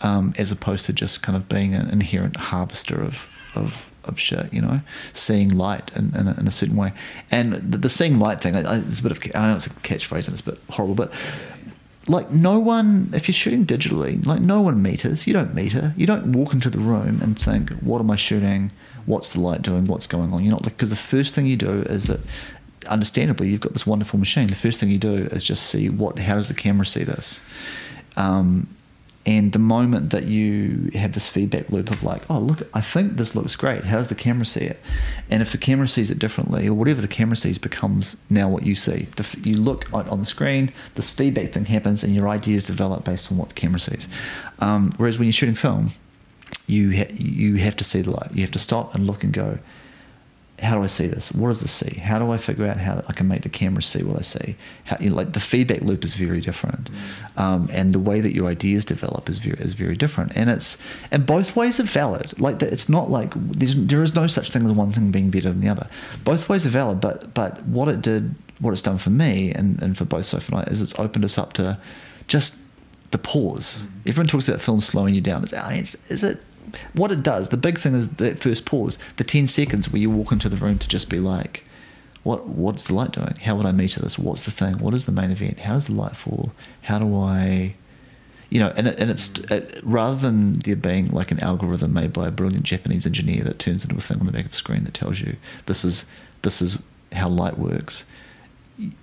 um, 0.01 0.33
as 0.37 0.51
opposed 0.51 0.85
to 0.85 0.93
just 0.93 1.21
kind 1.21 1.35
of 1.35 1.47
being 1.49 1.73
an 1.73 1.89
inherent 1.89 2.35
harvester 2.35 3.01
of 3.01 3.25
of 3.55 3.85
of 4.05 4.19
shit, 4.19 4.51
you 4.53 4.61
know, 4.61 4.81
seeing 5.13 5.49
light 5.49 5.91
in, 5.95 6.13
in, 6.15 6.27
a, 6.27 6.39
in 6.39 6.47
a 6.47 6.51
certain 6.51 6.75
way, 6.75 6.93
and 7.31 7.53
the, 7.53 7.77
the 7.77 7.89
seeing 7.89 8.19
light 8.19 8.41
thing. 8.41 8.55
I, 8.55 8.75
I, 8.75 8.77
it's 8.79 8.99
a 8.99 9.03
bit 9.03 9.11
of 9.11 9.35
I 9.35 9.47
know 9.47 9.55
it's 9.55 9.67
a 9.67 9.69
catchphrase 9.69 10.27
and 10.27 10.37
it's 10.37 10.41
a 10.41 10.51
bit 10.51 10.59
horrible, 10.69 10.95
but 10.95 11.11
like 12.07 12.31
no 12.31 12.59
one, 12.59 13.09
if 13.13 13.27
you're 13.27 13.33
shooting 13.33 13.65
digitally, 13.65 14.25
like 14.25 14.41
no 14.41 14.61
one 14.61 14.81
meters. 14.81 15.25
You 15.25 15.33
don't 15.33 15.55
meter. 15.55 15.93
You 15.95 16.05
don't 16.05 16.33
walk 16.33 16.53
into 16.53 16.69
the 16.69 16.79
room 16.79 17.21
and 17.21 17.39
think, 17.39 17.71
"What 17.79 17.99
am 17.99 18.11
I 18.11 18.15
shooting? 18.15 18.71
What's 19.05 19.29
the 19.29 19.39
light 19.39 19.61
doing? 19.61 19.85
What's 19.85 20.07
going 20.07 20.33
on?" 20.33 20.43
You're 20.43 20.53
not 20.53 20.63
because 20.63 20.89
the 20.89 20.95
first 20.95 21.33
thing 21.33 21.45
you 21.45 21.57
do 21.57 21.81
is 21.83 22.05
that, 22.07 22.19
understandably, 22.87 23.49
you've 23.49 23.61
got 23.61 23.73
this 23.73 23.87
wonderful 23.87 24.19
machine. 24.19 24.47
The 24.47 24.55
first 24.55 24.79
thing 24.79 24.89
you 24.89 24.97
do 24.97 25.27
is 25.31 25.43
just 25.43 25.65
see 25.65 25.89
what. 25.89 26.19
How 26.19 26.35
does 26.35 26.47
the 26.47 26.53
camera 26.53 26.85
see 26.85 27.03
this? 27.03 27.39
Um, 28.15 28.67
and 29.25 29.53
the 29.53 29.59
moment 29.59 30.09
that 30.09 30.25
you 30.25 30.91
have 30.95 31.13
this 31.13 31.29
feedback 31.29 31.69
loop 31.69 31.89
of 31.89 32.03
like, 32.03 32.23
oh 32.29 32.39
look, 32.39 32.67
I 32.73 32.81
think 32.81 33.15
this 33.15 33.35
looks 33.35 33.55
great. 33.55 33.85
How 33.85 33.99
does 33.99 34.09
the 34.09 34.15
camera 34.15 34.45
see 34.45 34.65
it? 34.65 34.81
And 35.29 35.41
if 35.41 35.53
the 35.53 35.57
camera 35.57 35.87
sees 35.87 36.11
it 36.11 36.19
differently, 36.19 36.67
or 36.67 36.73
whatever 36.73 37.01
the 37.01 37.07
camera 37.07 37.37
sees 37.37 37.57
becomes 37.57 38.17
now 38.29 38.49
what 38.49 38.65
you 38.65 38.75
see. 38.75 39.07
The, 39.15 39.25
you 39.41 39.55
look 39.55 39.87
on, 39.93 40.19
the 40.19 40.25
screen, 40.25 40.73
this 40.95 41.09
feedback 41.09 41.53
thing 41.53 41.65
happens, 41.65 42.03
and 42.03 42.13
your 42.13 42.27
ideas 42.27 42.65
develop 42.65 43.05
based 43.05 43.31
on 43.31 43.37
what 43.37 43.49
the 43.49 43.55
camera 43.55 43.79
sees. 43.79 44.07
Um, 44.59 44.93
whereas 44.97 45.17
when 45.17 45.27
you're 45.27 45.33
shooting 45.33 45.55
film, 45.55 45.91
you 46.67 46.95
ha- 46.95 47.13
you 47.13 47.55
have 47.55 47.75
to 47.77 47.83
see 47.83 48.01
the 48.01 48.11
light. 48.11 48.31
You 48.33 48.41
have 48.41 48.51
to 48.51 48.59
stop 48.59 48.95
and 48.95 49.05
look 49.05 49.23
and 49.23 49.33
go. 49.33 49.59
How 50.59 50.75
do 50.75 50.83
I 50.83 50.87
see 50.87 51.07
this? 51.07 51.29
What 51.31 51.49
does 51.49 51.59
this 51.59 51.71
see? 51.73 51.95
How 51.95 52.19
do 52.19 52.31
I 52.31 52.37
figure 52.37 52.65
out 52.65 52.77
how 52.77 53.03
I 53.09 53.13
can 53.13 53.27
make 53.27 53.41
the 53.41 53.49
camera 53.49 53.81
see 53.81 54.01
what 54.01 54.17
I 54.17 54.21
see? 54.21 54.55
How, 54.85 54.95
you 54.99 55.09
know, 55.09 55.15
like 55.15 55.33
the 55.33 55.41
feedback 55.41 55.81
loop 55.81 56.05
is 56.05 56.13
very 56.13 56.39
different, 56.39 56.89
um, 57.35 57.69
and 57.73 57.91
the 57.91 57.99
way 57.99 58.21
that 58.21 58.33
your 58.33 58.47
ideas 58.47 58.85
develop 58.85 59.27
is 59.29 59.39
very 59.39 59.57
is 59.59 59.73
very 59.73 59.97
different. 59.97 60.31
And 60.35 60.49
it's 60.49 60.77
and 61.11 61.25
both 61.25 61.55
ways 61.55 61.79
are 61.79 61.83
valid. 61.83 62.39
Like 62.39 62.59
that, 62.59 62.71
it's 62.71 62.87
not 62.87 63.09
like 63.09 63.33
there's, 63.35 63.75
there 63.75 64.03
is 64.03 64.15
no 64.15 64.27
such 64.27 64.51
thing 64.51 64.65
as 64.65 64.71
one 64.71 64.91
thing 64.91 65.11
being 65.11 65.31
better 65.31 65.49
than 65.49 65.59
the 65.59 65.69
other. 65.69 65.87
Both 66.23 66.47
ways 66.47 66.65
are 66.65 66.69
valid. 66.69 67.01
But 67.01 67.33
but 67.33 67.63
what 67.65 67.89
it 67.89 68.01
did, 68.01 68.35
what 68.59 68.71
it's 68.71 68.81
done 68.81 68.99
for 68.99 69.09
me 69.09 69.51
and, 69.51 69.81
and 69.81 69.97
for 69.97 70.05
both 70.05 70.27
Sophie 70.27 70.53
and 70.53 70.61
I 70.61 70.63
is 70.71 70.81
it's 70.81 70.97
opened 70.97 71.25
us 71.25 71.37
up 71.37 71.53
to 71.53 71.77
just 72.27 72.55
the 73.11 73.17
pause. 73.17 73.79
Everyone 74.05 74.27
talks 74.27 74.47
about 74.47 74.61
film 74.61 74.79
slowing 74.81 75.13
you 75.13 75.21
down. 75.21 75.43
It's, 75.43 75.53
ah, 75.53 75.71
it's, 75.71 75.95
is 76.07 76.23
it? 76.23 76.39
What 76.93 77.11
it 77.11 77.23
does, 77.23 77.49
the 77.49 77.57
big 77.57 77.77
thing 77.77 77.95
is 77.95 78.07
that 78.07 78.39
first 78.39 78.65
pause, 78.65 78.97
the 79.17 79.23
10 79.23 79.47
seconds 79.47 79.89
where 79.89 80.01
you 80.01 80.09
walk 80.09 80.31
into 80.31 80.49
the 80.49 80.57
room 80.57 80.79
to 80.79 80.87
just 80.87 81.09
be 81.09 81.19
like, 81.19 81.63
what 82.23 82.47
what's 82.47 82.85
the 82.85 82.93
light 82.93 83.11
doing? 83.11 83.35
How 83.43 83.55
would 83.55 83.65
I 83.65 83.71
meter 83.71 84.01
this? 84.01 84.17
What's 84.17 84.43
the 84.43 84.51
thing? 84.51 84.79
What 84.79 84.93
is 84.93 85.05
the 85.05 85.11
main 85.11 85.31
event? 85.31 85.59
How 85.59 85.73
does 85.73 85.87
the 85.87 85.93
light 85.93 86.15
fall? 86.15 86.53
How 86.83 86.99
do 86.99 87.15
I, 87.17 87.75
you 88.49 88.59
know, 88.59 88.73
and, 88.77 88.87
it, 88.87 88.97
and 88.97 89.11
it's 89.11 89.29
it, 89.51 89.81
rather 89.83 90.15
than 90.15 90.53
there 90.59 90.77
being 90.77 91.09
like 91.09 91.31
an 91.31 91.39
algorithm 91.41 91.93
made 91.93 92.13
by 92.13 92.27
a 92.27 92.31
brilliant 92.31 92.63
Japanese 92.63 93.05
engineer 93.05 93.43
that 93.43 93.59
turns 93.59 93.83
into 93.83 93.97
a 93.97 94.01
thing 94.01 94.19
on 94.19 94.25
the 94.25 94.31
back 94.31 94.45
of 94.45 94.53
a 94.53 94.55
screen 94.55 94.85
that 94.85 94.93
tells 94.93 95.19
you 95.19 95.35
this 95.65 95.83
is 95.83 96.05
this 96.43 96.61
is 96.61 96.77
how 97.11 97.27
light 97.27 97.59
works. 97.59 98.05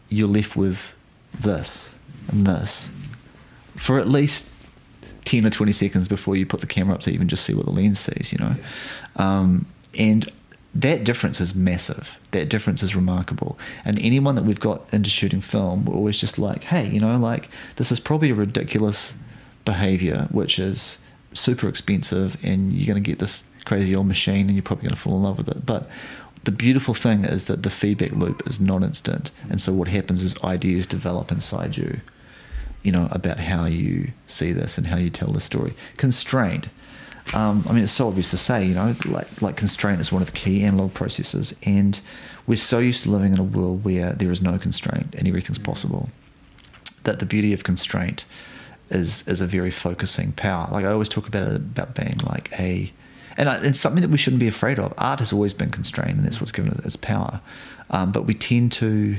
You're 0.09 0.29
left 0.29 0.57
with 0.57 0.95
this 1.39 1.85
and 2.29 2.47
this 2.47 2.91
for 3.77 3.99
at 3.99 4.09
least 4.09 4.47
10 5.25 5.47
or 5.47 5.51
20 5.51 5.73
seconds 5.73 6.09
before 6.09 6.37
you 6.37 6.47
put 6.47 6.61
the 6.61 6.67
camera 6.67 6.95
up 6.95 7.01
to 7.03 7.11
even 7.11 7.29
just 7.29 7.45
see 7.45 7.55
what 7.55 7.67
the 7.67 7.73
lens 7.73 8.01
sees, 8.01 8.33
you 8.33 8.39
know. 8.39 8.55
Um, 9.17 9.67
and 9.95 10.31
that 10.75 11.05
difference 11.05 11.41
is 11.41 11.55
massive. 11.55 12.17
That 12.31 12.49
difference 12.49 12.83
is 12.83 12.95
remarkable. 12.95 13.59
And 13.85 13.99
anyone 13.99 14.37
that 14.37 14.45
we've 14.45 14.61
got 14.61 14.83
into 14.93 15.11
shooting 15.11 15.41
film, 15.41 15.85
we're 15.85 15.97
always 15.97 16.19
just 16.19 16.39
like, 16.39 16.65
hey, 16.65 16.89
you 16.89 17.01
know, 17.01 17.17
like 17.17 17.49
this 17.77 17.91
is 17.91 17.99
probably 17.99 18.31
a 18.31 18.35
ridiculous 18.35 19.13
behavior, 19.65 20.29
which 20.31 20.59
is 20.59 20.99
super 21.33 21.69
expensive, 21.69 22.43
and 22.45 22.73
you're 22.73 22.87
going 22.87 23.03
to 23.03 23.09
get 23.09 23.19
this 23.19 23.45
crazy 23.65 23.95
old 23.95 24.07
machine, 24.07 24.47
and 24.47 24.55
you're 24.55 24.63
probably 24.63 24.85
going 24.85 24.95
to 24.95 25.01
fall 25.01 25.17
in 25.17 25.23
love 25.23 25.39
with 25.39 25.49
it. 25.49 25.67
But 25.67 25.89
the 26.45 26.53
beautiful 26.53 26.95
thing 26.95 27.25
is 27.25 27.45
that 27.47 27.63
the 27.63 27.71
feedback 27.71 28.13
loop 28.13 28.47
is 28.47 28.61
non-instant, 28.61 29.31
and 29.49 29.61
so 29.61 29.73
what 29.73 29.89
happens 29.89 30.23
is 30.23 30.37
ideas 30.43 30.87
develop 30.87 31.31
inside 31.31 31.77
you 31.77 32.01
you 32.83 32.93
know, 32.93 33.09
about 33.11 33.41
how 33.41 33.65
you 33.65 34.13
see 34.27 34.53
this 34.53 34.79
and 34.79 34.87
how 34.87 34.97
you 34.97 35.11
tell 35.11 35.33
the 35.33 35.41
story. 35.41 35.75
Constraint. 35.97 36.69
Um, 37.35 37.65
I 37.69 37.73
mean, 37.73 37.85
it's 37.85 37.93
so 37.93 38.09
obvious 38.09 38.31
to 38.31 38.37
say, 38.37 38.65
you 38.65 38.75
know, 38.75 38.97
like 39.05 39.43
like 39.43 39.57
constraint 39.57 40.01
is 40.01 40.11
one 40.11 40.23
of 40.23 40.27
the 40.27 40.37
key 40.37 40.63
analog 40.63 40.95
processes, 40.95 41.55
and 41.63 42.01
we're 42.47 42.57
so 42.57 42.79
used 42.79 43.05
to 43.05 43.11
living 43.11 43.33
in 43.33 43.39
a 43.39 43.45
world 43.45 43.85
where 43.85 44.13
there 44.13 44.31
is 44.31 44.43
no 44.43 44.59
constraint 44.59 45.15
and 45.17 45.29
everything's 45.29 45.59
possible. 45.59 46.09
That 47.05 47.19
the 47.19 47.27
beauty 47.27 47.53
of 47.53 47.63
constraint 47.63 48.25
is 48.91 49.27
is 49.29 49.41
a 49.41 49.47
very 49.47 49.71
focusing 49.71 50.33
power. 50.33 50.69
Like 50.73 50.85
I 50.85 50.91
always 50.91 51.09
talk 51.09 51.29
about 51.29 51.49
it 51.49 51.57
about 51.57 51.95
being 51.95 52.19
like 52.27 52.53
a, 52.59 52.93
and 53.37 53.49
it's 53.65 53.81
something 53.81 54.03
that 54.03 54.11
we 54.11 54.19
shouldn't 54.19 54.41
be 54.41 54.49
afraid 54.49 54.79
of. 54.79 54.93
Art 54.99 55.21
has 55.21 55.33
always 55.33 55.55
been 55.55 55.71
constrained, 55.71 56.17
and 56.19 56.25
that's 56.25 56.41
what's 56.41 56.53
given 56.53 56.73
it 56.73 56.85
its 56.85 56.97
power. 56.97 57.41
Um, 57.91 58.13
but 58.13 58.27
we 58.27 58.35
tend 58.35 58.73
to 58.73 59.19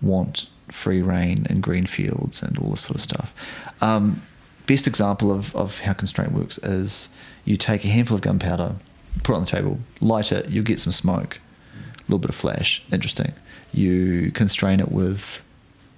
want 0.00 0.46
free 0.72 1.02
reign 1.02 1.46
and 1.48 1.62
green 1.62 1.86
fields 1.86 2.42
and 2.42 2.58
all 2.58 2.70
this 2.70 2.82
sort 2.82 2.96
of 2.96 3.02
stuff. 3.02 3.32
Um, 3.80 4.22
best 4.66 4.86
example 4.86 5.30
of, 5.30 5.54
of 5.54 5.80
how 5.80 5.92
constraint 5.92 6.32
works 6.32 6.58
is 6.58 7.08
you 7.44 7.56
take 7.56 7.84
a 7.84 7.88
handful 7.88 8.16
of 8.16 8.22
gunpowder, 8.22 8.76
put 9.22 9.32
it 9.32 9.36
on 9.36 9.44
the 9.44 9.50
table, 9.50 9.78
light 10.00 10.32
it, 10.32 10.48
you'll 10.48 10.64
get 10.64 10.80
some 10.80 10.92
smoke, 10.92 11.40
a 11.74 12.02
little 12.02 12.18
bit 12.18 12.30
of 12.30 12.36
flash, 12.36 12.82
interesting. 12.92 13.32
You 13.72 14.30
constrain 14.32 14.80
it 14.80 14.92
with 14.92 15.40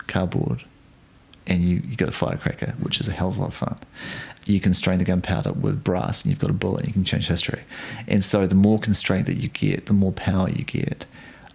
cardboard 0.06 0.64
and 1.46 1.62
you, 1.62 1.82
you 1.86 1.96
got 1.96 2.08
a 2.08 2.12
firecracker, 2.12 2.74
which 2.80 3.00
is 3.00 3.08
a 3.08 3.12
hell 3.12 3.28
of 3.28 3.36
a 3.36 3.40
lot 3.40 3.48
of 3.48 3.54
fun. 3.54 3.78
You 4.46 4.60
constrain 4.60 4.98
the 4.98 5.04
gunpowder 5.04 5.52
with 5.52 5.84
brass 5.84 6.22
and 6.22 6.30
you've 6.30 6.38
got 6.38 6.50
a 6.50 6.54
bullet 6.54 6.80
and 6.80 6.88
you 6.88 6.92
can 6.92 7.04
change 7.04 7.28
history. 7.28 7.62
And 8.06 8.24
so 8.24 8.46
the 8.46 8.54
more 8.54 8.78
constraint 8.78 9.26
that 9.26 9.36
you 9.36 9.48
get, 9.48 9.86
the 9.86 9.92
more 9.92 10.12
power 10.12 10.48
you 10.48 10.64
get. 10.64 11.06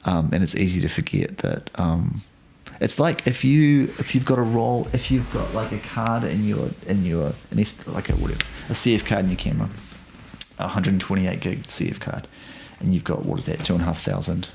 Um, 0.05 0.29
and 0.31 0.43
it's 0.43 0.55
easy 0.55 0.81
to 0.81 0.87
forget 0.87 1.39
that 1.39 1.69
um, 1.75 2.23
it's 2.79 2.97
like 2.99 3.27
if 3.27 3.43
you 3.43 3.93
if 3.99 4.15
you've 4.15 4.25
got 4.25 4.39
a 4.39 4.43
roll 4.43 4.87
if 4.93 5.11
you've 5.11 5.31
got 5.33 5.53
like 5.53 5.71
a 5.71 5.79
card 5.79 6.23
in 6.23 6.47
your 6.47 6.71
in 6.87 7.05
your 7.05 7.33
an 7.51 7.59
S, 7.59 7.75
like 7.85 8.09
a 8.09 8.15
whatever 8.15 8.39
a 8.69 8.73
CF 8.73 9.05
card 9.05 9.25
in 9.25 9.31
your 9.31 9.37
camera, 9.37 9.69
a 10.57 10.63
128 10.63 11.39
gig 11.39 11.67
CF 11.67 11.99
card, 11.99 12.27
and 12.79 12.93
you've 12.93 13.03
got 13.03 13.25
what 13.25 13.39
is 13.39 13.45
that 13.45 13.65
two 13.65 13.73
and 13.73 13.81
a 13.81 13.85
half 13.85 14.01
thousand 14.03 14.49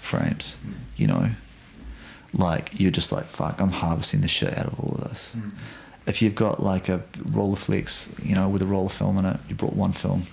frames, 0.00 0.54
you 0.96 1.06
know, 1.06 1.30
like 2.32 2.70
you're 2.78 2.92
just 2.92 3.10
like 3.10 3.26
fuck 3.26 3.60
I'm 3.60 3.70
harvesting 3.70 4.20
the 4.20 4.28
shit 4.28 4.56
out 4.56 4.66
of 4.66 4.78
all 4.80 4.98
of 4.98 5.10
this. 5.10 5.30
If 6.06 6.22
you've 6.22 6.36
got 6.36 6.62
like 6.62 6.88
a 6.88 7.02
Rolleiflex, 7.18 8.24
you 8.24 8.36
know, 8.36 8.48
with 8.48 8.62
a 8.62 8.66
roll 8.66 8.86
of 8.86 8.92
film 8.92 9.18
in 9.18 9.24
it, 9.24 9.40
you 9.48 9.56
brought 9.56 9.74
one 9.74 9.92
film, 9.92 10.28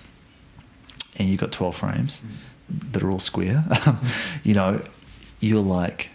and 1.16 1.30
you've 1.30 1.40
got 1.40 1.52
12 1.52 1.76
frames 1.76 2.22
that 2.92 3.02
are 3.02 3.10
all 3.10 3.20
square, 3.20 3.66
you 4.44 4.54
know, 4.54 4.84
you're 5.40 5.64
like 5.64 6.10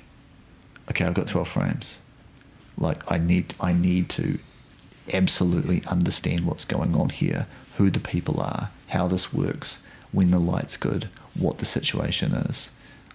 okay, 0.91 1.05
I've 1.05 1.15
got 1.15 1.29
12 1.29 1.49
frames. 1.49 1.99
Like 2.77 3.11
I 3.11 3.19
need 3.19 3.55
I 3.61 3.73
need 3.73 4.09
to 4.11 4.39
absolutely 5.13 5.83
understand 5.87 6.47
what's 6.47 6.65
going 6.65 6.95
on 6.95 7.11
here, 7.11 7.47
who 7.77 7.91
the 7.91 8.01
people 8.01 8.41
are, 8.41 8.71
how 8.89 9.09
this 9.09 9.33
works, 9.33 9.79
when 10.13 10.31
the 10.31 10.39
light's 10.39 10.77
good, 10.77 11.09
what 11.35 11.59
the 11.59 11.65
situation 11.65 12.33
is. 12.33 12.71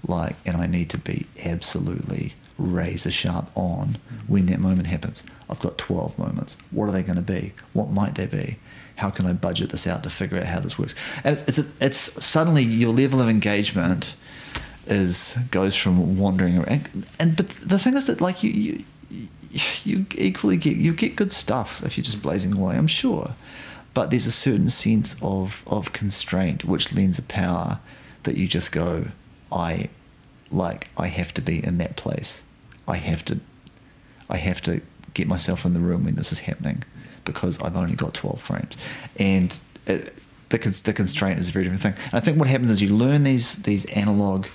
Like 0.06 0.36
and 0.46 0.58
I 0.58 0.68
need 0.68 0.90
to 0.92 0.98
be 0.98 1.28
absolutely 1.44 2.34
razor 2.58 3.12
sharp 3.12 3.50
on 3.56 3.98
when 4.28 4.48
that 4.48 4.60
moment 4.60 4.88
happens. 4.88 5.24
I've 5.50 5.60
got 5.60 5.78
12 5.78 6.20
moments. 6.20 6.56
What 6.72 6.90
are 6.90 6.92
they 6.92 7.04
going 7.04 7.16
to 7.16 7.22
be? 7.22 7.54
What 7.74 7.90
might 7.90 8.16
they 8.16 8.26
be? 8.26 8.58
How 8.98 9.10
can 9.10 9.26
I 9.26 9.34
budget 9.34 9.72
this 9.72 9.88
out 9.88 10.04
to 10.04 10.10
figure 10.10 10.38
out 10.38 10.46
how 10.46 10.60
this 10.60 10.78
works? 10.78 10.94
And 11.24 11.42
it's 11.48 11.58
it's, 11.58 11.70
it's 11.80 12.26
suddenly 12.26 12.64
your 12.64 12.94
level 12.94 13.22
of 13.22 13.30
engagement 13.30 14.14
is 14.88 15.36
goes 15.52 15.76
from 15.76 16.18
wandering 16.18 16.58
around. 16.58 17.06
And 17.20 17.36
but 17.36 17.50
the 17.62 17.80
thing 17.80 17.96
is 17.96 18.06
that 18.08 18.22
like 18.22 18.44
you 18.44 18.52
you 18.52 18.84
you 19.84 20.06
equally 20.16 20.58
get 20.58 20.78
you 20.78 20.94
get 20.94 21.16
good 21.16 21.32
stuff 21.32 21.82
if 21.86 21.98
you're 21.98 22.04
just 22.04 22.22
blazing 22.22 22.54
away 22.54 22.76
i'm 22.76 22.88
sure. 22.88 23.36
But 23.94 24.10
there's 24.10 24.26
a 24.26 24.32
certain 24.32 24.70
sense 24.70 25.16
of 25.22 25.64
of 25.68 25.94
constraint 25.94 26.66
which 26.66 26.94
lends 26.94 27.20
a 27.20 27.24
power 27.24 27.80
that 28.24 28.36
you 28.36 28.48
just 28.48 28.72
go 28.72 29.08
i 29.52 29.90
like 30.52 30.88
i 30.98 31.08
have 31.08 31.34
to 31.36 31.42
be 31.42 31.64
in 31.64 31.78
that 31.78 31.96
place. 31.96 32.42
I 32.88 32.98
have 32.98 33.24
to 33.26 33.40
i 34.30 34.38
have 34.38 34.62
to 34.62 34.82
get 35.14 35.28
myself 35.28 35.66
in 35.66 35.74
the 35.74 35.80
room 35.80 36.06
when 36.06 36.16
this 36.16 36.32
is 36.32 36.40
happening 36.40 36.84
because 37.24 37.62
i've 37.62 37.78
only 37.78 37.96
got 37.96 38.14
12 38.14 38.42
frames. 38.42 38.76
And 39.18 39.58
it, 39.86 40.16
the, 40.50 40.58
the 40.58 40.94
constraint 40.94 41.40
is 41.40 41.50
a 41.50 41.52
very 41.52 41.66
different 41.66 41.84
thing. 41.84 41.94
And 42.06 42.14
i 42.16 42.20
think 42.20 42.38
what 42.40 42.48
happens 42.48 42.72
is 42.72 42.82
you 42.82 42.90
learn 42.90 43.24
these 43.24 43.56
these 43.58 43.86
analog 43.86 44.48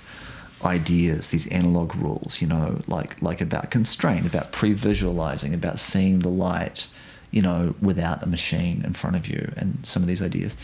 ideas, 0.63 1.29
these 1.29 1.47
analog 1.47 1.95
rules, 1.95 2.41
you 2.41 2.47
know, 2.47 2.81
like 2.87 3.21
like 3.21 3.41
about 3.41 3.71
constraint, 3.71 4.25
about 4.25 4.51
pre-visualizing, 4.51 5.53
about 5.53 5.79
seeing 5.79 6.19
the 6.19 6.29
light, 6.29 6.87
you 7.31 7.41
know, 7.41 7.75
without 7.81 8.21
a 8.23 8.27
machine 8.27 8.83
in 8.85 8.93
front 8.93 9.15
of 9.15 9.27
you, 9.27 9.51
and 9.55 9.79
some 9.83 10.01
of 10.01 10.07
these 10.07 10.21
ideas, 10.21 10.55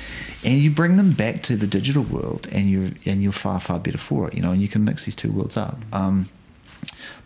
and 0.43 0.59
you 0.59 0.69
bring 0.69 0.97
them 0.97 1.13
back 1.13 1.43
to 1.43 1.55
the 1.55 1.67
digital 1.67 2.03
world, 2.03 2.47
and 2.51 2.69
you 2.69 2.95
and 3.05 3.23
you're 3.23 3.31
far 3.31 3.59
far 3.59 3.79
better 3.79 3.97
for 3.97 4.27
it, 4.27 4.33
you 4.33 4.41
know, 4.41 4.51
and 4.51 4.61
you 4.61 4.67
can 4.67 4.83
mix 4.83 5.05
these 5.05 5.15
two 5.15 5.31
worlds 5.31 5.57
up. 5.57 5.77
Um, 5.93 6.29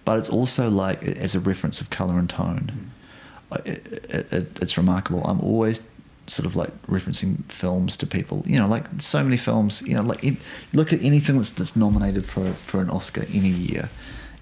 but 0.05 0.19
it's 0.19 0.29
also 0.29 0.69
like 0.69 1.03
as 1.03 1.35
a 1.35 1.39
reference 1.39 1.81
of 1.81 1.89
color 1.89 2.17
and 2.19 2.29
tone. 2.29 2.91
It, 3.65 4.05
it, 4.09 4.31
it, 4.31 4.59
it's 4.61 4.77
remarkable. 4.77 5.23
I'm 5.23 5.41
always 5.41 5.81
sort 6.29 6.45
of 6.45 6.55
like 6.55 6.69
referencing 6.83 7.43
films 7.51 7.97
to 7.97 8.07
people. 8.07 8.43
You 8.45 8.57
know, 8.57 8.67
like 8.67 8.85
so 8.99 9.23
many 9.23 9.37
films. 9.37 9.81
You 9.81 9.95
know, 9.95 10.01
like 10.01 10.23
it, 10.23 10.37
look 10.73 10.93
at 10.93 11.01
anything 11.01 11.37
that's 11.37 11.49
that's 11.51 11.75
nominated 11.75 12.25
for 12.25 12.53
for 12.53 12.81
an 12.81 12.89
Oscar 12.89 13.25
any 13.29 13.49
year, 13.49 13.89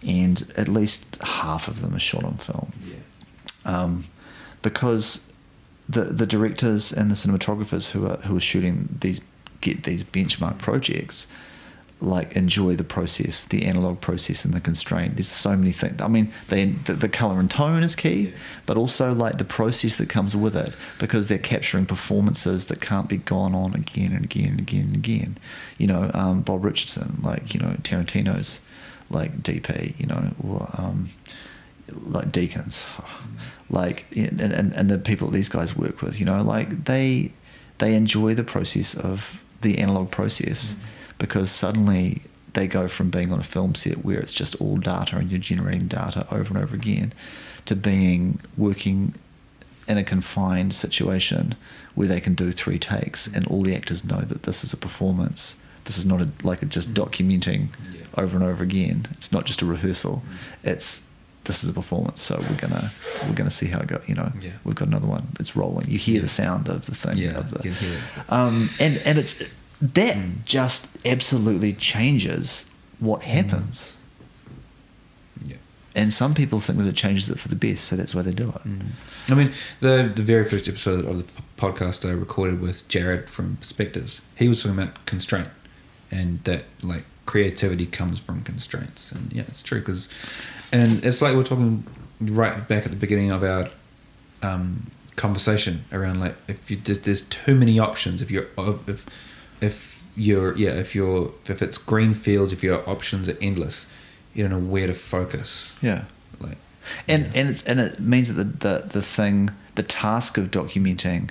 and 0.03 0.51
at 0.55 0.67
least 0.67 1.03
half 1.21 1.67
of 1.67 1.81
them 1.81 1.95
are 1.95 1.99
shot 1.99 2.23
on 2.23 2.37
film. 2.37 2.71
Yeah. 2.83 2.95
Um, 3.65 4.05
because 4.61 5.21
the 5.87 6.05
the 6.05 6.25
directors 6.25 6.91
and 6.91 7.09
the 7.09 7.15
cinematographers 7.15 7.87
who 7.87 8.05
are 8.07 8.17
who 8.17 8.37
are 8.37 8.41
shooting 8.41 8.89
these 9.01 9.21
get 9.61 9.83
these 9.83 10.03
benchmark 10.03 10.57
projects 10.59 11.25
like 11.99 12.35
enjoy 12.35 12.75
the 12.75 12.83
process, 12.83 13.45
the 13.45 13.65
analog 13.65 13.99
process 14.01 14.45
and 14.45 14.53
the 14.53 14.59
constraint. 14.61 15.15
There's 15.15 15.27
so 15.27 15.55
many 15.55 15.71
things. 15.71 15.99
I 15.99 16.07
mean, 16.07 16.31
they, 16.49 16.65
the, 16.65 16.93
the 16.93 17.09
color 17.09 17.39
and 17.39 17.49
tone 17.49 17.81
is 17.81 17.95
key, 17.95 18.19
Yeah. 18.19 18.37
but 18.67 18.77
also 18.77 19.13
like 19.13 19.39
the 19.39 19.43
process 19.43 19.95
that 19.95 20.07
comes 20.07 20.35
with 20.35 20.55
it 20.55 20.73
because 20.99 21.27
they're 21.27 21.39
capturing 21.39 21.87
performances 21.87 22.67
that 22.67 22.81
can't 22.81 23.09
be 23.09 23.17
gone 23.17 23.55
on 23.55 23.73
again 23.73 24.11
and 24.11 24.25
again 24.25 24.49
and 24.49 24.59
again 24.59 24.81
and 24.83 24.95
again. 24.95 25.37
You 25.79 25.87
know, 25.87 26.11
um, 26.13 26.41
Bob 26.41 26.63
Richardson, 26.63 27.19
like 27.23 27.53
you 27.55 27.59
know 27.59 27.75
Tarantino's, 27.81 28.59
like 29.09 29.41
DP, 29.41 29.99
you 29.99 30.05
know, 30.05 30.35
or 30.43 30.69
um, 30.73 31.09
like 31.91 32.27
Deakins, 32.31 32.77
like 33.71 34.05
and, 34.15 34.39
and 34.39 34.71
and 34.73 34.89
the 34.91 34.99
people 34.99 35.29
these 35.31 35.49
guys 35.49 35.75
work 35.75 36.03
with, 36.03 36.19
you 36.19 36.25
know, 36.25 36.43
like 36.43 36.85
they 36.85 37.31
they 37.79 37.95
enjoy 37.95 38.35
the 38.35 38.43
process 38.43 38.93
of 38.93 39.39
the 39.61 39.79
analog 39.79 40.11
process 40.11 40.75
because 41.17 41.51
suddenly 41.51 42.21
they 42.53 42.67
go 42.67 42.87
from 42.87 43.09
being 43.09 43.31
on 43.31 43.39
a 43.39 43.43
film 43.43 43.75
set 43.75 44.03
where 44.03 44.19
it's 44.19 44.33
just 44.33 44.55
all 44.55 44.77
data 44.77 45.17
and 45.17 45.29
you're 45.29 45.39
generating 45.39 45.87
data 45.87 46.25
over 46.31 46.53
and 46.53 46.57
over 46.63 46.75
again 46.75 47.13
to 47.65 47.75
being 47.75 48.39
working 48.57 49.13
in 49.87 49.97
a 49.97 50.03
confined 50.03 50.73
situation 50.73 51.55
where 51.95 52.07
they 52.07 52.19
can 52.19 52.33
do 52.33 52.51
three 52.51 52.79
takes 52.79 53.27
and 53.27 53.45
all 53.47 53.61
the 53.63 53.75
actors 53.75 54.03
know 54.03 54.21
that 54.21 54.43
this 54.43 54.63
is 54.63 54.73
a 54.73 54.77
performance. 54.77 55.55
This 55.85 55.97
is 55.97 56.05
not 56.05 56.21
a, 56.21 56.29
like 56.43 56.61
a 56.61 56.65
just 56.65 56.93
documenting 56.93 57.69
Yeah. 57.91 58.01
over 58.17 58.35
and 58.35 58.45
over 58.45 58.63
again. 58.63 59.07
It's 59.11 59.31
not 59.31 59.45
just 59.45 59.61
a 59.61 59.65
rehearsal. 59.65 60.21
It's 60.63 60.99
this 61.45 61.63
is 61.63 61.69
a 61.69 61.73
performance. 61.73 62.21
So 62.21 62.37
we're 62.49 62.57
gonna 62.57 62.91
we're 63.25 63.33
gonna 63.35 63.49
see 63.51 63.67
how 63.67 63.79
it 63.79 63.87
goes. 63.87 64.01
You 64.05 64.15
know, 64.15 64.31
Yeah. 64.41 64.51
we've 64.65 64.75
got 64.75 64.89
another 64.89 65.07
one. 65.07 65.29
It's 65.39 65.55
rolling. 65.55 65.89
You 65.89 65.97
hear 65.97 66.15
Yeah. 66.15 66.21
the 66.23 66.27
sound 66.27 66.67
of 66.67 66.85
the 66.87 66.93
thing. 66.95 67.17
Yeah, 67.17 67.37
of 67.37 67.51
the, 67.51 67.57
you 67.63 67.71
can 67.71 67.87
hear 67.89 67.93
it. 67.97 68.31
Um, 68.33 68.69
and 68.81 68.97
and 69.05 69.17
it's 69.17 69.33
that 69.81 70.15
Mm. 70.15 70.45
just 70.45 70.87
absolutely 71.05 71.73
changes 71.73 72.65
what 72.99 73.23
happens. 73.23 73.93
Yeah. 75.43 75.57
And 75.95 76.13
some 76.13 76.33
people 76.33 76.59
think 76.59 76.77
that 76.79 76.87
it 76.87 76.95
changes 76.95 77.29
it 77.29 77.39
for 77.39 77.47
the 77.47 77.55
best, 77.55 77.85
so 77.85 77.95
that's 77.95 78.13
why 78.13 78.21
they 78.21 78.31
do 78.31 78.49
it. 78.49 78.61
I 79.29 79.33
mean, 79.35 79.51
the 79.79 80.11
the 80.13 80.23
very 80.23 80.45
first 80.49 80.67
episode 80.67 81.05
of 81.05 81.17
the 81.17 81.25
podcast 81.57 82.07
I 82.07 82.11
recorded 82.13 82.61
with 82.61 82.87
Jared 82.87 83.29
from 83.29 83.57
Perspectives, 83.57 84.21
he 84.35 84.47
was 84.47 84.61
talking 84.61 84.77
about 84.79 85.05
constraint, 85.05 85.49
and 86.11 86.43
that 86.43 86.65
like 86.83 87.05
creativity 87.25 87.85
comes 87.85 88.19
from 88.19 88.41
constraints, 88.43 89.11
and 89.11 89.31
yeah, 89.33 89.43
it's 89.47 89.61
true 89.61 89.79
because, 89.79 90.07
and 90.71 91.03
it's 91.05 91.21
like 91.21 91.35
we're 91.35 91.43
talking 91.43 91.83
right 92.21 92.67
back 92.67 92.85
at 92.85 92.91
the 92.91 92.97
beginning 92.97 93.31
of 93.31 93.43
our 93.43 93.69
um, 94.43 94.89
conversation 95.15 95.83
around 95.91 96.19
like 96.19 96.35
if 96.47 96.69
you 96.71 96.77
there's, 96.77 96.99
there's 96.99 97.21
too 97.23 97.55
many 97.55 97.79
options 97.79 98.21
if 98.21 98.29
you're 98.31 98.47
if 98.87 99.05
if 99.61 100.01
you're 100.15 100.55
yeah 100.57 100.71
if 100.71 100.95
you're 100.95 101.31
if 101.47 101.61
it's 101.61 101.77
green 101.77 102.13
fields 102.13 102.51
if 102.51 102.63
your 102.63 102.87
options 102.89 103.29
are 103.29 103.37
endless, 103.41 103.87
you 104.33 104.43
don't 104.43 104.51
know 104.51 104.71
where 104.71 104.87
to 104.87 104.93
focus. 104.93 105.75
Yeah. 105.81 106.05
Like, 106.39 106.57
And 107.07 107.25
yeah. 107.25 107.31
and 107.35 107.49
it's 107.49 107.63
and 107.63 107.79
it 107.79 107.99
means 107.99 108.27
that 108.29 108.33
the, 108.33 108.43
the 108.43 108.87
the 108.93 109.01
thing 109.01 109.51
the 109.75 109.83
task 109.83 110.37
of 110.37 110.49
documenting 110.51 111.29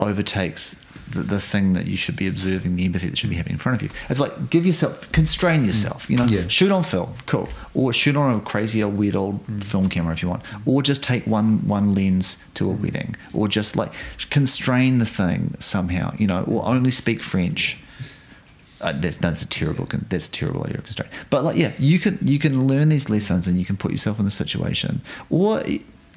overtakes 0.00 0.76
the, 1.10 1.22
the 1.22 1.40
thing 1.40 1.72
that 1.74 1.86
you 1.86 1.96
should 1.96 2.16
be 2.16 2.26
observing, 2.26 2.76
the 2.76 2.84
empathy 2.84 3.08
that 3.08 3.18
should 3.18 3.30
be 3.30 3.36
happening 3.36 3.54
in 3.54 3.58
front 3.58 3.76
of 3.76 3.82
you. 3.82 3.90
It's 4.08 4.20
like 4.20 4.50
give 4.50 4.66
yourself, 4.66 5.10
constrain 5.12 5.62
mm. 5.62 5.66
yourself. 5.66 6.08
You 6.08 6.16
know, 6.18 6.26
Yeah. 6.26 6.48
shoot 6.48 6.70
on 6.70 6.84
film, 6.84 7.14
cool, 7.26 7.48
or 7.74 7.92
shoot 7.92 8.16
on 8.16 8.36
a 8.36 8.40
crazy 8.40 8.82
old 8.82 8.96
weird 8.96 9.16
old 9.16 9.46
mm. 9.46 9.62
film 9.62 9.88
camera 9.88 10.12
if 10.12 10.22
you 10.22 10.28
want, 10.28 10.42
or 10.66 10.82
just 10.82 11.02
take 11.02 11.26
one 11.26 11.66
one 11.66 11.94
lens 11.94 12.36
to 12.54 12.70
a 12.70 12.74
mm. 12.74 12.80
wedding, 12.80 13.16
or 13.32 13.48
just 13.48 13.76
like 13.76 13.92
constrain 14.30 14.98
the 14.98 15.06
thing 15.06 15.54
somehow. 15.58 16.14
You 16.18 16.26
know, 16.26 16.44
or 16.44 16.66
only 16.66 16.90
speak 16.90 17.22
French. 17.22 17.78
Uh, 18.80 18.92
that's, 18.92 19.16
that's 19.16 19.40
a 19.40 19.46
terrible 19.46 19.88
that's 20.08 20.28
a 20.28 20.30
terrible 20.30 20.62
idea 20.64 20.78
of 20.78 20.84
constraint. 20.84 21.10
But 21.30 21.44
like 21.44 21.56
yeah, 21.56 21.72
you 21.78 21.98
can 21.98 22.18
you 22.22 22.38
can 22.38 22.66
learn 22.66 22.88
these 22.88 23.08
lessons 23.08 23.46
and 23.46 23.58
you 23.58 23.64
can 23.64 23.76
put 23.76 23.92
yourself 23.92 24.18
in 24.18 24.24
the 24.24 24.30
situation, 24.30 25.00
or 25.30 25.62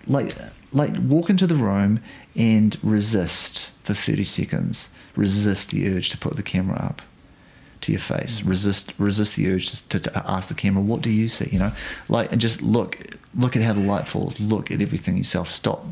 like 0.05 0.35
like 0.73 0.93
walk 0.97 1.29
into 1.29 1.47
the 1.47 1.55
room 1.55 1.99
and 2.37 2.77
resist 2.83 3.65
for 3.83 3.93
thirty 3.93 4.23
seconds. 4.23 4.87
Resist 5.15 5.71
the 5.71 5.89
urge 5.89 6.09
to 6.11 6.17
put 6.17 6.35
the 6.35 6.43
camera 6.43 6.77
up 6.77 7.01
to 7.81 7.91
your 7.91 8.01
face. 8.01 8.41
Mm. 8.41 8.49
Resist 8.49 8.93
resist 8.97 9.35
the 9.35 9.51
urge 9.51 9.87
to, 9.89 9.99
to 9.99 10.29
ask 10.29 10.49
the 10.49 10.53
camera, 10.53 10.81
"What 10.83 11.01
do 11.01 11.09
you 11.09 11.27
see?" 11.27 11.49
You 11.51 11.59
know, 11.59 11.71
like 12.07 12.31
and 12.31 12.39
just 12.39 12.61
look 12.61 13.17
look 13.35 13.55
at 13.55 13.63
how 13.63 13.73
the 13.73 13.79
light 13.79 14.07
falls. 14.07 14.39
Look 14.39 14.71
at 14.71 14.81
everything 14.81 15.17
yourself. 15.17 15.51
Stop. 15.51 15.85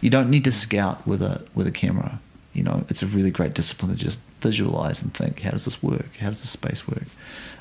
You 0.00 0.10
don't 0.10 0.30
need 0.30 0.44
to 0.44 0.50
mm. 0.50 0.54
scout 0.54 1.06
with 1.06 1.22
a 1.22 1.44
with 1.54 1.66
a 1.66 1.72
camera. 1.72 2.20
You 2.52 2.62
know, 2.62 2.84
it's 2.90 3.02
a 3.02 3.06
really 3.06 3.30
great 3.30 3.54
discipline 3.54 3.96
to 3.96 3.96
just 3.96 4.18
visualize 4.40 5.00
and 5.00 5.14
think, 5.14 5.40
"How 5.40 5.50
does 5.50 5.64
this 5.64 5.82
work? 5.82 6.16
How 6.20 6.28
does 6.28 6.42
this 6.42 6.50
space 6.50 6.86
work?" 6.86 7.06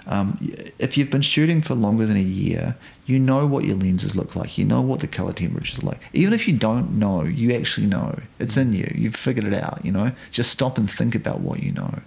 Um, 0.08 0.38
if 0.80 0.98
you've 0.98 1.10
been 1.10 1.22
shooting 1.22 1.62
for 1.62 1.76
longer 1.76 2.06
than 2.06 2.18
a 2.18 2.22
year, 2.22 2.76
you 3.06 3.20
know 3.20 3.46
what 3.46 3.66
your 3.66 3.76
lenses 3.76 4.16
look 4.16 4.36
like. 4.36 4.58
You 4.58 4.66
know 4.66 4.82
what 4.82 5.00
the 5.00 5.08
color 5.08 5.34
temperature 5.34 5.74
is 5.74 5.84
like. 5.84 6.00
Even 6.14 6.34
if 6.34 6.48
you 6.48 6.58
don't 6.58 6.98
know, 6.98 7.24
you 7.24 7.54
actually 7.54 7.88
know. 7.88 8.20
It's 8.40 8.58
in 8.58 8.74
you. 8.74 8.92
You've 8.96 9.16
figured 9.16 9.46
it 9.46 9.54
out. 9.54 9.86
You 9.86 9.92
know, 9.92 10.12
just 10.32 10.52
stop 10.52 10.78
and 10.78 10.90
think 10.90 11.14
about 11.14 11.42
what 11.42 11.62
you 11.62 11.72
know, 11.72 12.02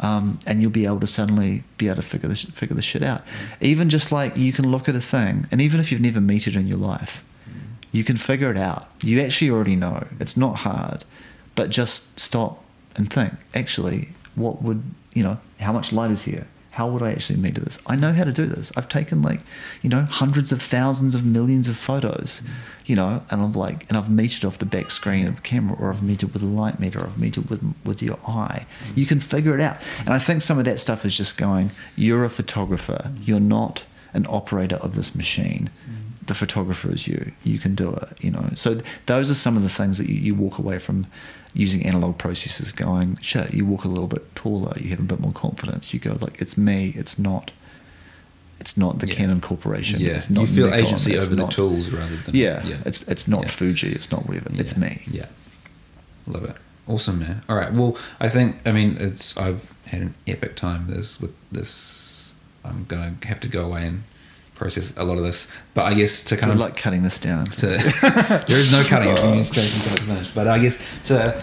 um, 0.00 0.38
and 0.46 0.60
you'll 0.60 0.70
be 0.70 0.86
able 0.86 1.00
to 1.00 1.06
suddenly 1.06 1.62
be 1.78 1.86
able 1.86 1.96
to 1.96 2.08
figure 2.08 2.28
this 2.28 2.42
figure 2.42 2.76
the 2.76 2.82
shit 2.82 3.02
out. 3.02 3.22
Even 3.60 3.90
just 3.90 4.10
like 4.10 4.36
you 4.36 4.52
can 4.52 4.70
look 4.70 4.88
at 4.88 4.94
a 4.94 5.00
thing, 5.00 5.46
and 5.50 5.60
even 5.60 5.80
if 5.80 5.90
you've 5.92 6.00
never 6.00 6.20
met 6.20 6.46
it 6.46 6.56
in 6.56 6.66
your 6.66 6.78
life, 6.78 7.22
you 7.92 8.04
can 8.04 8.16
figure 8.16 8.50
it 8.50 8.56
out. 8.56 8.88
You 9.02 9.20
actually 9.20 9.50
already 9.50 9.76
know. 9.76 10.06
It's 10.18 10.36
not 10.36 10.56
hard, 10.56 11.04
but 11.54 11.70
just 11.70 12.18
stop 12.18 12.64
and 12.96 13.12
think. 13.12 13.34
Actually, 13.54 14.10
what 14.34 14.62
would 14.62 14.82
you 15.12 15.22
know? 15.22 15.38
How 15.58 15.72
much 15.72 15.92
light 15.92 16.10
is 16.10 16.22
here? 16.22 16.46
How 16.70 16.88
would 16.88 17.02
I 17.02 17.12
actually 17.12 17.38
meter 17.38 17.60
this? 17.60 17.78
I 17.86 17.96
know 17.96 18.12
how 18.12 18.24
to 18.24 18.32
do 18.32 18.46
this. 18.46 18.70
I've 18.76 18.88
taken 18.88 19.22
like, 19.22 19.40
you 19.82 19.90
know, 19.90 20.02
hundreds 20.02 20.52
of 20.52 20.62
thousands 20.62 21.14
of 21.14 21.24
millions 21.24 21.66
of 21.66 21.76
photos, 21.76 22.40
mm. 22.44 22.50
you 22.86 22.94
know, 22.94 23.22
and 23.28 23.42
I'm 23.42 23.52
like, 23.52 23.86
and 23.88 23.98
I've 23.98 24.06
metered 24.06 24.46
off 24.46 24.58
the 24.58 24.66
back 24.66 24.90
screen 24.90 25.26
of 25.26 25.36
the 25.36 25.42
camera, 25.42 25.76
or 25.78 25.92
I've 25.92 26.00
metered 26.00 26.32
with 26.32 26.42
a 26.42 26.46
light 26.46 26.78
meter, 26.78 27.00
or 27.00 27.06
I've 27.06 27.16
metered 27.16 27.50
with 27.50 27.74
with 27.84 28.02
your 28.02 28.18
eye. 28.26 28.66
Mm. 28.84 28.96
You 28.96 29.06
can 29.06 29.20
figure 29.20 29.54
it 29.54 29.60
out. 29.60 29.78
And 30.00 30.10
I 30.10 30.18
think 30.18 30.42
some 30.42 30.58
of 30.58 30.64
that 30.64 30.78
stuff 30.78 31.04
is 31.04 31.16
just 31.16 31.36
going. 31.36 31.72
You're 31.96 32.24
a 32.24 32.30
photographer. 32.30 33.02
Mm. 33.04 33.26
You're 33.26 33.40
not 33.40 33.84
an 34.12 34.26
operator 34.28 34.76
of 34.76 34.96
this 34.96 35.14
machine 35.14 35.70
the 36.30 36.34
photographer 36.34 36.92
is 36.92 37.08
you. 37.08 37.32
You 37.42 37.58
can 37.58 37.74
do 37.74 37.92
it, 37.92 38.16
you 38.20 38.30
know. 38.30 38.50
So 38.54 38.74
th- 38.74 38.86
those 39.06 39.30
are 39.30 39.34
some 39.34 39.56
of 39.56 39.64
the 39.64 39.68
things 39.68 39.98
that 39.98 40.08
you, 40.08 40.14
you 40.14 40.34
walk 40.34 40.58
away 40.58 40.78
from 40.78 41.08
using 41.54 41.84
analog 41.84 42.16
processes 42.18 42.72
going, 42.72 43.18
shit, 43.20 43.52
you 43.54 43.66
walk 43.66 43.84
a 43.84 43.88
little 43.88 44.06
bit 44.06 44.34
taller, 44.34 44.76
you 44.78 44.90
have 44.90 45.00
a 45.00 45.02
bit 45.04 45.20
more 45.20 45.32
confidence. 45.32 45.92
You 45.92 46.00
go 46.00 46.16
like, 46.20 46.40
it's 46.40 46.56
me, 46.56 46.92
it's 46.96 47.18
not 47.18 47.50
it's 48.60 48.76
not 48.76 48.98
the 48.98 49.08
Yeah. 49.08 49.14
Canon 49.14 49.40
Corporation. 49.40 50.00
Yeah, 50.00 50.18
It's 50.18 50.28
not 50.28 50.42
you 50.42 50.46
feel 50.46 50.66
Nikon, 50.66 50.84
agency 50.84 51.14
it's 51.14 51.24
over 51.24 51.34
not- 51.34 51.48
the 51.48 51.56
tools 51.56 51.90
rather 51.90 52.14
than 52.16 52.34
Yeah, 52.36 52.62
yeah. 52.66 52.76
it's 52.84 53.02
it's 53.04 53.26
not 53.26 53.44
Yeah. 53.44 53.50
Fuji, 53.50 53.88
it's 53.92 54.10
not 54.12 54.26
whatever. 54.26 54.50
It's 54.54 54.76
me. 54.76 55.02
Yeah. 55.10 55.26
Love 56.26 56.44
it. 56.44 56.56
Awesome, 56.86 57.20
man. 57.20 57.42
All 57.48 57.56
right. 57.56 57.72
Well, 57.72 57.96
I 58.20 58.28
think 58.28 58.56
I 58.66 58.72
mean 58.72 58.96
it's 59.00 59.34
I've 59.36 59.72
had 59.86 60.02
an 60.02 60.14
epic 60.26 60.56
time 60.56 60.88
this 60.88 61.20
with 61.20 61.32
this. 61.50 62.34
I'm 62.64 62.84
gonna 62.86 63.14
have 63.24 63.40
to 63.40 63.48
go 63.48 63.64
away 63.64 63.86
and 63.86 64.02
process 64.60 64.92
a 64.96 65.02
lot 65.02 65.18
of 65.18 65.24
this, 65.24 65.48
but 65.74 65.86
I 65.86 65.94
guess 65.94 66.22
to 66.22 66.36
kind 66.36 66.52
of 66.52 66.58
like 66.58 66.76
cutting 66.76 67.02
this 67.02 67.18
down. 67.18 67.46
to 67.46 67.66
there 68.46 68.58
is 68.58 68.70
no 68.70 68.84
cutting. 68.84 69.08
It's 69.08 69.20
going 69.20 69.32
to 69.32 69.38
be 69.38 69.44
straight 69.44 69.70
from 69.70 69.80
start 69.80 69.98
to 69.98 70.04
finish. 70.04 70.28
But 70.28 70.46
I 70.46 70.58
guess 70.60 70.78
to 71.04 71.42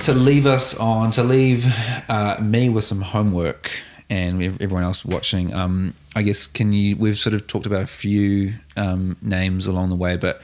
to 0.00 0.12
leave 0.12 0.46
us 0.46 0.74
on 0.74 1.12
to 1.12 1.22
leave 1.22 1.64
uh, 2.08 2.36
me 2.42 2.68
with 2.68 2.84
some 2.84 3.00
homework 3.00 3.70
and 4.10 4.42
everyone 4.60 4.82
else 4.82 5.04
watching. 5.04 5.54
Um, 5.54 5.94
I 6.16 6.22
guess 6.22 6.46
can 6.46 6.72
you? 6.72 6.96
We've 6.96 7.16
sort 7.16 7.34
of 7.34 7.46
talked 7.46 7.66
about 7.66 7.82
a 7.82 7.86
few 7.86 8.54
um, 8.76 9.16
names 9.22 9.66
along 9.66 9.90
the 9.90 9.96
way, 9.96 10.16
but 10.16 10.42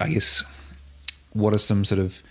I 0.00 0.08
guess 0.08 0.42
what 1.32 1.52
are 1.52 1.58
some 1.58 1.84
sort 1.84 2.00
of 2.00 2.22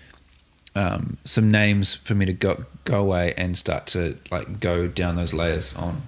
um, 0.76 1.18
some 1.24 1.52
names 1.52 1.96
for 1.96 2.16
me 2.16 2.26
to 2.26 2.34
go 2.34 2.66
go 2.86 3.00
away 3.00 3.34
and 3.38 3.58
start 3.58 3.86
to 3.88 4.18
like 4.32 4.60
go 4.60 4.88
down 4.88 5.16
those 5.16 5.34
layers 5.34 5.74
on. 5.76 6.02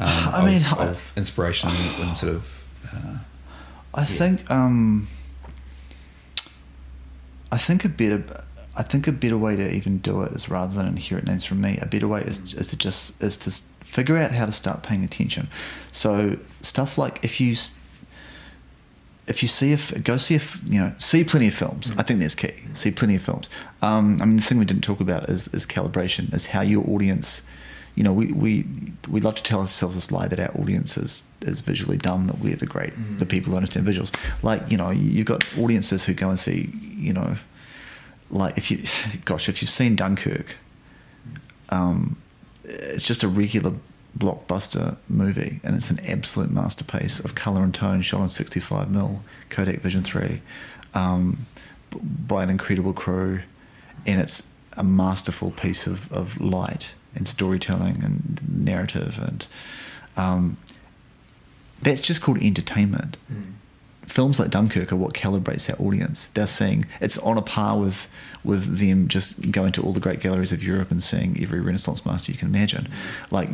Um, 0.00 0.08
I 0.08 0.38
of, 0.38 0.44
mean, 0.46 0.88
of 0.88 1.12
inspiration 1.16 1.68
and 1.68 2.16
sort 2.16 2.32
of 2.34 2.66
uh, 2.92 3.18
I 3.92 4.04
think 4.04 4.50
um, 4.50 5.08
I 7.52 7.58
think 7.58 7.84
a 7.84 7.88
better 7.88 8.44
I 8.76 8.82
think 8.82 9.06
a 9.06 9.12
better 9.12 9.36
way 9.36 9.56
to 9.56 9.70
even 9.70 9.98
do 9.98 10.22
it 10.22 10.32
is 10.32 10.48
rather 10.48 10.74
than 10.74 10.86
inherit 10.86 11.24
names 11.24 11.44
from 11.44 11.60
me. 11.60 11.78
A 11.82 11.86
better 11.86 12.08
way 12.08 12.22
is, 12.22 12.54
is 12.54 12.68
to 12.68 12.76
just 12.76 13.20
is 13.22 13.36
to 13.38 13.50
figure 13.84 14.16
out 14.16 14.30
how 14.30 14.46
to 14.46 14.52
start 14.52 14.82
paying 14.82 15.04
attention. 15.04 15.48
So 15.92 16.38
stuff 16.62 16.96
like 16.96 17.18
if 17.22 17.40
you 17.40 17.56
if 19.26 19.42
you 19.42 19.48
see 19.48 19.72
if 19.72 19.92
go 20.04 20.16
see 20.16 20.34
if 20.34 20.58
you 20.64 20.80
know 20.80 20.94
see 20.98 21.24
plenty 21.24 21.48
of 21.48 21.54
films. 21.54 21.92
I 21.98 22.02
think 22.02 22.20
that's 22.20 22.34
key. 22.34 22.54
See 22.74 22.90
plenty 22.90 23.16
of 23.16 23.22
films. 23.22 23.50
Um, 23.82 24.20
I 24.22 24.24
mean, 24.24 24.36
the 24.36 24.42
thing 24.42 24.58
we 24.58 24.64
didn't 24.64 24.84
talk 24.84 25.00
about 25.00 25.28
is, 25.28 25.48
is 25.48 25.66
calibration. 25.66 26.32
Is 26.32 26.46
how 26.46 26.62
your 26.62 26.88
audience. 26.88 27.42
You 28.00 28.04
know, 28.04 28.14
we, 28.14 28.32
we 28.32 28.64
we 29.10 29.20
love 29.20 29.34
to 29.34 29.42
tell 29.42 29.60
ourselves 29.60 29.94
this 29.94 30.10
lie 30.10 30.26
that 30.26 30.40
our 30.40 30.50
audience 30.58 30.96
is, 30.96 31.22
is 31.42 31.60
visually 31.60 31.98
dumb, 31.98 32.28
that 32.28 32.38
we're 32.38 32.56
the 32.56 32.64
great, 32.64 32.94
the 33.18 33.26
people 33.26 33.50
who 33.50 33.56
understand 33.58 33.86
visuals. 33.86 34.10
Like, 34.42 34.62
you 34.70 34.78
know, 34.78 34.88
you've 34.88 35.26
got 35.26 35.44
audiences 35.58 36.02
who 36.02 36.14
go 36.14 36.30
and 36.30 36.38
see, 36.38 36.72
you 36.96 37.12
know, 37.12 37.36
like 38.30 38.56
if 38.56 38.70
you, 38.70 38.84
gosh, 39.26 39.50
if 39.50 39.60
you've 39.60 39.70
seen 39.70 39.96
Dunkirk, 39.96 40.56
um, 41.68 42.16
it's 42.64 43.04
just 43.04 43.22
a 43.22 43.28
regular 43.28 43.74
blockbuster 44.18 44.96
movie, 45.06 45.60
and 45.62 45.76
it's 45.76 45.90
an 45.90 46.00
absolute 46.06 46.50
masterpiece 46.50 47.20
of 47.20 47.34
color 47.34 47.62
and 47.62 47.74
tone, 47.74 48.00
shot 48.00 48.22
on 48.22 48.30
65 48.30 48.90
mil 48.90 49.22
Kodak 49.50 49.80
Vision 49.80 50.02
3, 50.02 50.40
um, 50.94 51.46
by 52.26 52.42
an 52.44 52.48
incredible 52.48 52.94
crew, 52.94 53.42
and 54.06 54.22
it's 54.22 54.42
a 54.72 54.82
masterful 54.82 55.50
piece 55.50 55.86
of, 55.86 56.10
of 56.10 56.40
light 56.40 56.92
and 57.14 57.28
storytelling 57.28 58.02
and 58.04 58.40
narrative, 58.48 59.18
and 59.20 59.46
um, 60.16 60.56
that's 61.82 62.02
just 62.02 62.20
called 62.20 62.38
entertainment 62.42 63.16
films 64.10 64.38
like 64.38 64.50
Dunkirk 64.50 64.92
are 64.92 64.96
what 64.96 65.14
calibrates 65.14 65.70
our 65.70 65.84
audience. 65.84 66.28
They're 66.34 66.46
seeing 66.46 66.86
it's 67.00 67.16
on 67.18 67.38
a 67.38 67.42
par 67.42 67.78
with 67.78 68.06
with 68.42 68.78
them 68.78 69.06
just 69.06 69.52
going 69.52 69.70
to 69.70 69.82
all 69.82 69.92
the 69.92 70.00
great 70.00 70.20
galleries 70.20 70.50
of 70.50 70.62
Europe 70.62 70.90
and 70.90 71.02
seeing 71.02 71.40
every 71.42 71.60
Renaissance 71.60 72.06
master 72.06 72.32
you 72.32 72.38
can 72.38 72.48
imagine. 72.48 72.88
Like 73.30 73.48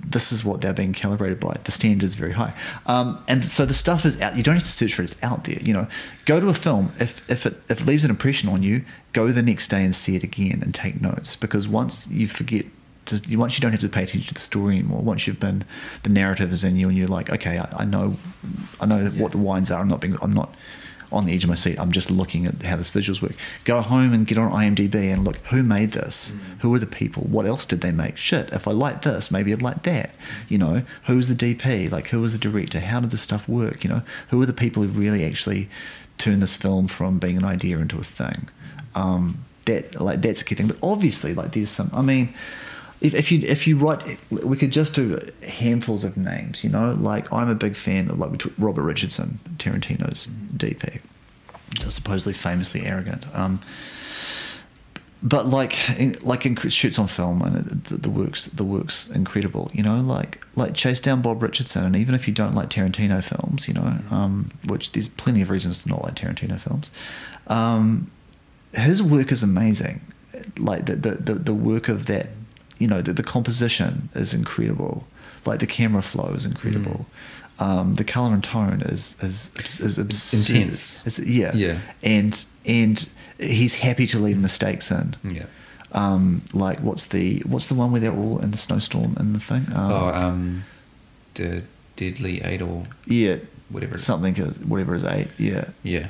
this 0.00 0.32
is 0.32 0.44
what 0.44 0.60
they're 0.60 0.72
being 0.72 0.92
calibrated 0.92 1.40
by. 1.40 1.58
The 1.64 1.72
standard 1.72 2.04
is 2.04 2.14
very 2.14 2.32
high, 2.32 2.54
um, 2.86 3.22
and 3.28 3.44
so 3.44 3.66
the 3.66 3.74
stuff 3.74 4.04
is 4.04 4.20
out. 4.20 4.36
You 4.36 4.42
don't 4.42 4.54
have 4.54 4.64
to 4.64 4.70
search 4.70 4.94
for 4.94 5.02
it. 5.02 5.12
It's 5.12 5.22
out 5.22 5.44
there. 5.44 5.60
You 5.60 5.72
know, 5.72 5.86
go 6.24 6.40
to 6.40 6.48
a 6.48 6.54
film 6.54 6.92
if 6.98 7.22
if 7.28 7.46
it 7.46 7.60
if 7.68 7.80
it 7.80 7.86
leaves 7.86 8.04
an 8.04 8.10
impression 8.10 8.48
on 8.48 8.62
you, 8.62 8.84
go 9.12 9.28
the 9.28 9.42
next 9.42 9.68
day 9.68 9.84
and 9.84 9.94
see 9.94 10.16
it 10.16 10.22
again 10.22 10.60
and 10.62 10.74
take 10.74 11.00
notes 11.00 11.36
because 11.36 11.68
once 11.68 12.06
you 12.08 12.28
forget 12.28 12.66
once 13.30 13.56
you 13.56 13.60
don't 13.60 13.72
have 13.72 13.80
to 13.80 13.88
pay 13.88 14.02
attention 14.02 14.28
to 14.28 14.34
the 14.34 14.40
story 14.40 14.76
anymore, 14.76 15.00
once 15.02 15.26
you've 15.26 15.40
been, 15.40 15.64
the 16.02 16.10
narrative 16.10 16.52
is 16.52 16.64
in 16.64 16.76
you, 16.76 16.88
and 16.88 16.96
you're 16.96 17.08
like, 17.08 17.30
okay, 17.30 17.58
I, 17.58 17.68
I 17.78 17.84
know, 17.84 18.16
I 18.80 18.86
know 18.86 19.06
what 19.10 19.32
the 19.32 19.38
wines 19.38 19.70
are. 19.70 19.80
I'm 19.80 19.88
not 19.88 20.00
being, 20.00 20.16
I'm 20.22 20.32
not 20.32 20.54
on 21.10 21.24
the 21.26 21.34
edge 21.34 21.44
of 21.44 21.48
my 21.48 21.54
seat. 21.54 21.78
I'm 21.78 21.92
just 21.92 22.10
looking 22.10 22.46
at 22.46 22.62
how 22.62 22.76
this 22.76 22.90
visuals 22.90 23.22
work. 23.22 23.34
Go 23.64 23.80
home 23.80 24.12
and 24.12 24.26
get 24.26 24.36
on 24.36 24.50
IMDb 24.50 25.12
and 25.12 25.24
look 25.24 25.36
who 25.46 25.62
made 25.62 25.92
this, 25.92 26.32
mm. 26.32 26.60
who 26.60 26.74
are 26.74 26.78
the 26.78 26.86
people, 26.86 27.22
what 27.24 27.46
else 27.46 27.64
did 27.64 27.80
they 27.80 27.92
make? 27.92 28.16
Shit, 28.16 28.50
if 28.52 28.68
I 28.68 28.72
like 28.72 29.02
this, 29.02 29.30
maybe 29.30 29.52
I'd 29.52 29.62
like 29.62 29.84
that. 29.84 30.10
Mm. 30.10 30.50
You 30.50 30.58
know, 30.58 30.82
who's 31.06 31.28
the 31.28 31.34
DP? 31.34 31.90
Like, 31.90 32.08
who 32.08 32.20
was 32.20 32.32
the 32.32 32.38
director? 32.38 32.80
How 32.80 33.00
did 33.00 33.10
this 33.10 33.22
stuff 33.22 33.48
work? 33.48 33.84
You 33.84 33.90
know, 33.90 34.02
who 34.28 34.40
are 34.42 34.46
the 34.46 34.52
people 34.52 34.82
who 34.82 34.88
really 34.88 35.24
actually 35.24 35.70
turned 36.18 36.42
this 36.42 36.54
film 36.54 36.88
from 36.88 37.18
being 37.18 37.38
an 37.38 37.44
idea 37.44 37.78
into 37.78 37.98
a 37.98 38.04
thing? 38.04 38.48
Mm. 38.94 39.00
Um, 39.00 39.44
that 39.68 40.00
like 40.00 40.22
that's 40.22 40.40
a 40.40 40.44
key 40.44 40.54
thing. 40.54 40.66
But 40.66 40.78
obviously, 40.82 41.34
like 41.34 41.52
there's 41.52 41.70
some. 41.70 41.90
I 41.92 42.02
mean, 42.02 42.34
if, 43.00 43.14
if 43.14 43.30
you 43.32 43.40
if 43.46 43.66
you 43.66 43.76
write, 43.78 44.18
we 44.30 44.56
could 44.56 44.70
just 44.72 44.94
do 44.94 45.18
handfuls 45.42 46.04
of 46.04 46.16
names. 46.16 46.64
You 46.64 46.70
know, 46.70 46.92
like 46.98 47.32
I'm 47.32 47.48
a 47.48 47.54
big 47.54 47.76
fan 47.76 48.10
of 48.10 48.18
like 48.18 48.42
Robert 48.58 48.82
Richardson, 48.82 49.38
Tarantino's 49.56 50.26
DP, 50.56 51.00
supposedly 51.88 52.32
famously 52.34 52.84
arrogant. 52.86 53.24
Um, 53.34 53.60
but 55.20 55.46
like 55.46 55.90
in, 55.98 56.16
like 56.22 56.46
in 56.46 56.54
shoots 56.70 56.96
on 56.98 57.08
film 57.08 57.42
and 57.42 57.56
it- 57.56 57.84
the, 57.86 57.96
the 57.96 58.10
works 58.10 58.44
the 58.46 58.62
works 58.62 59.08
incredible 59.08 59.68
you 59.74 59.82
know 59.82 59.96
like 60.00 60.40
like 60.54 60.74
chase 60.74 61.00
down 61.00 61.20
bob 61.20 61.42
richardson 61.42 61.84
and 61.84 61.96
even 61.96 62.14
if 62.14 62.28
you 62.28 62.32
don't 62.32 62.54
like 62.54 62.70
tarantino 62.70 63.20
films 63.22 63.66
you 63.66 63.74
know 63.74 63.98
um, 64.12 64.52
which 64.64 64.92
there's 64.92 65.08
plenty 65.08 65.42
of 65.42 65.50
reasons 65.50 65.82
to 65.82 65.88
not 65.88 66.04
like 66.04 66.14
tarantino 66.14 66.60
films 66.60 66.92
um, 67.48 68.08
his 68.74 69.02
work 69.02 69.32
is 69.32 69.42
amazing. 69.42 70.00
Like 70.58 70.86
the 70.86 70.96
the, 70.96 71.10
the, 71.12 71.34
the 71.34 71.54
work 71.54 71.88
of 71.88 72.06
that, 72.06 72.28
you 72.78 72.86
know, 72.88 73.02
the, 73.02 73.12
the 73.12 73.22
composition 73.22 74.08
is 74.14 74.32
incredible. 74.34 75.06
Like 75.44 75.60
the 75.60 75.66
camera 75.66 76.02
flow 76.02 76.32
is 76.34 76.44
incredible. 76.44 77.06
Um, 77.58 77.96
the 77.96 78.04
color 78.04 78.32
and 78.34 78.44
tone 78.44 78.82
is 78.82 79.16
is 79.22 79.50
is, 79.80 79.98
absurd. 79.98 80.38
Intense. 80.50 81.02
It's, 81.06 81.18
yeah, 81.18 81.52
Yeah. 81.54 81.80
and 82.02 82.44
and 82.64 83.08
he's 83.38 83.74
happy 83.74 84.06
to 84.08 84.18
leave 84.18 84.38
mistakes 84.38 84.90
in. 84.90 85.16
Yeah. 85.28 85.46
Um, 85.92 86.42
like 86.52 86.78
what's 86.80 87.06
the 87.06 87.40
what's 87.46 87.66
the 87.66 87.74
one 87.74 87.90
where 87.92 88.00
they're 88.00 88.12
all 88.14 88.38
in 88.40 88.50
the 88.52 88.58
snowstorm 88.58 89.16
and 89.18 89.34
the 89.34 89.40
thing? 89.40 89.66
Um, 89.74 89.92
oh, 89.92 90.08
um, 90.08 90.64
the 91.34 91.62
Deadly 91.96 92.42
Eight 92.42 92.62
or 92.62 92.86
yeah, 93.06 93.36
whatever. 93.70 93.98
something 93.98 94.36
is- 94.36 94.58
whatever 94.60 94.94
is 94.94 95.04
eight. 95.04 95.28
Yeah, 95.38 95.64
Yeah. 95.82 96.08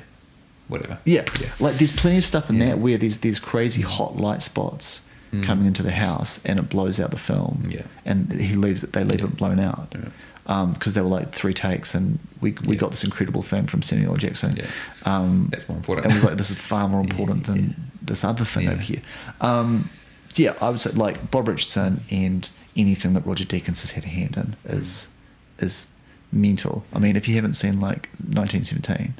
Whatever. 0.66 0.98
Yeah. 1.06 1.24
Yeah. 1.40 1.48
Like 1.60 1.76
there's 1.76 1.92
plenty 1.92 2.18
of 2.18 2.26
stuff 2.26 2.50
in 2.50 2.56
Yeah. 2.56 2.66
that 2.66 2.78
where 2.80 2.98
there's 2.98 3.18
these 3.18 3.38
crazy 3.38 3.80
hot 3.80 4.18
light 4.18 4.42
spots 4.42 5.00
Mm. 5.32 5.42
coming 5.44 5.66
into 5.66 5.82
the 5.82 5.92
house 5.92 6.40
and 6.44 6.59
it 6.59 6.68
blows 6.70 6.98
out 6.98 7.10
the 7.10 7.18
film. 7.18 7.62
Yeah. 7.68 7.82
And 8.06 8.32
he 8.32 8.55
leaves 8.55 8.82
it 8.82 8.92
they 8.92 9.05
leave 9.05 9.20
Yeah. 9.20 9.26
it 9.26 9.36
blown 9.36 9.59
out. 9.60 9.94
Yeah. 9.94 10.66
because 10.72 10.94
they 10.94 11.02
were 11.02 11.09
like 11.20 11.32
three 11.34 11.52
takes 11.52 11.94
and 11.94 12.18
we 12.40 12.52
we 12.66 12.74
Yeah. 12.74 12.80
got 12.80 12.90
this 12.92 13.05
incredible 13.05 13.42
thing 13.42 13.66
from 13.66 13.82
Samuel. 13.82 14.16
Jackson. 14.16 14.55
Yeah. 14.56 14.66
Um, 15.05 15.48
That's 15.50 15.68
more 15.68 15.76
important. 15.76 16.06
And 16.06 16.14
was 16.14 16.24
like, 16.24 16.36
this 16.38 16.50
is 16.50 16.56
far 16.56 16.88
more 16.88 17.02
Yeah, 17.05 17.10
important 17.10 17.44
than 17.46 17.56
yeah. 17.68 17.74
this 18.00 18.24
other 18.24 18.44
thing 18.46 18.68
over 18.68 18.80
here. 18.80 19.02
Um, 19.42 19.90
yeah, 20.36 20.55
I 20.62 20.70
would 20.70 20.80
say 20.80 20.90
like 20.92 21.30
Bob 21.30 21.48
Richardson 21.48 22.02
and 22.10 22.48
anything 22.76 23.12
that 23.14 23.26
Roger 23.26 23.44
Deakins 23.44 23.80
has 23.80 23.90
had 23.90 24.05
a 24.05 24.09
hand 24.09 24.36
in 24.36 24.56
is 24.78 25.06
is 25.59 25.86
mental. 26.32 26.84
I 26.94 26.98
mean, 27.00 27.16
if 27.16 27.26
you 27.28 27.34
haven't 27.34 27.55
seen 27.55 27.80
like 27.80 28.09
1917, 28.18 29.14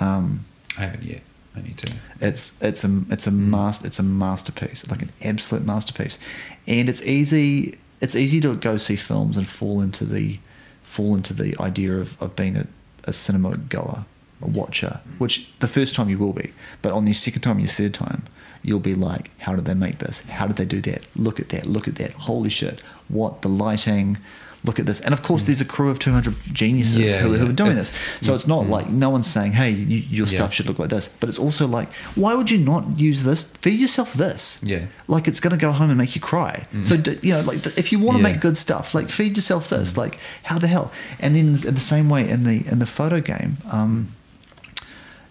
um, 0.00 0.44
I 0.78 0.82
haven't 0.82 1.04
yet. 1.04 1.20
I 1.60 1.66
need 1.66 1.78
to. 1.78 1.92
it's 2.20 2.52
it's 2.60 2.84
a 2.84 3.02
it's 3.10 3.26
a 3.26 3.30
Mm. 3.30 3.48
master 3.48 3.86
it's 3.86 3.98
a 3.98 4.02
masterpiece, 4.02 4.86
like 4.88 5.02
an 5.02 5.12
absolute 5.22 5.64
masterpiece, 5.64 6.18
and 6.66 6.88
it's 6.88 7.02
easy 7.02 7.78
it's 8.00 8.14
easy 8.16 8.40
to 8.40 8.56
go 8.56 8.76
see 8.78 8.96
films 8.96 9.36
and 9.36 9.46
fall 9.48 9.80
into 9.80 10.04
the 10.04 10.38
fall 10.82 11.14
into 11.14 11.32
the 11.34 11.56
idea 11.60 11.96
of, 11.98 12.20
of 12.20 12.34
being 12.34 12.56
a, 12.56 12.66
a 13.04 13.12
cinema 13.12 13.56
goer, 13.56 14.04
a 14.42 14.46
watcher, 14.46 15.00
which 15.18 15.48
the 15.60 15.68
first 15.68 15.94
time 15.94 16.08
you 16.08 16.18
will 16.18 16.32
be, 16.32 16.52
but 16.82 16.92
on 16.92 17.04
the 17.04 17.12
second 17.12 17.42
time, 17.42 17.60
your 17.60 17.68
third 17.68 17.94
time, 17.94 18.24
you'll 18.62 18.80
be 18.80 18.94
like, 18.96 19.30
how 19.40 19.54
did 19.54 19.64
they 19.66 19.74
make 19.74 19.98
this? 19.98 20.20
How 20.28 20.46
did 20.48 20.56
they 20.56 20.64
do 20.64 20.80
that? 20.82 21.04
Look 21.14 21.38
at 21.38 21.50
that! 21.50 21.66
Look 21.66 21.86
at 21.86 21.94
that! 21.96 22.10
Holy 22.12 22.50
shit! 22.50 22.80
What 23.08 23.42
the 23.42 23.48
lighting! 23.48 24.18
Look 24.62 24.78
at 24.78 24.84
this! 24.84 25.00
And 25.00 25.14
of 25.14 25.22
course, 25.22 25.44
there's 25.44 25.62
a 25.62 25.64
crew 25.64 25.88
of 25.88 25.98
200 25.98 26.34
geniuses 26.52 26.98
Mm. 26.98 27.04
Yeah, 27.04 27.18
who, 27.20 27.34
who 27.38 27.48
are 27.48 27.52
doing 27.52 27.72
It- 27.72 27.76
this. 27.76 27.92
So 28.20 28.34
it's 28.34 28.46
not 28.46 28.66
Mm. 28.66 28.68
like 28.68 28.90
no 28.90 29.08
one's 29.08 29.26
saying, 29.26 29.52
"Hey, 29.52 29.70
you, 29.70 30.02
your 30.10 30.26
Yeah. 30.26 30.34
stuff 30.38 30.52
should 30.52 30.66
look 30.66 30.78
like 30.78 30.90
this," 30.90 31.08
but 31.18 31.28
it's 31.30 31.38
also 31.38 31.66
like, 31.66 31.88
why 32.14 32.34
would 32.34 32.50
you 32.50 32.58
not 32.58 32.98
use 32.98 33.22
this? 33.22 33.44
Feed 33.62 33.80
yourself 33.80 34.12
this. 34.12 34.58
Yeah. 34.62 34.86
Like 35.08 35.26
it's 35.26 35.40
gonna 35.40 35.56
go 35.56 35.72
home 35.72 35.88
and 35.88 35.96
make 35.96 36.14
you 36.14 36.20
cry. 36.20 36.66
Mm. 36.74 36.84
So 36.84 36.96
d- 36.98 37.18
you 37.22 37.32
know, 37.32 37.40
like 37.40 37.64
if 37.78 37.90
you 37.90 37.98
want 37.98 38.18
to 38.18 38.22
Yeah. 38.22 38.32
make 38.32 38.40
good 38.42 38.58
stuff, 38.58 38.94
like 38.94 39.08
feed 39.08 39.36
yourself 39.36 39.70
this. 39.70 39.94
Mm. 39.94 39.96
Like 39.96 40.18
how 40.42 40.58
the 40.58 40.68
hell? 40.68 40.92
And 41.18 41.34
then 41.34 41.56
in 41.66 41.74
the 41.74 41.80
same 41.80 42.08
way 42.10 42.28
in 42.28 42.44
the 42.44 42.66
in 42.70 42.80
the 42.80 42.86
photo 42.86 43.20
game, 43.20 43.56
um, 43.70 44.08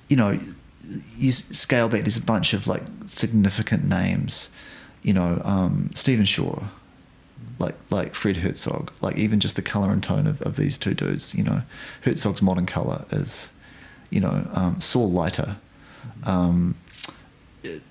you 0.07 0.17
know, 0.17 0.39
you 1.19 1.31
scale 1.31 1.87
back. 1.87 2.01
There's 2.01 2.17
a 2.17 2.21
bunch 2.21 2.53
of 2.53 2.65
like 2.65 2.81
significant 3.05 3.87
names. 3.87 4.49
You 5.03 5.13
know, 5.13 5.39
um, 5.45 5.91
Stephen 5.93 6.25
Shore, 6.25 6.71
like 7.57 7.75
like 7.89 8.15
Fred 8.15 8.37
Herzog, 8.37 8.91
like 9.01 9.17
even 9.17 9.39
just 9.39 9.55
the 9.55 9.61
color 9.61 9.91
and 9.91 10.01
tone 10.01 10.27
of, 10.27 10.41
of 10.41 10.55
these 10.55 10.77
two 10.77 10.93
dudes. 10.93 11.33
You 11.33 11.43
know, 11.43 11.61
Herzog's 12.01 12.41
modern 12.41 12.65
color 12.65 13.05
is, 13.11 13.47
you 14.09 14.19
know, 14.21 14.47
um, 14.53 14.79
Saul 14.81 15.11
Leiter, 15.11 15.57
um, 16.23 16.75
it- 17.63 17.81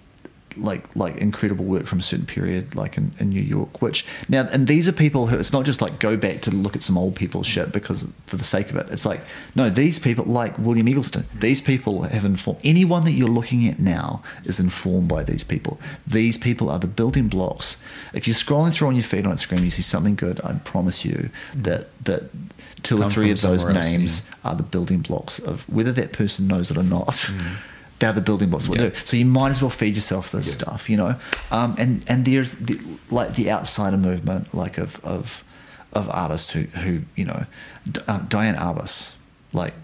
like 0.60 0.84
like 0.96 1.16
incredible 1.16 1.64
work 1.64 1.86
from 1.86 2.00
a 2.00 2.02
certain 2.02 2.26
period, 2.26 2.74
like 2.74 2.96
in, 2.96 3.12
in 3.18 3.30
New 3.30 3.42
York. 3.42 3.80
Which 3.80 4.04
now, 4.28 4.46
and 4.52 4.66
these 4.66 4.88
are 4.88 4.92
people 4.92 5.28
who 5.28 5.38
it's 5.38 5.52
not 5.52 5.64
just 5.64 5.80
like 5.80 5.98
go 5.98 6.16
back 6.16 6.42
to 6.42 6.50
look 6.50 6.76
at 6.76 6.82
some 6.82 6.98
old 6.98 7.14
people's 7.14 7.46
shit 7.46 7.72
because 7.72 8.04
for 8.26 8.36
the 8.36 8.44
sake 8.44 8.70
of 8.70 8.76
it. 8.76 8.88
It's 8.90 9.04
like 9.04 9.20
no, 9.54 9.70
these 9.70 9.98
people 9.98 10.24
like 10.24 10.58
William 10.58 10.88
Eggleston. 10.88 11.26
These 11.34 11.60
people 11.60 12.02
have 12.02 12.24
informed 12.24 12.60
anyone 12.64 13.04
that 13.04 13.12
you're 13.12 13.28
looking 13.28 13.66
at 13.66 13.78
now 13.78 14.22
is 14.44 14.60
informed 14.60 15.08
by 15.08 15.24
these 15.24 15.44
people. 15.44 15.78
These 16.06 16.38
people 16.38 16.70
are 16.70 16.78
the 16.78 16.86
building 16.86 17.28
blocks. 17.28 17.76
If 18.12 18.26
you're 18.26 18.34
scrolling 18.34 18.72
through 18.72 18.88
on 18.88 18.94
your 18.94 19.04
feed 19.04 19.26
on 19.26 19.36
Instagram, 19.36 19.62
you 19.62 19.70
see 19.70 19.82
something 19.82 20.14
good. 20.14 20.40
I 20.44 20.54
promise 20.54 21.04
you 21.04 21.30
that 21.54 21.88
that 22.04 22.30
two 22.82 23.02
or 23.02 23.10
three 23.10 23.30
of 23.30 23.40
those 23.40 23.62
somewhere 23.62 23.82
else, 23.82 23.92
names 23.92 24.18
yeah. 24.20 24.50
are 24.50 24.56
the 24.56 24.62
building 24.62 25.00
blocks 25.00 25.38
of 25.38 25.68
whether 25.68 25.92
that 25.92 26.12
person 26.12 26.46
knows 26.46 26.70
it 26.70 26.76
or 26.76 26.82
not. 26.82 27.08
Mm. 27.08 27.56
They're 27.98 28.12
the 28.12 28.20
building 28.20 28.50
blocks. 28.50 28.68
What 28.68 28.78
Yeah. 28.78 28.88
do. 28.88 28.96
So 29.04 29.16
you 29.16 29.26
might 29.26 29.50
as 29.50 29.60
well 29.60 29.70
feed 29.70 29.94
yourself 29.96 30.30
this 30.30 30.46
Yeah. 30.46 30.54
stuff, 30.54 30.88
you 30.88 30.96
know. 30.96 31.16
Um, 31.50 31.74
and 31.78 32.04
and 32.06 32.24
there's 32.24 32.52
the, 32.52 32.78
like 33.10 33.34
the 33.34 33.50
outsider 33.50 33.96
movement, 33.96 34.54
like 34.54 34.78
of 34.78 34.98
of 35.04 35.42
of 35.92 36.08
artists 36.10 36.50
who 36.50 36.62
who 36.82 37.02
you 37.16 37.24
know, 37.24 37.46
um, 38.06 38.26
Diane 38.28 38.54
Arbus, 38.56 39.08
like 39.52 39.74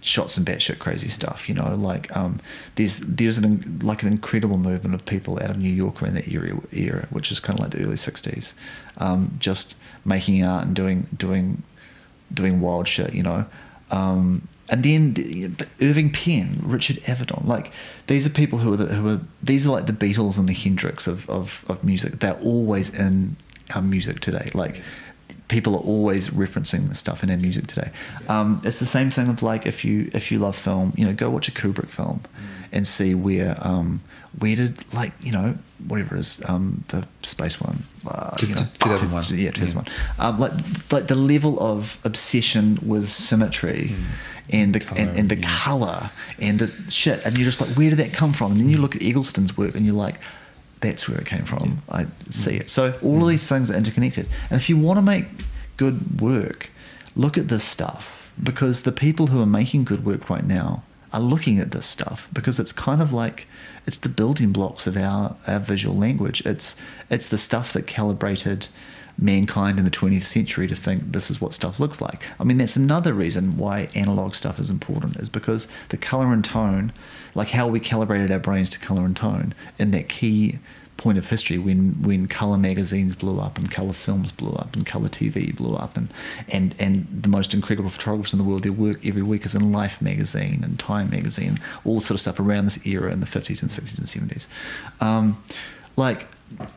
shot 0.00 0.30
some 0.30 0.44
batshit 0.44 0.78
crazy 0.78 1.08
stuff, 1.08 1.48
you 1.48 1.54
know. 1.54 1.74
Like 1.74 2.14
um, 2.16 2.40
there's 2.76 2.98
there's 2.98 3.38
an 3.38 3.80
like 3.82 4.02
an 4.02 4.08
incredible 4.12 4.58
movement 4.58 4.94
of 4.94 5.04
people 5.06 5.38
out 5.42 5.50
of 5.50 5.56
New 5.58 5.72
York 5.72 6.02
around 6.02 6.14
that 6.14 6.28
era, 6.28 6.60
era 6.72 7.06
which 7.10 7.32
is 7.32 7.40
kind 7.40 7.58
of 7.58 7.64
like 7.64 7.72
the 7.72 7.82
early 7.84 7.96
'60s, 7.96 8.48
um, 8.98 9.36
just 9.40 9.74
making 10.04 10.44
art 10.44 10.66
and 10.66 10.76
doing 10.76 11.06
doing 11.16 11.62
doing 12.32 12.60
wild 12.60 12.86
shit, 12.86 13.14
you 13.14 13.22
know. 13.22 13.46
Um, 13.90 14.46
and 14.68 14.84
then 14.84 15.54
but 15.56 15.68
Irving 15.80 16.10
Penn, 16.10 16.60
Richard 16.62 16.98
Avedon, 17.04 17.46
like 17.46 17.72
these 18.06 18.26
are 18.26 18.30
people 18.30 18.58
who 18.58 18.72
are 18.72 18.76
the, 18.76 18.86
who 18.86 19.08
are 19.08 19.20
these 19.42 19.66
are 19.66 19.70
like 19.70 19.86
the 19.86 19.92
Beatles 19.92 20.36
and 20.38 20.48
the 20.48 20.54
Hendrix 20.54 21.06
of, 21.06 21.28
of, 21.30 21.64
of 21.68 21.82
music. 21.82 22.20
They're 22.20 22.38
always 22.40 22.90
in 22.90 23.36
our 23.74 23.82
music 23.82 24.20
today. 24.20 24.50
Like 24.54 24.82
people 25.48 25.74
are 25.74 25.80
always 25.80 26.28
referencing 26.28 26.88
the 26.88 26.94
stuff 26.94 27.22
in 27.22 27.30
our 27.30 27.36
music 27.36 27.66
today. 27.66 27.90
Um, 28.28 28.60
it's 28.64 28.78
the 28.78 28.86
same 28.86 29.10
thing 29.10 29.28
with 29.28 29.42
like 29.42 29.66
if 29.66 29.84
you 29.84 30.10
if 30.12 30.30
you 30.30 30.38
love 30.38 30.56
film, 30.56 30.92
you 30.96 31.04
know, 31.04 31.14
go 31.14 31.30
watch 31.30 31.48
a 31.48 31.52
Kubrick 31.52 31.88
film 31.88 32.22
and 32.70 32.86
see 32.86 33.14
where 33.14 33.56
um, 33.66 34.02
where 34.38 34.56
did 34.56 34.92
like 34.92 35.12
you 35.22 35.32
know 35.32 35.56
whatever 35.86 36.16
it 36.16 36.20
is 36.20 36.42
um, 36.46 36.84
the 36.88 37.06
space 37.22 37.60
one. 37.60 37.84
Uh, 38.06 38.36
you 38.40 38.54
know, 38.54 38.62
2001. 38.78 39.38
yeah, 39.38 39.50
2001. 39.50 39.86
Um, 40.18 40.38
like 40.38 40.52
like 40.90 41.06
the 41.08 41.16
level 41.16 41.58
of 41.60 41.98
obsession 42.04 42.78
with 42.82 43.08
symmetry 43.08 43.94
and 44.50 44.74
the 44.74 44.80
Colour, 44.80 45.00
and, 45.00 45.18
and 45.18 45.28
the 45.28 45.36
Mm. 45.36 45.42
yeah. 45.42 45.58
color 45.58 46.10
and 46.40 46.58
the 46.58 46.90
shit, 46.90 47.24
and 47.24 47.36
you're 47.36 47.44
just 47.44 47.60
like, 47.60 47.70
where 47.70 47.90
did 47.90 47.98
that 47.98 48.12
come 48.12 48.32
from? 48.32 48.52
And 48.52 48.60
then 48.60 48.68
you 48.68 48.78
look 48.78 48.96
at 48.96 49.02
Eggleston's 49.02 49.56
work, 49.56 49.74
and 49.74 49.84
you're 49.84 49.94
like, 49.94 50.16
that's 50.80 51.08
where 51.08 51.18
it 51.18 51.26
came 51.26 51.44
from. 51.44 51.82
I 51.90 52.06
see 52.30 52.56
it. 52.56 52.70
So 52.70 52.94
all 53.02 53.22
of 53.22 53.28
these 53.28 53.46
things 53.46 53.70
are 53.70 53.74
interconnected, 53.74 54.28
and 54.50 54.60
if 54.60 54.68
you 54.68 54.76
want 54.76 54.98
to 54.98 55.02
make 55.02 55.26
good 55.76 56.20
work, 56.20 56.70
look 57.16 57.36
at 57.36 57.48
this 57.48 57.64
stuff 57.64 58.06
because 58.42 58.82
the 58.82 58.92
people 58.92 59.26
who 59.28 59.40
are 59.42 59.46
making 59.46 59.84
good 59.84 60.04
work 60.04 60.30
right 60.30 60.44
now 60.46 60.82
are 61.12 61.20
looking 61.20 61.58
at 61.58 61.72
this 61.72 61.86
stuff 61.86 62.28
because 62.32 62.60
it's 62.60 62.70
kind 62.72 63.00
of 63.02 63.12
like 63.12 63.46
it's 63.86 63.96
the 63.98 64.08
building 64.08 64.52
blocks 64.52 64.86
of 64.86 64.96
our, 64.96 65.36
our 65.46 65.58
visual 65.58 65.96
language. 65.96 66.44
It's 66.46 66.74
it's 67.10 67.26
the 67.28 67.38
stuff 67.38 67.72
that 67.72 67.86
calibrated 67.86 68.68
mankind 69.18 69.78
in 69.78 69.84
the 69.84 69.90
20th 69.90 70.24
century 70.24 70.66
to 70.68 70.76
think 70.76 71.12
this 71.12 71.30
is 71.30 71.40
what 71.40 71.52
stuff 71.52 71.80
looks 71.80 72.00
like. 72.00 72.22
I 72.38 72.44
mean, 72.44 72.58
that's 72.58 72.76
another 72.76 73.12
reason 73.12 73.56
why 73.56 73.88
analog 73.94 74.34
stuff 74.34 74.58
is 74.60 74.70
important, 74.70 75.16
is 75.16 75.28
because 75.28 75.66
the 75.88 75.96
color 75.96 76.32
and 76.32 76.44
tone, 76.44 76.92
like 77.34 77.48
how 77.48 77.66
we 77.66 77.80
calibrated 77.80 78.30
our 78.30 78.38
brains 78.38 78.70
to 78.70 78.78
color 78.78 79.04
and 79.04 79.16
tone 79.16 79.54
in 79.78 79.90
that 79.90 80.08
key 80.08 80.58
point 80.98 81.16
of 81.16 81.26
history 81.26 81.58
when, 81.58 81.94
when 82.02 82.26
color 82.26 82.58
magazines 82.58 83.14
blew 83.14 83.40
up 83.40 83.56
and 83.56 83.70
color 83.70 83.92
films 83.92 84.32
blew 84.32 84.52
up 84.52 84.74
and 84.74 84.84
color 84.84 85.08
TV 85.08 85.56
blew 85.56 85.74
up 85.74 85.96
and, 85.96 86.12
and, 86.48 86.74
and 86.78 87.06
the 87.22 87.28
most 87.28 87.54
incredible 87.54 87.88
photographers 87.88 88.32
in 88.32 88.38
the 88.38 88.44
world, 88.44 88.64
their 88.64 88.72
work 88.72 89.04
every 89.06 89.22
week 89.22 89.46
is 89.46 89.54
in 89.54 89.72
Life 89.72 90.02
magazine 90.02 90.62
and 90.62 90.78
Time 90.78 91.08
magazine, 91.08 91.60
all 91.84 91.96
the 91.96 92.00
sort 92.00 92.16
of 92.16 92.20
stuff 92.20 92.40
around 92.40 92.64
this 92.64 92.84
era 92.84 93.12
in 93.12 93.20
the 93.20 93.26
50s 93.26 93.62
and 93.62 93.70
60s 93.70 93.98
and 93.98 94.30
70s. 94.30 94.46
Um, 95.00 95.42
like, 95.96 96.26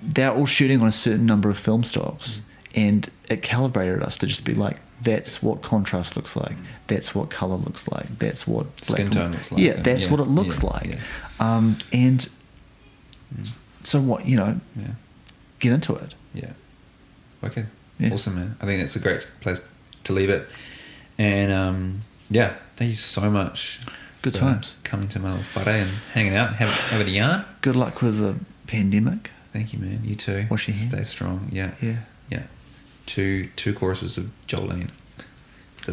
they're 0.02 0.32
all 0.32 0.46
shooting 0.46 0.82
on 0.82 0.88
a 0.88 0.92
certain 0.92 1.26
number 1.26 1.50
of 1.50 1.58
film 1.58 1.84
stocks 1.84 2.42
and 2.76 3.10
it 3.30 3.42
calibrated 3.42 4.02
us 4.04 4.18
to 4.18 4.28
just 4.28 4.44
be 4.46 4.54
like 4.54 4.78
that's 5.02 5.42
what 5.42 5.62
contrast 5.62 6.16
looks 6.16 6.36
like 6.36 6.56
that's 6.88 7.16
what 7.16 7.30
color 7.30 7.56
looks 7.56 7.88
like 7.90 8.18
that's 8.20 8.46
what 8.46 8.66
Skin 8.84 9.10
tone 9.10 9.32
looks 9.32 9.52
like, 9.52 9.62
yeah 9.62 9.74
that's 9.74 10.06
yeah, 10.06 10.12
what 10.12 10.20
it 10.20 10.28
looks 10.28 10.62
yeah, 10.62 10.70
like 10.70 10.86
yeah. 10.88 11.00
um, 11.40 11.78
and 11.94 12.30
Mm. 13.34 13.56
so 13.86 14.02
what 14.02 14.26
you 14.26 14.36
know 14.36 14.60
Yeah. 14.76 14.88
get 15.60 15.72
into 15.72 15.96
it 15.96 16.14
Yeah. 16.34 16.52
Okay. 17.44 17.66
Awesome, 18.12 18.36
man. 18.36 18.58
I 18.62 18.66
think 18.66 18.82
that's 18.82 18.96
a 18.96 19.00
great 19.00 19.26
place 19.42 19.62
to 20.04 20.14
leave 20.14 20.30
it. 20.30 20.48
And 21.18 21.52
um, 21.52 22.02
yeah, 22.30 22.56
thank 22.76 22.90
you 22.90 22.96
so 22.98 23.30
much. 23.30 23.80
Good 24.22 24.34
times. 24.36 24.74
Coming 24.84 25.08
to 25.10 25.20
my 25.20 25.32
little 25.34 25.64
whare 25.64 25.84
and 25.84 25.92
hanging 26.14 26.36
out, 26.36 26.56
having, 26.56 26.74
having 26.76 27.08
a 27.08 27.12
yarn. 27.12 27.46
good 27.62 27.76
luck 27.76 28.02
with 28.02 28.20
the 28.20 28.36
pandemic 28.68 29.30
Thank 29.54 29.74
you, 29.74 29.80
man. 29.80 30.02
You 30.04 30.16
too. 30.16 30.46
Wash 30.50 30.68
your 30.68 30.76
hands. 30.76 30.90
Stay 30.90 31.04
strong. 31.04 31.50
Yeah. 31.52 31.74
yeah 31.82 31.98
Yeah. 32.30 32.44
Two 33.06 33.50
two 33.56 33.74
choruses 33.74 34.18
of 34.18 34.30
Jolene. 34.48 34.90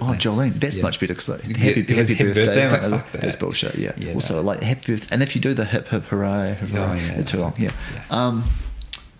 Oh, 0.00 0.10
thing. 0.10 0.20
Jolene, 0.20 0.52
that's 0.54 0.76
Yeah. 0.76 0.82
much 0.82 1.00
better 1.00 1.14
because 1.14 1.28
like, 1.28 1.44
Yeah, 1.44 1.56
happy, 1.56 1.80
if 1.80 1.88
happy 1.88 2.14
birthday, 2.14 2.44
birthday, 2.44 2.70
like, 2.70 2.90
fuck 2.90 3.12
that. 3.12 3.20
that's 3.22 3.36
bullshit. 3.36 3.74
Yeah. 3.76 3.92
Yeah, 3.96 4.12
also, 4.12 4.34
no. 4.36 4.42
like 4.42 4.62
happy 4.62 4.92
birthday, 4.92 5.08
and 5.10 5.22
if 5.22 5.34
you 5.34 5.40
do 5.40 5.54
the 5.54 5.64
hip 5.64 5.88
hip 5.88 6.04
hooray, 6.04 6.54
hooray 6.60 6.82
Oh, 6.82 6.92
yeah, 6.94 7.12
it's 7.18 7.30
too 7.30 7.38
long. 7.40 7.54
Yeah. 7.58 7.72
yeah. 7.94 8.02
Um, 8.10 8.44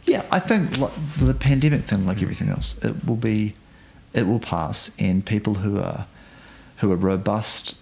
yeah, 0.05 0.25
I 0.31 0.41
think 0.41 0.77
like, 0.79 0.93
the 1.19 1.33
pandemic 1.35 1.83
thing, 1.85 2.07
like 2.07 2.21
everything 2.23 2.49
else, 2.51 2.77
it 2.83 3.05
will 3.07 3.17
be, 3.17 3.55
it 4.13 4.27
will 4.27 4.41
pass, 4.41 4.91
and 4.99 5.25
people 5.25 5.55
who 5.55 5.79
are, 5.79 6.07
who 6.79 6.93
are 6.93 6.97
robust, 6.97 7.75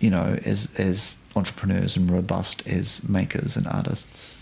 you 0.00 0.08
know, 0.10 0.38
as 0.44 0.66
as 0.78 1.18
entrepreneurs 1.36 1.94
and 1.96 2.10
robust 2.10 2.66
as 2.66 3.02
makers 3.06 3.54
and 3.54 3.66
artists, 3.66 4.32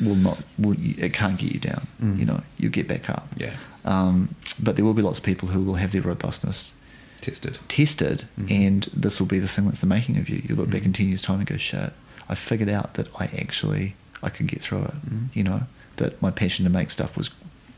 will 0.00 0.14
not 0.16 0.42
will 0.58 0.76
it 0.78 1.12
can't 1.12 1.38
get 1.38 1.52
you 1.52 1.60
down. 1.60 1.86
Mm. 2.02 2.18
You 2.18 2.24
know, 2.24 2.42
you 2.58 2.68
get 2.70 2.88
back 2.88 3.08
up. 3.10 3.28
Yeah. 3.36 3.54
Um, 3.84 4.34
but 4.60 4.76
there 4.76 4.84
will 4.84 4.94
be 4.94 5.02
lots 5.02 5.18
of 5.18 5.24
people 5.24 5.48
who 5.48 5.62
will 5.62 5.74
have 5.74 5.90
their 5.92 6.02
robustness 6.02 6.72
Tested. 7.20 7.58
tested, 7.68 8.26
Mhm. 8.40 8.50
and 8.50 8.88
this 8.94 9.18
will 9.20 9.26
be 9.26 9.38
the 9.40 9.48
thing 9.48 9.64
that's 9.66 9.80
the 9.80 9.86
making 9.86 10.16
of 10.18 10.28
you. 10.28 10.42
You 10.48 10.54
look 10.54 10.70
back 10.70 10.84
in 10.84 10.90
Mhm. 10.92 10.94
ten 10.96 11.08
years' 11.08 11.22
time 11.22 11.38
and 11.38 11.46
go, 11.46 11.56
"Shit, 11.56 11.92
I 12.28 12.34
figured 12.34 12.68
out 12.68 12.94
that 12.94 13.08
I 13.18 13.24
actually 13.38 13.94
I 14.22 14.28
could 14.28 14.46
get 14.46 14.62
through 14.62 14.84
it." 14.84 14.94
Mhm. 15.10 15.28
You 15.34 15.44
know, 15.44 15.62
that 15.96 16.20
my 16.22 16.30
passion 16.30 16.64
to 16.64 16.70
make 16.70 16.90
stuff 16.90 17.16
was 17.16 17.30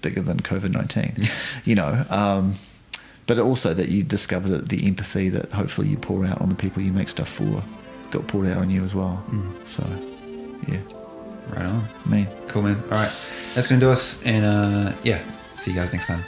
bigger 0.02 0.22
than 0.22 0.40
COVID 0.40 0.70
nineteen. 0.72 1.14
you 1.64 1.74
know, 1.74 2.04
um, 2.10 2.54
but 3.26 3.38
also 3.38 3.72
that 3.74 3.88
you 3.88 4.02
discover 4.02 4.48
that 4.48 4.68
the 4.68 4.86
empathy 4.86 5.28
that 5.30 5.50
hopefully 5.52 5.88
you 5.88 5.96
pour 5.96 6.24
out 6.26 6.40
on 6.42 6.48
the 6.50 6.54
people 6.54 6.82
you 6.82 6.92
make 6.92 7.08
stuff 7.08 7.28
for 7.28 7.62
got 8.10 8.26
poured 8.26 8.46
out 8.48 8.58
on 8.58 8.68
you 8.70 8.84
as 8.84 8.94
well. 8.94 9.24
Mm. 9.30 9.52
So, 9.66 9.82
yeah, 10.68 10.80
Right 11.48 11.66
on. 11.66 11.84
I 12.04 12.08
mean. 12.08 12.28
Cool, 12.48 12.62
man. 12.62 12.82
All 12.84 12.90
right. 12.90 13.12
That's 13.54 13.66
going 13.66 13.80
to 13.80 13.86
do 13.86 13.92
us. 13.92 14.16
And 14.24 14.44
uh, 14.44 14.92
yeah, 15.02 15.22
see 15.58 15.70
you 15.72 15.76
guys 15.76 15.92
next 15.92 16.06
time. 16.06 16.24